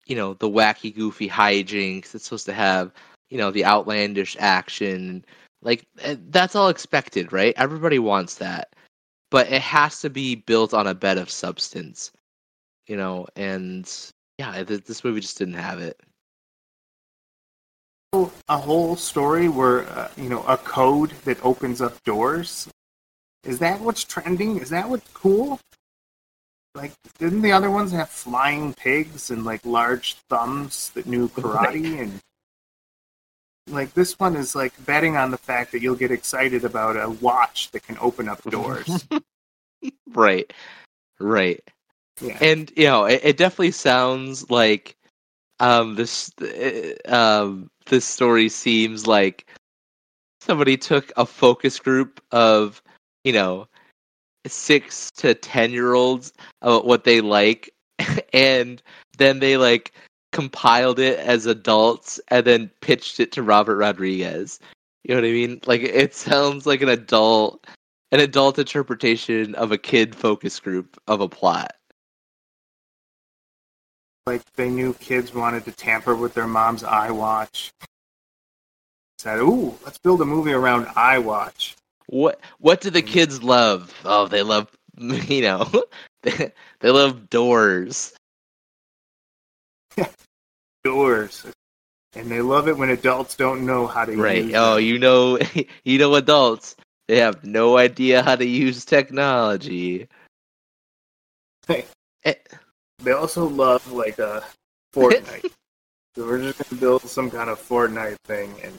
you 0.07 0.15
know 0.15 0.33
the 0.35 0.49
wacky, 0.49 0.95
goofy 0.95 1.29
hijinks. 1.29 2.15
It's 2.15 2.25
supposed 2.25 2.45
to 2.47 2.53
have 2.53 2.93
you 3.29 3.37
know 3.37 3.51
the 3.51 3.65
outlandish 3.65 4.37
action. 4.39 5.25
Like 5.61 5.85
eh, 6.01 6.15
that's 6.29 6.55
all 6.55 6.69
expected, 6.69 7.33
right? 7.33 7.53
Everybody 7.57 7.99
wants 7.99 8.35
that, 8.35 8.73
but 9.31 9.51
it 9.51 9.61
has 9.61 10.01
to 10.01 10.09
be 10.09 10.35
built 10.35 10.73
on 10.73 10.87
a 10.87 10.95
bed 10.95 11.17
of 11.17 11.29
substance, 11.31 12.11
you 12.87 12.97
know. 12.97 13.27
And 13.35 13.91
yeah, 14.39 14.63
this 14.63 15.03
movie 15.03 15.21
just 15.21 15.37
didn't 15.39 15.55
have 15.55 15.79
it. 15.81 15.99
A 18.13 18.57
whole 18.57 18.97
story 18.97 19.47
where 19.47 19.87
uh, 19.87 20.09
you 20.17 20.27
know 20.27 20.43
a 20.43 20.57
code 20.57 21.11
that 21.23 21.43
opens 21.45 21.81
up 21.81 22.03
doors? 22.03 22.67
Is 23.43 23.59
that 23.59 23.79
what's 23.79 24.03
trending? 24.03 24.57
Is 24.57 24.69
that 24.69 24.89
what's 24.89 25.07
cool? 25.13 25.59
Like 26.75 26.91
didn't 27.19 27.41
the 27.41 27.53
other 27.53 27.71
ones 27.71 27.91
have 27.91 28.09
flying 28.09 28.73
pigs 28.73 29.31
and 29.31 29.45
like 29.45 29.65
large 29.65 30.15
thumbs 30.29 30.89
that 30.93 31.05
knew 31.05 31.29
karate 31.35 32.01
and 32.01 32.19
like 33.67 33.93
this 33.93 34.19
one 34.19 34.35
is 34.35 34.55
like 34.55 34.73
betting 34.85 35.15
on 35.15 35.31
the 35.31 35.37
fact 35.37 35.71
that 35.71 35.81
you'll 35.81 35.95
get 35.95 36.11
excited 36.11 36.65
about 36.65 36.97
a 36.97 37.09
watch 37.09 37.71
that 37.71 37.83
can 37.83 37.97
open 37.99 38.27
up 38.27 38.43
doors. 38.43 39.07
Right, 40.13 40.53
right. 41.19 41.59
yeah. 42.21 42.37
And 42.39 42.71
you 42.75 42.85
know 42.85 43.05
it, 43.05 43.21
it 43.23 43.37
definitely 43.37 43.71
sounds 43.71 44.47
like 44.51 44.95
um 45.61 45.95
this 45.95 46.31
uh, 46.41 46.93
um 47.07 47.69
this 47.85 48.03
story 48.03 48.49
seems 48.49 49.07
like 49.07 49.45
somebody 50.41 50.75
took 50.75 51.11
a 51.15 51.25
focus 51.25 51.79
group 51.79 52.21
of 52.31 52.81
you 53.23 53.31
know 53.31 53.67
six 54.47 55.11
to 55.11 55.33
ten 55.33 55.71
year 55.71 55.93
olds 55.93 56.33
about 56.61 56.85
what 56.85 57.03
they 57.03 57.21
like 57.21 57.69
and 58.33 58.81
then 59.17 59.39
they 59.39 59.55
like 59.55 59.93
compiled 60.31 60.97
it 60.97 61.19
as 61.19 61.45
adults 61.45 62.19
and 62.29 62.45
then 62.45 62.71
pitched 62.81 63.19
it 63.19 63.31
to 63.31 63.43
robert 63.43 63.77
rodriguez. 63.77 64.59
You 65.03 65.15
know 65.15 65.21
what 65.21 65.27
i 65.27 65.31
mean? 65.31 65.61
Like 65.65 65.81
it 65.81 66.15
sounds 66.15 66.65
like 66.65 66.81
an 66.81 66.89
adult 66.89 67.65
an 68.11 68.19
adult 68.19 68.57
interpretation 68.59 69.55
of 69.55 69.71
a 69.71 69.77
kid 69.77 70.15
focus 70.15 70.59
group 70.59 70.99
of 71.07 71.21
a 71.21 71.29
plot 71.29 71.75
like 74.25 74.41
they 74.55 74.69
knew 74.69 74.93
kids 74.95 75.33
wanted 75.33 75.65
to 75.65 75.71
tamper 75.71 76.15
with 76.15 76.33
their 76.33 76.47
mom's 76.47 76.83
iWatch. 76.83 77.71
Said, 79.19 79.39
"Ooh, 79.39 79.77
let's 79.83 79.97
build 79.97 80.21
a 80.21 80.25
movie 80.25 80.53
around 80.53 80.85
iWatch." 80.87 81.75
What 82.07 82.39
what 82.59 82.81
do 82.81 82.89
the 82.89 83.01
kids 83.01 83.41
love? 83.43 83.93
Oh, 84.05 84.27
they 84.27 84.43
love 84.43 84.69
you 84.97 85.41
know 85.41 85.69
they, 86.23 86.51
they 86.79 86.89
love 86.89 87.29
doors. 87.29 88.13
Doors, 90.83 91.45
and 92.15 92.29
they 92.29 92.41
love 92.41 92.67
it 92.67 92.77
when 92.77 92.89
adults 92.89 93.35
don't 93.35 93.65
know 93.65 93.85
how 93.85 94.05
to 94.05 94.15
Right. 94.15 94.45
use 94.45 94.53
Right? 94.53 94.55
Oh, 94.55 94.77
you 94.77 94.97
know 94.99 95.39
you 95.83 95.97
know 95.97 96.15
adults. 96.15 96.75
They 97.07 97.17
have 97.17 97.43
no 97.43 97.77
idea 97.77 98.23
how 98.23 98.35
to 98.35 98.45
use 98.45 98.85
technology. 98.85 100.07
Eh, 102.23 102.33
They 103.03 103.11
also 103.11 103.47
love 103.47 103.91
like 103.91 104.19
a 104.19 104.43
Fortnite. 104.93 105.51
so 106.15 106.25
we're 106.25 106.39
just 106.39 106.69
gonna 106.69 106.79
build 106.79 107.01
some 107.03 107.31
kind 107.31 107.49
of 107.49 107.59
Fortnite 107.59 108.17
thing, 108.25 108.53
and 108.63 108.77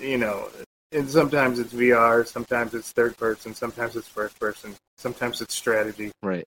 you 0.00 0.18
know, 0.18 0.50
and 0.92 1.08
sometimes 1.08 1.58
it's 1.58 1.72
VR, 1.72 2.26
sometimes 2.26 2.74
it's 2.74 2.92
third 2.92 3.16
person, 3.16 3.54
sometimes 3.54 3.96
it's 3.96 4.08
first 4.08 4.38
person, 4.38 4.74
sometimes 4.98 5.40
it's 5.40 5.54
strategy. 5.54 6.12
Right. 6.22 6.46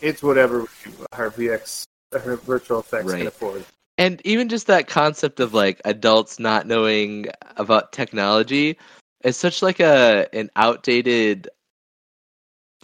It's 0.00 0.22
whatever 0.22 0.66
our 1.12 1.30
VX, 1.30 1.84
our 2.12 2.36
virtual 2.36 2.80
effects 2.80 3.12
Right. 3.12 3.18
can 3.18 3.26
afford. 3.26 3.64
And 3.98 4.20
even 4.24 4.48
just 4.48 4.66
that 4.66 4.88
concept 4.88 5.40
of 5.40 5.54
like 5.54 5.80
adults 5.84 6.38
not 6.38 6.66
knowing 6.66 7.26
about 7.56 7.92
technology 7.92 8.78
is 9.24 9.36
such 9.36 9.62
like 9.62 9.80
a 9.80 10.28
an 10.34 10.50
outdated 10.54 11.48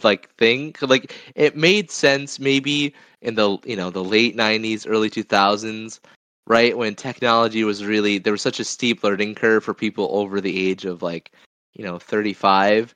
like 0.03 0.29
thing. 0.35 0.75
Like 0.81 1.15
it 1.35 1.55
made 1.55 1.91
sense 1.91 2.39
maybe 2.39 2.93
in 3.21 3.35
the 3.35 3.57
you 3.65 3.75
know 3.75 3.89
the 3.89 4.03
late 4.03 4.35
'90s, 4.35 4.85
early 4.87 5.09
2000s, 5.09 5.99
right 6.47 6.77
when 6.77 6.95
technology 6.95 7.63
was 7.63 7.85
really 7.85 8.17
there 8.17 8.33
was 8.33 8.41
such 8.41 8.59
a 8.59 8.65
steep 8.65 9.03
learning 9.03 9.35
curve 9.35 9.63
for 9.63 9.73
people 9.73 10.09
over 10.11 10.41
the 10.41 10.69
age 10.69 10.85
of 10.85 11.01
like 11.01 11.31
you 11.73 11.83
know 11.83 11.99
35, 11.99 12.95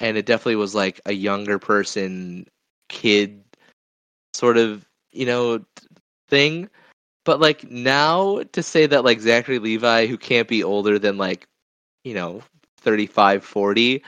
and 0.00 0.16
it 0.16 0.26
definitely 0.26 0.56
was 0.56 0.74
like 0.74 1.00
a 1.06 1.12
younger 1.12 1.58
person, 1.58 2.46
kid, 2.88 3.42
sort 4.34 4.56
of 4.56 4.86
you 5.12 5.26
know 5.26 5.64
thing. 6.28 6.68
But 7.24 7.40
like 7.40 7.70
now 7.70 8.42
to 8.52 8.62
say 8.62 8.86
that 8.86 9.04
like 9.04 9.20
Zachary 9.20 9.58
Levi, 9.58 10.06
who 10.06 10.16
can't 10.16 10.48
be 10.48 10.64
older 10.64 10.98
than 10.98 11.18
like, 11.18 11.46
you 12.04 12.14
know, 12.14 12.42
35, 12.78 13.44
40, 13.44 14.02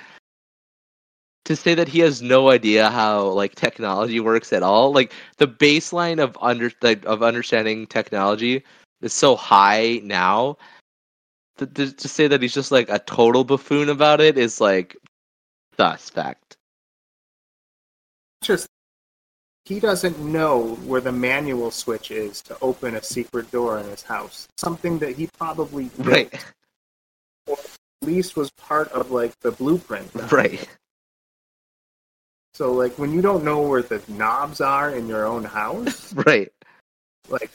to 1.45 1.57
say 1.57 1.75
that 1.75 1.89
he 1.89 2.01
has 2.01 2.23
no 2.23 2.51
idea 2.51 2.91
how 2.91 3.29
like 3.29 3.55
technology 3.55 4.21
works 4.21 4.53
at 4.53 4.63
all, 4.63 4.93
like 4.93 5.13
the 5.39 5.49
baseline 5.49 6.23
of 6.23 6.37
under 6.41 6.71
like, 6.83 7.05
of 7.07 7.23
understanding 7.23 7.87
technology 7.87 8.63
is 9.01 9.13
so 9.13 9.37
high 9.37 10.01
now. 10.05 10.57
To, 11.59 11.67
to, 11.67 11.93
to 11.93 12.09
say 12.09 12.27
that 12.27 12.41
he's 12.41 12.55
just 12.55 12.73
like 12.73 12.89
a 12.89 12.99
total 13.01 13.45
buffoon 13.45 13.91
about 13.91 14.21
it 14.21 14.39
is 14.39 14.61
like 14.61 14.97
suspect. 15.77 16.57
Just 18.43 18.67
he 19.67 19.79
doesn't 19.79 20.19
know 20.19 20.75
where 20.87 21.01
the 21.01 21.13
manual 21.13 21.71
switch 21.71 22.11
is 22.11 22.41
to 22.43 22.57
open 22.63 22.97
a 22.97 23.03
secret 23.03 23.51
door 23.51 23.79
in 23.79 23.87
his 23.89 24.03
house. 24.03 24.49
Something 24.57 24.99
that 25.01 25.17
he 25.17 25.29
probably 25.39 25.85
built, 25.97 26.09
Right. 26.09 26.45
or 27.47 27.59
at 27.59 28.07
least 28.09 28.37
was 28.37 28.51
part 28.53 28.89
of 28.93 29.11
like 29.11 29.39
the 29.41 29.53
blueprint. 29.53 30.11
Right. 30.33 30.67
So 32.55 32.73
like 32.73 32.99
when 32.99 33.13
you 33.13 33.23
don't 33.23 33.45
know 33.45 33.63
where 33.63 33.83
the 33.83 34.03
knobs 34.09 34.61
are 34.61 34.91
in 34.91 35.07
your 35.07 35.27
own 35.27 35.45
house, 35.45 36.13
Right. 36.27 36.51
like 37.29 37.51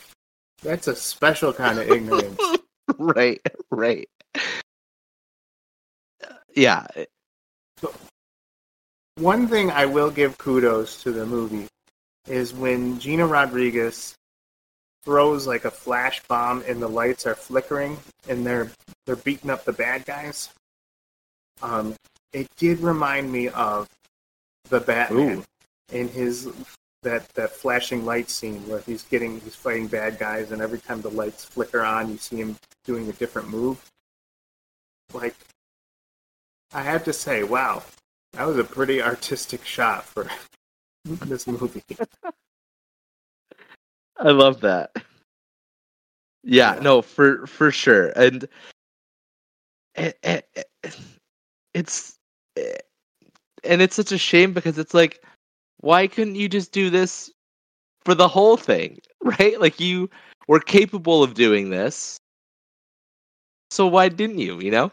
that's 0.64 0.88
a 0.88 0.96
special 0.96 1.54
kind 1.54 1.80
of 1.80 1.90
ignorance. 1.90 2.40
right. 2.98 3.42
Right. 3.70 4.10
Yeah. 6.56 6.88
So, 7.82 7.94
One 9.18 9.48
thing 9.48 9.70
I 9.72 9.86
will 9.86 10.10
give 10.10 10.38
kudos 10.38 11.04
to 11.04 11.12
the 11.12 11.26
movie 11.26 11.68
is 12.28 12.54
when 12.54 12.98
Gina 13.00 13.28
Rodriguez 13.28 14.16
throws 15.04 15.46
like 15.46 15.66
a 15.66 15.72
flash 15.72 16.22
bomb 16.28 16.64
and 16.68 16.82
the 16.82 16.88
lights 16.88 17.28
are 17.28 17.36
flickering 17.36 17.98
and 18.28 18.46
they're 18.46 18.72
they're 19.06 19.16
beating 19.18 19.52
up 19.52 19.66
the 19.66 19.74
bad 19.74 20.06
guys. 20.06 20.50
Um, 21.62 21.96
it 22.34 22.48
did 22.58 22.80
remind 22.80 23.32
me 23.32 23.50
of 23.50 23.88
the 24.70 24.80
Batman 24.80 25.40
Ooh. 25.40 25.44
in 25.92 26.08
his 26.10 26.50
that 27.04 27.28
that 27.36 27.52
flashing 27.52 28.06
light 28.06 28.30
scene 28.30 28.68
where 28.68 28.80
he's 28.80 29.04
getting 29.04 29.40
he's 29.42 29.56
fighting 29.56 29.88
bad 29.88 30.18
guys 30.18 30.52
and 30.52 30.62
every 30.62 30.80
time 30.80 31.02
the 31.02 31.10
lights 31.12 31.46
flicker 31.46 31.84
on 31.84 32.10
you 32.12 32.18
see 32.18 32.38
him 32.38 32.56
doing 32.86 33.08
a 33.10 33.14
different 33.14 33.48
move. 33.50 33.84
Like 35.14 35.36
I 36.74 36.82
have 36.82 37.04
to 37.06 37.14
say, 37.14 37.44
wow, 37.44 37.84
that 38.34 38.46
was 38.46 38.58
a 38.58 38.64
pretty 38.64 39.02
artistic 39.02 39.64
shot 39.66 40.04
for 40.06 40.28
this 41.06 41.48
movie. 41.48 41.84
I 44.18 44.32
love 44.32 44.62
that. 44.62 44.92
Yeah, 46.44 46.76
Yeah. 46.76 46.80
no, 46.82 47.02
for 47.02 47.46
for 47.48 47.72
sure, 47.72 48.10
and 48.16 48.48
it, 49.96 50.18
it, 50.24 50.48
it- 50.84 51.00
it's 51.74 52.16
eh, 52.58 52.78
and 53.66 53.82
it's 53.82 53.96
such 53.96 54.12
a 54.12 54.18
shame 54.18 54.54
because 54.54 54.78
it's 54.78 54.94
like, 54.94 55.24
why 55.80 56.08
couldn't 56.08 56.36
you 56.36 56.48
just 56.50 56.72
do 56.72 56.90
this 56.90 57.32
for 58.04 58.16
the 58.16 58.28
whole 58.28 58.58
thing, 58.58 59.00
right? 59.22 59.60
Like 59.60 59.80
you 59.80 60.10
were 60.48 60.60
capable 60.60 61.24
of 61.24 61.34
doing 61.34 61.70
this, 61.70 62.20
so 63.72 63.88
why 63.88 64.10
didn't 64.10 64.40
you? 64.40 64.60
You 64.60 64.72
know? 64.72 64.92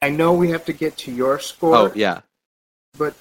I 0.00 0.10
know 0.10 0.32
we 0.32 0.50
have 0.50 0.64
to 0.66 0.72
get 0.72 0.96
to 0.98 1.12
your 1.12 1.40
score, 1.40 1.76
Oh 1.76 1.92
yeah, 1.94 2.20
but 2.96 3.14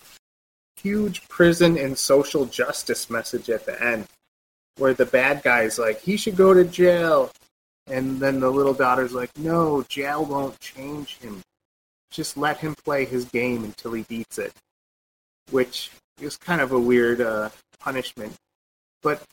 huge 0.82 1.28
prison 1.28 1.78
and 1.78 1.98
social 1.98 2.46
justice 2.46 3.10
message 3.10 3.50
at 3.50 3.66
the 3.66 3.82
end, 3.84 4.08
where 4.78 4.94
the 4.94 5.06
bad 5.06 5.42
guy's 5.44 5.80
like, 5.80 6.00
he 6.02 6.18
should 6.18 6.36
go 6.36 6.54
to 6.54 6.64
jail, 6.64 7.32
and 7.88 8.20
then 8.20 8.40
the 8.40 8.50
little 8.50 8.74
daughter's 8.74 9.14
like, 9.14 9.32
no, 9.38 9.84
jail 9.90 10.24
won't 10.24 10.60
change 10.60 11.18
him. 11.18 11.42
Just 12.12 12.38
let 12.38 12.58
him 12.58 12.76
play 12.86 13.06
his 13.06 13.26
game 13.26 13.64
until 13.64 13.94
he 13.94 14.04
beats 14.04 14.38
it. 14.38 14.54
which 15.52 15.92
is 16.22 16.38
kind 16.38 16.62
of 16.62 16.72
a 16.72 16.80
weird 16.80 17.22
uh, 17.22 17.50
punishment. 17.80 18.34
But 19.04 19.24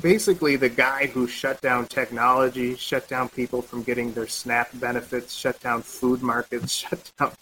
basically, 0.00 0.56
the 0.56 0.68
guy 0.68 1.06
who 1.06 1.26
shut 1.26 1.60
down 1.60 1.86
technology, 1.86 2.76
shut 2.76 3.08
down 3.08 3.28
people 3.28 3.62
from 3.62 3.82
getting 3.82 4.12
their 4.12 4.26
SNAP 4.26 4.70
benefits, 4.80 5.34
shut 5.34 5.60
down 5.60 5.82
food 5.82 6.22
markets, 6.22 6.72
shut 6.88 7.12
down 7.18 7.32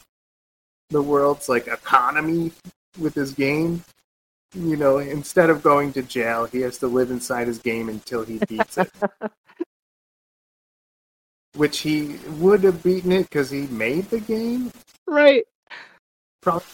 the 0.90 1.02
world's 1.02 1.48
like 1.48 1.68
economy 1.68 2.52
with 2.98 3.14
his 3.14 3.32
game. 3.32 3.84
You 4.54 4.76
know, 4.76 4.98
instead 4.98 5.48
of 5.50 5.62
going 5.62 5.94
to 5.94 6.02
jail, 6.02 6.44
he 6.44 6.60
has 6.60 6.78
to 6.78 6.86
live 6.86 7.10
inside 7.10 7.46
his 7.46 7.58
game 7.58 7.88
until 7.88 8.24
he 8.24 8.38
beats 8.48 8.76
it. 8.78 8.90
Which 11.56 11.80
he 11.80 12.16
would 12.38 12.64
have 12.64 12.82
beaten 12.82 13.12
it 13.12 13.28
because 13.28 13.50
he 13.50 13.62
made 13.68 14.08
the 14.10 14.20
game. 14.20 14.72
Right. 15.06 15.44
Probably, 16.40 16.64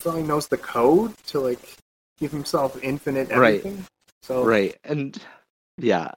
probably 0.00 0.22
knows 0.24 0.48
the 0.48 0.58
code 0.58 1.14
to 1.28 1.40
like 1.40 1.76
give 2.18 2.32
himself 2.32 2.78
infinite 2.82 3.30
everything. 3.30 3.76
Right. 3.76 3.84
So 4.22 4.44
Right. 4.44 4.76
And 4.84 5.16
yeah. 5.78 6.12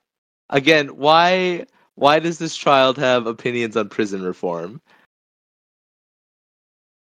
Again, 0.49 0.87
why 0.97 1.65
why 1.95 2.19
does 2.19 2.39
this 2.39 2.55
child 2.55 2.97
have 2.97 3.27
opinions 3.27 3.77
on 3.77 3.89
prison 3.89 4.23
reform? 4.23 4.81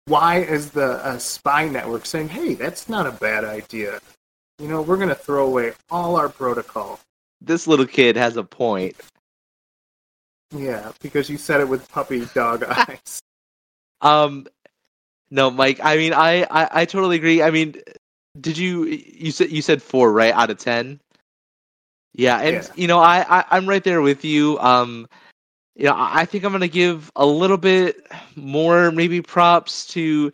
why 0.09 0.39
is 0.39 0.71
the 0.71 1.05
uh, 1.05 1.17
spy 1.19 1.67
network 1.67 2.05
saying, 2.05 2.29
"Hey, 2.29 2.55
that's 2.55 2.89
not 2.89 3.05
a 3.05 3.11
bad 3.11 3.45
idea"? 3.45 3.99
You 4.57 4.67
know, 4.67 4.81
we're 4.81 4.97
gonna 4.97 5.15
throw 5.15 5.45
away 5.45 5.73
all 5.89 6.15
our 6.15 6.27
protocol. 6.27 6.99
This 7.39 7.67
little 7.67 7.85
kid 7.85 8.17
has 8.17 8.35
a 8.35 8.43
point. 8.43 8.95
Yeah, 10.55 10.91
because 11.01 11.29
you 11.29 11.37
said 11.37 11.61
it 11.61 11.67
with 11.69 11.89
puppy 11.89 12.25
dog 12.33 12.63
eyes. 12.69 13.19
Um 14.01 14.47
no, 15.31 15.51
Mike, 15.51 15.79
I 15.83 15.97
mean 15.97 16.13
I, 16.13 16.43
I 16.43 16.81
I 16.81 16.85
totally 16.85 17.17
agree. 17.17 17.41
I 17.43 17.51
mean 17.51 17.75
did 18.39 18.57
you 18.57 18.85
you 18.85 19.31
said 19.31 19.51
you 19.51 19.61
said 19.61 19.81
4, 19.81 20.11
right? 20.11 20.33
Out 20.33 20.49
of 20.49 20.57
10? 20.57 20.99
Yeah, 22.13 22.39
and 22.39 22.55
Yeah. 22.55 22.67
you 22.75 22.87
know, 22.87 22.99
I, 22.99 23.25
I 23.39 23.45
I'm 23.51 23.67
right 23.67 23.83
there 23.83 24.01
with 24.01 24.25
you. 24.25 24.57
Um 24.59 25.07
you 25.75 25.85
know, 25.85 25.93
I 25.93 26.21
I 26.21 26.25
think 26.25 26.43
I'm 26.43 26.51
gonna 26.51 26.67
give 26.67 27.11
a 27.15 27.25
little 27.25 27.57
bit 27.57 28.07
more 28.35 28.91
maybe 28.91 29.21
props 29.21 29.85
to 29.87 30.31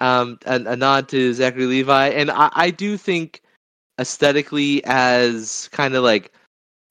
um 0.00 0.38
a, 0.46 0.54
a 0.56 0.76
nod 0.76 1.08
to 1.10 1.34
Zachary 1.34 1.66
Levi. 1.66 2.08
And 2.08 2.30
I, 2.30 2.50
I 2.54 2.70
do 2.70 2.96
think 2.96 3.42
aesthetically 4.00 4.82
as 4.86 5.68
kind 5.72 5.94
of 5.94 6.02
like 6.04 6.32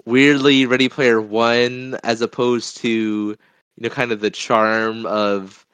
weirdly 0.06 0.66
Ready 0.66 0.90
Player 0.90 1.22
One 1.22 1.98
as 2.04 2.22
opposed 2.22 2.78
to 2.78 2.90
you 2.90 3.38
know 3.78 3.90
kind 3.90 4.12
of 4.12 4.20
the 4.20 4.32
charm 4.32 5.06
of 5.06 5.66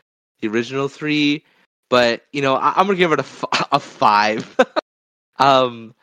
the 0.42 0.48
original 0.48 0.88
three. 0.88 1.44
But 1.90 2.24
you 2.32 2.42
know, 2.42 2.56
I, 2.56 2.74
I'm 2.76 2.86
gonna 2.88 2.98
give 2.98 3.12
it 3.12 3.20
a, 3.20 3.24
f- 3.24 3.68
a 3.72 3.80
five. 3.80 4.58
um, 5.40 5.94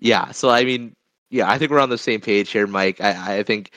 yeah. 0.00 0.30
So 0.32 0.50
I 0.50 0.64
mean, 0.64 0.94
yeah, 1.30 1.50
I 1.50 1.58
think 1.58 1.70
we're 1.70 1.80
on 1.80 1.90
the 1.90 1.98
same 1.98 2.20
page 2.20 2.50
here, 2.50 2.66
Mike. 2.66 3.00
I, 3.00 3.38
I 3.38 3.42
think, 3.42 3.72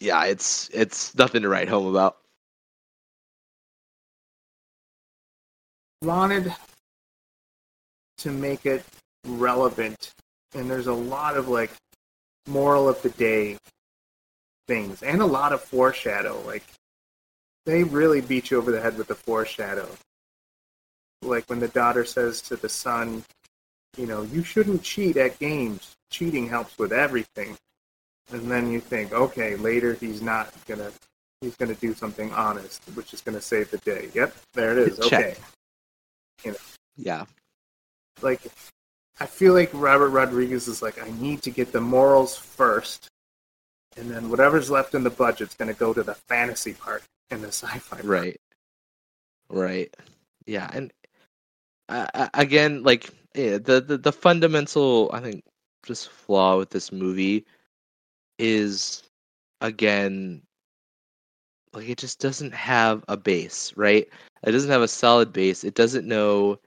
yeah, 0.00 0.24
it's 0.24 0.70
it's 0.72 1.14
nothing 1.16 1.42
to 1.42 1.48
write 1.48 1.68
home 1.68 1.86
about. 1.86 2.16
Wanted 6.02 6.54
to 8.18 8.30
make 8.30 8.64
it 8.64 8.82
relevant, 9.26 10.12
and 10.54 10.70
there's 10.70 10.86
a 10.86 10.94
lot 10.94 11.36
of 11.36 11.48
like 11.48 11.70
moral 12.46 12.88
of 12.88 13.00
the 13.02 13.10
day 13.10 13.58
things, 14.66 15.02
and 15.02 15.20
a 15.20 15.26
lot 15.26 15.52
of 15.52 15.62
foreshadow. 15.62 16.40
Like 16.46 16.64
they 17.66 17.82
really 17.82 18.20
beat 18.20 18.50
you 18.50 18.58
over 18.58 18.70
the 18.70 18.80
head 18.80 18.96
with 18.96 19.08
the 19.08 19.14
foreshadow. 19.14 19.88
Like 21.22 21.44
when 21.50 21.60
the 21.60 21.68
daughter 21.68 22.04
says 22.04 22.40
to 22.42 22.56
the 22.56 22.68
son, 22.68 23.24
you 23.96 24.06
know, 24.06 24.22
you 24.22 24.42
shouldn't 24.42 24.82
cheat 24.82 25.16
at 25.16 25.38
games. 25.38 25.96
Cheating 26.10 26.48
helps 26.48 26.78
with 26.78 26.92
everything. 26.92 27.56
And 28.32 28.50
then 28.50 28.70
you 28.70 28.80
think, 28.80 29.12
okay, 29.12 29.56
later 29.56 29.94
he's 29.94 30.22
not 30.22 30.52
gonna 30.66 30.90
he's 31.40 31.56
gonna 31.56 31.74
do 31.74 31.94
something 31.94 32.32
honest, 32.32 32.82
which 32.94 33.12
is 33.12 33.20
gonna 33.20 33.40
save 33.40 33.70
the 33.70 33.78
day. 33.78 34.08
Yep, 34.14 34.34
there 34.54 34.72
it 34.72 34.78
is. 34.78 34.98
Check. 35.08 35.36
Okay. 36.44 36.56
Yeah, 36.96 37.24
Like 38.22 38.40
I 39.20 39.26
feel 39.26 39.52
like 39.52 39.70
Robert 39.74 40.08
Rodriguez 40.08 40.66
is 40.66 40.80
like, 40.80 41.02
I 41.02 41.10
need 41.20 41.42
to 41.42 41.50
get 41.50 41.72
the 41.72 41.80
morals 41.80 42.36
first, 42.36 43.08
and 43.96 44.10
then 44.10 44.30
whatever's 44.30 44.70
left 44.70 44.94
in 44.94 45.04
the 45.04 45.10
budget's 45.10 45.54
gonna 45.54 45.74
go 45.74 45.92
to 45.92 46.02
the 46.02 46.14
fantasy 46.14 46.72
part 46.72 47.02
and 47.30 47.42
the 47.42 47.48
sci-fi 47.48 47.96
part. 47.96 48.04
right, 48.04 48.40
right. 49.50 49.94
Yeah, 50.46 50.70
and 50.72 50.92
uh, 51.90 52.06
uh, 52.14 52.28
again, 52.34 52.82
like 52.82 53.10
yeah, 53.34 53.58
the, 53.58 53.80
the 53.80 53.98
the 53.98 54.12
fundamental, 54.12 55.10
I 55.12 55.20
think, 55.20 55.44
just 55.84 56.08
flaw 56.08 56.56
with 56.56 56.70
this 56.70 56.90
movie 56.90 57.44
is 58.38 59.02
again 59.60 60.42
like 61.74 61.88
it 61.88 61.98
just 61.98 62.20
doesn't 62.20 62.54
have 62.54 63.04
a 63.08 63.16
base, 63.16 63.72
right? 63.76 64.08
It 64.44 64.52
doesn't 64.52 64.70
have 64.70 64.82
a 64.82 64.88
solid 64.88 65.32
base. 65.32 65.62
It 65.64 65.74
doesn't 65.74 66.06
know 66.06 66.58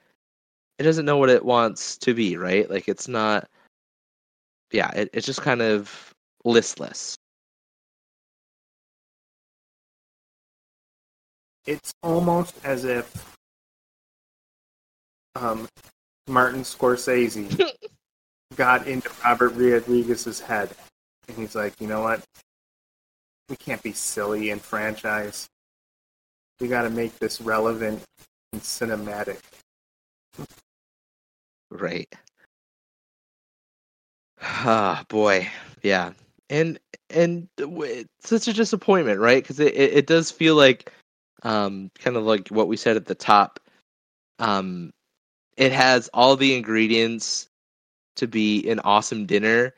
it 0.84 0.86
doesn't 0.86 1.06
know 1.06 1.16
what 1.16 1.30
it 1.30 1.46
wants 1.46 1.98
to 2.00 2.14
be, 2.14 2.36
right? 2.36 2.70
Like 2.70 2.90
it's 2.90 3.08
not 3.08 3.48
yeah, 4.74 4.92
it, 4.92 5.10
it's 5.14 5.26
just 5.26 5.42
kind 5.42 5.62
of 5.62 6.14
listless. 6.44 7.16
It's 11.66 11.94
almost 12.04 12.56
as 12.66 12.84
if 12.84 13.38
um, 15.36 15.70
Martin 16.28 16.64
Scorsese 16.64 17.72
got 18.58 18.86
into 18.86 19.10
Robert 19.24 19.54
Rodriguez's 19.54 20.42
head, 20.42 20.72
and 21.30 21.38
he's 21.38 21.56
like, 21.56 21.80
you 21.80 21.88
know 21.88 22.02
what? 22.02 22.22
We 23.48 23.56
can't 23.56 23.82
be 23.82 23.94
silly 23.94 24.50
in 24.50 24.60
franchise. 24.60 25.48
We 26.60 26.68
got 26.68 26.82
to 26.82 26.90
make 26.90 27.18
this 27.20 27.40
relevant 27.40 28.04
and 28.52 28.62
cinematic. 28.62 29.40
Right. 31.74 32.14
Ah, 34.42 35.04
boy. 35.10 35.50
Yeah. 35.82 36.14
And 36.50 36.80
and 37.10 37.48
it's 37.58 38.30
such 38.30 38.48
a 38.48 38.54
disappointment, 38.54 39.20
right? 39.20 39.42
Because 39.44 39.60
it, 39.60 39.74
it, 39.74 39.94
it 39.94 40.08
does 40.08 40.32
feel 40.32 40.56
like 40.56 40.92
um 41.44 41.92
kind 42.00 42.16
of 42.16 42.24
like 42.24 42.50
what 42.50 42.68
we 42.68 42.78
said 42.78 42.96
at 42.96 43.06
the 43.06 43.16
top. 43.16 43.60
Um 44.40 44.94
it 45.58 45.72
has 45.72 46.10
all 46.14 46.36
the 46.36 46.56
ingredients 46.56 47.50
to 48.18 48.28
be 48.28 48.70
an 48.70 48.80
awesome 48.82 49.26
dinner, 49.26 49.74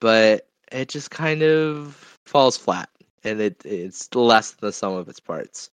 but 0.00 0.48
it 0.72 0.88
just 0.88 1.10
kind 1.10 1.42
of 1.42 2.18
falls 2.26 2.56
flat 2.56 2.88
and 3.24 3.40
it 3.40 3.62
it's 3.66 4.14
less 4.14 4.52
than 4.52 4.68
the 4.68 4.72
sum 4.72 4.94
of 4.94 5.08
its 5.08 5.20
parts. 5.20 5.70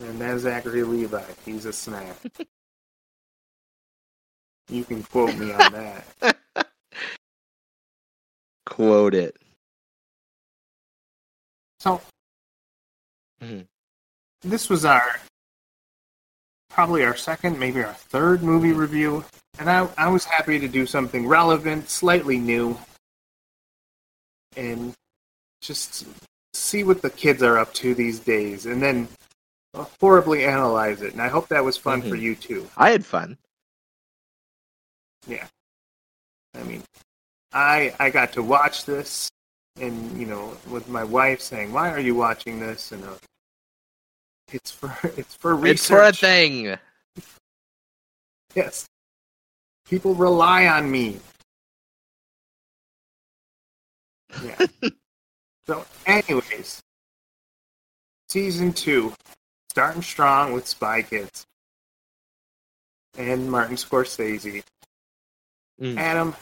And 0.00 0.20
that's 0.20 0.42
Zachary 0.42 0.82
Levi. 0.82 1.22
He's 1.44 1.66
a 1.66 1.72
snap. 1.72 2.16
you 4.68 4.84
can 4.84 5.02
quote 5.04 5.36
me 5.36 5.52
on 5.52 5.72
that. 5.72 6.04
Quote 8.66 9.14
it. 9.14 9.36
So, 11.80 12.00
Mhm. 13.42 13.66
this 14.42 14.68
was 14.70 14.84
our 14.84 15.18
probably 16.68 17.04
our 17.04 17.16
second, 17.16 17.58
maybe 17.58 17.82
our 17.82 17.94
third 17.94 18.42
movie 18.42 18.72
review, 18.72 19.24
and 19.58 19.68
I, 19.68 19.88
I 19.98 20.08
was 20.08 20.24
happy 20.24 20.58
to 20.60 20.68
do 20.68 20.86
something 20.86 21.26
relevant, 21.26 21.90
slightly 21.90 22.38
new, 22.38 22.78
and 24.56 24.94
just 25.60 26.06
see 26.54 26.84
what 26.84 27.02
the 27.02 27.10
kids 27.10 27.42
are 27.42 27.58
up 27.58 27.74
to 27.74 27.94
these 27.94 28.20
days, 28.20 28.66
and 28.66 28.80
then 28.80 29.08
horribly 29.74 30.44
analyze 30.44 31.02
it. 31.02 31.12
And 31.12 31.22
I 31.22 31.28
hope 31.28 31.48
that 31.48 31.64
was 31.64 31.76
fun 31.76 32.02
for 32.02 32.16
Mhm. 32.16 32.20
you 32.20 32.34
too. 32.34 32.70
I 32.76 32.90
had 32.90 33.04
fun. 33.04 33.38
Yeah, 35.26 35.46
I 36.54 36.62
mean, 36.62 36.82
I 37.52 37.94
I 38.00 38.10
got 38.10 38.32
to 38.34 38.42
watch 38.42 38.84
this, 38.86 39.30
and 39.76 40.18
you 40.18 40.26
know, 40.26 40.56
with 40.68 40.88
my 40.88 41.04
wife 41.04 41.40
saying, 41.40 41.72
"Why 41.72 41.90
are 41.90 42.00
you 42.00 42.14
watching 42.14 42.58
this?" 42.58 42.90
and 42.92 43.04
uh, 43.04 43.14
it's 44.52 44.70
for 44.70 44.96
it's 45.16 45.34
for 45.34 45.54
research. 45.54 45.74
It's 45.74 45.86
for 45.88 46.02
a 46.02 46.12
thing. 46.12 46.78
Yes, 48.54 48.86
people 49.84 50.14
rely 50.14 50.66
on 50.66 50.90
me. 50.90 51.20
Yeah. 54.42 54.66
so, 55.66 55.84
anyways, 56.06 56.80
season 58.28 58.72
two, 58.72 59.12
starting 59.70 60.02
strong 60.02 60.52
with 60.52 60.66
Spy 60.66 61.00
Kids 61.02 61.46
and 63.16 63.48
Martin 63.48 63.76
Scorsese. 63.76 64.64
Mm. 65.80 65.96
Adam, 65.96 66.34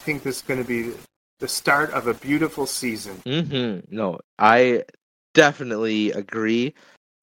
I 0.00 0.04
think 0.04 0.22
this 0.22 0.36
is 0.36 0.42
going 0.42 0.62
to 0.62 0.68
be 0.68 0.92
the 1.40 1.48
start 1.48 1.90
of 1.92 2.08
a 2.08 2.14
beautiful 2.14 2.66
season. 2.66 3.16
hmm 3.24 3.78
No, 3.88 4.20
I 4.38 4.84
definitely 5.32 6.12
agree. 6.12 6.74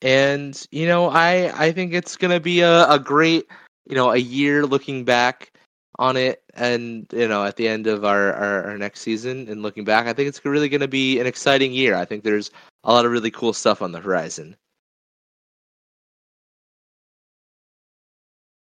And 0.01 0.59
you 0.71 0.87
know, 0.87 1.09
I 1.09 1.51
I 1.67 1.71
think 1.71 1.93
it's 1.93 2.15
gonna 2.15 2.39
be 2.39 2.61
a, 2.61 2.89
a 2.89 2.97
great 2.97 3.45
you 3.85 3.95
know 3.95 4.11
a 4.11 4.17
year 4.17 4.65
looking 4.65 5.05
back 5.05 5.51
on 5.99 6.17
it, 6.17 6.41
and 6.53 7.05
you 7.11 7.27
know 7.27 7.43
at 7.43 7.57
the 7.57 7.67
end 7.67 7.85
of 7.85 8.05
our, 8.05 8.33
our 8.33 8.71
our 8.71 8.77
next 8.77 9.01
season 9.01 9.47
and 9.49 9.61
looking 9.61 9.83
back, 9.83 10.07
I 10.07 10.13
think 10.13 10.29
it's 10.29 10.43
really 10.43 10.69
gonna 10.69 10.87
be 10.87 11.19
an 11.19 11.27
exciting 11.27 11.73
year. 11.73 11.95
I 11.95 12.05
think 12.05 12.23
there's 12.23 12.49
a 12.85 12.91
lot 12.91 13.05
of 13.05 13.11
really 13.11 13.31
cool 13.31 13.53
stuff 13.53 13.81
on 13.81 13.91
the 13.91 13.99
horizon. 13.99 14.55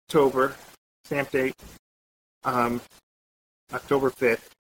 October, 0.07 0.55
stamp 1.03 1.29
date, 1.31 1.53
um, 2.45 2.79
October 3.73 4.09
5th. 4.09 4.51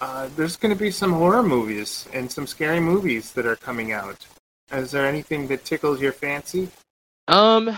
Uh, 0.00 0.30
there's 0.36 0.56
going 0.56 0.74
to 0.74 0.78
be 0.78 0.90
some 0.90 1.12
horror 1.12 1.42
movies 1.42 2.08
and 2.14 2.32
some 2.32 2.46
scary 2.46 2.80
movies 2.80 3.32
that 3.32 3.44
are 3.44 3.56
coming 3.56 3.92
out. 3.92 4.26
Is 4.72 4.90
there 4.90 5.04
anything 5.06 5.48
that 5.48 5.66
tickles 5.66 6.00
your 6.00 6.12
fancy? 6.12 6.70
Um, 7.26 7.76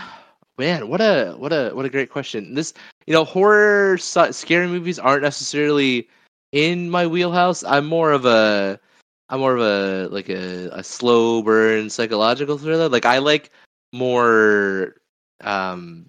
man, 0.57 0.87
what 0.87 1.01
a 1.01 1.33
what 1.37 1.51
a 1.51 1.71
what 1.71 1.83
a 1.83 1.89
great 1.89 2.09
question. 2.09 2.53
This, 2.53 2.73
you 3.05 3.13
know, 3.13 3.25
horror 3.25 3.97
scary 3.97 4.67
movies 4.67 4.97
aren't 4.97 5.23
necessarily 5.23 6.07
in 6.53 6.89
my 6.89 7.05
wheelhouse. 7.05 7.65
I'm 7.65 7.85
more 7.85 8.13
of 8.13 8.25
a 8.25 8.79
I'm 9.27 9.41
more 9.41 9.57
of 9.57 9.61
a 9.61 10.07
like 10.07 10.29
a, 10.29 10.69
a 10.71 10.83
slow 10.85 11.41
burn 11.41 11.89
psychological 11.89 12.57
thriller. 12.57 12.87
Like 12.87 13.05
I 13.05 13.17
like 13.17 13.51
more 13.91 14.95
um 15.41 16.05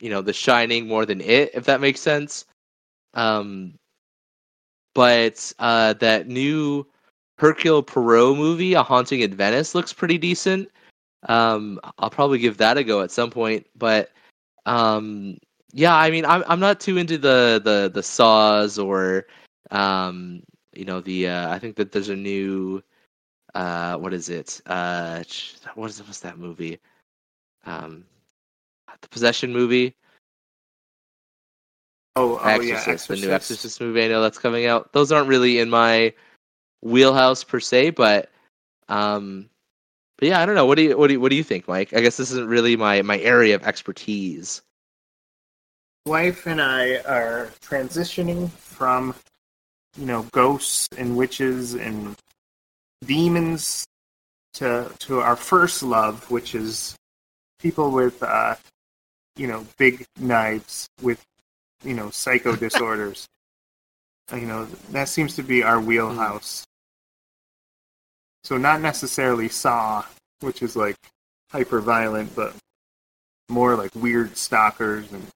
you 0.00 0.10
know, 0.10 0.22
The 0.22 0.32
Shining 0.32 0.86
more 0.86 1.06
than 1.06 1.20
it, 1.20 1.50
if 1.54 1.64
that 1.66 1.80
makes 1.80 2.00
sense. 2.00 2.44
Um 3.14 3.74
but 4.94 5.52
uh 5.58 5.94
that 5.94 6.28
new 6.28 6.86
Hercule 7.38 7.82
Poirot 7.82 8.36
movie, 8.36 8.74
A 8.74 8.82
Haunting 8.82 9.20
in 9.20 9.34
Venice, 9.34 9.74
looks 9.74 9.92
pretty 9.92 10.18
decent. 10.18 10.68
Um, 11.28 11.80
I'll 11.98 12.10
probably 12.10 12.38
give 12.38 12.56
that 12.58 12.78
a 12.78 12.84
go 12.84 13.00
at 13.02 13.10
some 13.10 13.30
point, 13.30 13.66
but 13.76 14.10
um, 14.66 15.38
yeah, 15.72 15.94
I 15.96 16.10
mean, 16.10 16.24
I'm 16.24 16.44
I'm 16.48 16.60
not 16.60 16.80
too 16.80 16.96
into 16.98 17.18
the 17.18 17.60
the 17.64 17.90
the 17.92 18.02
saws 18.02 18.78
or 18.78 19.26
um, 19.70 20.42
you 20.74 20.84
know 20.84 21.00
the 21.00 21.28
uh, 21.28 21.52
I 21.52 21.58
think 21.58 21.76
that 21.76 21.92
there's 21.92 22.08
a 22.08 22.16
new 22.16 22.82
uh, 23.54 23.96
what 23.96 24.12
is 24.14 24.28
it? 24.28 24.60
Uh, 24.66 25.22
what 25.74 25.90
is 25.90 26.02
what's 26.02 26.20
that 26.20 26.38
movie? 26.38 26.78
Um, 27.66 28.04
the 29.00 29.08
Possession 29.08 29.52
movie. 29.52 29.94
Oh, 32.16 32.38
oh 32.42 32.48
Exorcist, 32.48 32.68
yeah, 32.68 32.92
Exorcist. 32.92 33.08
the 33.08 33.26
new 33.28 33.32
Exorcist 33.32 33.80
movie. 33.80 34.04
I 34.04 34.08
know 34.08 34.22
that's 34.22 34.38
coming 34.38 34.66
out. 34.66 34.92
Those 34.92 35.12
aren't 35.12 35.28
really 35.28 35.60
in 35.60 35.70
my 35.70 36.12
wheelhouse 36.82 37.44
per 37.44 37.60
se, 37.60 37.90
but 37.90 38.30
um, 38.88 39.48
but 40.18 40.28
yeah, 40.28 40.40
I 40.40 40.46
don't 40.46 40.54
know. 40.54 40.66
What 40.66 40.76
do 40.76 40.82
you 40.82 40.98
what 40.98 41.06
do 41.08 41.14
you, 41.14 41.20
what 41.20 41.30
do 41.30 41.36
you 41.36 41.44
think, 41.44 41.68
Mike? 41.68 41.94
I 41.94 42.00
guess 42.00 42.16
this 42.16 42.30
isn't 42.32 42.48
really 42.48 42.76
my 42.76 43.02
my 43.02 43.18
area 43.20 43.54
of 43.54 43.62
expertise. 43.64 44.62
Wife 46.06 46.46
and 46.46 46.60
I 46.60 46.96
are 47.00 47.50
transitioning 47.60 48.50
from 48.50 49.14
you 49.96 50.06
know 50.06 50.22
ghosts 50.32 50.88
and 50.96 51.16
witches 51.16 51.74
and 51.74 52.16
demons 53.04 53.84
to 54.54 54.90
to 55.00 55.20
our 55.20 55.36
first 55.36 55.82
love, 55.82 56.28
which 56.30 56.54
is 56.54 56.96
people 57.60 57.90
with 57.90 58.20
uh, 58.22 58.56
you 59.38 59.46
know 59.46 59.66
big 59.78 60.04
knives 60.18 60.88
with 61.02 61.24
you 61.84 61.94
know 61.94 62.10
psycho 62.10 62.56
disorders. 62.66 63.26
You 64.32 64.46
know 64.46 64.64
that 64.90 65.08
seems 65.08 65.36
to 65.36 65.42
be 65.42 65.62
our 65.62 65.80
wheelhouse. 65.80 66.64
So 68.44 68.56
not 68.56 68.80
necessarily 68.80 69.48
Saw, 69.48 70.04
which 70.40 70.62
is 70.62 70.76
like 70.76 70.96
hyper 71.50 71.80
violent, 71.80 72.34
but 72.36 72.54
more 73.48 73.74
like 73.76 73.94
weird 73.94 74.36
stalkers 74.36 75.10
and 75.12 75.26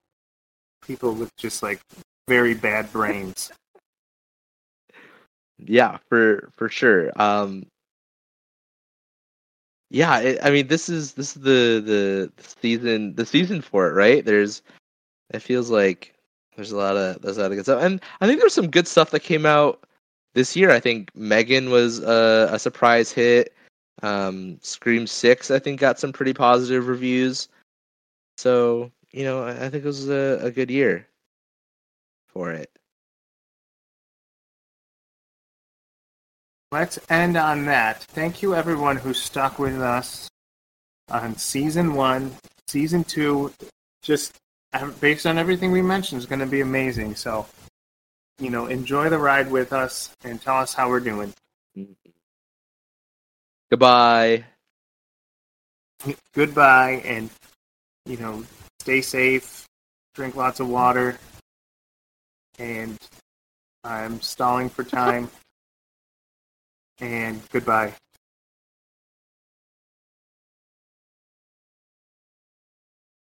people 0.87 1.15
with 1.15 1.35
just 1.37 1.63
like 1.63 1.81
very 2.29 2.55
bad 2.55 2.93
brains. 2.93 3.51
yeah, 5.59 5.99
for 6.09 6.51
for 6.57 6.69
sure. 6.69 7.11
Um, 7.21 7.67
yeah, 9.93 10.21
it, 10.21 10.39
I 10.43 10.51
mean, 10.51 10.69
this 10.69 10.89
is 10.89 11.13
this 11.13 11.37
is 11.37 11.43
the, 11.43 11.83
the 11.85 12.33
season 12.43 13.15
the 13.15 13.27
season 13.27 13.61
for 13.61 13.91
it, 13.91 13.93
right? 13.93 14.25
There's 14.25 14.63
it 15.35 15.41
feels 15.41 15.69
like 15.69 16.15
there's 16.57 16.73
a 16.73 16.79
lot 16.79 16.97
of 16.97 17.21
there's 17.21 17.37
a 17.37 17.43
lot 17.43 17.51
of 17.51 17.57
good 17.59 17.65
stuff, 17.67 17.83
and 17.83 18.01
I 18.23 18.27
think 18.27 18.41
there's 18.41 18.55
some 18.55 18.71
good 18.71 18.89
stuff 18.89 19.11
that 19.11 19.21
came 19.21 19.45
out 19.45 19.85
this 20.33 20.57
year. 20.57 20.71
I 20.71 20.81
think 20.81 21.15
Megan 21.15 21.69
was 21.69 21.99
a, 22.01 22.49
a 22.51 22.59
surprise 22.59 23.13
hit. 23.13 23.55
Um, 24.03 24.59
Scream 24.63 25.07
Six, 25.07 25.51
I 25.51 25.59
think, 25.59 25.79
got 25.79 26.01
some 26.01 26.11
pretty 26.13 26.33
positive 26.33 26.89
reviews. 26.89 27.49
So 28.39 28.91
you 29.11 29.25
know, 29.25 29.45
I, 29.45 29.67
I 29.67 29.69
think 29.69 29.85
it 29.85 29.89
was 29.89 30.09
a, 30.09 30.39
a 30.41 30.51
good 30.51 30.71
year 30.71 31.07
for 32.29 32.51
it. 32.51 32.71
Let's 36.73 36.99
end 37.11 37.37
on 37.37 37.67
that. 37.67 38.03
Thank 38.03 38.41
you, 38.41 38.55
everyone 38.55 38.97
who 38.97 39.13
stuck 39.13 39.59
with 39.59 39.79
us 39.83 40.31
on 41.11 41.37
season 41.37 41.93
one. 41.93 42.35
Season 42.67 43.05
two, 43.05 43.53
just 44.03 44.33
um, 44.73 44.95
based 44.99 45.27
on 45.27 45.37
everything 45.37 45.71
we 45.71 45.83
mentioned, 45.83 46.19
is 46.19 46.25
going 46.25 46.39
to 46.39 46.47
be 46.47 46.63
amazing. 46.63 47.15
So 47.15 47.45
you 48.39 48.49
know, 48.49 48.69
enjoy 48.69 49.11
the 49.11 49.19
ride 49.19 49.51
with 49.51 49.75
us 49.75 50.11
and 50.25 50.41
tell 50.41 50.57
us 50.57 50.73
how 50.73 50.89
we're 50.89 51.01
doing. 51.01 51.35
Goodbye. 53.71 54.45
Goodbye, 56.35 57.03
and 57.05 57.29
you 58.07 58.17
know, 58.17 58.45
stay 58.81 59.03
safe, 59.03 59.67
drink 60.15 60.37
lots 60.37 60.59
of 60.59 60.71
water, 60.71 61.19
and 62.59 62.97
I'm 63.85 64.23
stalling 64.23 64.71
for 64.71 64.85
time. 64.85 65.31
and 67.03 67.43
goodbye. 67.51 67.93